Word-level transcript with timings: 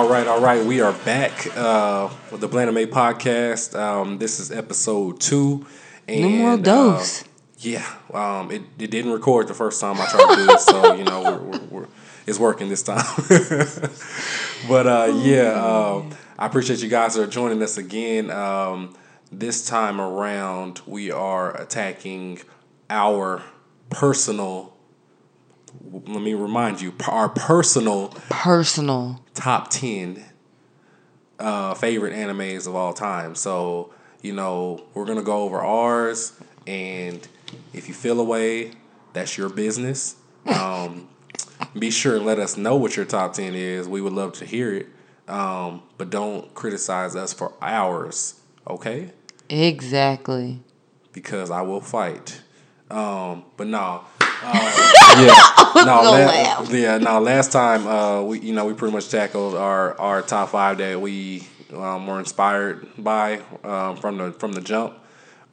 All 0.00 0.08
right, 0.08 0.26
all 0.26 0.40
right. 0.40 0.64
We 0.64 0.80
are 0.80 0.94
back 1.04 1.46
uh, 1.54 2.08
with 2.32 2.40
the 2.40 2.48
Blend 2.48 2.74
May 2.74 2.86
podcast. 2.86 3.78
Um, 3.78 4.16
this 4.16 4.40
is 4.40 4.50
episode 4.50 5.20
two. 5.20 5.66
And, 6.08 6.22
Numero 6.22 6.56
dos. 6.56 7.20
Uh, 7.22 7.26
yeah, 7.58 7.94
um, 8.14 8.50
it, 8.50 8.62
it 8.78 8.90
didn't 8.90 9.12
record 9.12 9.46
the 9.46 9.52
first 9.52 9.78
time 9.78 10.00
I 10.00 10.06
tried 10.06 10.36
to 10.36 10.46
do 10.46 10.52
it, 10.52 10.60
so 10.60 10.94
you 10.94 11.04
know 11.04 11.22
we're, 11.22 11.38
we're, 11.42 11.64
we're, 11.66 11.86
it's 12.26 12.38
working 12.38 12.70
this 12.70 12.82
time. 12.82 13.04
but 14.68 14.86
uh, 14.86 15.12
yeah, 15.16 15.52
um, 15.52 16.16
I 16.38 16.46
appreciate 16.46 16.82
you 16.82 16.88
guys 16.88 17.18
are 17.18 17.26
joining 17.26 17.62
us 17.62 17.76
again. 17.76 18.30
Um, 18.30 18.96
this 19.30 19.66
time 19.66 20.00
around, 20.00 20.80
we 20.86 21.10
are 21.10 21.54
attacking 21.60 22.40
our 22.88 23.42
personal. 23.90 24.69
Let 25.90 26.22
me 26.22 26.34
remind 26.34 26.80
you, 26.80 26.92
our 27.08 27.28
personal 27.28 28.08
Personal. 28.28 29.24
top 29.34 29.70
10 29.70 30.24
uh, 31.38 31.74
favorite 31.74 32.12
animes 32.14 32.66
of 32.66 32.74
all 32.74 32.92
time. 32.92 33.34
So, 33.34 33.92
you 34.22 34.32
know, 34.32 34.84
we're 34.94 35.04
going 35.06 35.18
to 35.18 35.24
go 35.24 35.42
over 35.42 35.60
ours. 35.60 36.32
And 36.66 37.26
if 37.72 37.88
you 37.88 37.94
feel 37.94 38.20
away, 38.20 38.72
that's 39.12 39.38
your 39.38 39.48
business. 39.48 40.16
Um, 40.46 41.08
be 41.78 41.90
sure 41.90 42.16
and 42.16 42.26
let 42.26 42.38
us 42.38 42.56
know 42.56 42.76
what 42.76 42.96
your 42.96 43.06
top 43.06 43.32
10 43.34 43.54
is. 43.54 43.88
We 43.88 44.00
would 44.00 44.12
love 44.12 44.32
to 44.34 44.44
hear 44.44 44.74
it. 44.74 44.88
Um, 45.28 45.82
but 45.96 46.10
don't 46.10 46.52
criticize 46.54 47.14
us 47.14 47.32
for 47.32 47.52
ours, 47.62 48.40
okay? 48.66 49.12
Exactly. 49.48 50.60
Because 51.12 51.50
I 51.50 51.62
will 51.62 51.80
fight. 51.80 52.42
Um, 52.90 53.44
but 53.56 53.66
no. 53.68 54.04
Yeah, 54.42 55.34
no, 55.84 56.02
la- 56.02 56.62
yeah, 56.70 56.98
no. 56.98 57.20
Last 57.20 57.52
time, 57.52 57.86
uh, 57.86 58.22
we 58.22 58.40
you 58.40 58.54
know 58.54 58.64
we 58.66 58.74
pretty 58.74 58.92
much 58.94 59.08
tackled 59.10 59.54
our, 59.54 59.98
our 60.00 60.22
top 60.22 60.50
five 60.50 60.78
that 60.78 61.00
we 61.00 61.46
um, 61.74 62.06
were 62.06 62.18
inspired 62.18 62.86
by 62.98 63.40
um, 63.64 63.96
from 63.96 64.16
the 64.18 64.32
from 64.32 64.52
the 64.52 64.60
jump, 64.60 64.94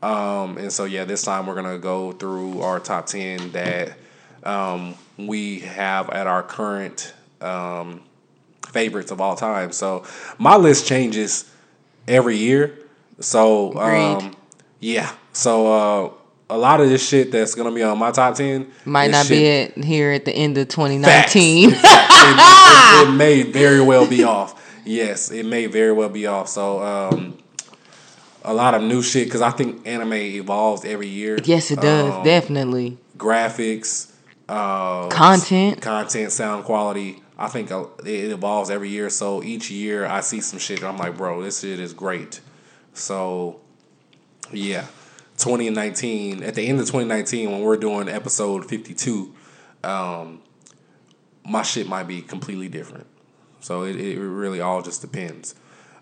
um, 0.01 0.57
and 0.57 0.71
so 0.71 0.85
yeah, 0.85 1.03
this 1.05 1.23
time 1.23 1.45
we're 1.47 1.55
gonna 1.55 1.77
go 1.77 2.11
through 2.13 2.61
our 2.61 2.79
top 2.79 3.07
ten 3.07 3.51
that 3.51 3.97
um, 4.43 4.95
we 5.17 5.59
have 5.59 6.09
at 6.09 6.27
our 6.27 6.43
current 6.43 7.13
um, 7.41 8.01
favorites 8.71 9.11
of 9.11 9.19
all 9.21 9.35
time. 9.35 9.71
So 9.71 10.05
my 10.37 10.55
list 10.55 10.87
changes 10.87 11.49
every 12.07 12.37
year. 12.37 12.77
So 13.19 13.77
um, 14.17 14.35
yeah, 14.79 15.11
so 15.33 15.67
uh, 15.73 16.11
a 16.49 16.57
lot 16.57 16.79
of 16.79 16.89
this 16.89 17.05
shit 17.07 17.31
that's 17.31 17.55
gonna 17.55 17.71
be 17.73 17.83
on 17.83 17.97
my 17.97 18.11
top 18.11 18.35
ten 18.35 18.71
Might 18.85 19.11
not 19.11 19.27
be 19.27 19.47
at 19.49 19.77
here 19.83 20.11
at 20.11 20.25
the 20.25 20.31
end 20.33 20.57
of 20.57 20.65
Facts. 20.67 20.75
2019. 20.75 21.71
Facts. 21.71 22.15
it, 22.23 23.03
it- 23.03 23.09
it 23.09 23.11
may 23.11 23.43
very 23.43 23.81
well 23.81 24.07
be 24.07 24.23
off. 24.35 24.63
Yes, 24.85 25.29
it 25.31 25.45
may 25.45 25.65
very 25.67 25.91
well 25.91 26.09
be 26.09 26.25
off. 26.27 26.47
So 26.47 26.81
um, 26.81 27.37
a 28.43 28.53
lot 28.53 28.73
of 28.73 28.81
new 28.81 29.01
shit 29.01 29.25
because 29.27 29.41
I 29.41 29.51
think 29.51 29.85
anime 29.85 30.13
evolves 30.13 30.85
every 30.85 31.07
year. 31.09 31.37
yes, 31.43 31.69
it 31.71 31.81
does. 31.81 32.13
Um, 32.13 32.23
Definitely. 32.23 32.97
graphics, 33.17 34.11
uh, 34.47 35.09
Content. 35.09 35.81
content, 35.81 36.31
sound 36.31 36.63
quality. 36.63 37.21
I 37.37 37.49
think 37.49 37.71
uh, 37.71 37.85
it 38.05 38.31
evolves 38.31 38.69
every 38.69 38.89
year. 38.89 39.09
So 39.09 39.43
each 39.43 39.69
year 39.69 40.05
I 40.05 40.21
see 40.21 40.39
some 40.41 40.57
shit. 40.59 40.81
I'm 40.83 40.97
like, 40.97 41.17
bro, 41.17 41.43
this 41.43 41.59
shit 41.59 41.79
is 41.79 41.93
great. 41.93 42.39
So 42.93 43.59
yeah, 44.51 44.85
2019. 45.37 46.43
At 46.43 46.55
the 46.55 46.67
end 46.67 46.79
of 46.79 46.85
2019, 46.87 47.51
when 47.51 47.61
we're 47.61 47.77
doing 47.77 48.09
episode 48.09 48.67
52, 48.67 49.33
um, 49.83 50.41
my 51.45 51.61
shit 51.61 51.87
might 51.87 52.07
be 52.07 52.21
completely 52.21 52.67
different. 52.69 53.05
So 53.59 53.83
it, 53.83 53.95
it 53.95 54.19
really 54.19 54.61
all 54.61 54.81
just 54.81 55.01
depends. 55.01 55.53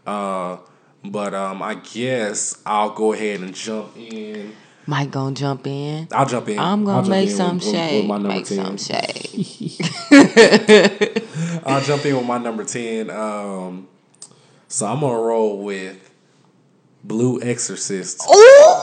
Uh, 0.05 0.57
but 1.03 1.33
um, 1.33 1.61
I 1.61 1.75
guess 1.75 2.61
I'll 2.65 2.91
go 2.91 3.11
ahead 3.13 3.41
and 3.41 3.53
jump 3.53 3.95
in. 3.97 4.53
Mike 4.87 5.09
gonna 5.09 5.33
jump 5.35 5.65
in. 5.65 6.07
I'll 6.11 6.27
jump 6.27 6.47
in. 6.47 6.59
I'm 6.59 6.85
gonna 6.85 7.09
make 7.09 7.27
some 7.29 7.57
with- 7.57 7.65
with- 7.65 7.73
with 7.73 7.89
shade. 7.89 8.07
Make 8.27 8.45
10. 8.45 8.65
some 8.65 8.77
shade. 8.77 9.63
I'll 11.65 11.81
jump 11.81 12.05
in 12.05 12.15
with 12.15 12.25
my 12.25 12.37
number 12.37 12.63
10. 12.63 13.09
Um, 13.09 13.87
so 14.67 14.85
I'm 14.85 14.99
to 14.99 15.07
roll 15.07 15.63
with 15.63 16.11
Blue 17.03 17.41
Exorcist. 17.41 18.21
Ooh, 18.29 18.74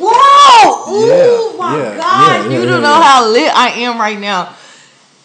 whoa! 0.00 0.92
Ooh, 0.92 1.52
Yeah, 1.52 1.58
my 1.58 1.76
yeah, 1.78 1.96
God! 1.96 2.50
yeah, 2.50 2.58
you 2.58 2.66
don't 2.66 2.82
know 2.82 3.02
how 3.02 3.28
lit 3.28 3.54
I 3.54 3.70
am 3.80 3.98
right 3.98 4.18
now. 4.18 4.54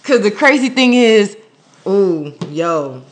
Cause 0.03 0.22
the 0.22 0.31
crazy 0.31 0.69
thing 0.69 0.94
is, 0.94 1.38
ooh, 1.88 2.34
yo, 2.50 3.03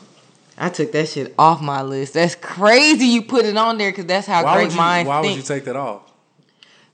I 0.58 0.68
took 0.68 0.92
that 0.92 1.08
shit 1.08 1.34
off 1.38 1.62
my 1.62 1.82
list. 1.82 2.14
That's 2.14 2.34
crazy. 2.34 3.06
You 3.06 3.22
put 3.22 3.46
it 3.46 3.56
on 3.56 3.78
there 3.78 3.90
because 3.90 4.06
that's 4.06 4.26
how 4.26 4.44
Why, 4.44 4.56
great 4.56 4.72
you, 4.72 4.76
minds 4.76 5.08
why 5.08 5.20
would 5.20 5.34
you 5.34 5.42
take 5.42 5.64
that 5.64 5.76
off? 5.76 6.02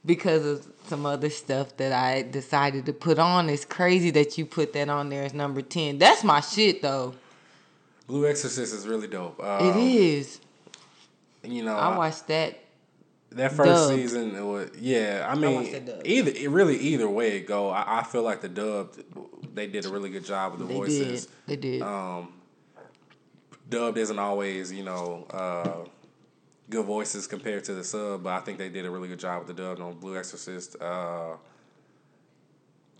because 0.06 0.46
of 0.46 0.66
some 0.86 1.04
other 1.04 1.28
stuff 1.28 1.76
that 1.76 1.92
I 1.92 2.22
decided 2.22 2.86
to 2.86 2.92
put 2.92 3.18
on. 3.18 3.50
It's 3.50 3.64
crazy 3.64 4.10
that 4.12 4.38
you 4.38 4.46
put 4.46 4.72
that 4.72 4.88
on 4.88 5.10
there 5.10 5.24
as 5.24 5.34
number 5.34 5.60
ten. 5.60 5.98
That's 5.98 6.24
my 6.24 6.40
shit 6.40 6.80
though. 6.80 7.14
Blue 8.06 8.26
Exorcist 8.26 8.72
is 8.72 8.86
really 8.86 9.06
dope. 9.08 9.42
Um, 9.42 9.66
it 9.66 9.76
is. 9.76 10.40
You 11.42 11.62
know, 11.62 11.76
I 11.76 11.96
watched 11.96 12.28
that. 12.28 12.58
That 13.31 13.53
first 13.53 13.89
season, 13.89 14.34
it 14.34 14.43
was, 14.43 14.71
yeah, 14.81 15.27
I 15.28 15.34
mean, 15.34 15.62
it 15.66 16.03
either 16.05 16.31
it 16.31 16.50
really 16.50 16.78
either 16.78 17.09
way 17.09 17.37
it 17.37 17.47
go, 17.47 17.71
I, 17.71 18.00
I 18.00 18.03
feel 18.03 18.22
like 18.22 18.41
the 18.41 18.49
dub, 18.49 18.94
they 19.55 19.66
did 19.66 19.84
a 19.84 19.91
really 19.91 20.11
good 20.11 20.25
job 20.25 20.53
with 20.53 20.61
the 20.61 20.66
They 20.66 20.75
voices. 20.75 21.27
did. 21.27 21.33
They 21.47 21.56
did. 21.56 21.83
Um, 21.83 22.33
dubbed 23.69 23.99
isn't 23.99 24.19
always, 24.19 24.72
you 24.72 24.83
know, 24.84 25.27
uh, 25.31 25.89
good 26.71 26.87
voices 26.87 27.27
compared 27.27 27.65
to 27.65 27.75
the 27.75 27.84
sub, 27.84 28.22
but 28.22 28.33
I 28.33 28.41
think 28.41 28.59
they 28.59 28.69
did 28.69 28.87
a 28.87 28.91
really 28.91 29.09
good 29.09 29.19
job 29.19 29.47
with 29.47 29.55
the 29.55 29.62
dub 29.62 29.81
on 29.81 29.95
Blue 29.99 30.16
Exorcist. 30.16 30.77
Uh, 30.81 31.34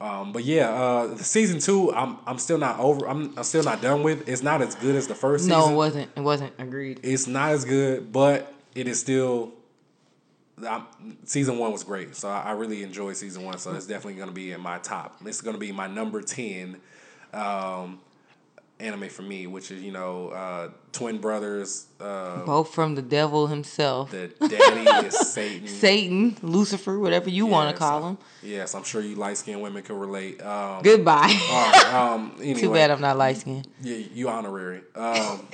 um, 0.01 0.33
but 0.33 0.45
yeah, 0.45 0.71
uh, 0.71 1.17
season 1.17 1.59
two, 1.59 1.93
I'm 1.93 2.19
I'm 2.25 2.39
still 2.39 2.59
not 2.59 2.79
over. 2.79 3.09
I'm, 3.09 3.37
I'm 3.37 3.45
still 3.45 3.65
not 3.65 3.83
done 3.83 4.03
with. 4.03 4.29
It's 4.29 4.43
not 4.43 4.63
as 4.63 4.77
good 4.77 4.95
as 4.95 5.09
the 5.09 5.15
first 5.15 5.49
no, 5.49 5.61
season. 5.61 5.73
it 5.73 5.77
wasn't. 5.77 6.11
It 6.17 6.21
wasn't. 6.21 6.53
Agreed. 6.59 7.01
It's 7.03 7.27
not 7.27 7.51
as 7.51 7.65
good, 7.65 8.13
but 8.13 8.53
it 8.75 8.87
is 8.87 9.01
still. 9.01 9.53
I'm, 10.67 10.87
season 11.25 11.59
one 11.59 11.73
was 11.73 11.85
great, 11.85 12.15
so 12.17 12.29
I, 12.29 12.41
I 12.43 12.51
really 12.53 12.83
enjoyed 12.83 13.17
season 13.17 13.45
one. 13.45 13.59
So 13.59 13.75
it's 13.75 13.87
definitely 13.87 14.15
going 14.15 14.29
to 14.29 14.35
be 14.35 14.53
in 14.53 14.61
my 14.61 14.79
top. 14.79 15.17
It's 15.25 15.41
going 15.41 15.55
to 15.55 15.61
be 15.61 15.73
my 15.73 15.87
number 15.87 16.23
ten 16.23 16.81
um, 17.33 18.01
anime 18.81 19.09
for 19.09 19.23
me, 19.23 19.47
which 19.47 19.71
is 19.71 19.83
you 19.83 19.93
know 19.93 20.29
uh, 20.29 20.69
twin 20.93 21.19
brothers. 21.19 21.87
Uh, 22.01 22.45
Both 22.45 22.75
from 22.75 22.95
the 22.95 23.03
devil 23.03 23.47
himself, 23.47 24.11
the 24.11 24.29
daddy 24.41 25.07
is 25.07 25.19
Satan. 25.33 25.69
Satan, 25.69 26.37
Lucifer, 26.43 26.99
whatever 26.99 27.31
you 27.31 27.47
want 27.47 27.75
to 27.75 27.79
call 27.79 28.09
him. 28.09 28.19
Yes, 28.43 28.75
I'm 28.75 28.85
sure 28.85 29.01
you 29.01 29.17
light 29.17 29.37
skinned 29.37 29.63
women 29.63 29.83
can 29.83 29.99
relate. 29.99 30.43
Um, 30.43 30.83
Goodbye. 30.83 31.27
right, 31.51 31.95
um, 31.95 32.35
anyway, 32.41 32.61
Too 32.61 32.73
bad 32.73 32.91
I'm 32.91 33.01
not 33.01 33.17
light 33.17 33.39
skinned. 33.39 33.69
Yeah, 33.83 33.97
you 33.97 34.29
honorary. 34.29 34.83
Um, 34.95 35.47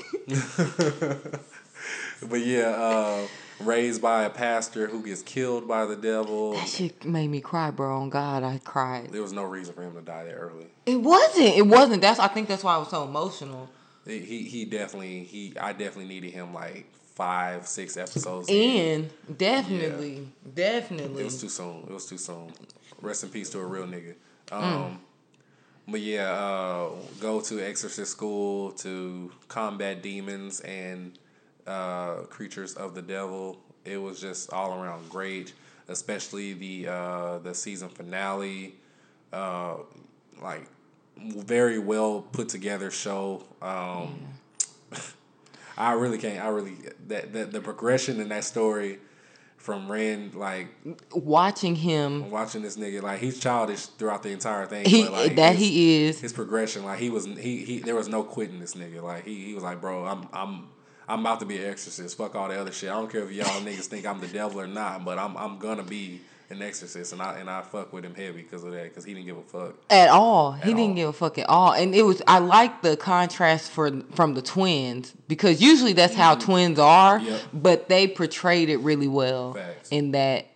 but 2.28 2.40
yeah, 2.40 2.68
uh, 2.70 3.26
raised 3.60 4.02
by 4.02 4.24
a 4.24 4.30
pastor 4.30 4.86
who 4.88 5.02
gets 5.02 5.22
killed 5.22 5.66
by 5.68 5.84
the 5.86 5.96
devil. 5.96 6.52
That 6.52 6.68
shit 6.68 7.04
made 7.04 7.28
me 7.28 7.40
cry, 7.40 7.70
bro. 7.70 7.98
On 7.98 8.10
God, 8.10 8.42
I 8.42 8.58
cried. 8.64 9.10
There 9.10 9.22
was 9.22 9.32
no 9.32 9.44
reason 9.44 9.74
for 9.74 9.82
him 9.82 9.94
to 9.94 10.00
die 10.02 10.24
that 10.24 10.34
early. 10.34 10.66
It 10.86 11.00
wasn't. 11.00 11.56
It 11.56 11.66
wasn't. 11.66 12.00
That's. 12.02 12.18
I 12.18 12.28
think 12.28 12.48
that's 12.48 12.64
why 12.64 12.74
I 12.74 12.78
was 12.78 12.88
so 12.90 13.04
emotional. 13.04 13.68
He 14.06 14.18
he, 14.20 14.42
he 14.42 14.64
definitely 14.64 15.24
he 15.24 15.54
I 15.58 15.72
definitely 15.72 16.06
needed 16.06 16.32
him 16.32 16.52
like 16.52 16.86
five 17.14 17.66
six 17.66 17.96
episodes. 17.96 18.48
in. 18.48 19.08
And 19.28 19.38
definitely, 19.38 20.28
It 20.44 20.54
definitely. 20.54 21.22
It 21.22 21.24
was 21.24 21.40
too 21.40 21.48
soon. 21.48 21.84
It 21.88 21.92
was 21.92 22.06
too 22.06 22.18
soon. 22.18 22.52
Rest 23.00 23.24
in 23.24 23.30
peace 23.30 23.50
to 23.50 23.60
a 23.60 23.64
real 23.64 23.86
nigga. 23.86 24.14
Um, 24.52 25.00
But 25.86 26.00
yeah, 26.00 26.32
uh, 26.32 26.90
go 27.20 27.40
to 27.42 27.60
exorcist 27.60 28.10
school 28.12 28.72
to 28.72 29.30
combat 29.48 30.02
demons 30.02 30.60
and 30.60 31.18
uh, 31.66 32.16
creatures 32.30 32.74
of 32.74 32.94
the 32.94 33.02
devil. 33.02 33.58
It 33.84 33.98
was 33.98 34.20
just 34.20 34.52
all 34.52 34.80
around 34.80 35.08
great, 35.10 35.52
especially 35.88 36.54
the 36.54 36.88
uh, 36.88 37.38
the 37.38 37.54
season 37.54 37.88
finale. 37.88 38.76
Uh, 39.32 39.76
like 40.42 40.66
very 41.18 41.78
well 41.78 42.22
put 42.32 42.48
together 42.48 42.90
show. 42.90 43.44
Um, 43.62 44.18
I 45.76 45.92
really 45.92 46.18
can't. 46.18 46.42
I 46.44 46.48
really 46.48 46.76
that, 47.08 47.32
that 47.32 47.52
the 47.52 47.60
progression 47.60 48.20
in 48.20 48.28
that 48.28 48.44
story 48.44 48.98
from 49.56 49.90
Rin 49.90 50.30
like 50.34 50.68
Watching 51.12 51.74
him, 51.74 52.30
watching 52.30 52.62
this 52.62 52.76
nigga 52.76 53.02
like 53.02 53.20
he's 53.20 53.40
childish 53.40 53.86
throughout 53.86 54.22
the 54.22 54.28
entire 54.30 54.66
thing. 54.66 54.84
he 54.84 55.04
but, 55.04 55.12
like, 55.12 55.36
that 55.36 55.56
his- 55.56 55.60
he 55.68 56.04
is. 56.04 56.20
his 56.20 56.32
progression 56.32 56.84
like 56.84 56.98
he 56.98 57.10
was 57.10 57.24
he, 57.24 57.64
he 57.64 57.78
there 57.80 57.94
was 57.94 58.08
no 58.08 58.22
quitting 58.22 58.60
this 58.60 58.74
nigga 58.74 59.02
like 59.02 59.24
he, 59.24 59.44
he 59.46 59.54
was 59.54 59.64
like 59.64 59.80
bro 59.80 60.04
I'm 60.04 60.28
I'm 60.32 60.68
I'm 61.08 61.20
about 61.20 61.40
to 61.40 61.46
be 61.46 61.58
an 61.62 61.70
exorcist 61.70 62.16
fuck 62.16 62.34
all 62.34 62.48
the 62.48 62.60
other 62.60 62.72
shit 62.72 62.90
I 62.90 62.94
don't 62.94 63.10
care 63.10 63.22
if 63.24 63.32
y'all 63.32 63.46
niggas 63.60 63.86
think 63.86 64.06
I'm 64.06 64.20
the 64.20 64.26
devil 64.28 64.60
or 64.60 64.66
not 64.66 65.04
but 65.04 65.18
I'm 65.18 65.36
I'm 65.36 65.58
gonna 65.58 65.82
be 65.82 66.20
an 66.50 66.60
Exorcist, 66.60 67.12
and 67.14 67.22
I 67.22 67.38
and 67.38 67.48
I 67.48 67.62
fuck 67.62 67.92
with 67.92 68.04
him 68.04 68.14
heavy 68.14 68.42
because 68.42 68.64
of 68.64 68.72
that 68.72 68.84
because 68.84 69.04
he 69.04 69.14
didn't 69.14 69.26
give 69.26 69.38
a 69.38 69.42
fuck. 69.42 69.76
at 69.90 70.10
all. 70.10 70.52
he 70.52 70.72
At 70.72 70.76
didn't 70.76 70.94
give 70.94 71.08
a 71.08 71.12
fuck 71.12 71.38
at 71.38 71.48
all, 71.48 71.72
and 71.72 71.94
it 71.94 72.02
was. 72.02 72.20
I 72.28 72.38
like 72.38 72.82
the 72.82 72.96
contrast 72.98 73.70
for 73.70 73.90
from 74.12 74.34
the 74.34 74.42
twins 74.42 75.14
because 75.26 75.62
usually 75.62 75.94
that's 75.94 76.14
how 76.14 76.34
mm. 76.34 76.40
twins 76.40 76.78
are, 76.78 77.18
Yep. 77.18 77.40
but 77.54 77.88
they 77.88 78.06
portrayed 78.06 78.68
it 78.68 78.76
really 78.78 79.08
well 79.08 79.54
Facts. 79.54 79.88
in 79.90 80.12
that 80.12 80.46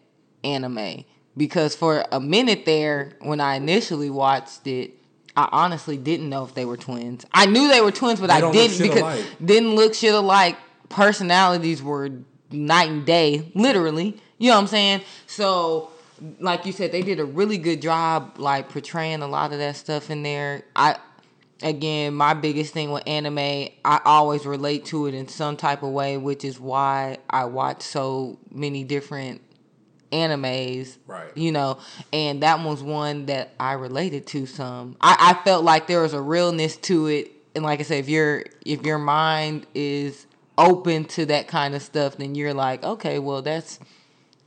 anime. 0.44 1.04
Because 1.36 1.74
for 1.74 2.04
a 2.12 2.20
minute 2.20 2.64
there, 2.66 3.12
when 3.20 3.40
I 3.40 3.54
initially 3.54 4.10
watched 4.10 4.66
it, 4.66 4.92
I 5.38 5.48
honestly 5.52 5.96
didn't 5.96 6.28
know 6.28 6.42
if 6.42 6.54
they 6.54 6.64
were 6.64 6.76
twins. 6.76 7.24
I 7.32 7.46
knew 7.46 7.68
they 7.68 7.80
were 7.80 7.92
twins, 7.92 8.18
but 8.18 8.26
They 8.26 8.32
I 8.32 8.50
didn't 8.50 8.78
because 8.78 9.00
alike. 9.02 9.24
didn't 9.44 9.76
look 9.76 9.94
shit 9.94 10.12
alike. 10.12 10.56
Personalities 10.88 11.80
were 11.80 12.10
night 12.50 12.88
and 12.90 13.06
day, 13.06 13.52
literally. 13.54 14.20
You 14.38 14.48
know 14.50 14.56
what 14.56 14.62
I'm 14.62 14.66
saying? 14.66 15.02
So, 15.28 15.90
like 16.40 16.66
you 16.66 16.72
said, 16.72 16.90
they 16.90 17.02
did 17.02 17.20
a 17.20 17.24
really 17.24 17.56
good 17.56 17.80
job, 17.80 18.34
like 18.38 18.68
portraying 18.68 19.22
a 19.22 19.28
lot 19.28 19.52
of 19.52 19.58
that 19.58 19.76
stuff 19.76 20.10
in 20.10 20.24
there. 20.24 20.64
I, 20.74 20.96
again, 21.62 22.14
my 22.14 22.34
biggest 22.34 22.74
thing 22.74 22.90
with 22.90 23.04
anime, 23.06 23.38
I 23.84 24.00
always 24.04 24.44
relate 24.44 24.86
to 24.86 25.06
it 25.06 25.14
in 25.14 25.28
some 25.28 25.56
type 25.56 25.84
of 25.84 25.90
way, 25.90 26.16
which 26.16 26.44
is 26.44 26.58
why 26.58 27.18
I 27.30 27.44
watch 27.44 27.82
so 27.82 28.40
many 28.50 28.82
different 28.82 29.40
animes 30.12 30.96
Right. 31.06 31.30
you 31.36 31.52
know 31.52 31.78
and 32.12 32.42
that 32.42 32.60
was 32.64 32.82
one 32.82 33.26
that 33.26 33.52
i 33.60 33.72
related 33.74 34.26
to 34.28 34.46
some. 34.46 34.96
I, 35.00 35.34
I 35.40 35.44
felt 35.44 35.64
like 35.64 35.86
there 35.86 36.02
was 36.02 36.14
a 36.14 36.20
realness 36.20 36.76
to 36.78 37.06
it. 37.08 37.32
And 37.54 37.64
like 37.64 37.80
i 37.80 37.82
said 37.82 37.98
if 38.00 38.08
your 38.08 38.44
if 38.64 38.82
your 38.84 38.98
mind 38.98 39.66
is 39.74 40.26
open 40.56 41.04
to 41.04 41.26
that 41.26 41.46
kind 41.48 41.74
of 41.74 41.82
stuff 41.82 42.16
then 42.16 42.34
you're 42.34 42.54
like 42.54 42.82
okay 42.84 43.18
well 43.18 43.42
that's 43.42 43.78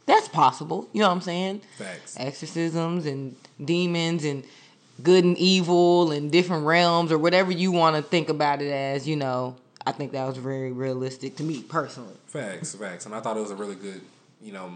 that's 0.07 0.27
possible. 0.27 0.89
You 0.93 1.01
know 1.01 1.07
what 1.09 1.15
i'm 1.15 1.21
saying? 1.21 1.61
Facts. 1.77 2.15
exorcisms 2.19 3.05
and 3.05 3.35
demons 3.63 4.25
and 4.25 4.43
good 5.03 5.23
and 5.23 5.37
evil 5.37 6.11
and 6.11 6.31
different 6.31 6.65
realms 6.65 7.11
or 7.11 7.17
whatever 7.17 7.51
you 7.51 7.71
want 7.71 7.95
to 7.95 8.01
think 8.01 8.29
about 8.29 8.61
it 8.61 8.71
as 8.71 9.07
you 9.07 9.15
know 9.15 9.55
i 9.85 9.91
think 9.91 10.11
that 10.11 10.27
was 10.27 10.37
very 10.37 10.71
realistic 10.71 11.35
to 11.37 11.43
me 11.43 11.63
personally. 11.63 12.13
Facts, 12.27 12.75
facts, 12.75 13.05
and 13.05 13.13
I 13.15 13.19
thought 13.19 13.35
it 13.37 13.41
was 13.41 13.51
a 13.51 13.55
really 13.55 13.75
good, 13.75 14.01
you 14.41 14.53
know, 14.53 14.71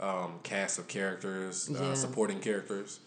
um, 0.00 0.40
cast 0.42 0.78
of 0.78 0.88
characters, 0.88 1.68
uh, 1.70 1.82
Yeah. 1.82 1.94
supporting 1.94 2.40
characters. 2.40 3.00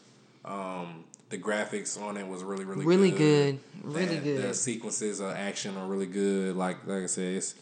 Um, 0.45 1.03
the 1.29 1.37
graphics 1.37 2.01
on 2.01 2.15
it 2.15 2.25
was 2.27 2.41
really, 2.43 2.63
really, 2.63 2.85
Really 2.85 3.11
good. 3.11 3.59
good. 3.83 3.93
Really 3.93 4.17
good. 4.17 4.43
The 4.43 4.53
sequences 4.53 5.19
of 5.19 5.31
action 5.31 5.75
are 5.77 5.85
really 5.85 6.05
good. 6.05 6.55
Like, 6.55 6.85
like 6.87 7.03
I 7.03 7.07
said, 7.07 7.35
it's 7.35 7.55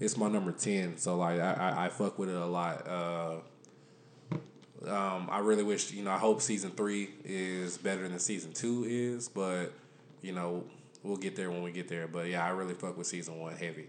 it's 0.00 0.16
my 0.16 0.28
number 0.28 0.50
ten. 0.50 0.96
So 0.98 1.16
like, 1.16 1.38
I 1.40 1.52
I, 1.52 1.84
I 1.86 1.88
fuck 1.88 2.18
with 2.18 2.28
it 2.28 2.34
a 2.34 2.44
lot. 2.46 2.86
Uh, 2.88 3.34
um, 4.88 5.28
I 5.30 5.38
really 5.38 5.62
wish, 5.62 5.92
you 5.92 6.02
know, 6.02 6.10
I 6.10 6.18
hope 6.18 6.40
season 6.42 6.72
three 6.72 7.10
is 7.24 7.78
better 7.78 8.08
than 8.08 8.18
season 8.18 8.52
two 8.52 8.84
is, 8.88 9.28
but 9.28 9.72
you 10.22 10.32
know, 10.32 10.64
we'll 11.04 11.16
get 11.16 11.36
there 11.36 11.50
when 11.50 11.62
we 11.62 11.70
get 11.70 11.86
there. 11.88 12.08
But 12.08 12.26
yeah, 12.28 12.44
I 12.44 12.48
really 12.50 12.74
fuck 12.74 12.96
with 12.98 13.06
season 13.06 13.38
one 13.38 13.54
heavy. 13.54 13.86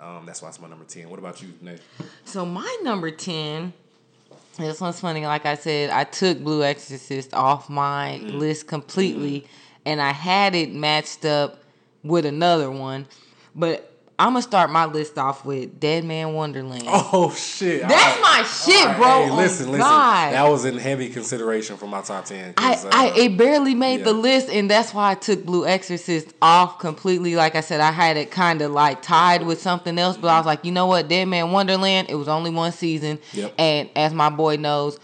Um, 0.00 0.24
that's 0.26 0.42
why 0.42 0.48
it's 0.48 0.60
my 0.60 0.68
number 0.68 0.84
ten. 0.84 1.08
What 1.08 1.18
about 1.18 1.40
you, 1.40 1.48
Nate? 1.62 1.80
So 2.26 2.44
my 2.44 2.78
number 2.82 3.10
ten. 3.10 3.72
This 4.56 4.80
one's 4.80 5.00
funny. 5.00 5.24
Like 5.26 5.46
I 5.46 5.54
said, 5.56 5.90
I 5.90 6.04
took 6.04 6.42
Blue 6.42 6.62
Exorcist 6.62 7.34
off 7.34 7.68
my 7.68 8.20
Mm. 8.22 8.38
list 8.38 8.66
completely, 8.66 9.46
and 9.84 10.00
I 10.00 10.10
had 10.12 10.54
it 10.54 10.72
matched 10.72 11.24
up 11.24 11.58
with 12.02 12.24
another 12.26 12.70
one. 12.70 13.06
But 13.54 13.93
I'm 14.16 14.28
gonna 14.34 14.42
start 14.42 14.70
my 14.70 14.84
list 14.84 15.18
off 15.18 15.44
with 15.44 15.80
Deadman 15.80 16.34
Wonderland. 16.34 16.84
Oh 16.86 17.32
shit! 17.34 17.82
That's 17.82 18.20
my 18.22 18.42
shit, 18.44 18.96
bro. 18.96 19.06
Hey, 19.24 19.30
Oh, 19.30 19.36
listen, 19.36 19.66
listen. 19.66 19.80
God. 19.80 20.32
That 20.32 20.48
was 20.48 20.64
in 20.64 20.78
heavy 20.78 21.08
consideration 21.08 21.76
for 21.76 21.86
my 21.86 22.00
top 22.00 22.24
ten. 22.26 22.54
I, 22.56 22.74
uh, 22.74 22.90
I 22.92 23.12
it 23.16 23.36
barely 23.36 23.74
made 23.74 24.04
the 24.04 24.12
list, 24.12 24.48
and 24.50 24.70
that's 24.70 24.94
why 24.94 25.10
I 25.10 25.14
took 25.16 25.44
Blue 25.44 25.66
Exorcist 25.66 26.32
off 26.40 26.78
completely. 26.78 27.34
Like 27.34 27.56
I 27.56 27.60
said, 27.60 27.80
I 27.80 27.90
had 27.90 28.16
it 28.16 28.30
kind 28.30 28.62
of 28.62 28.70
like 28.70 29.02
tied 29.02 29.44
with 29.44 29.60
something 29.60 29.98
else, 29.98 30.16
but 30.16 30.28
I 30.28 30.38
was 30.38 30.46
like, 30.46 30.64
you 30.64 30.70
know 30.70 30.86
what, 30.86 31.08
Deadman 31.08 31.50
Wonderland. 31.50 32.08
It 32.08 32.14
was 32.14 32.28
only 32.28 32.50
one 32.50 32.70
season, 32.70 33.18
Yep. 33.32 33.54
and 33.58 33.90
as 33.96 34.14
my 34.14 34.30
boy 34.30 34.56
knows, 34.56 34.98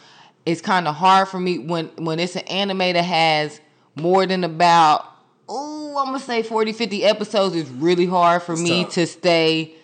it's 0.47 0.61
kind 0.61 0.87
of 0.87 0.95
hard 0.95 1.27
for 1.27 1.41
me 1.41 1.59
when 1.59 1.87
when 1.97 2.21
it's 2.21 2.37
an 2.37 2.43
anime 2.47 2.79
that 2.79 3.03
has 3.05 3.61
more 3.97 4.25
than 4.25 4.45
about 4.45 5.05
oh 5.49 5.80
I'm 5.99 6.07
gonna 6.07 6.19
say 6.21 6.43
40, 6.43 6.73
50 6.73 7.05
episodes. 7.05 7.55
is 7.55 7.69
really 7.71 8.07
hard 8.07 8.43
for 8.43 8.53
It's 8.53 8.63
me 8.63 8.85
tough. 8.85 8.93
to 8.95 9.07
stay. 9.07 9.75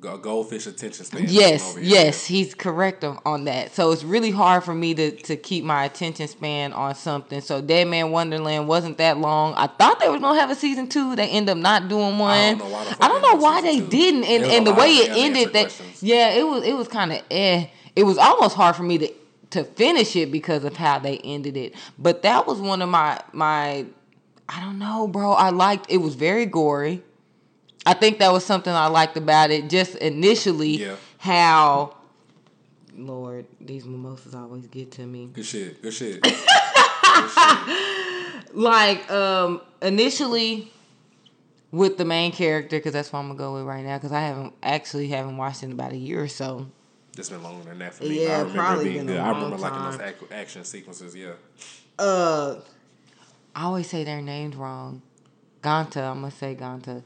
Go- 0.00 0.18
goldfish 0.18 0.66
attention 0.66 1.02
span. 1.06 1.24
Yes, 1.28 1.78
yes, 1.80 2.26
he's 2.26 2.54
correct 2.54 3.04
on, 3.04 3.18
on 3.24 3.44
that. 3.44 3.74
So 3.74 3.90
it's 3.90 4.04
really 4.04 4.30
hard 4.30 4.62
for 4.62 4.74
me 4.74 4.92
to, 4.94 5.10
to 5.12 5.34
keep 5.36 5.64
my 5.64 5.84
attention 5.86 6.28
span 6.28 6.74
on 6.74 6.94
something. 6.94 7.40
So 7.40 7.62
Deadman 7.62 8.10
Wonderland 8.10 8.68
wasn't 8.68 8.98
that 8.98 9.16
long. 9.16 9.54
I 9.54 9.66
thought 9.66 10.00
they 10.00 10.10
were 10.10 10.18
gonna 10.18 10.38
have 10.38 10.50
a 10.50 10.54
season 10.54 10.88
two. 10.88 11.16
They 11.16 11.28
end 11.30 11.48
up 11.48 11.56
not 11.56 11.88
doing 11.88 12.18
one. 12.18 12.30
I 12.30 12.54
don't 12.54 12.58
know 12.58 12.66
why 12.68 12.82
the 12.84 12.96
don't 13.00 13.22
they 13.22 13.28
know 13.28 13.32
did 13.34 13.40
why 13.42 13.60
they 13.62 13.78
two. 13.80 13.86
didn't. 13.86 14.24
And 14.24 14.44
and 14.44 14.66
the 14.66 14.74
way 14.74 14.88
it 14.90 15.10
ended, 15.16 15.54
that 15.54 15.80
yeah, 16.02 16.32
it 16.34 16.46
was 16.46 16.64
it 16.64 16.74
was 16.76 16.86
kind 16.88 17.10
of 17.12 17.22
eh. 17.30 17.68
It 17.96 18.02
was 18.02 18.18
almost 18.18 18.56
hard 18.56 18.76
for 18.76 18.82
me 18.82 18.98
to 18.98 19.08
to 19.52 19.64
finish 19.64 20.16
it 20.16 20.30
because 20.30 20.64
of 20.64 20.76
how 20.76 20.98
they 20.98 21.16
ended 21.18 21.56
it. 21.56 21.74
But 21.98 22.20
that 22.24 22.46
was 22.46 22.60
one 22.60 22.82
of 22.82 22.90
my 22.90 23.22
my 23.32 23.86
I 24.48 24.60
don't 24.60 24.78
know, 24.78 25.06
bro. 25.08 25.32
I 25.32 25.50
liked 25.50 25.86
it 25.90 25.98
was 25.98 26.14
very 26.14 26.46
gory. 26.46 27.02
I 27.86 27.94
think 27.94 28.18
that 28.18 28.32
was 28.32 28.44
something 28.44 28.72
I 28.72 28.86
liked 28.86 29.16
about 29.16 29.50
it. 29.50 29.68
Just 29.68 29.94
initially, 29.96 30.76
Yeah. 30.78 30.96
how 31.18 31.96
Lord, 32.96 33.46
these 33.60 33.84
mimosas 33.84 34.34
always 34.34 34.66
get 34.68 34.92
to 34.92 35.02
me. 35.06 35.28
Good 35.32 35.44
shit. 35.46 35.82
Good 35.82 35.92
shit. 35.92 36.24
Like, 38.52 39.10
um, 39.10 39.60
initially 39.82 40.70
with 41.72 41.96
the 41.98 42.04
main 42.04 42.30
character, 42.30 42.76
because 42.78 42.92
that's 42.92 43.12
what 43.12 43.18
I'm 43.18 43.26
gonna 43.26 43.38
go 43.38 43.54
with 43.54 43.64
right 43.64 43.84
now. 43.84 43.96
Because 43.98 44.12
I 44.12 44.20
haven't 44.20 44.54
actually 44.62 45.08
haven't 45.08 45.36
watched 45.36 45.64
it 45.64 45.66
in 45.66 45.72
about 45.72 45.90
a 45.92 45.96
year 45.96 46.22
or 46.22 46.28
so. 46.28 46.68
It's 47.18 47.30
been 47.30 47.42
longer 47.42 47.64
than 47.68 47.80
that 47.80 47.94
for 47.94 48.04
me. 48.04 48.22
Yeah, 48.24 48.28
I 48.28 48.38
remember 48.38 48.54
probably 48.58 48.84
being 48.84 49.06
been 49.06 49.08
a 49.08 49.12
good. 49.18 49.20
I 49.20 49.28
remember 49.30 49.56
liking 49.56 49.82
those 49.82 49.96
time. 49.96 50.08
ac- 50.08 50.26
action 50.32 50.64
sequences. 50.64 51.16
Yeah. 51.16 51.32
Uh, 51.98 52.60
I 53.54 53.64
always 53.64 53.88
say 53.88 54.04
their 54.04 54.20
names 54.20 54.56
wrong. 54.56 55.02
Ganta, 55.62 56.02
I'm 56.10 56.20
gonna 56.20 56.30
say 56.30 56.54
Ganta. 56.54 57.02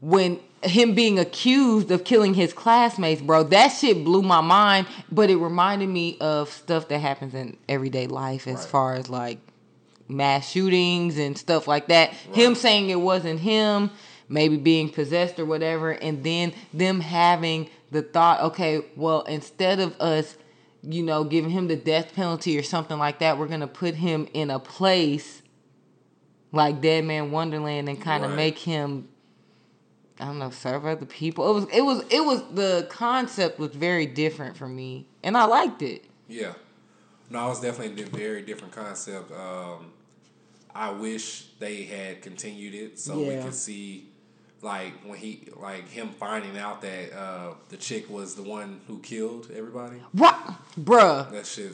When 0.00 0.40
him 0.62 0.94
being 0.94 1.18
accused 1.18 1.90
of 1.90 2.04
killing 2.04 2.34
his 2.34 2.52
classmates, 2.52 3.20
bro, 3.20 3.42
that 3.44 3.68
shit 3.68 4.02
blew 4.04 4.22
my 4.22 4.40
mind. 4.40 4.86
But 5.12 5.28
it 5.28 5.36
reminded 5.36 5.88
me 5.88 6.16
of 6.20 6.50
stuff 6.50 6.88
that 6.88 7.00
happens 7.00 7.34
in 7.34 7.56
everyday 7.68 8.06
life, 8.06 8.46
as 8.46 8.60
Right. 8.60 8.64
far 8.64 8.94
as 8.94 9.10
like 9.10 9.38
mass 10.08 10.48
shootings 10.50 11.18
and 11.18 11.36
stuff 11.36 11.68
like 11.68 11.88
that. 11.88 12.12
Him 12.32 12.54
saying 12.54 12.88
it 12.88 13.00
wasn't 13.00 13.40
him, 13.40 13.90
maybe 14.28 14.56
being 14.56 14.88
possessed 14.88 15.38
or 15.38 15.44
whatever, 15.44 15.90
and 15.90 16.24
then 16.24 16.52
them 16.72 17.00
having 17.00 17.68
the 17.90 18.02
thought, 18.02 18.40
okay, 18.40 18.82
well, 18.96 19.22
instead 19.22 19.80
of 19.80 19.98
us, 20.00 20.36
you 20.82 21.02
know, 21.02 21.24
giving 21.24 21.50
him 21.50 21.68
the 21.68 21.76
death 21.76 22.14
penalty 22.14 22.56
or 22.58 22.62
something 22.62 22.98
like 22.98 23.18
that, 23.18 23.38
we're 23.38 23.48
gonna 23.48 23.66
put 23.66 23.96
him 23.96 24.28
in 24.32 24.50
a 24.50 24.58
place 24.58 25.42
like 26.52 26.80
Deadman 26.80 27.30
Wonderland 27.30 27.88
and 27.88 28.00
kind 28.00 28.24
of 28.24 28.30
Right. 28.30 28.36
make 28.36 28.58
him 28.58 29.08
I 30.20 30.24
don't 30.24 30.40
know, 30.40 30.50
serve 30.50 30.84
other 30.84 31.06
people. 31.06 31.48
It 31.48 31.54
was 31.54 31.66
it 31.72 31.80
was 31.82 32.04
it 32.10 32.24
was 32.24 32.42
the 32.52 32.86
concept 32.90 33.58
was 33.60 33.70
very 33.70 34.06
different 34.06 34.56
for 34.56 34.68
me. 34.68 35.06
And 35.22 35.36
I 35.36 35.44
liked 35.44 35.80
it. 35.82 36.04
Yeah. 36.28 36.54
No, 37.30 37.46
it 37.46 37.48
was 37.50 37.60
definitely 37.60 38.02
a 38.02 38.06
very 38.06 38.42
different 38.42 38.72
concept. 38.72 39.30
Um, 39.30 39.92
I 40.74 40.90
wish 40.90 41.46
they 41.58 41.84
had 41.84 42.22
continued 42.22 42.74
it 42.74 42.98
so 42.98 43.18
we 43.18 43.36
could 43.36 43.54
see, 43.54 44.08
like 44.62 44.92
when 45.04 45.18
he, 45.18 45.48
like 45.60 45.88
him 45.88 46.08
finding 46.10 46.56
out 46.58 46.80
that 46.82 47.12
uh, 47.12 47.54
the 47.68 47.76
chick 47.76 48.08
was 48.08 48.34
the 48.34 48.42
one 48.42 48.80
who 48.86 48.98
killed 49.00 49.50
everybody. 49.54 49.98
What 50.12 50.36
bruh. 50.80 51.30
That 51.30 51.46
shit. 51.46 51.72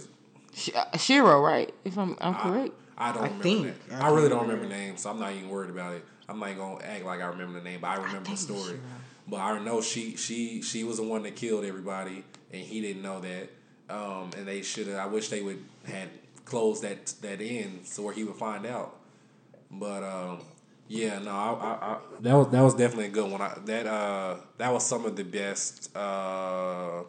Sh- 0.54 0.71
uh, 0.75 0.97
Shiro, 0.99 1.40
right? 1.40 1.73
If 1.85 1.97
I'm 1.99 2.16
I'm 2.21 2.35
I, 2.35 2.40
correct. 2.43 2.75
I 2.96 3.12
don't 3.12 3.22
I 3.22 3.26
remember 3.26 3.42
think. 3.42 3.88
that. 3.88 4.02
I 4.02 4.08
I, 4.08 4.14
really 4.14 4.28
don't 4.28 4.46
remember. 4.48 4.68
names, 4.68 5.02
so 5.02 5.10
I'm 5.10 5.18
not 5.20 5.32
even 5.32 5.48
worried 5.48 5.70
about 5.70 5.94
it. 5.94 6.04
I'm 6.28 6.38
not 6.38 6.50
even 6.50 6.58
gonna 6.58 6.84
act 6.84 7.04
like 7.04 7.20
I 7.20 7.26
remember 7.26 7.58
the 7.58 7.64
name, 7.64 7.80
but 7.80 7.88
I 7.88 7.96
remember 7.96 8.30
the 8.30 8.36
story. 8.36 8.78
But 9.26 9.40
I 9.40 9.58
know 9.58 9.80
she 9.80 10.16
she 10.16 10.62
she 10.62 10.84
was 10.84 10.98
the 10.98 11.02
one 11.02 11.22
that 11.24 11.36
killed 11.36 11.64
everybody, 11.64 12.24
and 12.52 12.62
he 12.62 12.80
didn't 12.80 13.02
know 13.02 13.20
that. 13.20 13.50
Um, 13.90 14.30
and 14.36 14.46
they 14.46 14.62
should 14.62 14.86
have. 14.86 14.98
I 14.98 15.06
wish 15.06 15.28
they 15.28 15.42
would 15.42 15.62
had 15.84 16.08
closed 16.44 16.82
that 16.82 17.06
that 17.22 17.40
end 17.40 17.80
so 17.84 18.02
where 18.02 18.14
he 18.14 18.24
would 18.24 18.36
find 18.36 18.66
out. 18.66 18.96
But 19.70 20.02
um, 20.02 20.40
yeah, 20.88 21.18
no, 21.18 21.30
I, 21.30 21.52
I, 21.52 21.92
I 21.94 21.98
that 22.20 22.34
was 22.34 22.48
that 22.48 22.60
was 22.62 22.74
definitely 22.74 23.06
a 23.06 23.10
good 23.10 23.30
one. 23.30 23.40
I, 23.40 23.56
that 23.66 23.86
uh 23.86 24.36
that 24.58 24.72
was 24.72 24.86
some 24.86 25.04
of 25.04 25.16
the 25.16 25.24
best. 25.24 25.94
Uh, 25.96 27.02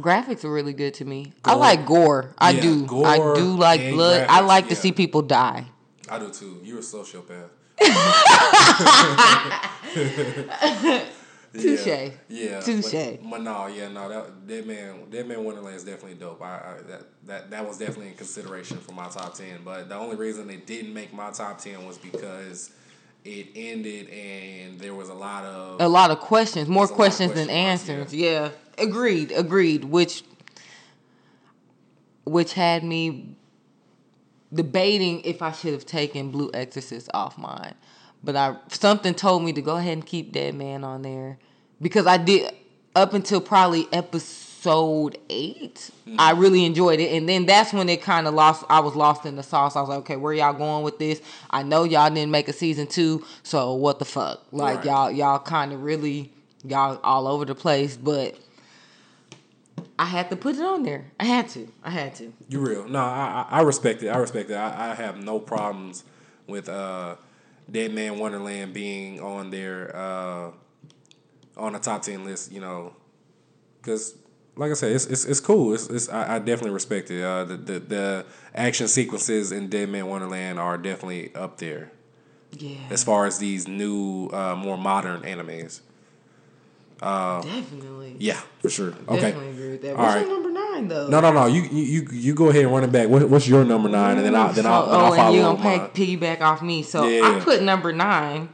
Graphics 0.00 0.44
are 0.44 0.52
really 0.52 0.72
good 0.72 0.94
to 0.94 1.04
me. 1.04 1.32
I 1.44 1.54
like 1.54 1.86
gore. 1.86 2.34
I 2.38 2.50
Yeah, 2.50 2.60
do. 2.62 2.86
gore 2.86 3.06
I 3.06 3.16
do 3.16 3.56
like 3.56 3.80
and 3.80 3.94
blood. 3.94 4.26
I 4.28 4.40
graphics, 4.40 4.46
like 4.46 4.68
to 4.68 4.74
yeah. 4.74 4.80
see 4.80 4.92
people 4.92 5.22
die. 5.22 5.66
I 6.08 6.18
do 6.18 6.30
too. 6.30 6.60
You're 6.62 6.78
a 6.78 6.82
sociopath. 6.82 7.48
Touche. 11.52 11.86
Yeah, 11.86 12.10
yeah. 12.28 12.60
Touche. 12.60 12.92
But, 12.92 13.30
but 13.30 13.42
no, 13.42 13.66
yeah, 13.66 13.88
no. 13.88 14.08
That 14.08 14.46
Dead 14.46 14.66
Man, 14.66 15.10
Deadman 15.10 15.42
Wonderland 15.42 15.76
is 15.76 15.82
definitely 15.84 16.14
dope. 16.14 16.40
I, 16.42 16.46
I 16.46 16.74
that 16.88 17.02
that 17.26 17.50
that 17.50 17.66
was 17.66 17.78
definitely 17.78 18.08
in 18.08 18.14
consideration 18.14 18.78
for 18.78 18.92
my 18.92 19.08
top 19.08 19.34
ten. 19.34 19.60
But 19.64 19.88
the 19.88 19.96
only 19.96 20.16
reason 20.16 20.48
it 20.50 20.66
didn't 20.66 20.94
make 20.94 21.12
my 21.12 21.30
top 21.32 21.58
ten 21.58 21.84
was 21.86 21.98
because 21.98 22.70
it 23.24 23.48
ended 23.56 24.08
and 24.10 24.78
there 24.78 24.94
was 24.94 25.08
a 25.08 25.14
lot 25.14 25.44
of 25.44 25.80
a 25.80 25.88
lot 25.88 26.10
of 26.12 26.20
questions, 26.20 26.68
more 26.68 26.86
There's 26.86 26.90
a 26.90 26.92
lot 26.92 26.92
of 26.92 26.96
questions 26.96 27.32
than 27.32 27.46
question 27.48 27.66
marks, 27.66 27.88
answers. 27.88 28.14
Yeah. 28.14 28.50
Agreed, 28.80 29.32
agreed. 29.32 29.84
Which, 29.84 30.24
which 32.24 32.54
had 32.54 32.84
me 32.84 33.36
debating 34.52 35.22
if 35.22 35.42
I 35.42 35.52
should 35.52 35.72
have 35.72 35.86
taken 35.86 36.30
Blue 36.30 36.50
Exorcist 36.52 37.08
off 37.14 37.38
mine, 37.38 37.74
but 38.22 38.36
I 38.36 38.56
something 38.68 39.14
told 39.14 39.44
me 39.44 39.52
to 39.52 39.62
go 39.62 39.76
ahead 39.76 39.92
and 39.92 40.06
keep 40.06 40.32
Dead 40.32 40.54
Man 40.54 40.84
on 40.84 41.02
there 41.02 41.38
because 41.80 42.06
I 42.06 42.16
did 42.16 42.52
up 42.94 43.14
until 43.14 43.40
probably 43.40 43.86
episode 43.92 45.16
8 45.28 45.90
I 46.18 46.32
mm-hmm. 46.32 46.40
really 46.40 46.64
enjoyed 46.64 47.00
it, 47.00 47.12
and 47.12 47.28
then 47.28 47.46
that's 47.46 47.72
when 47.72 47.88
it 47.88 48.02
kind 48.02 48.26
of 48.26 48.34
lost. 48.34 48.64
I 48.68 48.80
was 48.80 48.94
lost 48.94 49.24
in 49.24 49.36
the 49.36 49.42
sauce. 49.42 49.76
I 49.76 49.80
was 49.80 49.88
like, 49.88 49.98
okay, 50.00 50.16
where 50.16 50.32
y'all 50.32 50.52
going 50.52 50.84
with 50.84 50.98
this? 50.98 51.22
I 51.50 51.62
know 51.62 51.84
y'all 51.84 52.10
didn't 52.10 52.30
make 52.30 52.48
a 52.48 52.52
season 52.52 52.86
two, 52.86 53.24
so 53.42 53.74
what 53.74 53.98
the 53.98 54.04
fuck? 54.04 54.44
Like 54.52 54.78
Right. 54.78 54.86
y'all, 54.86 55.10
y'all 55.10 55.38
kind 55.38 55.72
of 55.72 55.82
really 55.82 56.32
y'all 56.64 57.00
all 57.02 57.26
over 57.26 57.44
the 57.44 57.54
place, 57.54 57.96
but. 57.96 58.36
I 60.00 60.06
had 60.06 60.30
to 60.30 60.36
put 60.36 60.54
it 60.56 60.62
on 60.62 60.82
there. 60.82 61.04
I 61.20 61.24
had 61.24 61.48
to. 61.50 61.68
I 61.84 61.90
had 61.90 62.14
to. 62.16 62.32
You 62.48 62.60
real? 62.60 62.88
No, 62.88 63.00
I 63.00 63.46
I 63.50 63.60
respect 63.62 64.02
it. 64.02 64.08
I 64.08 64.16
respect 64.16 64.48
it. 64.50 64.54
I, 64.54 64.92
I 64.92 64.94
have 64.94 65.22
no 65.22 65.38
problems 65.38 66.04
with 66.46 66.68
uh, 66.68 67.16
Deadman 67.70 68.18
Wonderland 68.18 68.72
being 68.72 69.20
on 69.20 69.50
there 69.50 69.94
uh, 69.94 70.50
on 71.56 71.74
the 71.74 71.78
top 71.78 72.02
ten 72.02 72.24
list. 72.24 72.50
You 72.50 72.60
know, 72.60 72.94
because 73.82 74.14
like 74.56 74.70
I 74.70 74.74
said, 74.74 74.92
it's 74.92 75.06
it's, 75.06 75.24
it's 75.26 75.40
cool. 75.40 75.74
It's, 75.74 75.88
it's 75.88 76.08
I, 76.08 76.36
I 76.36 76.38
definitely 76.38 76.70
respect 76.72 77.10
it. 77.10 77.22
Uh, 77.22 77.44
the, 77.44 77.56
the 77.58 77.78
the 77.80 78.26
action 78.54 78.88
sequences 78.88 79.52
in 79.52 79.68
Deadman 79.68 80.06
Wonderland 80.06 80.58
are 80.58 80.78
definitely 80.78 81.34
up 81.34 81.58
there 81.58 81.92
Yeah. 82.52 82.78
as 82.90 83.04
far 83.04 83.26
as 83.26 83.38
these 83.38 83.68
new 83.68 84.28
uh, 84.32 84.56
more 84.56 84.78
modern 84.78 85.20
animes. 85.22 85.80
Um, 87.02 87.42
Definitely. 87.42 88.16
Yeah, 88.18 88.40
for 88.60 88.68
sure. 88.68 88.88
Okay. 89.08 89.20
Definitely 89.20 89.50
agree 89.50 89.70
with 89.70 89.82
that. 89.82 89.96
All 89.96 90.02
What's 90.02 90.14
right. 90.16 90.26
your 90.26 90.30
number 90.34 90.50
nine 90.50 90.88
though? 90.88 91.08
No, 91.08 91.20
no, 91.20 91.32
no. 91.32 91.46
You 91.46 91.62
you 91.62 92.06
you, 92.12 92.34
go 92.34 92.50
ahead 92.50 92.64
and 92.64 92.72
run 92.72 92.84
it 92.84 92.92
back. 92.92 93.08
What, 93.08 93.26
what's 93.30 93.48
your 93.48 93.64
number 93.64 93.88
nine, 93.88 94.18
and 94.18 94.26
then 94.26 94.34
I 94.34 94.52
then 94.52 94.66
I'll, 94.66 94.84
So- 94.84 94.90
then 94.92 95.00
I'll 95.00 95.06
oh, 95.06 95.12
oh 95.12 95.16
follow 95.16 95.26
and 95.28 95.36
you 95.36 95.42
gonna 95.62 95.88
pay, 95.88 96.16
piggyback 96.16 96.40
off 96.42 96.60
me. 96.62 96.82
So 96.82 97.06
Yeah. 97.06 97.36
I 97.36 97.40
put 97.40 97.62
number 97.62 97.92
nine. 97.92 98.50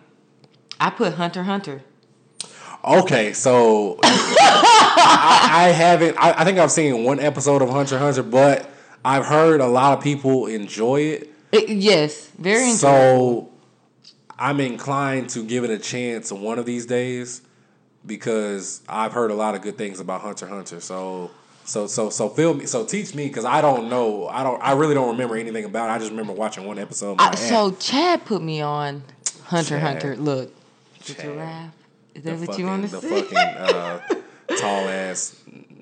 I 0.79 0.91
put 0.91 1.15
Hunter 1.15 1.43
Hunter. 1.43 1.83
Okay, 2.85 3.33
so 3.33 3.99
I, 4.05 5.50
I 5.53 5.69
haven't. 5.71 6.17
I, 6.19 6.43
I 6.43 6.45
think 6.45 6.59
I've 6.59 6.71
seen 6.71 7.03
one 7.03 7.19
episode 7.19 7.62
of 7.62 7.69
Hunter 7.71 7.99
Hunter, 7.99 8.23
but 8.23 8.71
I've 9.05 9.25
heard 9.26 9.61
a 9.61 9.67
lot 9.67 9.99
of 9.99 10.05
people 10.05 10.47
enjoy 10.47 11.00
it. 11.00 11.31
It- 11.50 11.69
yes, 11.69 12.29
very 12.38 12.71
enjoyable. 12.71 12.76
So 12.76 13.50
I'm 14.38 14.61
inclined 14.61 15.31
to 15.31 15.43
give 15.45 15.65
it 15.65 15.71
a 15.71 15.79
chance 15.79 16.31
one 16.31 16.61
of 16.61 16.67
these 16.67 16.87
days 16.87 17.41
because 18.07 18.83
I've 18.89 19.13
heard 19.13 19.31
a 19.31 19.35
lot 19.35 19.55
of 19.55 19.63
good 19.63 19.77
things 19.77 20.01
about 20.01 20.21
Hunter 20.21 20.47
Hunter. 20.47 20.81
So 20.81 21.31
so 21.65 21.87
so 21.87 22.11
so 22.11 22.29
feel 22.29 22.55
me. 22.55 22.67
So 22.67 22.85
teach 22.85 23.15
me 23.15 23.27
because 23.27 23.45
I 23.45 23.61
don't 23.61 23.89
know. 23.91 24.29
I 24.29 24.43
don't. 24.43 24.61
I 24.63 24.73
really 24.73 24.95
don't 24.95 25.11
remember 25.11 25.37
anything 25.37 25.65
about 25.65 25.91
it. 25.91 25.93
I 25.93 25.99
just 25.99 26.11
remember 26.11 26.33
watching 26.33 26.65
one 26.65 26.79
episode. 26.79 27.17
I, 27.19 27.35
so 27.35 27.73
Chad 27.73 28.25
put 28.25 28.43
me 28.43 28.61
on 28.61 29.03
Hunter 29.45 29.79
Chad. 29.79 29.83
Hunter. 29.83 30.17
Look, 30.17 30.53
the 31.07 31.15
giraffe. 31.15 31.73
Is 32.15 32.23
the 32.23 32.31
that 32.31 32.39
what 32.39 32.47
fucking, 32.49 32.65
you 32.65 32.71
want 32.71 32.85
to 32.85 32.97
the 32.97 33.01
say? 33.01 33.23
fucking 33.23 33.37
uh, 33.39 34.01
tall 34.57 34.89
ass, 34.89 35.37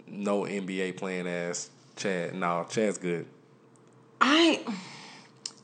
no 0.09 0.43
NBA 0.43 0.97
playing 0.97 1.29
ass 1.29 1.71
Chad. 1.97 2.35
No, 2.35 2.67
Chad's 2.71 2.99
good. 2.99 3.27
I 4.21 4.61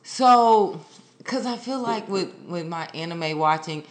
so 0.03 0.85
because 1.19 1.47
I 1.47 1.57
feel 1.57 1.81
like 1.81 2.09
with 2.09 2.31
with 2.47 2.67
my 2.67 2.89
anime 2.95 3.39
watching, 3.39 3.85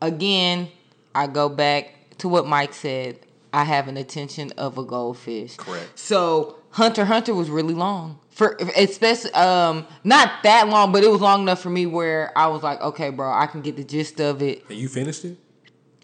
again, 0.00 0.68
I 1.14 1.28
go 1.28 1.48
back 1.48 1.94
to 2.18 2.28
what 2.28 2.46
Mike 2.46 2.74
said. 2.74 3.20
I 3.52 3.64
have 3.64 3.88
an 3.88 3.96
attention 3.96 4.52
of 4.58 4.76
a 4.76 4.84
goldfish. 4.84 5.56
Correct. 5.56 5.98
So 5.98 6.58
Hunter 6.70 7.04
Hunter 7.06 7.34
was 7.34 7.48
really 7.48 7.72
long 7.74 8.18
for 8.30 8.58
especially 8.76 9.32
um 9.32 9.86
not 10.04 10.42
that 10.42 10.68
long, 10.68 10.92
but 10.92 11.02
it 11.04 11.10
was 11.10 11.20
long 11.22 11.42
enough 11.42 11.60
for 11.62 11.70
me 11.70 11.86
where 11.86 12.36
I 12.36 12.48
was 12.48 12.62
like, 12.62 12.80
okay, 12.82 13.08
bro, 13.10 13.32
I 13.32 13.46
can 13.46 13.62
get 13.62 13.76
the 13.76 13.84
gist 13.84 14.20
of 14.20 14.42
it. 14.42 14.62
And 14.68 14.78
you 14.78 14.88
finished 14.88 15.24
it? 15.24 15.38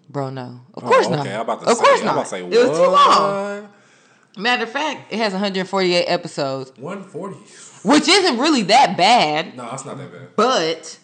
Bro, 0.09 0.31
no, 0.31 0.61
of 0.73 0.83
Oh, 0.83 0.87
course 0.87 1.05
okay. 1.07 1.15
not. 1.15 1.27
I'm 1.27 1.41
about 1.41 1.61
to 1.61 1.69
of 1.69 1.77
say. 1.77 1.83
course 1.83 1.99
I'm 1.99 2.05
not. 2.05 2.11
about 2.13 2.23
to 2.23 2.29
say 2.29 2.43
it 2.43 2.49
was 2.69 2.77
too 2.77 2.87
long. 2.87 3.69
Matter 4.35 4.63
of 4.63 4.69
fact, 4.71 5.13
it 5.13 5.17
has 5.19 5.31
148 5.33 6.05
episodes, 6.05 6.71
140. 6.77 7.35
which 7.87 8.07
isn't 8.07 8.39
really 8.39 8.63
that 8.63 8.97
bad. 8.97 9.55
No, 9.55 9.69
it's 9.73 9.85
not 9.85 9.97
that 9.99 10.11
bad. 10.11 10.35
But 10.35 10.97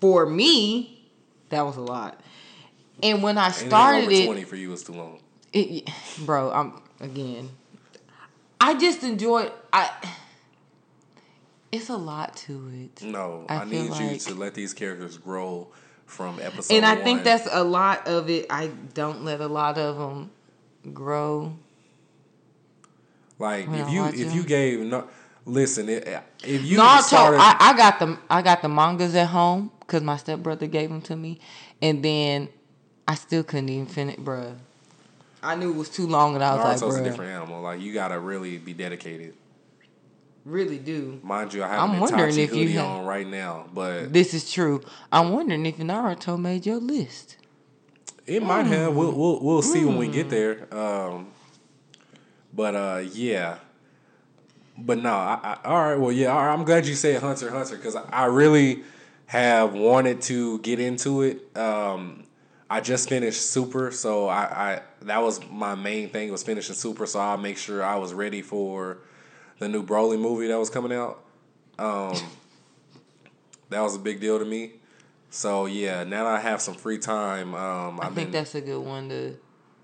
for 0.00 0.24
me, 0.24 1.10
that 1.48 1.62
was 1.62 1.76
a 1.76 1.80
lot. 1.80 2.20
And 3.02 3.22
when 3.22 3.38
I 3.38 3.50
started 3.50 4.10
it, 4.10 4.26
20 4.26 4.44
for 4.44 4.56
you 4.56 4.72
is 4.72 4.82
too 4.82 4.92
long. 4.92 5.20
it, 5.52 5.88
bro, 6.24 6.50
I'm 6.52 6.80
again. 7.00 7.50
I 8.60 8.74
just 8.78 9.02
enjoyed. 9.02 9.52
I. 9.72 9.90
It's 11.72 11.88
a 11.88 11.96
lot 11.96 12.36
to 12.36 12.70
it, 12.72 13.02
No, 13.02 13.46
I 13.48 13.56
I, 13.56 13.64
need 13.64 13.92
you 13.96 14.16
to 14.16 14.34
let 14.34 14.54
these 14.54 14.72
characters 14.72 15.18
grow 15.18 15.66
from 16.06 16.38
episode 16.40 16.72
and 16.72 16.86
I 16.86 16.94
one. 16.94 17.02
think 17.02 17.24
that's 17.24 17.48
a 17.50 17.64
lot 17.64 18.06
of 18.06 18.30
it. 18.30 18.46
I 18.48 18.68
don't 18.94 19.24
let 19.24 19.40
a 19.40 19.48
lot 19.48 19.76
of 19.76 19.98
them 19.98 20.30
grow. 20.94 21.56
like 23.40 23.66
if 23.68 23.90
you 23.90 24.04
if 24.04 24.16
them. 24.16 24.30
you 24.36 24.44
gave 24.44 24.80
no 24.80 25.08
listen 25.46 25.88
if 25.88 26.06
you 26.44 26.78
Naruto, 26.78 27.00
started 27.02 27.38
I, 27.40 27.56
I 27.58 27.76
got 27.76 27.98
the 27.98 28.18
I 28.30 28.42
got 28.42 28.62
the 28.62 28.68
mangas 28.68 29.14
at 29.16 29.26
home 29.28 29.72
because 29.80 30.02
my 30.02 30.16
stepbrother 30.16 30.68
gave 30.68 30.90
them 30.90 31.02
to 31.02 31.16
me, 31.16 31.40
and 31.82 32.02
then 32.04 32.48
I 33.06 33.14
still 33.14 33.42
couldn't 33.42 33.68
even 33.68 33.86
finish, 33.86 34.16
bruh. 34.16 34.54
I 35.42 35.54
knew 35.56 35.70
it 35.70 35.76
was 35.76 35.90
too 35.90 36.06
long, 36.06 36.34
and 36.34 36.42
I 36.42 36.54
was 36.54 36.64
like, 36.64 36.88
Naruto's 36.88 36.94
like, 36.96 37.02
a 37.02 37.10
different 37.10 37.30
animal. 37.32 37.60
Like 37.62 37.80
you 37.80 37.92
gotta 37.92 38.18
really 38.18 38.56
be 38.58 38.72
dedicated. 38.72 39.34
really 40.44 40.78
do. 40.78 41.20
Mind 41.22 41.52
you, 41.52 41.62
I 41.62 41.68
have 41.68 41.80
I'm 41.80 41.90
an 41.94 42.00
wondering 42.00 42.30
Itachi 42.34 42.38
if 42.44 42.52
you 42.54 42.60
hoodie 42.62 42.72
have- 42.72 42.86
on 42.86 43.04
right 43.06 43.26
now, 43.26 43.66
but 43.74 44.12
This 44.12 44.32
is 44.34 44.50
true. 44.50 44.82
I'm 45.12 45.30
wondering 45.32 45.66
if 45.66 45.76
Naruto 45.78 46.40
made 46.40 46.64
your 46.66 46.78
list. 46.78 47.36
It 48.26 48.42
might 48.42 48.66
have. 48.66 48.94
We'll 48.96 49.12
we'll 49.12 49.40
we'll 49.40 49.62
see 49.62 49.84
when 49.84 49.98
we 49.98 50.08
get 50.08 50.30
there. 50.30 50.66
Um, 50.74 51.28
but 52.54 52.74
uh, 52.74 53.02
yeah. 53.12 53.58
But 54.78 54.98
no, 54.98 55.10
I, 55.12 55.38
I, 55.42 55.68
all 55.68 55.82
right. 55.90 55.94
Well, 56.00 56.10
yeah. 56.10 56.28
All 56.32 56.38
right, 56.44 56.52
I'm 56.52 56.64
glad 56.64 56.86
you 56.86 56.94
said 56.94 57.20
Hunter 57.20 57.46
x 57.48 57.54
Hunter 57.54 57.76
because 57.76 57.96
I 57.96 58.24
really 58.26 58.82
have 59.26 59.74
wanted 59.74 60.22
to 60.22 60.58
get 60.60 60.80
into 60.80 61.22
it. 61.22 61.54
Um, 61.56 62.23
I 62.74 62.80
just 62.80 63.08
finished 63.08 63.40
Super, 63.40 63.92
so 63.92 64.26
I, 64.26 64.42
I 64.42 64.82
that 65.02 65.22
was 65.22 65.40
my 65.48 65.76
main 65.76 66.08
thing 66.08 66.32
was 66.32 66.42
finishing 66.42 66.74
Super, 66.74 67.06
so 67.06 67.20
I'll 67.20 67.38
make 67.38 67.56
sure 67.56 67.84
I 67.84 67.94
was 67.94 68.12
ready 68.12 68.42
for 68.42 68.98
the 69.60 69.68
new 69.68 69.84
Broly 69.84 70.18
movie 70.18 70.48
that 70.48 70.58
was 70.58 70.70
coming 70.70 70.92
out. 70.92 71.22
Um, 71.78 72.16
that 73.70 73.80
was 73.80 73.94
a 73.94 74.00
big 74.00 74.20
deal 74.20 74.40
to 74.40 74.44
me. 74.44 74.72
So 75.30 75.66
yeah, 75.66 76.02
now 76.02 76.24
that 76.24 76.34
I 76.34 76.40
have 76.40 76.60
some 76.60 76.74
free 76.74 76.98
time, 76.98 77.54
um, 77.54 78.00
I 78.00 78.06
I've 78.06 78.14
think 78.16 78.32
been 78.32 78.40
that's 78.40 78.56
a 78.56 78.60
good 78.60 78.80
one 78.80 79.08
to 79.08 79.36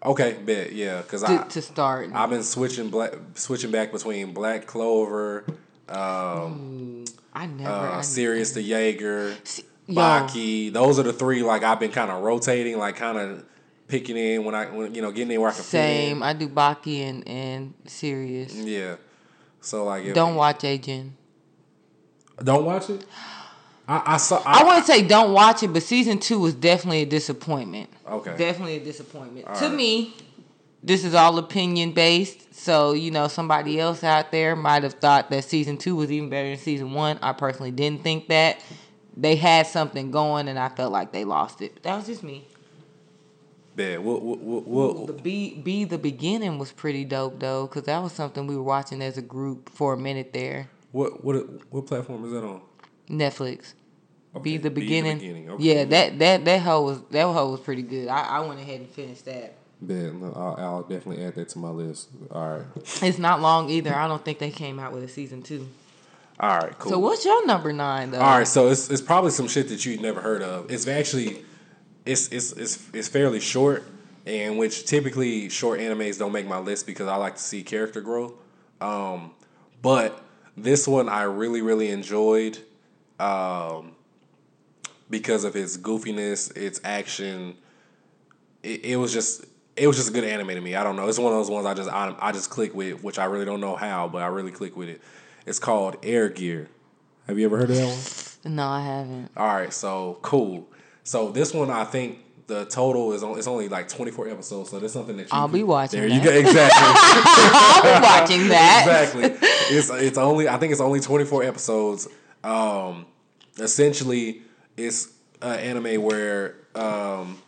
okay. 0.04 0.38
Bet 0.44 0.72
yeah, 0.72 1.02
because 1.02 1.22
I 1.22 1.44
to 1.44 1.62
start. 1.62 2.10
I've 2.12 2.30
been 2.30 2.42
switching 2.42 2.90
black 2.90 3.14
switching 3.34 3.70
back 3.70 3.92
between 3.92 4.34
Black 4.34 4.66
Clover, 4.66 5.44
um, 5.88 7.04
I 7.32 7.46
never. 7.46 7.70
uh, 7.70 7.98
I, 7.98 8.00
Sirius 8.00 8.50
the 8.50 8.62
Jaeger, 8.62 9.36
See, 9.44 9.62
Baki. 9.96 10.72
Those 10.72 10.98
are 10.98 11.02
the 11.02 11.12
three 11.12 11.42
like 11.42 11.62
I've 11.62 11.80
been 11.80 11.92
kind 11.92 12.10
of 12.10 12.22
rotating, 12.22 12.78
like 12.78 12.96
kind 12.96 13.18
of 13.18 13.44
picking 13.88 14.16
in 14.16 14.44
when 14.44 14.54
I 14.54 14.66
when 14.66 14.94
you 14.94 15.02
know 15.02 15.10
getting 15.10 15.32
in 15.32 15.40
where 15.40 15.50
I 15.50 15.54
can 15.54 15.62
Same. 15.62 16.22
I 16.22 16.32
do 16.32 16.48
Baki 16.48 17.00
and 17.00 17.26
and 17.28 17.74
Sirius. 17.86 18.54
in. 18.56 18.66
Yeah. 18.66 18.96
So 19.60 19.84
like 19.84 20.12
Don't 20.14 20.34
watch 20.36 20.64
Agent. 20.64 21.12
don't 22.42 22.64
watch 22.64 22.88
it. 22.90 23.04
I, 23.86 24.14
I 24.14 24.16
saw. 24.18 24.40
I 24.46 24.62
wouldn't 24.64 24.86
say 24.86 25.02
don't 25.02 25.32
watch 25.32 25.62
it, 25.64 25.72
but 25.72 25.82
season 25.82 26.18
two 26.18 26.38
was 26.38 26.54
definitely 26.54 27.02
a 27.02 27.06
disappointment. 27.06 27.90
Okay. 28.08 28.36
Definitely 28.36 28.76
a 28.76 28.84
disappointment. 28.84 29.46
All 29.48 29.56
to 29.56 29.66
right. 29.66 29.74
me, 29.74 30.14
this 30.82 31.04
is 31.04 31.14
all 31.14 31.36
opinion 31.38 31.92
based. 31.92 32.54
So, 32.54 32.92
you 32.92 33.10
know, 33.10 33.26
somebody 33.26 33.80
else 33.80 34.04
out 34.04 34.30
there 34.32 34.54
might 34.54 34.82
have 34.82 34.94
thought 34.94 35.30
that 35.30 35.44
season 35.44 35.76
two 35.76 35.96
was 35.96 36.10
even 36.12 36.28
better 36.28 36.48
than 36.50 36.58
season 36.58 36.92
one. 36.92 37.18
I 37.22 37.32
personally 37.32 37.70
didn't 37.72 38.02
think 38.02 38.28
that. 38.28 38.62
They 39.16 39.36
had 39.36 39.66
something 39.66 40.10
going 40.10 40.48
and 40.48 40.58
I 40.58 40.68
felt 40.68 40.92
like 40.92 41.12
they 41.12 41.24
lost 41.24 41.60
it. 41.60 41.74
But 41.74 41.82
that 41.84 41.96
was 41.96 42.06
just 42.06 42.22
me. 42.22 42.46
We'll, 43.76 44.20
we'll, 44.20 44.36
we'll, 44.36 44.62
we'll, 44.66 45.06
The 45.06 45.12
be 45.14 45.54
be 45.54 45.84
the 45.84 45.96
beginning 45.96 46.58
was 46.58 46.70
pretty 46.70 47.04
dope 47.04 47.40
though, 47.40 47.66
because 47.66 47.84
that 47.84 48.02
was 48.02 48.12
something 48.12 48.46
we 48.46 48.56
were 48.56 48.62
watching 48.62 49.00
as 49.00 49.16
a 49.16 49.22
group 49.22 49.70
for 49.70 49.94
a 49.94 49.96
minute 49.96 50.32
there. 50.34 50.68
what 50.92 51.24
what 51.24 51.36
what 51.72 51.86
platform 51.86 52.24
is 52.26 52.32
that 52.32 52.44
on? 52.44 52.60
Netflix. 53.08 53.72
be 54.34 54.38
Okay, 54.38 54.42
the 54.42 54.42
Be 54.42 54.56
the 54.58 54.70
beginning. 54.70 55.18
Beginning, 55.18 55.50
okay. 55.50 55.62
Yeah, 55.62 55.84
that 55.84 56.18
that 56.18 56.44
that 56.44 56.60
hoe 56.60 56.82
was 56.82 57.00
that 57.10 57.22
hoe 57.22 57.50
was 57.50 57.60
pretty 57.60 57.82
good. 57.82 58.08
I, 58.08 58.22
I 58.22 58.40
went 58.40 58.60
ahead 58.60 58.80
and 58.80 58.90
finished 58.90 59.24
that. 59.24 59.54
Bet. 59.80 60.12
I'll, 60.36 60.56
I'll 60.58 60.82
definitely 60.82 61.24
add 61.24 61.34
that 61.36 61.48
to 61.50 61.58
my 61.58 61.70
list. 61.70 62.10
All 62.30 62.58
right. 62.58 62.66
It's 63.02 63.18
not 63.18 63.40
long 63.40 63.70
either. 63.70 63.94
I 63.94 64.06
don't 64.08 64.22
think 64.22 64.38
they 64.38 64.50
came 64.50 64.78
out 64.78 64.92
with 64.92 65.04
a 65.04 65.08
season 65.08 65.42
two. 65.42 65.66
All 66.40 66.58
right, 66.58 66.78
cool. 66.78 66.92
So 66.92 66.98
what's 66.98 67.22
your 67.22 67.46
number 67.46 67.70
nine 67.70 68.12
though? 68.12 68.20
All 68.20 68.38
right, 68.38 68.48
so 68.48 68.68
it's 68.68 68.88
it's 68.88 69.02
probably 69.02 69.30
some 69.30 69.46
shit 69.46 69.68
that 69.68 69.84
you've 69.84 70.00
never 70.00 70.22
heard 70.22 70.40
of. 70.40 70.70
It's 70.70 70.86
actually 70.86 71.44
it's 72.06 72.28
it's 72.28 72.52
it's 72.52 72.88
it's 72.94 73.08
fairly 73.08 73.40
short, 73.40 73.84
and 74.24 74.56
which 74.56 74.86
typically 74.86 75.50
short 75.50 75.80
animes 75.80 76.18
don't 76.18 76.32
make 76.32 76.46
my 76.46 76.58
list 76.58 76.86
because 76.86 77.08
I 77.08 77.16
like 77.16 77.36
to 77.36 77.42
see 77.42 77.62
character 77.62 78.00
growth. 78.00 78.32
Um, 78.80 79.32
but 79.82 80.22
this 80.56 80.88
one 80.88 81.10
I 81.10 81.24
really 81.24 81.60
really 81.60 81.90
enjoyed 81.90 82.58
um, 83.18 83.92
because 85.10 85.44
of 85.44 85.56
its 85.56 85.76
goofiness, 85.76 86.56
its 86.56 86.80
action. 86.84 87.54
It, 88.62 88.84
it 88.84 88.96
was 88.96 89.12
just 89.12 89.44
it 89.76 89.86
was 89.86 89.96
just 89.96 90.08
a 90.08 90.12
good 90.12 90.24
anime 90.24 90.48
to 90.48 90.60
me. 90.62 90.74
I 90.74 90.84
don't 90.84 90.96
know. 90.96 91.06
It's 91.06 91.18
one 91.18 91.34
of 91.34 91.38
those 91.38 91.50
ones 91.50 91.66
I 91.66 91.74
just 91.74 91.90
I, 91.90 92.14
I 92.18 92.32
just 92.32 92.48
click 92.48 92.74
with, 92.74 93.02
which 93.02 93.18
I 93.18 93.26
really 93.26 93.44
don't 93.44 93.60
know 93.60 93.76
how, 93.76 94.08
but 94.08 94.22
I 94.22 94.28
really 94.28 94.52
click 94.52 94.74
with 94.74 94.88
it. 94.88 95.02
It's 95.46 95.58
called 95.58 95.96
Air 96.02 96.28
Gear. 96.28 96.68
Have 97.26 97.38
you 97.38 97.46
ever 97.46 97.56
heard 97.58 97.70
of 97.70 97.76
that 97.76 97.86
one? 97.86 97.98
No, 98.56 98.66
I 98.66 98.80
haven't. 98.80 99.30
All 99.36 99.46
right, 99.46 99.70
so 99.70 100.18
cool. 100.22 100.66
So 101.04 101.30
this 101.30 101.52
one, 101.52 101.70
I 101.70 101.84
think 101.84 102.20
the 102.46 102.64
total 102.64 103.12
is 103.12 103.22
on, 103.22 103.36
it's 103.36 103.46
only 103.46 103.68
like 103.68 103.86
twenty 103.86 104.10
four 104.12 104.28
episodes. 104.30 104.70
So 104.70 104.78
that's 104.80 104.94
something 104.94 105.18
that 105.18 105.24
you 105.24 105.28
I'll 105.30 105.46
be 105.46 105.62
watching 105.62 106.00
There 106.00 106.08
that. 106.08 106.14
you 106.14 106.24
go. 106.24 106.30
Exactly. 106.30 106.82
I'll 106.82 107.82
be 107.82 108.02
watching 108.02 108.48
that. 108.48 108.84
exactly. 108.86 109.48
It's 109.76 109.90
it's 109.90 110.16
only 110.16 110.48
I 110.48 110.56
think 110.56 110.72
it's 110.72 110.80
only 110.80 111.00
twenty 111.00 111.26
four 111.26 111.42
episodes. 111.44 112.08
Um, 112.42 113.04
essentially, 113.58 114.40
it's 114.78 115.08
an 115.42 115.58
anime 115.58 116.02
where 116.02 116.56
um, 116.74 117.42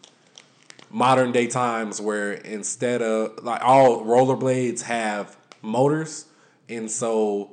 modern 0.90 1.32
day 1.32 1.46
times 1.46 2.00
where 2.02 2.32
instead 2.34 3.00
of 3.00 3.42
like 3.42 3.62
all 3.64 4.04
rollerblades 4.04 4.82
have 4.82 5.36
motors, 5.62 6.26
and 6.68 6.90
so 6.90 7.52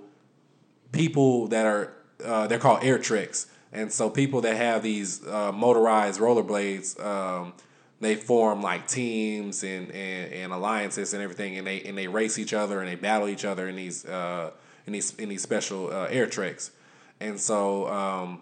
people 0.91 1.47
that 1.47 1.65
are 1.65 1.93
uh, 2.23 2.47
they're 2.47 2.59
called 2.59 2.83
Air 2.83 2.97
Treks, 2.97 3.47
and 3.71 3.91
so 3.91 4.09
people 4.09 4.41
that 4.41 4.55
have 4.55 4.83
these 4.83 5.25
uh, 5.25 5.51
motorized 5.51 6.19
rollerblades, 6.19 7.03
um, 7.03 7.53
they 8.01 8.15
form 8.15 8.61
like 8.61 8.87
teams 8.87 9.63
and, 9.63 9.91
and, 9.91 10.33
and 10.33 10.53
alliances 10.53 11.13
and 11.13 11.23
everything, 11.23 11.57
and 11.57 11.65
they 11.65 11.81
and 11.81 11.97
they 11.97 12.07
race 12.07 12.37
each 12.37 12.53
other 12.53 12.79
and 12.79 12.89
they 12.89 12.95
battle 12.95 13.27
each 13.27 13.45
other 13.45 13.67
in 13.67 13.75
these 13.75 14.05
uh, 14.05 14.51
in 14.85 14.93
these 14.93 15.15
in 15.15 15.29
these 15.29 15.41
special 15.41 15.91
uh, 15.91 16.07
Air 16.09 16.27
Treks, 16.27 16.71
and 17.19 17.39
so 17.39 17.87
um, 17.87 18.41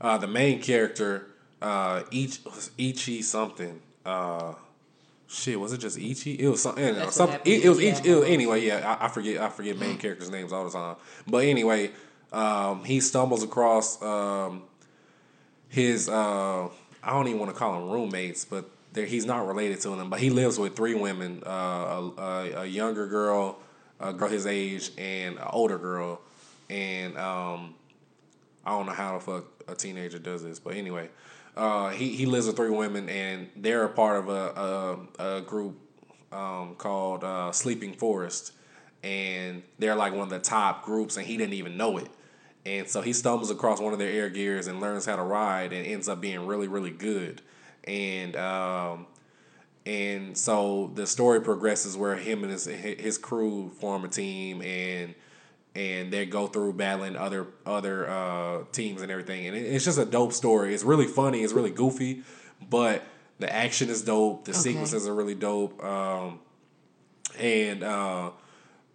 uh, 0.00 0.18
the 0.18 0.28
main 0.28 0.60
character 0.60 1.28
uh, 1.60 2.02
each 2.10 2.40
Ichi 2.78 3.22
something. 3.22 3.80
Shit, 5.32 5.58
was 5.58 5.72
it 5.72 5.78
just 5.78 5.98
Ichi? 5.98 6.34
It 6.34 6.48
was 6.48 6.60
something. 6.60 6.94
Know, 6.94 7.08
something 7.08 7.40
it, 7.46 7.64
it 7.64 7.68
was 7.70 7.78
to 7.78 7.84
each. 7.84 7.98
Ichi. 8.00 8.10
It 8.10 8.16
was, 8.16 8.28
anyway, 8.28 8.66
yeah, 8.66 8.96
I, 9.00 9.06
I 9.06 9.08
forget. 9.08 9.40
I 9.40 9.48
forget 9.48 9.78
main 9.78 9.96
characters' 9.96 10.30
names 10.30 10.52
all 10.52 10.64
the 10.64 10.70
time. 10.70 10.96
But 11.26 11.44
anyway, 11.46 11.90
um, 12.32 12.84
he 12.84 13.00
stumbles 13.00 13.42
across 13.42 14.00
um, 14.02 14.64
his. 15.70 16.10
Uh, 16.10 16.68
I 17.02 17.10
don't 17.10 17.28
even 17.28 17.40
want 17.40 17.50
to 17.50 17.56
call 17.58 17.80
them 17.80 17.88
roommates, 17.88 18.44
but 18.44 18.68
he's 18.94 19.24
not 19.24 19.46
related 19.46 19.80
to 19.80 19.96
them. 19.96 20.10
But 20.10 20.20
he 20.20 20.28
lives 20.28 20.58
with 20.58 20.76
three 20.76 20.94
women: 20.94 21.42
uh, 21.46 21.50
a, 21.50 22.12
a, 22.18 22.52
a 22.60 22.66
younger 22.66 23.06
girl, 23.06 23.58
a 24.00 24.12
girl 24.12 24.28
his 24.28 24.46
age, 24.46 24.90
and 24.98 25.38
an 25.38 25.48
older 25.50 25.78
girl. 25.78 26.20
And 26.68 27.16
um, 27.16 27.74
I 28.66 28.72
don't 28.72 28.84
know 28.84 28.92
how 28.92 29.14
the 29.14 29.20
fuck 29.24 29.44
a 29.66 29.74
teenager 29.74 30.18
does 30.18 30.42
this, 30.42 30.58
but 30.58 30.74
anyway, 30.74 31.08
uh, 31.56 31.90
he 31.90 32.16
he 32.16 32.26
lives 32.26 32.46
with 32.46 32.56
three 32.56 32.70
women, 32.70 33.08
and 33.08 33.48
they're 33.56 33.84
a 33.84 33.88
part 33.88 34.18
of 34.18 34.28
a 34.28 35.06
a, 35.18 35.36
a 35.36 35.40
group 35.42 35.76
um, 36.32 36.74
called 36.76 37.24
uh, 37.24 37.52
Sleeping 37.52 37.92
Forest, 37.92 38.52
and 39.02 39.62
they're 39.78 39.94
like 39.94 40.12
one 40.12 40.22
of 40.22 40.30
the 40.30 40.38
top 40.38 40.84
groups, 40.84 41.16
and 41.16 41.26
he 41.26 41.36
didn't 41.36 41.54
even 41.54 41.76
know 41.76 41.98
it. 41.98 42.08
And 42.64 42.88
so 42.88 43.00
he 43.00 43.12
stumbles 43.12 43.50
across 43.50 43.80
one 43.80 43.92
of 43.92 43.98
their 43.98 44.10
air 44.10 44.30
gears 44.30 44.68
and 44.68 44.80
learns 44.80 45.04
how 45.04 45.16
to 45.16 45.22
ride, 45.22 45.72
and 45.72 45.86
ends 45.86 46.08
up 46.08 46.20
being 46.20 46.46
really 46.46 46.68
really 46.68 46.90
good. 46.90 47.42
And 47.84 48.36
um, 48.36 49.06
and 49.84 50.38
so 50.38 50.90
the 50.94 51.06
story 51.06 51.40
progresses 51.40 51.96
where 51.96 52.16
him 52.16 52.44
and 52.44 52.52
his 52.52 52.64
his 52.64 53.18
crew 53.18 53.70
form 53.78 54.04
a 54.04 54.08
team 54.08 54.62
and 54.62 55.14
and 55.74 56.12
they 56.12 56.26
go 56.26 56.46
through 56.46 56.72
battling 56.74 57.16
other 57.16 57.46
other 57.64 58.08
uh, 58.08 58.64
teams 58.72 59.00
and 59.02 59.10
everything 59.10 59.46
and 59.46 59.56
it, 59.56 59.60
it's 59.60 59.84
just 59.84 59.98
a 59.98 60.04
dope 60.04 60.32
story 60.32 60.74
it's 60.74 60.84
really 60.84 61.06
funny 61.06 61.42
it's 61.42 61.52
really 61.52 61.70
goofy 61.70 62.22
but 62.68 63.02
the 63.38 63.52
action 63.52 63.88
is 63.88 64.02
dope 64.02 64.44
the 64.44 64.50
Okay. 64.52 64.60
sequences 64.60 65.08
are 65.08 65.14
really 65.14 65.34
dope 65.34 65.82
um, 65.82 66.40
and 67.38 67.82
uh, 67.82 68.30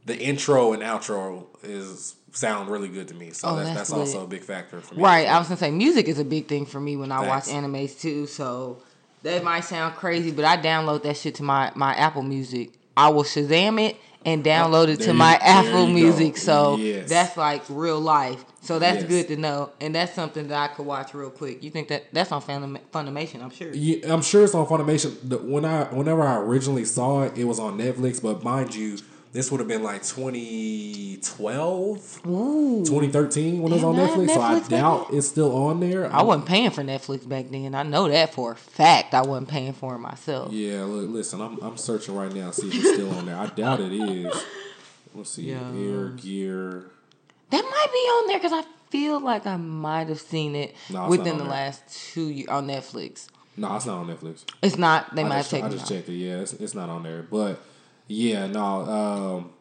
the 0.06 0.18
intro 0.18 0.74
and 0.74 0.84
outro 0.84 1.48
is 1.64 2.16
sound 2.32 2.70
really 2.70 2.88
good 2.90 3.08
to 3.08 3.16
me 3.16 3.32
so 3.32 3.50
Oh, 3.50 3.56
that's, 3.56 3.70
that's 3.70 3.90
that's 3.90 3.94
also 3.94 4.24
a 4.24 4.28
big 4.28 4.44
factor 4.44 4.80
for 4.82 4.96
me 4.96 5.02
Right. 5.02 5.28
I 5.28 5.40
was 5.40 5.48
gonna 5.48 5.58
say 5.58 5.72
music 5.72 6.08
is 6.08 6.20
a 6.20 6.26
big 6.26 6.48
thing 6.48 6.66
for 6.66 6.80
me 6.80 6.96
when 6.96 7.12
I 7.12 7.20
Facts. 7.22 7.48
watch 7.48 7.56
animes 7.56 8.00
too. 8.00 8.28
So 8.28 8.84
that 9.24 9.44
might 9.44 9.62
sound 9.62 9.96
crazy, 9.96 10.32
but 10.32 10.46
I 10.46 10.58
download 10.58 11.02
that 11.04 11.18
shit 11.18 11.34
to 11.36 11.44
my 11.44 11.72
my 11.76 11.96
Apple 11.96 12.22
Music. 12.22 12.70
I 12.96 13.10
will 13.10 13.24
Shazam 13.24 13.82
it 13.82 13.98
and 14.28 14.44
download 14.44 14.90
it 14.90 15.00
There 15.00 15.08
to 15.08 15.14
my 15.14 15.36
Apple 15.42 15.88
Music. 15.88 16.34
go. 16.34 16.40
So 16.40 16.78
Yes. 16.78 17.10
that's 17.10 17.38
like 17.38 17.64
real 17.70 18.00
life. 18.00 18.44
So 18.62 18.78
that's 18.78 19.00
Yes. 19.04 19.08
good 19.10 19.28
to 19.30 19.38
know, 19.38 19.70
and 19.80 19.96
that's 19.96 20.14
something 20.14 20.50
that 20.50 20.70
I 20.72 20.74
could 20.74 20.86
watch 20.86 21.14
real 21.14 21.30
quick. 21.30 21.64
You 21.64 21.72
think 21.72 21.88
that 21.88 22.04
that's 22.12 22.32
on 22.34 22.42
Funimation? 22.42 23.42
I'm 23.42 23.50
sure. 23.50 23.74
Yeah, 23.74 24.14
I'm 24.14 24.22
sure 24.22 24.44
it's 24.44 24.54
on 24.54 24.66
Funimation. 24.68 25.12
When 25.48 25.64
I 25.64 25.86
whenever 25.86 26.22
I 26.22 26.36
originally 26.38 26.84
saw 26.84 27.24
it, 27.24 27.38
it 27.38 27.46
was 27.46 27.58
on 27.60 27.78
Netflix. 27.78 28.22
But 28.22 28.44
mind 28.44 28.76
you, 28.76 28.98
this 29.34 29.52
would 29.52 29.60
have 29.60 29.68
been 29.68 29.84
like 29.84 30.04
2012 30.04 32.22
Ooh. 32.28 32.84
2013 32.86 33.62
when 33.62 33.72
it 33.72 33.76
was 33.76 33.84
on 33.84 33.96
that 33.98 34.10
Netflix, 34.12 34.30
so 34.34 34.42
I 34.42 34.60
Netflix 34.60 34.70
doubt 34.70 35.08
it's 35.14 35.28
still 35.28 35.56
on 35.56 35.80
there. 35.80 36.12
I 36.12 36.22
wasn't 36.24 36.48
paying 36.48 36.70
for 36.72 36.84
Netflix 36.84 37.28
back 37.28 37.50
then. 37.50 37.76
I 37.76 37.84
know 37.84 38.08
that 38.08 38.34
for 38.34 38.54
a 38.54 38.56
fact. 38.56 39.14
I 39.14 39.22
wasn't 39.22 39.50
paying 39.50 39.74
for 39.74 39.96
it 39.96 40.00
myself. 40.00 40.52
Yeah, 40.52 40.84
look, 40.84 41.10
listen, 41.10 41.42
I'm 41.42 41.60
I'm 41.62 41.78
searching 41.78 42.16
right 42.16 42.34
now 42.34 42.52
to 42.52 42.62
see 42.62 42.68
if 42.68 42.76
it's 42.76 42.94
still 42.94 43.12
on 43.16 43.26
there. 43.26 43.38
I 43.38 43.48
doubt 43.48 43.80
it 43.82 43.92
is. 43.94 44.34
Let's 45.14 45.32
see, 45.32 45.52
Yeah. 45.52 45.72
Air 45.76 46.10
Gear. 46.10 46.86
That 47.50 47.62
might 47.64 47.88
be 47.92 47.98
on 48.00 48.28
there 48.28 48.38
because 48.40 48.54
I 48.54 48.64
feel 48.90 49.20
like 49.20 49.46
I 49.48 49.58
might 49.58 50.08
have 50.10 50.20
seen 50.20 50.56
it 50.56 50.76
No, 50.90 51.08
within 51.10 51.38
the 51.38 51.44
there. 51.44 51.52
last 51.52 51.84
two 52.14 52.28
years 52.30 52.50
on 52.50 52.68
Netflix. 52.68 53.28
No, 53.56 53.76
it's 53.76 53.86
not 53.86 53.98
on 54.00 54.08
Netflix. 54.08 54.44
It's 54.62 54.78
not. 54.78 55.16
They 55.16 55.24
I 55.24 55.28
might 55.28 55.38
just, 55.40 55.52
have 55.52 55.64
I 55.64 55.68
taken 55.68 55.80
just 55.80 55.92
it 55.92 55.96
checked 55.96 56.10
it. 56.10 56.14
Yeah, 56.14 56.40
it's, 56.42 56.54
it's 56.54 56.76
not 56.76 56.90
on 56.90 57.04
there. 57.04 57.24
But 57.24 57.60
yeah, 58.08 58.48
no, 58.48 58.64
um, 58.86 59.54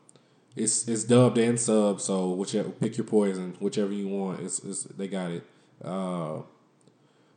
it's 0.55 0.89
it's 0.89 1.05
dubbed 1.05 1.39
and 1.39 1.59
sub. 1.59 2.01
So 2.01 2.31
whichever, 2.31 2.71
pick 2.71 2.97
your 2.97 3.07
poison, 3.07 3.57
whichever 3.61 3.93
you 3.93 4.09
want. 4.09 4.41
It's, 4.41 4.59
it's 4.61 4.85
they 4.85 5.09
got 5.09 5.31
it. 5.31 5.45
Uh, 5.85 6.43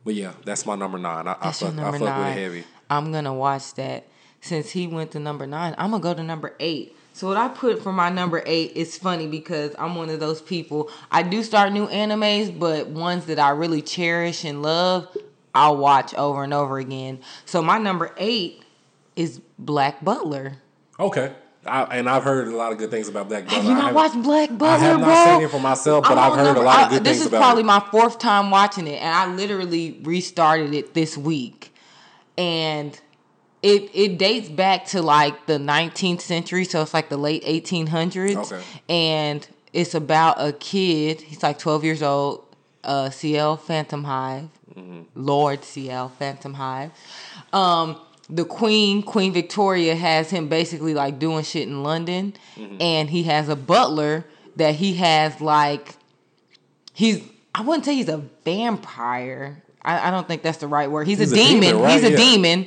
but 0.02 0.14
yeah 0.14 0.32
that's 0.46 0.64
my 0.64 0.74
number 0.74 0.96
nine 0.96 1.28
i, 1.28 1.32
I 1.32 1.52
fuck, 1.52 1.74
I 1.74 1.90
fuck 1.90 2.00
with 2.00 2.08
it 2.08 2.32
heavy 2.32 2.64
I'm 2.90 3.12
gonna 3.12 3.32
watch 3.32 3.74
that. 3.74 4.08
Since 4.40 4.70
he 4.70 4.86
went 4.88 5.12
to 5.12 5.20
number 5.20 5.46
nine, 5.46 5.74
I'm 5.78 5.92
gonna 5.92 6.02
go 6.02 6.12
to 6.12 6.22
number 6.22 6.56
eight. 6.58 6.96
So 7.12 7.28
what 7.28 7.36
I 7.36 7.48
put 7.48 7.82
for 7.82 7.92
my 7.92 8.08
number 8.08 8.42
eight 8.46 8.72
is 8.72 8.98
funny 8.98 9.28
because 9.28 9.74
I'm 9.78 9.94
one 9.94 10.10
of 10.10 10.18
those 10.18 10.42
people. 10.42 10.90
I 11.10 11.22
do 11.22 11.42
start 11.42 11.72
new 11.72 11.86
animes, 11.86 12.56
but 12.56 12.88
ones 12.88 13.26
that 13.26 13.38
I 13.38 13.50
really 13.50 13.82
cherish 13.82 14.44
and 14.44 14.62
love, 14.62 15.16
I'll 15.54 15.76
watch 15.76 16.14
over 16.14 16.42
and 16.42 16.52
over 16.52 16.78
again. 16.78 17.20
So 17.44 17.62
my 17.62 17.78
number 17.78 18.12
eight 18.16 18.64
is 19.14 19.40
Black 19.58 20.04
Butler. 20.04 20.56
Okay. 21.00 21.32
I, 21.66 21.82
and 21.98 22.08
I've 22.08 22.22
heard 22.24 22.48
a 22.48 22.56
lot 22.56 22.72
of 22.72 22.78
good 22.78 22.90
things 22.90 23.08
about 23.08 23.28
Black 23.28 23.44
Butler. 23.44 23.58
Have 23.60 23.64
you 23.68 23.74
not 23.74 23.92
watched 23.92 24.22
Black 24.22 24.48
Butler, 24.48 24.66
I 24.66 24.78
have 24.78 25.00
not 25.00 25.06
bro? 25.26 25.34
seen 25.36 25.44
it 25.44 25.50
for 25.50 25.60
myself, 25.60 26.04
but 26.08 26.16
I've 26.16 26.32
heard 26.34 26.44
number- 26.44 26.62
a 26.62 26.64
lot 26.64 26.84
of 26.84 26.88
good 26.88 26.94
I- 26.94 26.98
good 26.98 27.04
this 27.04 27.20
is 27.22 27.28
probably 27.28 27.62
my 27.64 27.80
fourth 27.90 28.18
time 28.18 28.50
watching 28.50 28.86
it, 28.86 29.00
and 29.02 29.14
I 29.14 29.26
literally 29.34 29.98
restarted 30.02 30.72
it 30.72 30.94
this 30.94 31.18
week, 31.18 31.74
and 32.38 32.98
it 33.62 33.90
it 33.92 34.16
dates 34.16 34.48
back 34.48 34.86
to 34.86 35.02
like 35.02 35.44
the 35.46 35.58
19th 35.58 36.22
century, 36.22 36.64
so 36.64 36.80
it's 36.80 36.94
like 36.94 37.10
the 37.10 37.18
late 37.18 37.44
1800s, 37.44 38.36
Okay. 38.52 38.62
and 38.88 39.46
it's 39.74 39.94
about 39.94 40.36
a 40.42 40.52
kid. 40.54 41.20
He's 41.20 41.42
like 41.42 41.58
12 41.58 41.84
years 41.84 42.02
old. 42.02 42.44
Uh, 42.82 43.10
Ciel 43.10 43.58
Phantomhive, 43.58 44.48
Mm-hmm. 44.74 45.00
Lord 45.14 45.62
CL 45.64 46.08
Phantom 46.18 46.54
Hive. 46.54 46.90
Um, 47.52 48.00
the 48.30 48.44
Queen, 48.44 49.02
Queen 49.02 49.32
Victoria, 49.32 49.94
has 49.96 50.30
him 50.30 50.48
basically 50.48 50.94
like 50.94 51.18
doing 51.18 51.42
shit 51.44 51.66
in 51.68 51.82
London, 51.82 52.34
Mm-hmm. 52.56 52.76
and 52.80 53.10
he 53.10 53.24
has 53.24 53.48
a 53.48 53.56
butler 53.56 54.24
that 54.56 54.74
he 54.76 54.94
has 54.94 55.40
like 55.40 55.96
he's 56.92 57.22
I 57.54 57.62
wouldn't 57.62 57.84
say 57.84 57.94
he's 57.94 58.08
a 58.08 58.22
vampire. 58.44 59.62
I, 59.82 60.08
I 60.08 60.10
don't 60.10 60.28
think 60.28 60.42
that's 60.42 60.58
the 60.58 60.68
right 60.68 60.90
word. 60.90 61.06
He's, 61.08 61.18
He's 61.18 61.32
a, 61.32 61.34
a 61.34 61.38
demon. 61.38 61.60
demon, 61.62 61.82
right? 61.82 61.92
He's 61.94 62.04
a 62.04 62.10
Yeah. 62.10 62.16
demon. 62.16 62.66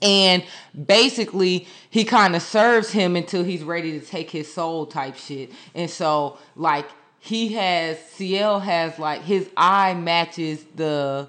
And 0.00 0.44
basically, 0.86 1.66
he 1.90 2.04
kind 2.04 2.36
of 2.36 2.42
serves 2.42 2.92
him 2.92 3.16
until 3.16 3.42
he's 3.42 3.64
ready 3.64 3.98
to 3.98 4.06
take 4.06 4.30
his 4.30 4.52
soul, 4.52 4.86
type 4.86 5.16
shit. 5.16 5.50
And 5.74 5.90
so, 5.90 6.38
like, 6.54 6.86
he 7.18 7.54
has 7.54 7.98
Ciel 8.12 8.60
has 8.60 8.96
like 9.00 9.22
his 9.22 9.50
eye 9.56 9.94
matches 9.94 10.64
the 10.76 11.28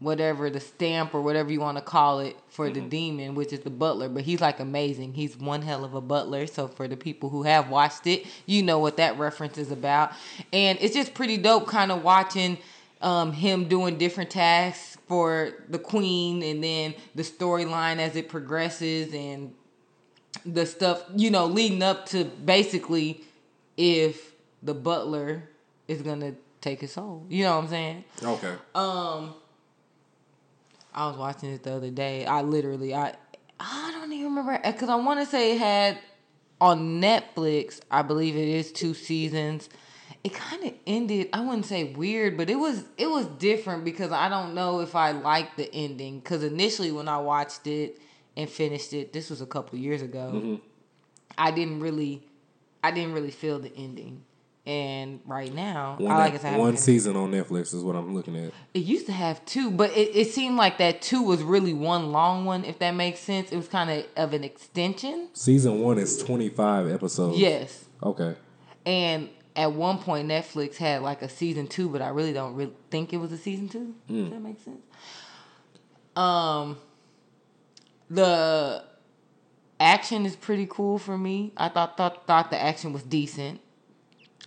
whatever 0.00 0.48
the 0.48 0.60
stamp 0.60 1.14
or 1.14 1.20
whatever 1.20 1.52
you 1.52 1.60
want 1.60 1.76
to 1.76 1.82
call 1.82 2.20
it 2.20 2.36
for 2.48 2.70
the 2.70 2.80
demon, 2.80 3.34
which 3.34 3.52
is 3.52 3.60
the 3.60 3.70
butler. 3.70 4.08
But 4.08 4.24
he's 4.24 4.40
like 4.40 4.58
amazing. 4.58 5.12
He's 5.12 5.36
one 5.36 5.62
hell 5.62 5.84
of 5.84 5.94
a 5.94 6.00
butler. 6.00 6.46
So 6.46 6.68
for 6.68 6.88
the 6.88 6.96
people 6.96 7.28
who 7.28 7.42
have 7.42 7.68
watched 7.68 8.06
it, 8.06 8.26
you 8.46 8.62
know 8.62 8.78
what 8.78 8.96
that 8.96 9.18
reference 9.18 9.58
is 9.58 9.70
about. 9.70 10.12
And 10.52 10.78
it's 10.80 10.94
just 10.94 11.12
pretty 11.12 11.36
dope, 11.36 11.66
kind 11.66 11.92
of 11.92 12.02
watching 12.02 12.56
um, 13.02 13.32
him 13.32 13.68
doing 13.68 13.98
different 13.98 14.30
tasks 14.30 14.96
for 15.06 15.52
the 15.68 15.78
queen, 15.78 16.42
and 16.42 16.62
then 16.62 16.94
the 17.14 17.22
storyline 17.22 17.98
as 17.98 18.16
it 18.16 18.28
progresses, 18.28 19.12
and 19.14 19.54
the 20.46 20.64
stuff 20.64 21.02
you 21.16 21.30
know 21.30 21.46
leading 21.46 21.82
up 21.82 22.06
to 22.06 22.24
basically 22.24 23.22
if 23.76 24.32
the 24.62 24.74
butler 24.74 25.42
is 25.88 26.02
gonna 26.02 26.34
take 26.60 26.80
his 26.80 26.92
soul. 26.92 27.26
You 27.28 27.44
know 27.44 27.56
what 27.56 27.64
I'm 27.64 27.70
saying? 27.70 28.04
Okay. 28.22 28.54
I 30.94 31.08
was 31.08 31.16
watching 31.16 31.50
it 31.50 31.62
the 31.62 31.74
other 31.74 31.90
day. 31.90 32.26
I 32.26 32.42
literally, 32.42 32.94
I, 32.94 33.14
I 33.58 33.90
don't 33.92 34.12
even 34.12 34.34
remember 34.34 34.60
because 34.64 34.88
I 34.88 34.96
want 34.96 35.20
to 35.20 35.26
say 35.26 35.52
it 35.52 35.58
had 35.58 35.98
on 36.60 37.00
Netflix. 37.00 37.80
I 37.90 38.02
believe 38.02 38.36
it 38.36 38.48
is 38.48 38.72
two 38.72 38.94
seasons. 38.94 39.68
It 40.22 40.34
kind 40.34 40.64
of 40.64 40.74
ended. 40.86 41.30
I 41.32 41.40
wouldn't 41.40 41.66
say 41.66 41.84
weird, 41.84 42.36
but 42.36 42.50
it 42.50 42.56
was 42.56 42.84
it 42.98 43.08
was 43.08 43.24
different 43.26 43.84
because 43.84 44.12
I 44.12 44.28
don't 44.28 44.54
know 44.54 44.80
if 44.80 44.94
I 44.94 45.12
liked 45.12 45.56
the 45.56 45.72
ending. 45.72 46.20
Because 46.20 46.42
initially, 46.42 46.92
when 46.92 47.08
I 47.08 47.18
watched 47.18 47.66
it 47.66 47.98
and 48.36 48.48
finished 48.48 48.92
it, 48.92 49.12
this 49.12 49.30
was 49.30 49.40
a 49.40 49.46
couple 49.46 49.78
years 49.78 50.02
ago. 50.02 50.32
Mm-hmm. 50.34 50.54
I 51.38 51.50
didn't 51.52 51.80
really, 51.80 52.26
I 52.82 52.90
didn't 52.90 53.14
really 53.14 53.30
feel 53.30 53.58
the 53.58 53.74
ending. 53.74 54.24
And 54.70 55.20
right 55.26 55.52
now, 55.52 55.96
One, 55.98 56.12
I 56.12 56.18
like 56.18 56.34
I 56.34 56.36
said, 56.36 56.46
I 56.46 56.50
haven't 56.50 56.64
one 56.64 56.76
season 56.76 57.16
on 57.16 57.32
Netflix 57.32 57.74
is 57.74 57.82
what 57.82 57.96
I'm 57.96 58.14
looking 58.14 58.36
at. 58.36 58.52
it 58.72 58.78
used 58.84 59.06
to 59.06 59.12
have 59.12 59.44
two, 59.44 59.68
but 59.68 59.90
it, 59.96 60.14
it 60.14 60.30
seemed 60.30 60.56
like 60.56 60.78
that 60.78 61.02
two 61.02 61.24
was 61.24 61.42
really 61.42 61.74
one 61.74 62.12
long 62.12 62.44
one, 62.44 62.64
if 62.64 62.78
that 62.78 62.92
makes 62.92 63.18
sense. 63.18 63.50
It 63.50 63.56
was 63.56 63.66
kind 63.66 63.90
of 63.90 64.06
of 64.16 64.32
an 64.32 64.44
extension. 64.44 65.28
Season 65.32 65.80
one 65.80 65.98
is 65.98 66.22
25 66.22 66.88
episodes. 66.88 67.36
Yes. 67.36 67.86
Okay. 68.00 68.36
And 68.86 69.30
at 69.56 69.72
one 69.72 69.98
point, 69.98 70.28
Netflix 70.28 70.76
had 70.76 71.02
like 71.02 71.20
a 71.22 71.28
season 71.28 71.66
two, 71.66 71.88
but 71.88 72.00
I 72.00 72.10
really 72.10 72.32
don't 72.32 72.54
really 72.54 72.74
think 72.92 73.12
it 73.12 73.16
was 73.16 73.32
a 73.32 73.38
season 73.38 73.68
two. 73.68 73.92
Hmm. 74.06 74.22
Does 74.22 74.30
that 74.30 74.40
make 74.40 74.60
sense? 74.60 74.82
Um, 76.14 76.78
the 78.08 78.84
action 79.80 80.24
is 80.26 80.36
pretty 80.36 80.68
cool 80.70 80.96
for 81.00 81.18
me. 81.18 81.52
I 81.56 81.70
thought 81.70 81.96
thought 81.96 82.28
thought 82.28 82.52
the 82.52 82.62
action 82.62 82.92
was 82.92 83.02
decent. 83.02 83.60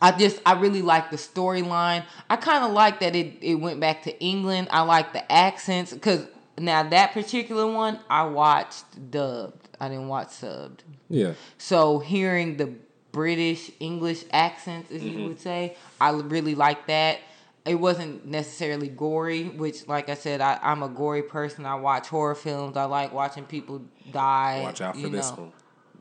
I 0.04 0.12
just 0.12 0.42
I 0.46 0.60
really 0.60 0.82
like 0.82 1.12
the 1.12 1.18
storyline. 1.18 2.04
I 2.30 2.36
kind 2.36 2.66
of 2.66 2.72
like 2.72 3.00
that 3.00 3.16
it 3.16 3.38
it 3.42 3.56
went 3.56 3.80
back 3.80 4.04
to 4.04 4.20
England. 4.20 4.68
I 4.70 4.82
like 4.82 5.14
the 5.14 5.32
accents 5.32 5.94
because 5.94 6.28
now 6.60 6.84
that 6.84 7.14
particular 7.14 7.66
one 7.66 8.00
I 8.10 8.24
watched 8.26 9.12
dubbed. 9.12 9.70
I 9.80 9.88
didn't 9.88 10.10
watch 10.10 10.28
subbed. 10.28 10.80
Yeah. 11.10 11.34
So 11.58 12.00
hearing 12.00 12.58
the 12.58 12.74
British 13.14 13.72
English 13.80 14.26
accents, 14.32 14.92
as 14.92 15.02
you 15.02 15.12
mm-hmm. 15.12 15.28
would 15.30 15.40
say, 15.40 15.78
I 16.02 16.10
really 16.12 16.56
like 16.56 16.88
that. 16.88 17.20
It 17.66 17.76
wasn't 17.76 18.26
necessarily 18.26 18.90
gory, 18.90 19.46
which, 19.46 19.88
like 19.88 20.10
I 20.10 20.16
said, 20.16 20.42
I, 20.42 20.60
I'm 20.62 20.84
a 20.84 20.90
gory 20.90 21.24
person. 21.24 21.66
I 21.66 21.76
watch 21.76 22.10
horror 22.10 22.36
films. 22.36 22.76
I 22.76 22.84
like 22.84 23.14
watching 23.14 23.46
people 23.46 23.84
die. 24.12 24.60
Watch 24.64 24.82
out 24.82 24.98
for 24.98 25.08
this 25.08 25.30
know. 25.32 25.44
one. 25.44 25.54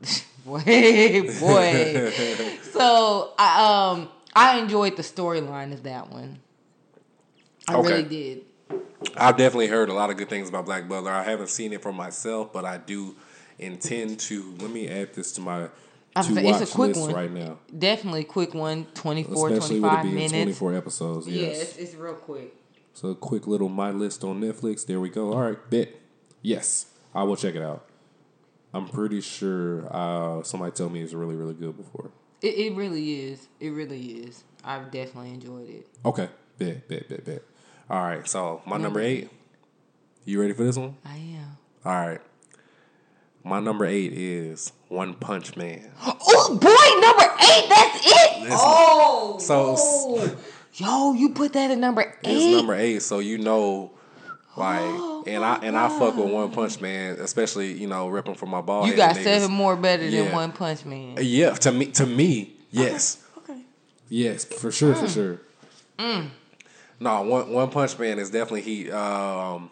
boy, 0.45 0.59
boy. 1.39 2.11
so 2.71 3.33
I 3.37 3.91
um 3.91 4.09
I 4.35 4.59
enjoyed 4.59 4.97
the 4.97 5.03
storyline 5.03 5.73
of 5.73 5.83
that 5.83 6.11
one. 6.11 6.39
I 7.67 7.75
Okay. 7.75 7.89
really 7.89 8.03
did. 8.03 8.41
I've 9.15 9.37
definitely 9.37 9.67
heard 9.67 9.89
a 9.89 9.93
lot 9.93 10.09
of 10.09 10.17
good 10.17 10.29
things 10.29 10.49
about 10.49 10.65
Black 10.65 10.87
Butler. 10.87 11.11
I 11.11 11.23
haven't 11.23 11.49
seen 11.49 11.73
it 11.73 11.81
for 11.81 11.91
myself, 11.93 12.51
but 12.53 12.65
I 12.65 12.77
do 12.77 13.15
intend 13.59 14.19
to. 14.21 14.55
Let 14.59 14.71
me 14.71 14.87
add 14.87 15.13
this 15.13 15.31
to 15.33 15.41
my 15.41 15.67
to 15.67 15.69
it's 16.19 16.29
a 16.29 16.41
watch 16.41 16.71
quick 16.71 16.95
list 16.95 17.01
one. 17.01 17.13
right 17.13 17.31
now. 17.31 17.59
Definitely 17.77 18.23
quick 18.23 18.53
one, 18.53 18.85
24, 18.93 19.49
Especially 19.49 19.79
with 19.79 19.91
it 19.91 19.95
25 19.95 20.03
being 20.03 20.15
minutes. 20.15 20.31
24 20.59 20.73
episodes. 20.75 21.27
Yeah, 21.27 21.47
Yes. 21.47 21.61
it's, 21.61 21.77
it's 21.77 21.95
real 21.95 22.13
quick. 22.15 22.55
So 22.93 23.09
a 23.09 23.15
quick 23.15 23.47
little 23.47 23.69
my 23.69 23.89
list 23.91 24.23
on 24.23 24.39
Netflix. 24.41 24.85
There 24.85 24.99
we 24.99 25.09
go. 25.09 25.33
All 25.33 25.41
right, 25.41 25.69
bet. 25.69 25.89
Yes, 26.41 26.87
I 27.15 27.23
will 27.23 27.35
check 27.35 27.55
it 27.55 27.61
out. 27.63 27.85
I'm 28.73 28.87
pretty 28.87 29.21
sure 29.21 29.87
uh, 29.93 30.43
somebody 30.43 30.71
told 30.71 30.91
me 30.93 31.01
it's 31.01 31.13
really 31.13 31.35
really 31.35 31.53
good 31.53 31.77
before. 31.77 32.11
It, 32.41 32.57
it 32.57 32.75
really 32.75 33.21
is. 33.31 33.47
It 33.59 33.69
really 33.69 34.01
is. 34.01 34.43
I've 34.63 34.91
definitely 34.91 35.31
enjoyed 35.31 35.69
it. 35.69 35.87
Okay, 36.05 36.29
bet 36.57 36.87
bet 36.87 37.07
bet 37.09 37.25
bet. 37.25 37.43
All 37.89 38.01
right, 38.01 38.27
so 38.27 38.61
my 38.65 38.77
number 38.77 38.99
eight. 38.99 39.29
You 40.25 40.39
ready 40.39 40.53
for 40.53 40.63
this 40.63 40.77
one? 40.77 40.95
I 41.05 41.15
am. 41.17 41.57
All 41.85 41.91
right. 42.07 42.21
My 43.43 43.59
number 43.59 43.85
eight 43.85 44.13
is 44.13 44.71
One 44.87 45.13
Punch 45.15 45.57
Man. 45.57 45.91
Oh 46.35 46.57
boy, 46.57 47.01
number 47.01 47.35
eight. 47.41 47.69
That's 47.69 48.05
it. 48.05 48.41
Listen, 48.43 48.57
oh, 48.59 49.37
so- 49.39 49.75
oh. 49.77 50.37
yo, 50.73 51.13
you 51.13 51.29
put 51.29 51.53
that 51.53 51.71
at 51.71 51.77
number 51.77 52.01
eight. 52.01 52.31
It's 52.31 52.57
number 52.57 52.73
eight, 52.75 53.01
so 53.01 53.19
you 53.19 53.37
know, 53.37 53.91
like, 54.57 54.79
Oh, 54.81 55.12
and 55.27 55.43
I 55.43 55.55
and 55.63 55.77
I 55.77 55.87
fuck 55.89 56.15
with 56.15 56.29
One 56.31 56.51
Punch 56.51 56.79
Man, 56.81 57.17
especially 57.19 57.73
you 57.73 57.87
know, 57.87 58.07
ripping 58.07 58.35
for 58.35 58.45
my 58.45 58.61
ball. 58.61 58.87
you 58.87 58.95
got 58.95 59.15
seven 59.15 59.51
more 59.51 59.75
better 59.75 60.09
than 60.09 60.31
One 60.31 60.51
Punch 60.51 60.85
Man. 60.85 61.17
Yeah, 61.21 61.51
to 61.55 61.71
me, 61.71 61.87
to 61.87 62.05
me, 62.05 62.53
yes. 62.71 63.23
Okay. 63.37 63.61
Yes, 64.09 64.45
for 64.45 64.71
sure, 64.71 64.93
Mm. 64.93 64.99
for 64.99 65.07
sure. 65.09 65.39
No, 66.99 67.21
one 67.23 67.51
One 67.51 67.69
Punch 67.69 67.97
Man 67.99 68.19
is 68.19 68.29
definitely 68.29 68.61
he. 68.61 68.91
Um, 68.91 69.69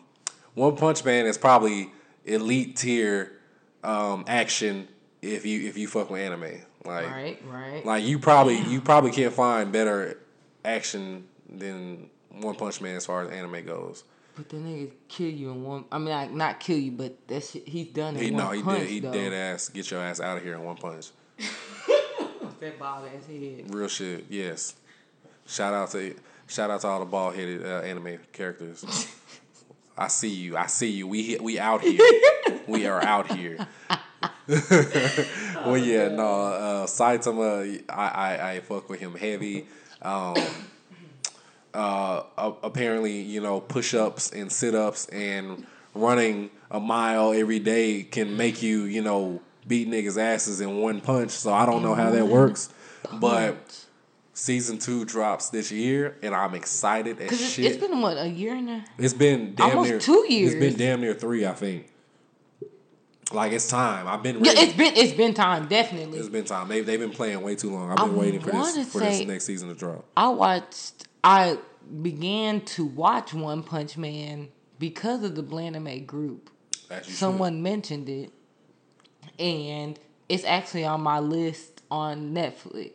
One 0.53 0.75
Punch 0.75 1.03
Man 1.05 1.25
is 1.25 1.37
probably 1.37 1.89
elite 2.25 2.75
tier 2.75 3.31
um, 3.83 4.25
action 4.27 4.87
if 5.21 5.45
you 5.45 5.67
if 5.69 5.77
you 5.77 5.87
fuck 5.87 6.09
with 6.09 6.21
anime. 6.21 6.61
Like, 6.83 7.07
Right, 7.09 7.41
right. 7.47 7.85
like 7.85 8.03
you 8.03 8.17
probably 8.19 8.57
you 8.59 8.81
probably 8.81 9.11
can't 9.11 9.33
find 9.33 9.71
better 9.71 10.17
action 10.65 11.27
than 11.47 12.09
One 12.31 12.55
Punch 12.55 12.81
Man 12.81 12.95
as 12.95 13.05
far 13.05 13.23
as 13.23 13.29
anime 13.29 13.63
goes. 13.65 14.03
But 14.35 14.49
the 14.49 14.57
nigga 14.57 14.91
kill 15.07 15.29
you 15.29 15.51
in 15.51 15.63
one. 15.63 15.85
I 15.91 15.97
mean, 15.97 16.09
like, 16.09 16.31
not 16.31 16.59
kill 16.59 16.77
you, 16.77 16.91
but 16.91 17.15
that 17.27 17.43
shit 17.43 17.67
he's 17.67 17.87
done 17.87 18.15
it. 18.15 18.21
He 18.21 18.27
in 18.29 18.35
no, 18.37 18.45
one 18.47 18.55
he 18.57 18.63
punch, 18.63 18.79
did. 18.79 18.89
He 18.89 18.99
though. 18.99 19.11
dead 19.11 19.33
ass. 19.33 19.69
Get 19.69 19.89
your 19.91 20.01
ass 20.01 20.19
out 20.19 20.37
of 20.37 20.43
here 20.43 20.53
in 20.55 20.63
one 20.63 20.77
punch. 20.77 21.09
That 22.59 22.77
bald 22.77 23.07
ass 23.07 23.25
head. 23.25 23.73
Real 23.73 23.87
shit. 23.87 24.25
Yes. 24.29 24.75
Shout 25.47 25.73
out 25.73 25.89
to 25.91 26.15
shout 26.47 26.69
out 26.69 26.81
to 26.81 26.87
all 26.87 26.99
the 26.99 27.05
bald 27.05 27.33
headed 27.35 27.65
uh, 27.65 27.79
anime 27.79 28.19
characters. 28.31 28.85
I 29.97 30.07
see 30.07 30.29
you. 30.29 30.55
I 30.57 30.67
see 30.67 30.89
you. 30.91 31.07
We 31.07 31.23
he- 31.23 31.37
we 31.39 31.57
out 31.59 31.81
here. 31.81 31.99
we 32.67 32.85
are 32.85 33.03
out 33.03 33.31
here. 33.31 33.57
well, 34.47 35.77
yeah, 35.77 36.09
no. 36.09 36.43
Uh, 36.45 36.85
Saitama, 36.85 37.83
I, 37.89 38.07
I 38.07 38.51
I 38.51 38.59
fuck 38.59 38.89
with 38.89 38.99
him 38.99 39.15
heavy. 39.15 39.65
Um, 40.03 40.35
a- 40.37 40.49
apparently, 42.71 43.19
you 43.19 43.41
know, 43.41 43.59
push 43.59 43.93
ups 43.93 44.31
and 44.31 44.51
sit 44.51 44.73
ups 44.73 45.07
and 45.07 45.65
running 45.93 46.49
a 46.69 46.79
mile 46.79 47.33
every 47.33 47.59
day 47.59 48.03
can 48.03 48.37
make 48.37 48.63
you, 48.63 48.83
you 48.83 49.01
know, 49.01 49.41
beat 49.67 49.89
niggas' 49.89 50.17
asses 50.17 50.61
in 50.61 50.77
one 50.77 51.01
punch. 51.01 51.31
So 51.31 51.53
I 51.53 51.65
don't 51.65 51.83
know 51.83 51.93
how 51.93 52.11
that 52.11 52.23
mm-hmm. 52.23 52.31
works, 52.31 52.69
but 53.19 53.85
season 54.33 54.77
two 54.77 55.03
drops 55.05 55.49
this 55.49 55.71
year, 55.71 56.17
and 56.23 56.33
I'm 56.33 56.55
excited 56.55 57.19
as 57.19 57.33
it's, 57.33 57.53
shit. 57.53 57.65
it's 57.65 57.77
been 57.77 58.01
what 58.01 58.17
a 58.17 58.27
year 58.27 58.55
and 58.55 58.69
a. 58.69 58.85
It's 58.97 59.13
been 59.13 59.53
damn 59.55 59.71
Almost 59.71 59.89
near 59.89 59.99
two 59.99 60.25
years. 60.29 60.53
It's 60.53 60.59
been 60.59 60.77
damn 60.77 61.01
near 61.01 61.13
three, 61.13 61.45
I 61.45 61.53
think. 61.53 61.87
Like 63.33 63.51
it's 63.53 63.69
time. 63.69 64.07
I've 64.07 64.23
been 64.23 64.43
Yeah, 64.43 64.51
ready. 64.51 64.61
it's 64.61 64.73
been 64.73 64.93
it's 64.95 65.13
been 65.13 65.33
time 65.33 65.67
definitely. 65.67 66.19
it's 66.19 66.27
been 66.27 66.43
time. 66.43 66.67
They 66.67 66.81
they've 66.81 66.99
been 66.99 67.11
playing 67.11 67.41
way 67.41 67.55
too 67.55 67.71
long. 67.71 67.91
I've 67.91 67.97
been 67.97 68.15
I 68.15 68.19
waiting 68.19 68.41
for 68.41 68.51
this 68.51 68.91
for 68.91 68.99
this 68.99 69.25
next 69.25 69.45
season 69.45 69.69
to 69.69 69.75
drop. 69.75 70.05
I 70.17 70.29
watched. 70.29 71.07
I 71.23 71.57
began 72.01 72.61
to 72.61 72.85
watch 72.85 73.33
One 73.33 73.63
Punch 73.63 73.97
Man 73.97 74.49
because 74.79 75.23
of 75.23 75.35
the 75.35 75.43
Blandame 75.43 76.05
group. 76.05 76.49
As 76.89 77.05
you 77.05 77.11
should. 77.11 77.19
Someone 77.19 77.61
mentioned 77.63 78.09
it, 78.09 78.31
and 79.39 79.97
it's 80.29 80.43
actually 80.43 80.85
on 80.85 81.01
my 81.01 81.19
list 81.19 81.81
on 81.89 82.33
Netflix. 82.33 82.93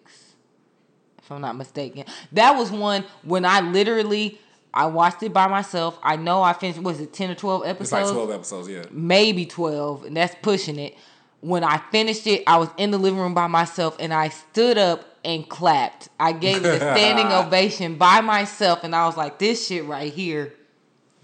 If 1.18 1.31
I'm 1.33 1.40
not 1.40 1.57
mistaken, 1.57 2.05
that 2.33 2.53
was 2.57 2.70
one 2.70 3.05
when 3.22 3.44
I 3.44 3.61
literally 3.61 4.40
I 4.72 4.87
watched 4.87 5.22
it 5.22 5.33
by 5.33 5.46
myself. 5.49 5.99
I 6.03 6.16
know 6.16 6.42
I 6.42 6.53
finished. 6.53 6.81
Was 6.81 7.01
it 7.01 7.12
ten 7.12 7.31
or 7.31 7.35
twelve 7.35 7.62
episodes? 7.64 7.83
It's 7.83 7.92
like 7.92 8.12
twelve 8.12 8.31
episodes. 8.31 8.68
Yeah. 8.68 8.85
maybe 8.90 9.46
12 9.46 10.05
and 10.05 10.16
that's 10.16 10.35
pushing 10.42 10.79
it 10.79 10.96
when 11.40 11.62
i 11.64 11.79
finished 11.90 12.27
it 12.27 12.42
i 12.46 12.57
was 12.57 12.68
in 12.77 12.90
the 12.90 12.99
living 12.99 13.18
room 13.20 13.35
by 13.35 13.46
myself 13.46 13.96
and 14.01 14.12
i 14.12 14.29
stood 14.29 14.79
up 14.79 15.05
and 15.27 15.49
clapped 15.49 16.09
i 16.19 16.33
gave 16.33 16.65
it 16.65 16.75
a 16.75 16.77
standing 16.79 17.27
ovation 17.33 17.97
by 17.97 18.21
myself 18.23 18.83
and 18.85 18.95
i 18.95 19.05
was 19.07 19.17
like 19.17 19.39
this 19.39 19.67
shit 19.67 19.85
right 19.85 20.12
here 20.12 20.55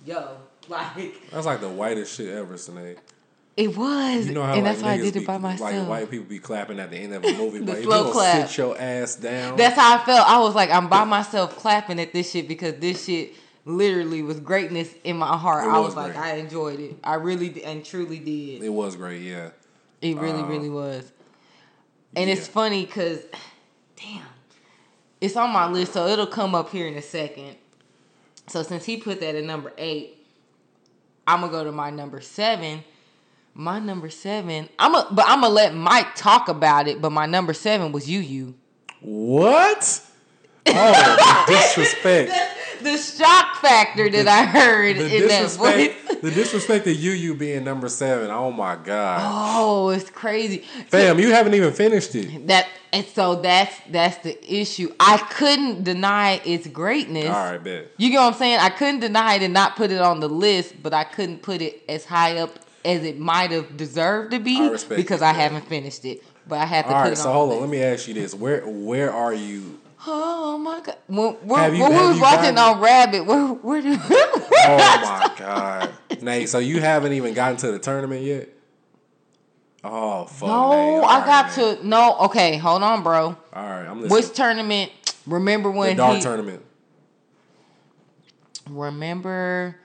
yo 0.04 0.36
like 0.68 1.30
That's 1.30 1.46
like 1.46 1.60
the 1.60 1.68
whitest 1.68 2.16
shit 2.16 2.28
ever, 2.28 2.54
Sinead. 2.54 2.98
It 3.56 3.76
was, 3.76 4.26
You 4.28 4.32
know 4.32 4.42
how 4.44 4.54
and 4.54 4.64
like, 4.64 4.72
that's 4.72 4.82
why 4.82 4.92
I 4.92 4.96
did 4.96 5.14
it 5.16 5.26
by 5.26 5.36
myself. 5.36 5.72
Like 5.72 5.86
white 5.88 6.10
people 6.10 6.24
be 6.26 6.38
clapping 6.38 6.80
at 6.80 6.90
the 6.90 6.96
end 6.96 7.12
of 7.14 7.22
a 7.24 7.32
movie, 7.36 7.58
The 7.58 7.64
but 7.66 7.72
if 7.78 7.78
you 7.80 7.84
slow 7.90 8.04
don't 8.04 8.12
clap. 8.12 8.48
sit 8.48 8.56
your 8.58 8.80
ass 8.80 9.16
down, 9.16 9.56
That's 9.58 9.76
how 9.76 9.96
I 9.98 10.04
felt. 10.06 10.26
I 10.26 10.38
was 10.38 10.54
like, 10.54 10.70
I'm 10.70 10.88
by 10.88 11.04
myself 11.04 11.56
clapping 11.58 12.00
at 12.00 12.12
this 12.14 12.30
shit 12.30 12.48
because 12.48 12.76
this 12.76 13.04
shit 13.04 13.34
literally 13.66 14.22
was 14.22 14.40
greatness 14.40 14.88
in 15.04 15.18
my 15.18 15.36
heart. 15.36 15.64
It 15.66 15.68
I 15.70 15.78
was 15.80 15.94
was 15.94 15.96
like. 15.96 16.16
I 16.16 16.36
enjoyed 16.36 16.80
it. 16.80 16.96
I 17.04 17.14
really 17.16 17.62
and 17.64 17.84
truly 17.84 18.20
did. 18.20 18.62
it 18.62 18.70
was 18.72 18.96
great. 18.96 19.20
Yeah, 19.20 19.50
It 20.00 20.16
really, 20.16 20.40
Uh, 20.40 20.46
really 20.46 20.70
was. 20.70 21.12
And 22.16 22.30
it's 22.30 22.48
funny 22.48 22.86
because, 22.86 23.20
damn, 24.02 24.26
it's 25.20 25.36
on 25.36 25.50
my 25.50 25.68
list, 25.70 25.92
so 25.92 26.06
it'll 26.06 26.26
come 26.26 26.54
up 26.54 26.70
here 26.70 26.86
in 26.86 26.94
a 26.94 27.02
second. 27.02 27.56
So 28.48 28.62
since 28.62 28.84
he 28.84 28.96
put 28.96 29.20
that 29.20 29.34
at 29.34 29.44
number 29.44 29.72
eight, 29.78 30.18
I'm 31.26 31.40
gonna 31.40 31.52
go 31.52 31.64
to 31.64 31.72
my 31.72 31.90
number 31.90 32.20
seven. 32.20 32.84
My 33.54 33.78
number 33.78 34.08
seven, 34.08 34.68
I'm 34.78 34.94
a, 34.94 35.06
but 35.10 35.26
I'm 35.28 35.42
gonna 35.42 35.52
let 35.52 35.74
Mike 35.74 36.14
talk 36.14 36.48
about 36.48 36.88
it. 36.88 37.02
But 37.02 37.10
my 37.12 37.26
number 37.26 37.52
seven 37.52 37.92
was 37.92 38.08
you, 38.08 38.20
you. 38.20 38.54
what? 39.00 40.02
Oh, 40.64 41.44
disrespect. 41.48 42.30
The 42.82 42.96
shock 42.98 43.56
factor 43.56 44.08
that 44.10 44.28
I 44.28 44.44
heard 44.44 44.96
The 44.96 45.16
in 45.16 45.28
that 45.28 45.50
voice. 45.52 46.20
the 46.20 46.30
disrespect 46.30 46.86
of 46.86 46.96
you, 46.96 47.12
you 47.12 47.34
being 47.34 47.64
number 47.64 47.88
seven. 47.88 48.30
Oh 48.30 48.50
my 48.50 48.76
god, 48.76 49.20
Oh, 49.24 49.90
it's 49.90 50.10
crazy. 50.10 50.58
fam, 50.88 51.18
you 51.18 51.30
haven't 51.32 51.54
even 51.54 51.72
finished 51.72 52.14
it. 52.14 52.46
That 52.48 52.68
and 52.92 53.06
so 53.06 53.36
that's 53.40 53.74
that's 53.90 54.18
the 54.18 54.36
issue. 54.54 54.92
I 55.00 55.18
couldn't 55.18 55.84
deny 55.84 56.40
its 56.44 56.66
greatness. 56.66 57.26
All 57.26 57.52
right, 57.52 57.62
bet. 57.62 57.88
You 57.96 58.10
get 58.10 58.18
what 58.18 58.32
I'm 58.34 58.38
saying? 58.38 58.58
I 58.60 58.70
couldn't 58.70 59.00
deny 59.00 59.34
it 59.36 59.42
and 59.42 59.54
not 59.54 59.76
put 59.76 59.90
it 59.90 60.00
on 60.00 60.20
the 60.20 60.28
list, 60.28 60.82
but 60.82 60.92
I 60.92 61.04
couldn't 61.04 61.42
put 61.42 61.62
it 61.62 61.82
as 61.88 62.04
high 62.04 62.38
up 62.38 62.58
as 62.84 63.04
it 63.04 63.18
might 63.18 63.50
have 63.52 63.76
deserved 63.76 64.32
to 64.32 64.40
be 64.40 64.58
I 64.60 64.76
because 64.96 65.20
you, 65.20 65.26
I 65.26 65.32
man. 65.32 65.40
haven't 65.40 65.66
finished 65.68 66.04
it. 66.04 66.22
But 66.46 66.58
I 66.58 66.64
had 66.66 66.82
to 66.82 66.88
All 66.88 66.94
put 66.94 67.00
right, 67.04 67.12
it 67.12 67.16
so 67.16 67.32
hold 67.32 67.50
the 67.52 67.54
on. 67.54 67.60
Let 67.62 67.70
me 67.70 67.82
ask 67.82 68.08
you 68.08 68.14
this: 68.14 68.34
where 68.34 68.66
where 68.66 69.12
are 69.12 69.32
you? 69.32 69.78
Oh 70.04 70.58
my 70.58 70.80
god! 70.80 70.96
When, 71.06 71.36
you- 71.74 71.82
when 71.82 71.92
we 71.92 72.06
was 72.08 72.20
watching 72.20 72.58
on 72.58 72.80
Rabbit, 72.80 73.24
where 73.24 73.46
where 73.46 73.80
did? 73.82 74.00
Oh 74.64 74.76
my 75.28 75.32
god, 75.38 75.90
Nate. 76.20 76.48
So 76.48 76.58
you 76.58 76.80
haven't 76.80 77.12
even 77.12 77.34
gotten 77.34 77.56
to 77.58 77.72
the 77.72 77.78
tournament 77.78 78.22
yet? 78.22 78.48
Oh 79.84 80.24
fuck. 80.26 80.48
No, 80.48 80.52
All 80.54 81.04
I 81.04 81.18
right, 81.18 81.26
got 81.26 81.56
man. 81.56 81.76
to. 81.78 81.86
No, 81.86 82.16
okay, 82.20 82.56
hold 82.56 82.82
on, 82.82 83.02
bro. 83.02 83.24
All 83.26 83.36
right, 83.54 83.84
I'm 83.86 84.00
listening. 84.00 84.10
Which 84.22 84.32
tournament? 84.34 84.92
Remember 85.26 85.70
the 85.72 85.78
when 85.78 85.96
dark 85.96 86.16
he? 86.16 86.22
tournament? 86.22 86.62
Remember? 88.68 89.76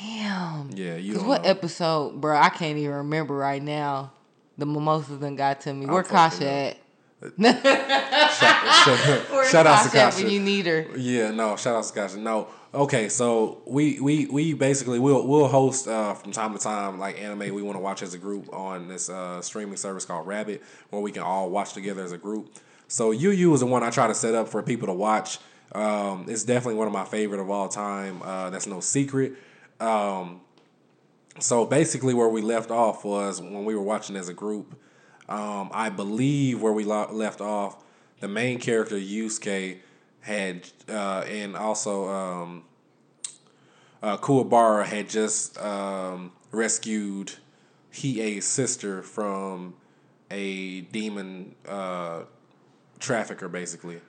Damn. 0.00 0.70
Yeah, 0.74 0.96
you 0.96 1.14
Cause 1.14 1.24
what 1.24 1.42
know. 1.42 1.48
episode, 1.50 2.20
bro? 2.20 2.36
I 2.36 2.48
can't 2.50 2.78
even 2.78 2.94
remember 2.96 3.34
right 3.34 3.62
now. 3.62 4.12
The 4.56 4.66
mimosas 4.66 5.18
done 5.18 5.36
got 5.36 5.60
to 5.62 5.72
me. 5.74 5.86
Where 5.86 6.02
Kasha 6.02 6.48
at? 6.48 6.78
Shout, 7.20 7.30
Where's 9.30 9.50
shout 9.50 9.66
out 9.66 9.82
to 9.84 9.90
Kasha 9.90 9.98
at 9.98 10.14
when 10.14 10.30
you 10.30 10.38
need 10.38 10.66
her? 10.66 10.86
Yeah, 10.96 11.32
no, 11.32 11.56
shout 11.56 11.74
out 11.74 11.84
to 11.84 11.92
Kasha. 11.92 12.18
No, 12.18 12.46
okay, 12.72 13.08
so 13.08 13.60
we 13.66 13.98
we 13.98 14.26
we 14.26 14.52
basically 14.54 15.00
we'll 15.00 15.26
we'll 15.26 15.48
host 15.48 15.88
uh, 15.88 16.14
from 16.14 16.30
time 16.30 16.52
to 16.52 16.60
time 16.60 17.00
like 17.00 17.20
anime 17.20 17.52
we 17.52 17.62
want 17.62 17.74
to 17.76 17.80
watch 17.80 18.02
as 18.02 18.14
a 18.14 18.18
group 18.18 18.52
on 18.52 18.86
this 18.86 19.10
uh, 19.10 19.42
streaming 19.42 19.76
service 19.76 20.04
called 20.04 20.28
Rabbit, 20.28 20.62
where 20.90 21.02
we 21.02 21.10
can 21.10 21.22
all 21.22 21.50
watch 21.50 21.72
together 21.72 22.04
as 22.04 22.12
a 22.12 22.18
group. 22.18 22.54
So 22.86 23.10
Yu 23.10 23.30
Yu 23.30 23.52
is 23.52 23.60
the 23.60 23.66
one 23.66 23.82
I 23.82 23.90
try 23.90 24.06
to 24.06 24.14
set 24.14 24.36
up 24.36 24.48
for 24.48 24.62
people 24.62 24.86
to 24.86 24.94
watch. 24.94 25.38
Um, 25.72 26.26
it's 26.28 26.44
definitely 26.44 26.76
one 26.76 26.86
of 26.86 26.92
my 26.92 27.04
favorite 27.04 27.40
of 27.40 27.50
all 27.50 27.68
time. 27.68 28.22
Uh, 28.22 28.50
that's 28.50 28.68
no 28.68 28.78
secret. 28.78 29.32
Um, 29.80 30.40
so 31.40 31.66
basically, 31.66 32.14
where 32.14 32.28
we 32.28 32.42
left 32.42 32.70
off 32.70 33.04
was 33.04 33.40
when 33.40 33.64
we 33.64 33.74
were 33.74 33.82
watching 33.82 34.14
as 34.14 34.28
a 34.28 34.34
group. 34.34 34.78
Um, 35.28 35.70
I 35.72 35.90
believe 35.90 36.62
where 36.62 36.72
we 36.72 36.84
lo- 36.84 37.12
left 37.12 37.40
off, 37.40 37.84
the 38.20 38.28
main 38.28 38.58
character 38.58 38.96
Yusuke 38.96 39.78
had, 40.20 40.68
uh, 40.88 41.24
and 41.28 41.56
also 41.56 42.08
um, 42.08 42.64
uh, 44.02 44.16
Kuwabara 44.16 44.84
had 44.84 45.08
just 45.08 45.58
um, 45.60 46.32
rescued 46.50 47.32
Hiei's 47.92 48.46
sister 48.46 49.02
from 49.02 49.74
a 50.30 50.82
demon 50.82 51.54
uh, 51.66 52.22
trafficker, 52.98 53.48
basically. 53.48 54.00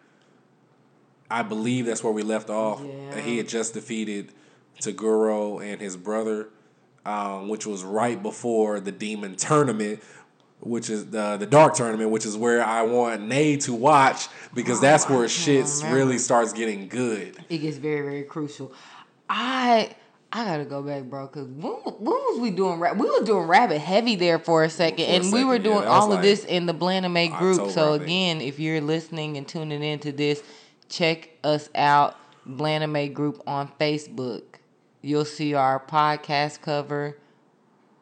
I 1.32 1.44
believe 1.44 1.86
that's 1.86 2.04
where 2.04 2.14
we 2.14 2.24
left 2.24 2.50
off. 2.50 2.82
Yeah. 2.84 3.20
He 3.22 3.38
had 3.38 3.48
just 3.48 3.74
defeated 3.74 4.32
Toguro 4.82 5.64
and 5.64 5.80
his 5.80 5.96
brother, 5.96 6.50
um, 7.06 7.50
which 7.50 7.68
was 7.68 7.84
right 7.84 8.22
before 8.22 8.80
the 8.80 8.92
demon 8.92 9.36
tournament, 9.36 10.02
which 10.62 10.90
is 10.90 11.08
the 11.08 11.38
the 11.38 11.46
dark 11.46 11.74
tournament, 11.74 12.12
which 12.12 12.26
is 12.26 12.36
where 12.36 12.64
I 12.64 12.84
want 12.84 13.22
Nay 13.22 13.58
to 13.58 13.74
watch 13.74 14.28
because 14.54 14.82
that's 14.82 15.06
oh, 15.10 15.18
where 15.18 15.30
shit 15.30 15.66
really 15.86 16.18
starts 16.18 16.54
getting 16.54 16.88
good. 16.88 17.38
It 17.50 17.60
gets 17.60 17.78
very 17.78 18.02
very 18.02 18.24
crucial. 18.24 18.74
I 19.30 19.96
I 20.32 20.44
gotta 20.46 20.66
go 20.66 20.82
back, 20.82 21.04
bro. 21.04 21.28
Cause 21.28 21.48
when, 21.48 21.72
when 21.74 22.00
was 22.06 22.40
we 22.40 22.52
doing? 22.52 22.80
We 22.80 23.10
were 23.10 23.26
doing 23.26 23.48
Rabbit 23.48 23.80
heavy 23.80 24.16
there 24.16 24.38
for 24.38 24.64
a 24.64 24.70
second, 24.70 25.06
For 25.06 25.12
a 25.12 25.16
and 25.16 25.34
we 25.34 25.44
were 25.44 25.56
second, 25.56 25.66
yeah, 25.66 25.72
doing 25.72 25.86
that 25.86 25.90
was 25.90 26.04
all 26.04 26.14
of 26.14 26.22
this 26.22 26.46
in 26.46 26.66
the 26.66 26.74
Blandame 26.74 27.38
group. 27.40 27.60
October, 27.60 27.72
so 27.72 27.94
again, 27.94 28.42
if 28.42 28.60
you're 28.60 28.82
listening 28.82 29.38
and 29.38 29.48
tuning 29.48 29.82
into 29.82 30.12
this, 30.12 30.44
check 30.88 31.30
us 31.44 31.70
out, 31.74 32.16
Blandame 32.48 33.14
group 33.14 33.42
on 33.48 33.72
Facebook. 33.80 34.44
You'll 35.02 35.26
see 35.26 35.54
our 35.54 35.80
podcast 35.80 36.62
cover 36.62 37.18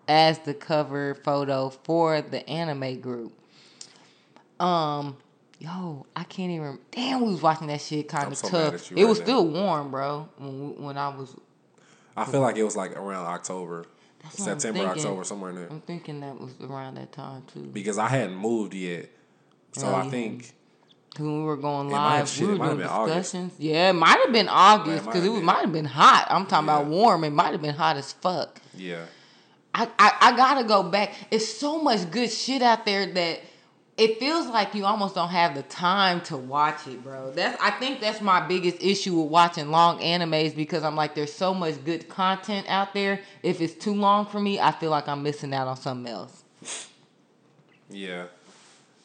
as 0.08 0.40
the 0.40 0.54
cover 0.54 1.16
photo 1.16 1.70
for 1.70 2.22
the 2.22 2.48
anime 2.50 3.00
group. 3.02 3.34
Um, 4.60 5.18
yo, 5.60 6.06
I 6.16 6.24
can't 6.24 6.52
even. 6.52 6.80
Damn, 6.92 7.22
we 7.22 7.32
was 7.32 7.42
watching 7.42 7.68
that 7.68 7.82
shit 7.82 8.08
kind 8.08 8.32
of 8.32 8.38
so 8.38 8.50
tough. 8.50 8.92
It 8.92 8.96
right 8.96 9.08
was 9.08 9.20
now. 9.20 9.26
still 9.26 9.48
warm, 9.48 9.92
bro. 9.92 10.30
When 10.38 10.82
when 10.84 10.98
I 10.98 11.10
was, 11.10 11.36
I 12.16 12.26
feel 12.26 12.42
like 12.42 12.58
it 12.58 12.64
was 12.64 12.76
like 12.76 12.96
around 12.98 13.26
October, 13.28 13.86
That's 14.24 14.40
what 14.40 14.50
I'm 14.50 14.60
September. 14.60 14.90
October, 14.92 15.24
somewhere 15.24 15.50
in 15.52 15.56
there. 15.58 15.68
I'm 15.70 15.82
thinking 15.82 16.22
that 16.22 16.40
was 16.40 16.54
around 16.62 16.96
that 16.96 17.12
time 17.12 17.44
too. 17.54 17.62
Because 17.64 17.98
I 17.98 18.08
hadn't 18.08 18.36
moved 18.36 18.74
yet, 18.74 19.10
so 19.74 19.94
I 19.94 20.10
think 20.10 20.54
when 21.20 21.40
we 21.40 21.44
were 21.44 21.58
going 21.58 21.88
It 21.88 21.92
might 21.92 22.10
have- 22.18 22.20
live, 22.22 22.30
shit, 22.30 22.48
we 22.48 22.54
were 22.58 22.66
doing 22.66 22.78
been 22.80 22.88
August. 22.88 23.18
discussions. 23.32 23.54
Yeah, 23.60 23.90
it 23.90 23.94
might 23.94 24.20
have 24.24 24.32
been 24.34 24.50
August 24.50 25.06
because 25.06 25.24
it 25.24 25.30
might 25.44 25.62
have 25.62 25.72
been 25.74 25.86
hot. 25.86 26.28
I'm 26.30 26.46
talking 26.48 26.66
about 26.66 26.86
warm. 26.88 27.24
It 27.24 27.32
might 27.32 27.52
have 27.52 27.62
been 27.62 27.76
hot 27.76 27.98
as 27.98 28.12
fuck. 28.14 28.60
yeah. 28.76 29.06
I, 29.78 29.88
I 30.00 30.18
I 30.22 30.36
gotta 30.36 30.64
go 30.64 30.84
back. 30.84 31.14
It's 31.30 31.48
so 31.48 31.82
much 31.82 32.10
good 32.10 32.32
shit 32.32 32.64
out 32.64 32.84
there 32.86 33.06
that 33.06 33.42
it 33.96 34.20
feels 34.20 34.48
like 34.48 34.74
you 34.74 34.86
almost 34.86 35.14
don't 35.14 35.30
have 35.30 35.54
the 35.54 35.62
time 35.64 36.22
to 36.22 36.38
watch 36.38 36.88
it, 36.88 37.04
bro. 37.04 37.32
That's 37.32 37.62
I 37.62 37.72
think 37.72 38.02
that's 38.02 38.20
my 38.20 38.46
biggest 38.48 38.82
issue 38.82 39.20
with 39.22 39.30
watching 39.30 39.70
long 39.70 40.00
animes 40.00 40.56
because 40.56 40.84
I'm 40.84 40.96
like, 40.96 41.14
there's 41.14 41.34
so 41.34 41.54
much 41.54 41.84
good 41.86 42.10
content 42.10 42.66
out 42.68 42.96
there. 42.96 43.22
If 43.44 43.62
it's 43.62 43.74
too 43.74 43.94
long 43.94 44.26
for 44.26 44.40
me, 44.40 44.60
I 44.60 44.72
feel 44.72 44.90
like 44.90 45.08
I'm 45.08 45.22
missing 45.22 45.54
out 45.54 45.68
on 45.68 45.78
something 45.78 46.12
else. 46.12 46.44
Yeah, 47.90 48.26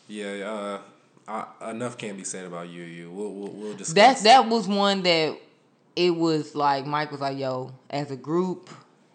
yeah. 0.08 0.80
Uh, 1.28 1.44
I, 1.60 1.70
enough 1.70 1.98
can't 1.98 2.16
be 2.16 2.24
said 2.24 2.46
about 2.46 2.68
you. 2.70 2.82
You. 2.82 3.10
We'll 3.10 3.32
we'll, 3.32 3.52
we'll 3.52 3.74
discuss. 3.74 3.94
That 3.94 4.18
that 4.24 4.48
was 4.48 4.66
one 4.66 5.02
that 5.02 5.38
it 5.96 6.16
was 6.16 6.54
like 6.54 6.86
Mike 6.86 7.10
was 7.12 7.20
like, 7.20 7.38
"Yo, 7.38 7.72
as 7.90 8.10
a 8.10 8.16
group, 8.16 8.70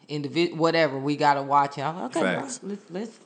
individual, 0.08 0.58
whatever, 0.58 0.98
we 0.98 1.16
gotta 1.16 1.42
watch 1.42 1.78
it." 1.78 1.82
Like, 1.82 1.96
"Okay, 2.16 2.22
Facts. 2.22 2.60
let's 2.64 2.82
let's 2.90 3.20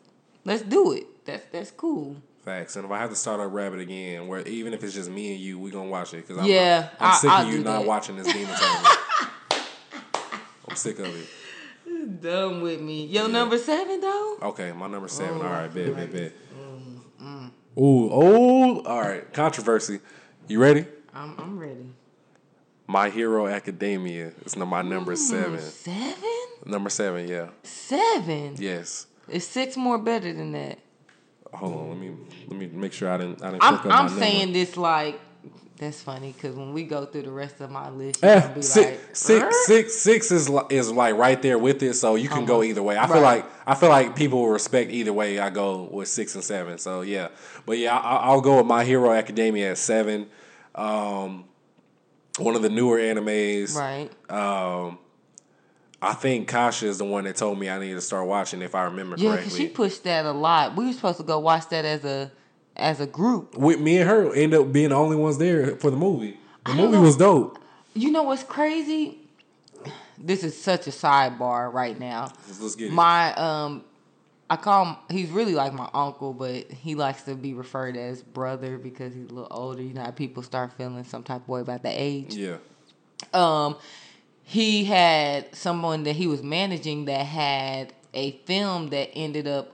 let's 0.45 0.61
do 0.63 0.91
it. 0.93 1.25
That's 1.25 1.45
that's 1.51 1.71
cool." 1.71 2.15
Facts. 2.45 2.75
And 2.75 2.85
if 2.85 2.91
I 2.91 2.97
have 2.97 3.11
to 3.11 3.15
start 3.15 3.39
up 3.39 3.53
Rabbit 3.53 3.79
again, 3.79 4.27
where 4.27 4.41
even 4.47 4.73
if 4.73 4.83
it's 4.83 4.95
just 4.95 5.09
me 5.11 5.31
and 5.33 5.39
you, 5.39 5.59
we 5.59 5.69
gonna 5.69 5.89
watch 5.89 6.13
it. 6.15 6.27
Cause 6.27 6.37
I'm, 6.39 6.45
Yeah, 6.45 6.89
I'm 6.99 7.11
I- 7.11 7.15
sick 7.15 7.29
I'll 7.29 7.47
of 7.47 7.53
you 7.53 7.59
not 7.63 7.79
that. 7.81 7.85
watching 7.87 8.15
this 8.15 8.25
demon 8.33 8.55
tournament. 8.57 8.97
I'm 10.69 10.75
sick 10.75 10.99
of 10.99 11.05
it. 11.05 12.21
Dumb 12.21 12.61
with 12.61 12.81
me. 12.81 13.05
Yo, 13.05 13.27
number 13.27 13.57
seven 13.57 13.99
though. 14.01 14.37
Okay, 14.41 14.71
my 14.71 14.87
number 14.87 15.07
seven. 15.07 15.37
Oh, 15.37 15.41
all 15.45 15.49
right, 15.51 15.71
bet, 15.73 15.95
bet, 15.95 16.11
bet. 16.11 16.31
Mm, 17.21 17.51
Ooh, 17.77 18.09
oh, 18.11 18.79
all 18.81 19.01
right. 19.01 19.31
Controversy. 19.33 19.99
You 20.47 20.59
ready? 20.59 20.85
I'm 21.13 21.35
I'm 21.39 21.59
ready. 21.59 21.85
My 22.87 23.09
Hero 23.09 23.47
Academia 23.47 24.31
is 24.45 24.55
my 24.57 24.81
number 24.81 25.15
seven. 25.15 25.59
Seven? 25.59 26.40
Number 26.65 26.89
seven, 26.89 27.27
yeah. 27.27 27.49
Seven. 27.63 28.55
Yes. 28.57 29.07
Is 29.27 29.47
six 29.47 29.77
more 29.77 29.97
better 29.97 30.31
than 30.33 30.51
that? 30.51 30.79
Hold 31.53 31.73
on, 31.73 31.89
let 31.89 31.97
me 31.97 32.15
let 32.47 32.57
me 32.57 32.67
make 32.67 32.93
sure 32.93 33.09
I 33.11 33.17
didn't 33.17 33.43
I 33.43 33.51
didn't 33.51 33.63
I'm 33.63 33.79
I'm 33.79 34.05
number. 34.05 34.19
saying 34.19 34.53
this 34.53 34.77
like 34.77 35.19
that's 35.81 36.01
funny 36.01 36.31
because 36.31 36.55
when 36.55 36.73
we 36.73 36.83
go 36.83 37.05
through 37.05 37.23
the 37.23 37.31
rest 37.31 37.59
of 37.59 37.71
my 37.71 37.89
list, 37.89 38.23
Eh, 38.23 38.53
be 38.53 38.61
six, 38.61 38.77
like, 38.87 39.15
six, 39.15 39.65
six, 39.65 39.95
six 39.95 40.31
is 40.31 40.49
is 40.69 40.91
like 40.91 41.15
right 41.15 41.41
there 41.41 41.57
with 41.57 41.81
it, 41.81 41.95
so 41.95 42.13
you 42.15 42.29
can 42.29 42.45
go 42.45 42.61
either 42.61 42.83
way. 42.83 42.97
I 42.97 43.07
feel 43.07 43.21
like 43.21 43.45
I 43.65 43.73
feel 43.73 43.89
like 43.89 44.15
people 44.15 44.39
will 44.41 44.49
respect 44.49 44.91
either 44.91 45.11
way. 45.11 45.39
I 45.39 45.49
go 45.49 45.89
with 45.91 46.07
six 46.07 46.35
and 46.35 46.43
seven, 46.43 46.77
so 46.77 47.01
yeah. 47.01 47.29
But 47.65 47.79
yeah, 47.79 47.97
I, 47.97 48.17
I'll 48.17 48.41
go 48.41 48.57
with 48.57 48.67
My 48.67 48.83
Hero 48.83 49.11
Academia 49.11 49.71
at 49.71 49.77
seven. 49.79 50.27
Um, 50.75 51.45
one 52.37 52.55
of 52.55 52.61
the 52.61 52.69
newer 52.69 52.97
animes. 52.99 53.75
Right. 53.75 54.09
Um, 54.31 54.99
I 56.01 56.13
think 56.13 56.47
Kasha 56.47 56.87
is 56.87 56.97
the 56.97 57.05
one 57.05 57.25
that 57.25 57.35
told 57.35 57.59
me 57.59 57.69
I 57.69 57.77
need 57.79 57.93
to 57.93 58.01
start 58.01 58.25
watching 58.27 58.61
if 58.61 58.73
I 58.73 58.83
remember 58.85 59.15
Yeah, 59.17 59.31
because 59.31 59.45
correctly. 59.53 59.59
she 59.59 59.67
pushed 59.71 60.03
that 60.05 60.25
a 60.25 60.31
lot. 60.31 60.75
We 60.75 60.87
were 60.87 60.93
supposed 60.93 61.17
to 61.17 61.23
go 61.23 61.39
watch 61.39 61.69
that 61.69 61.85
as 61.85 62.03
a 62.05 62.31
as 62.75 62.99
a 62.99 63.05
group. 63.05 63.55
With 63.57 63.79
me 63.79 63.97
and 63.99 64.09
her 64.09 64.33
end 64.33 64.53
up 64.53 64.71
being 64.71 64.89
the 64.89 64.95
only 64.95 65.15
ones 65.15 65.37
there 65.37 65.75
for 65.75 65.91
the 65.91 65.97
movie. 65.97 66.37
The 66.65 66.71
I 66.71 66.75
movie 66.75 66.93
know. 66.93 67.01
was 67.01 67.17
dope. 67.17 67.59
You 67.93 68.11
know 68.11 68.23
what's 68.23 68.43
crazy? 68.43 69.19
This 70.17 70.43
is 70.43 70.59
such 70.59 70.87
a 70.87 70.91
sidebar 70.91 71.71
right 71.73 71.99
now. 71.99 72.31
Let's 72.59 72.75
get 72.75 72.87
it. 72.87 72.93
My 72.93 73.33
um 73.35 73.83
I 74.49 74.55
call 74.57 74.85
him 74.85 74.95
he's 75.09 75.29
really 75.29 75.53
like 75.53 75.73
my 75.73 75.89
uncle, 75.93 76.33
but 76.33 76.71
he 76.71 76.95
likes 76.95 77.23
to 77.23 77.35
be 77.35 77.53
referred 77.53 77.95
as 77.95 78.21
brother 78.23 78.77
because 78.77 79.13
he's 79.13 79.29
a 79.29 79.33
little 79.33 79.47
older. 79.51 79.81
You 79.83 79.93
know 79.93 80.01
how 80.03 80.11
people 80.11 80.41
start 80.43 80.73
feeling 80.73 81.03
some 81.03 81.23
type 81.23 81.41
of 81.43 81.47
way 81.49 81.61
about 81.61 81.83
the 81.83 81.89
age. 81.89 82.35
yeah. 82.35 82.57
um 83.33 83.77
he 84.51 84.83
had 84.83 85.55
someone 85.55 86.03
that 86.03 86.17
he 86.17 86.27
was 86.27 86.43
managing 86.43 87.05
that 87.05 87.25
had 87.25 87.93
a 88.13 88.31
film 88.45 88.89
that 88.89 89.09
ended 89.13 89.47
up 89.47 89.71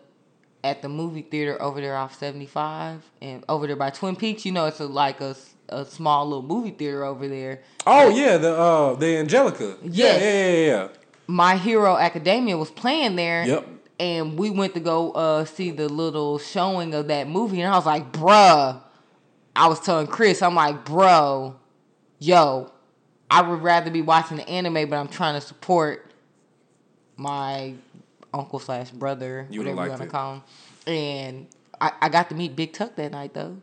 at 0.63 0.83
the 0.83 0.87
movie 0.89 1.23
theater 1.23 1.59
over 1.59 1.81
there 1.81 1.95
off 1.95 2.15
75 2.19 3.01
and 3.19 3.43
over 3.49 3.65
there 3.65 3.75
by 3.75 3.89
Twin 3.89 4.15
Peaks. 4.15 4.45
You 4.45 4.51
know, 4.51 4.67
it's 4.67 4.79
a, 4.79 4.85
like 4.85 5.19
a, 5.19 5.35
a 5.69 5.83
small 5.83 6.25
little 6.27 6.43
movie 6.43 6.69
theater 6.69 7.03
over 7.03 7.27
there. 7.27 7.61
Oh 7.87 8.09
yeah, 8.09 8.37
the 8.37 8.55
uh 8.55 8.93
the 8.93 9.17
Angelika. 9.17 9.77
Yeah, 9.81 9.89
Yes. 9.91 10.21
yeah, 10.21 10.51
yeah, 10.51 10.67
yeah. 10.67 10.87
My 11.25 11.55
Hero 11.57 11.97
Academia 11.97 12.55
was 12.55 12.69
playing 12.69 13.15
there. 13.15 13.45
Yep. 13.47 13.67
And 13.99 14.37
we 14.37 14.51
went 14.51 14.75
to 14.75 14.79
go 14.79 15.11
uh, 15.13 15.45
see 15.45 15.71
the 15.71 15.89
little 15.89 16.37
showing 16.37 16.93
of 16.93 17.07
that 17.07 17.27
movie, 17.27 17.61
and 17.61 17.73
I 17.73 17.75
was 17.75 17.87
like, 17.87 18.11
bruh. 18.11 18.79
I 19.55 19.67
was 19.67 19.79
telling 19.79 20.05
Chris, 20.05 20.43
I'm 20.43 20.53
like, 20.53 20.85
bro, 20.85 21.55
yo, 22.19 22.71
I 23.29 23.41
would 23.41 23.61
rather 23.61 23.91
be 23.91 24.01
watching 24.01 24.37
the 24.37 24.47
anime, 24.47 24.89
but 24.89 24.97
I'm 24.97 25.07
trying 25.09 25.39
to 25.39 25.45
support 25.45 26.11
my 27.17 27.73
uncle 28.33 28.59
slash 28.59 28.91
brother, 28.91 29.47
You 29.49 29.61
whatever 29.61 29.83
you 29.83 29.89
want 29.89 30.01
to 30.01 30.07
call 30.07 30.33
him. 30.35 30.43
And 30.85 31.47
I, 31.79 31.91
I 32.01 32.09
got 32.09 32.29
to 32.29 32.35
meet 32.35 32.55
Big 32.55 32.73
Tuck 32.73 32.95
that 32.95 33.11
night 33.11 33.33
though. 33.33 33.57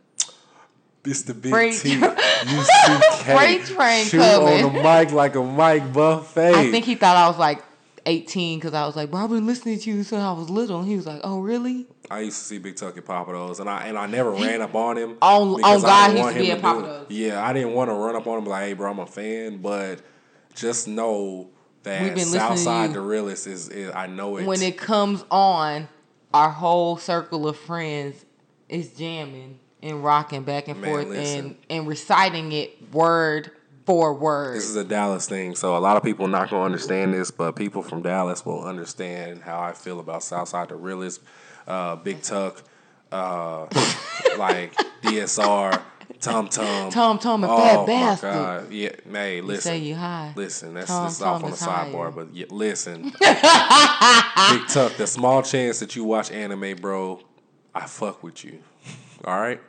It's 1.03 1.21
the 1.21 1.33
big 1.35 1.51
Freight 1.51 1.79
T. 1.79 1.95
Freight 3.23 3.63
train 3.65 4.05
Shoot 4.05 4.19
coming. 4.19 4.65
on 4.65 4.73
the 4.73 4.81
mic 4.81 5.11
like 5.11 5.35
a 5.35 5.43
mic 5.43 5.93
buffet. 5.93 6.55
I 6.55 6.71
think 6.71 6.85
he 6.85 6.95
thought 6.95 7.15
I 7.15 7.27
was 7.27 7.37
like 7.37 7.63
18 8.05 8.59
because 8.59 8.73
I 8.73 8.85
was 8.85 8.95
like, 8.95 9.11
bro, 9.11 9.23
I've 9.23 9.29
been 9.29 9.45
listening 9.47 9.79
to 9.79 9.89
you 9.89 10.03
since 10.03 10.21
I 10.21 10.31
was 10.31 10.49
little. 10.49 10.79
And 10.79 10.87
he 10.87 10.95
was 10.95 11.05
like, 11.05 11.21
oh, 11.23 11.39
really? 11.39 11.87
I 12.09 12.19
used 12.21 12.37
to 12.39 12.43
see 12.45 12.57
Big 12.59 12.75
Tuck 12.75 12.97
at 12.97 13.05
Pappadeaux's, 13.05 13.59
and 13.59 13.69
I 13.69 13.87
and 13.87 13.97
I 13.97 14.05
never 14.05 14.31
ran 14.31 14.61
up 14.61 14.75
on 14.75 14.97
him. 14.97 15.17
On- 15.21 15.55
because 15.55 15.83
on 15.83 15.89
I 15.89 16.07
God, 16.07 16.11
he 16.11 16.17
used 16.21 16.33
to 16.33 16.39
be 16.39 16.51
at 16.51 16.61
Papa 16.61 16.79
do- 16.81 16.85
Do's. 16.85 17.05
Yeah, 17.09 17.43
I 17.43 17.53
didn't 17.53 17.73
want 17.73 17.89
to 17.89 17.95
run 17.95 18.15
up 18.15 18.27
on 18.27 18.37
him 18.39 18.45
like, 18.45 18.63
"Hey, 18.63 18.73
bro, 18.73 18.91
I'm 18.91 18.99
a 18.99 19.07
fan," 19.07 19.57
but 19.57 20.01
just 20.53 20.87
know 20.87 21.49
that 21.83 22.01
We've 22.03 22.09
been 22.15 22.31
listening 22.31 22.41
to 22.41 22.57
Southside 22.57 22.93
the 22.93 23.01
realest 23.01 23.47
is, 23.47 23.69
is 23.69 23.91
I 23.93 24.07
know 24.07 24.37
it. 24.37 24.45
When 24.45 24.61
it 24.61 24.77
comes 24.77 25.23
on, 25.31 25.87
our 26.33 26.49
whole 26.51 26.97
circle 26.97 27.47
of 27.47 27.57
friends 27.57 28.23
is 28.69 28.89
jamming 28.93 29.59
and 29.81 30.03
rocking 30.03 30.43
back 30.43 30.67
and 30.67 30.79
Man, 30.81 30.91
forth 30.91 31.07
listen. 31.07 31.39
and, 31.45 31.55
and 31.69 31.87
reciting 31.87 32.51
it 32.51 32.91
word 32.93 33.51
for 33.85 34.13
word. 34.13 34.55
This 34.57 34.67
is 34.69 34.75
a 34.75 34.83
Dallas 34.83 35.27
thing, 35.27 35.55
so 35.55 35.77
a 35.77 35.79
lot 35.79 35.95
of 35.97 36.03
people 36.03 36.27
not 36.27 36.49
gonna 36.49 36.63
understand 36.63 37.13
this, 37.13 37.31
but 37.31 37.53
people 37.55 37.83
from 37.83 38.01
Dallas 38.01 38.45
will 38.45 38.63
understand 38.63 39.43
how 39.43 39.61
I 39.61 39.73
feel 39.73 39.99
about 39.99 40.23
Southside 40.23 40.69
the 40.69 40.75
realest, 40.75 41.21
uh, 41.67 41.95
Big 41.95 42.21
Tuck, 42.21 42.63
uh, 43.11 43.67
like 44.37 44.73
DSR, 45.03 45.81
Tom 46.19 46.47
Tom, 46.47 46.89
Tom 46.89 47.19
Tom, 47.19 47.43
a 47.43 47.47
oh 47.47 47.57
fat 47.57 47.75
my 47.77 47.85
bastard. 47.85 48.33
God, 48.33 48.71
yeah, 48.71 48.89
hey, 49.11 49.41
listen, 49.41 49.61
say 49.61 49.77
you 49.77 49.95
high. 49.95 50.33
listen, 50.35 50.73
that's 50.73 50.87
Tom 50.87 51.05
this 51.05 51.13
is 51.17 51.21
off 51.21 51.41
Tom 51.41 51.43
on 51.45 51.49
the 51.51 51.55
is 51.55 51.61
higher. 51.61 51.91
sidebar, 51.91 52.15
but 52.15 52.33
yeah, 52.33 52.45
listen, 52.49 53.03
Big 53.19 54.67
Tuck, 54.67 54.95
the 54.97 55.05
small 55.07 55.43
chance 55.43 55.79
that 55.79 55.95
you 55.95 56.03
watch 56.03 56.31
anime, 56.31 56.75
bro, 56.77 57.21
I 57.73 57.85
fuck 57.85 58.23
with 58.23 58.43
you, 58.43 58.59
all 59.23 59.39
right, 59.39 59.61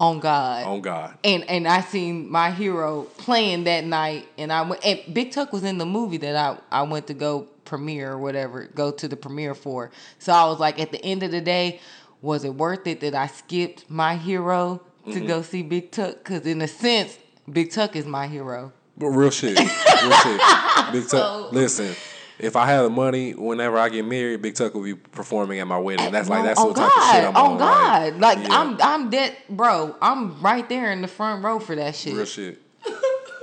On 0.00 0.18
God. 0.18 0.64
on 0.64 0.80
God. 0.80 1.18
and 1.22 1.44
and 1.50 1.68
I 1.68 1.82
seen 1.82 2.30
my 2.30 2.50
hero 2.50 3.02
playing 3.18 3.64
that 3.64 3.84
night, 3.84 4.26
and 4.38 4.50
I 4.52 4.62
went. 4.62 4.84
And 4.84 5.00
Big 5.14 5.30
Tuck 5.32 5.52
was 5.52 5.62
in 5.62 5.76
the 5.78 5.84
movie 5.86 6.16
that 6.18 6.34
I 6.34 6.56
I 6.72 6.82
went 6.82 7.06
to 7.08 7.14
go 7.14 7.46
premiere 7.66 8.12
or 8.12 8.18
whatever, 8.18 8.64
go 8.74 8.90
to 8.90 9.06
the 9.06 9.16
premiere 9.16 9.54
for. 9.54 9.90
So 10.18 10.32
I 10.32 10.44
was 10.46 10.58
like, 10.58 10.80
at 10.80 10.90
the 10.90 11.04
end 11.04 11.22
of 11.22 11.30
the 11.30 11.40
day, 11.42 11.80
was 12.22 12.44
it 12.44 12.54
worth 12.54 12.86
it 12.86 13.00
that 13.02 13.14
I 13.14 13.26
skipped 13.28 13.88
my 13.90 14.16
hero 14.16 14.80
to 15.06 15.10
Mm-hmm. 15.12 15.26
go 15.26 15.42
see 15.42 15.62
Big 15.62 15.90
Tuck? 15.92 16.16
Because 16.18 16.46
in 16.46 16.60
a 16.62 16.68
sense, 16.68 17.18
Big 17.50 17.70
Tuck 17.70 17.94
is 17.94 18.06
my 18.06 18.26
hero. 18.26 18.72
But 18.96 19.08
real 19.08 19.30
shit, 19.30 19.58
real 19.58 19.68
shit. 19.68 20.40
Big 20.92 21.02
Tuck. 21.02 21.10
So- 21.10 21.48
listen, 21.52 21.94
if 22.42 22.56
I 22.56 22.66
have 22.66 22.84
the 22.84 22.90
money, 22.90 23.32
whenever 23.32 23.78
I 23.78 23.88
get 23.88 24.04
married, 24.04 24.42
Big 24.42 24.54
Tuck 24.54 24.74
will 24.74 24.82
be 24.82 24.94
performing 24.94 25.60
at 25.60 25.66
my 25.66 25.78
wedding. 25.78 26.10
That's 26.10 26.28
like 26.28 26.44
that's 26.44 26.60
oh 26.60 26.66
what 26.66 26.76
type 26.76 26.96
of 26.96 27.02
shit 27.10 27.24
I'm 27.24 27.36
oh 27.36 27.52
on. 27.52 27.58
God, 27.58 28.18
like, 28.18 28.38
yeah, 28.38 28.48
I'm 28.50 28.80
I'm 28.80 29.10
dead, 29.10 29.36
bro. 29.48 29.94
I'm 30.00 30.40
right 30.40 30.68
there 30.68 30.90
in 30.92 31.02
the 31.02 31.08
front 31.08 31.44
row 31.44 31.58
for 31.58 31.76
that 31.76 31.94
shit. 31.94 32.14
real 32.14 32.24
shit, 32.24 32.60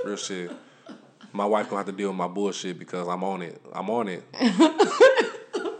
real 0.04 0.16
shit. 0.16 0.50
My 1.32 1.44
wife 1.44 1.66
gonna 1.66 1.78
have 1.78 1.86
to 1.86 1.92
deal 1.92 2.08
with 2.08 2.16
my 2.16 2.26
bullshit 2.26 2.78
because 2.78 3.06
I'm 3.06 3.22
on 3.22 3.42
it. 3.42 3.60
I'm 3.72 3.88
on 3.90 4.08
it. 4.08 4.24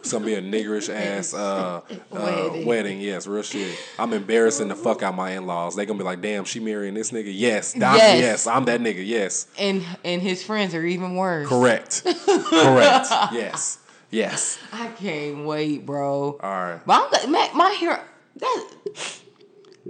It's 0.08 0.12
gonna 0.14 0.24
be 0.24 0.34
a 0.36 0.40
niggerish 0.40 0.88
ass 0.88 1.34
uh, 1.34 1.82
uh, 1.90 2.00
Wedding. 2.10 2.64
wedding. 2.66 3.00
Yes, 3.02 3.26
real 3.26 3.42
shit. 3.42 3.76
I'm 3.98 4.14
embarrassing 4.14 4.68
the 4.68 4.74
fuck 4.74 5.02
out 5.02 5.14
my 5.14 5.32
in 5.32 5.46
laws. 5.46 5.76
They 5.76 5.84
gonna 5.84 5.98
be 5.98 6.04
like, 6.04 6.22
"Damn, 6.22 6.46
she 6.46 6.60
marrying 6.60 6.94
this 6.94 7.10
nigga." 7.10 7.30
Yes, 7.30 7.74
I'm, 7.74 7.80
Yes. 7.80 8.20
yes, 8.20 8.46
I'm 8.46 8.64
that 8.64 8.80
nigga. 8.80 9.06
Yes, 9.06 9.46
And 9.58 9.84
and 10.06 10.22
his 10.22 10.42
friends 10.42 10.74
are 10.74 10.82
even 10.82 11.14
worse. 11.14 11.46
correct, 11.46 12.02
correct. 12.04 13.08
Yes, 13.32 13.80
yes. 14.10 14.58
I 14.72 14.86
can't 14.98 15.44
wait, 15.44 15.84
bro. 15.84 16.38
All 16.42 16.50
right. 16.50 16.80
But 16.86 17.22
I'm. 17.24 17.30
My, 17.30 17.50
my 17.54 17.76
hero. 17.78 18.00
That. 18.36 18.70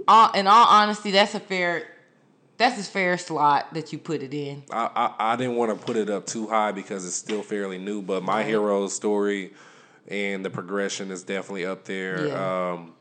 Uh, 0.05 0.31
in 0.35 0.47
all 0.47 0.67
honesty, 0.67 1.11
that's 1.11 1.33
a 1.33 1.39
fair. 1.39 1.87
That's 2.57 2.77
a 2.77 2.83
fair 2.91 3.17
slot 3.17 3.73
that 3.73 3.93
you 3.93 3.99
put 3.99 4.21
it 4.21 4.33
in. 4.33 4.63
I, 4.69 4.89
I, 5.17 5.31
I 5.33 5.35
didn't 5.37 5.55
want 5.55 5.79
to 5.79 5.85
put 5.85 5.95
it 5.95 6.09
up 6.09 6.25
too 6.25 6.45
high 6.47 6.73
because 6.73 7.05
it's 7.05 7.15
still 7.15 7.41
fairly 7.41 7.77
new, 7.77 8.01
but 8.01 8.21
my 8.21 8.43
hero's 8.43 8.93
story 8.93 9.53
and 10.09 10.43
the 10.43 10.49
progression 10.49 11.11
is 11.11 11.23
definitely 11.23 11.65
up 11.65 11.85
there. 11.85 12.27
Yeah. 12.27 12.71
Um, 12.73 12.93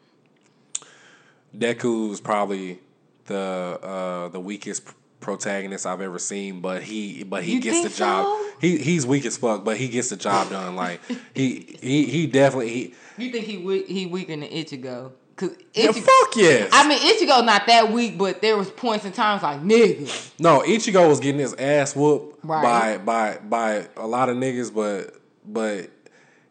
Deku 1.57 2.13
is 2.13 2.21
probably 2.21 2.79
the 3.27 3.37
uh, 3.83 4.29
the 4.29 4.41
weakest 4.41 4.83
protagonist 5.21 5.87
I've 5.87 6.01
ever 6.01 6.19
seen, 6.19 6.61
but 6.61 6.83
he 6.83 7.25
but 7.25 7.43
he 7.43 7.55
You 7.55 7.61
gets 7.61 7.83
the 7.83 7.97
job. 7.99 8.25
so? 8.25 8.51
He 8.61 8.77
he's 8.79 9.07
weak 9.07 9.25
as 9.25 9.37
fuck, 9.37 9.65
but 9.65 9.77
he 9.77 9.89
gets 9.89 10.11
the 10.11 10.17
job 10.17 10.51
done. 10.51 10.77
Like 10.77 11.01
he 11.35 11.77
he 11.81 12.05
he 12.07 12.27
definitely 12.27 12.69
he. 12.71 12.95
You 13.17 13.33
think 13.33 13.47
he 13.47 13.59
we- 13.59 13.85
he 13.85 14.07
weaker 14.07 14.33
than 14.37 14.43
Ichigo? 14.43 15.13
Cause 15.37 15.51
Yeah, 15.73 15.87
Ichigo, 15.89 16.03
fuck 16.03 16.37
yes. 16.37 16.71
I 16.73 16.87
mean 16.89 16.99
Ichigo 16.99 17.45
not 17.45 17.67
that 17.69 17.93
weak, 17.93 18.19
but 18.19 18.43
there 18.43 18.57
was 18.57 18.71
points 18.71 19.05
in 19.05 19.13
times 19.13 19.43
like 19.43 19.61
nigga. 19.63 20.33
No, 20.41 20.61
Ichigo 20.61 21.09
was 21.09 21.21
getting 21.21 21.41
his 21.41 21.55
ass 21.55 21.95
whooped 21.97 22.45
Right. 22.45 22.99
by 22.99 22.99
by 22.99 23.39
by 23.39 23.89
a 23.97 24.07
lot 24.07 24.29
of 24.29 24.37
niggas, 24.37 24.75
but 24.75 25.15
but 25.47 25.91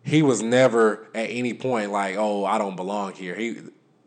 he 0.07 0.21
was 0.21 0.41
never 0.41 1.05
at 1.13 1.29
any 1.29 1.53
point 1.53 1.91
like, 1.91 2.15
oh, 2.17 2.45
I 2.45 2.57
don't 2.57 2.75
belong 2.77 3.11
here. 3.13 3.35
He, 3.35 3.57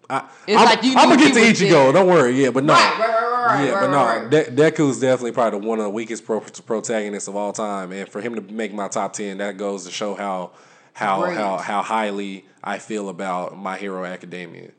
I, 0.08 0.28
I'm, 0.48 0.54
like 0.54 0.82
you 0.82 0.94
I'm 0.96 1.10
gonna 1.10 1.20
get 1.22 1.34
to 1.34 1.40
Ichigo. 1.40 1.70
there. 1.70 1.92
Don't 1.92 2.08
worry. 2.08 2.42
Yeah, 2.42 2.50
but 2.50 2.64
no. 2.64 2.72
Right, 2.72 2.98
right, 2.98 3.46
right, 3.46 3.64
yeah, 3.66 3.80
but 3.80 3.90
no. 3.90 4.28
De- 4.28 4.50
Deku's 4.50 4.98
definitely 4.98 5.32
probably 5.32 5.60
one 5.60 5.78
of 5.78 5.84
the 5.84 5.90
weakest 5.90 6.24
pro- 6.24 6.40
protagonists 6.40 7.28
of 7.28 7.36
all 7.36 7.52
time, 7.52 7.92
and 7.92 8.08
for 8.08 8.20
him 8.20 8.34
to 8.34 8.40
make 8.40 8.72
my 8.72 8.88
top 8.88 9.12
ten, 9.12 9.38
that 9.38 9.56
goes 9.58 9.84
to 9.84 9.90
show 9.92 10.14
how 10.14 10.52
how 10.94 11.22
Great. 11.22 11.36
how 11.36 11.58
how 11.58 11.82
highly 11.82 12.46
I 12.64 12.78
feel 12.78 13.08
about 13.08 13.56
My 13.58 13.76
Hero 13.76 14.04
Academia. 14.04 14.70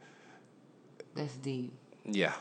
That's 1.15 1.35
deep. 1.37 1.71
Yeah, 2.03 2.33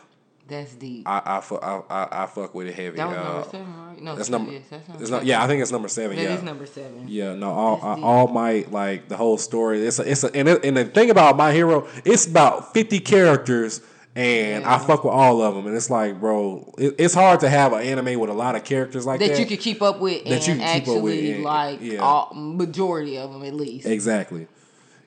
That's 0.51 0.74
deep. 0.74 1.09
I 1.09 1.22
I, 1.24 1.40
fu- 1.40 1.57
I, 1.57 1.82
I, 1.88 2.24
I 2.24 2.26
fuck 2.26 2.55
with 2.55 2.66
it 2.66 2.74
heavy. 2.74 2.96
that 2.96 3.07
was 3.09 3.16
Uh, 3.16 3.22
number 3.32 3.48
seven, 3.51 3.86
right? 3.86 4.03
No, 4.03 4.16
That's 4.16 4.28
number. 4.30 4.53
Yes, 4.53 4.62
that's 4.70 4.88
number 4.88 5.03
It's 5.03 5.11
not, 5.11 5.24
yeah, 5.24 5.42
I 5.42 5.46
think 5.46 5.62
it's 5.62 5.72
number 5.72 5.88
seven. 5.88 6.16
That 6.16 6.22
yeah, 6.22 6.34
is 6.34 6.42
number 6.42 6.66
seven. 6.66 7.05
Yeah, 7.09 7.34
no, 7.34 7.51
all 7.53 7.94
deep. 7.96 8.05
All 8.05 8.26
Might 8.28 8.70
like 8.72 9.09
the 9.09 9.16
whole 9.16 9.38
story. 9.38 9.84
It's 9.86 9.98
a, 9.98 10.11
it's 10.11 10.24
a, 10.24 10.34
and, 10.34 10.48
it, 10.48 10.64
and 10.64 10.76
the 10.76 10.84
thing 10.84 11.11
about 11.11 11.36
my 11.36 11.53
hero, 11.53 11.86
it's 12.05 12.26
about 12.26 12.74
fifty 12.74 12.98
characters, 13.01 13.80
and 14.16 14.64
I 14.64 14.78
fuck 14.78 15.05
with 15.05 15.12
all 15.14 15.40
of 15.42 15.55
them. 15.55 15.66
And 15.66 15.76
it's 15.76 15.88
like, 15.90 16.18
bro, 16.20 16.72
it, 16.78 16.96
it's 16.98 17.14
hard 17.14 17.40
to 17.40 17.48
have 17.48 17.72
an 17.72 17.82
anime 17.82 18.18
with 18.18 18.30
a 18.30 18.34
lot 18.34 18.57
of 18.57 18.64
characters 18.64 19.07
like 19.07 19.20
that. 19.20 19.28
That 19.30 19.38
you 19.38 19.46
could 19.46 19.61
keep 19.61 19.80
up 19.82 20.01
with 20.01 20.24
That 20.24 20.32
and 20.32 20.46
you 20.46 20.55
can 20.57 20.80
keep 20.80 20.88
up 20.88 21.03
with, 21.03 21.12
actually 21.14 21.32
and- 21.32 21.44
like 21.44 21.80
yeah. 21.80 21.98
all, 22.01 22.30
majority 22.34 23.18
of 23.18 23.32
them 23.32 23.44
at 23.44 23.55
least. 23.55 23.86
exactly. 23.86 24.46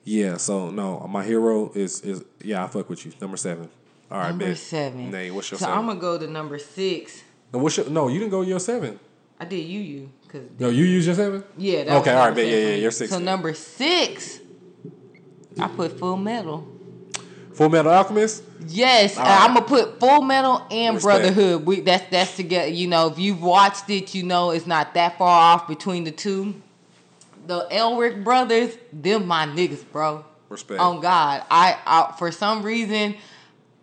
Yeah, 0.06 0.36
so 0.38 0.70
no, 0.70 1.00
my 1.10 1.24
hero 1.24 1.72
is 1.74 2.02
is 2.02 2.24
yeah, 2.44 2.64
I 2.64 2.68
fuck 2.68 2.90
with 2.90 3.06
you. 3.06 3.14
Number 3.22 3.38
seven. 3.38 3.70
All 4.14 4.20
right, 4.20 4.30
Number 4.30 4.50
bet. 4.50 4.58
seven. 4.58 5.10
Nay, 5.10 5.32
what's 5.32 5.50
your 5.50 5.58
so 5.58 5.66
7 5.66 5.76
I'm 5.80 5.88
gonna 5.88 6.00
go 6.00 6.20
to 6.20 6.28
number 6.28 6.60
six. 6.60 7.24
No, 7.52 7.60
what's 7.60 7.78
your, 7.78 7.90
no, 7.90 8.10
you 8.10 8.20
didn't 8.20 8.30
go 8.32 8.44
to 8.44 8.48
your 8.48 8.60
seven. 8.60 9.00
I 9.40 9.46
did 9.46 9.66
you 9.66 9.80
you 9.80 10.10
because 10.22 10.48
No, 10.60 10.70
you 10.70 10.86
use 10.86 11.08
your 11.08 11.16
seven. 11.16 11.44
yeah. 11.58 11.84
That 11.86 11.96
Okay, 11.98 11.98
was 11.98 12.08
all 12.10 12.14
right, 12.16 12.26
number 12.28 12.42
bet. 12.42 12.48
Yeah, 12.48 12.58
yeah, 12.70 12.76
you're 12.76 12.92
six. 12.92 13.10
So 13.12 13.18
number 13.18 13.54
six, 13.56 14.40
I 15.60 15.68
put 15.68 15.98
Full 15.98 16.18
Metal. 16.18 16.68
Full 17.54 17.70
Metal 17.70 17.92
Alchemist. 17.92 18.44
Yes, 18.68 19.18
right. 19.18 19.28
I'm 19.28 19.56
gonna 19.56 19.66
put 19.66 20.00
Full 20.00 20.22
Metal 20.22 20.66
and 20.70 20.96
Respect. 20.96 21.22
Brotherhood. 21.24 21.66
We 21.66 21.82
that's 21.82 22.08
that's 22.12 22.36
together. 22.36 22.70
You 22.70 22.88
know, 22.88 23.08
if 23.08 23.18
you've 23.18 23.42
watched 23.42 23.90
it, 23.90 24.14
you 24.14 24.22
know 24.24 24.52
it's 24.52 24.68
not 24.68 24.94
that 24.94 25.18
far 25.18 25.56
off 25.56 25.68
between 25.68 26.04
the 26.04 26.12
two. 26.12 26.62
the 27.48 27.68
Elric 27.72 28.24
brothers, 28.24 28.78
them 28.94 29.28
my 29.28 29.46
niggas, 29.48 29.84
bro. 29.92 30.24
Respect. 30.50 30.80
On 30.80 31.00
God, 31.02 31.44
I, 31.50 31.78
I 31.86 32.16
for 32.20 32.32
some 32.32 32.62
reason 32.64 33.16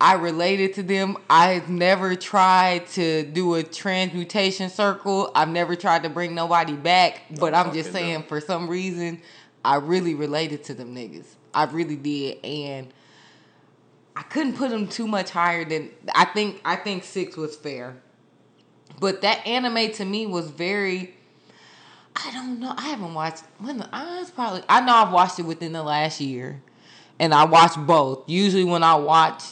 I 0.01 0.15
related 0.15 0.75
to 0.75 0.83
them. 0.83 1.19
I've 1.29 1.69
never 1.69 2.17
tried 2.17 2.87
to 2.89 3.23
do 3.23 3.55
a 3.55 3.63
transmutation 3.63 4.71
circle. 4.71 5.31
I've 5.35 5.51
never 5.51 5.77
tried 5.77 6.05
to 6.05 6.09
bring 6.09 6.35
nobody 6.35 6.73
back. 6.73 7.23
But 7.39 7.55
I'm 7.55 7.75
just 7.75 7.93
saying, 7.93 8.23
for 8.23 8.41
some 8.41 8.69
reason, 8.69 9.21
I 9.63 9.77
really 9.77 10.15
related 10.15 10.65
to 10.65 10.75
them 10.75 10.95
niggas. 10.95 11.27
I 11.53 11.65
really 11.65 11.97
did, 11.97 12.43
and 12.45 12.93
I 14.17 14.23
couldn't 14.23 14.57
put 14.57 14.71
them 14.71 14.89
too 14.89 15.07
much 15.07 15.31
higher 15.31 15.65
than 15.65 15.91
I 16.15 16.25
think. 16.25 16.61
I 16.65 16.77
think 16.77 17.05
six 17.05 17.37
was 17.37 17.57
fair, 17.57 17.97
but 19.01 19.21
that 19.23 19.47
anime 19.47 19.93
to 19.93 20.05
me 20.05 20.27
was 20.27 20.49
very. 20.51 21.15
I 22.17 22.31
don't 22.33 22.59
know. 22.59 22.75
I 22.77 22.89
haven't 22.89 23.15
watched 23.15 23.45
when 23.59 23.79
the 23.79 23.89
I 23.93 24.21
was 24.21 24.31
probably. 24.31 24.63
I 24.69 24.81
know 24.81 24.95
I've 24.95 25.13
watched 25.13 25.39
it 25.39 25.43
within 25.43 25.73
the 25.73 25.83
last 25.83 26.21
year, 26.21 26.63
and 27.19 27.35
I 27.35 27.45
watched 27.45 27.85
both. 27.87 28.29
Usually, 28.29 28.65
when 28.65 28.83
I 28.83 28.95
watch 28.95 29.43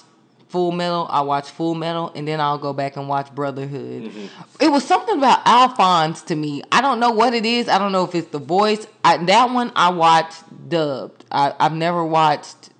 Full 0.48 0.72
Metal, 0.72 1.06
I 1.10 1.20
watch 1.20 1.50
Full 1.50 1.74
Metal, 1.74 2.10
and 2.14 2.26
then 2.26 2.40
I'll 2.40 2.56
go 2.58 2.72
back 2.72 2.96
and 2.96 3.06
watch 3.06 3.34
Brotherhood. 3.34 4.04
Mm-hmm. 4.04 4.26
It 4.64 4.70
was 4.70 4.82
something 4.84 5.18
about 5.18 5.40
Alphonse 5.46 6.22
to 6.22 6.34
me. 6.36 6.62
I 6.72 6.80
don't 6.80 7.00
know 7.00 7.10
what 7.10 7.34
it 7.34 7.44
is. 7.44 7.68
I 7.68 7.78
don't 7.78 7.92
know 7.92 8.04
if 8.04 8.14
it's 8.14 8.28
the 8.30 8.38
voice. 8.38 8.86
I, 9.04 9.18
that 9.24 9.50
one 9.50 9.70
I 9.76 9.90
watched 9.90 10.42
dubbed. 10.70 11.24
I, 11.30 11.54
I've 11.60 11.74
never 11.74 12.02
watched 12.02 12.70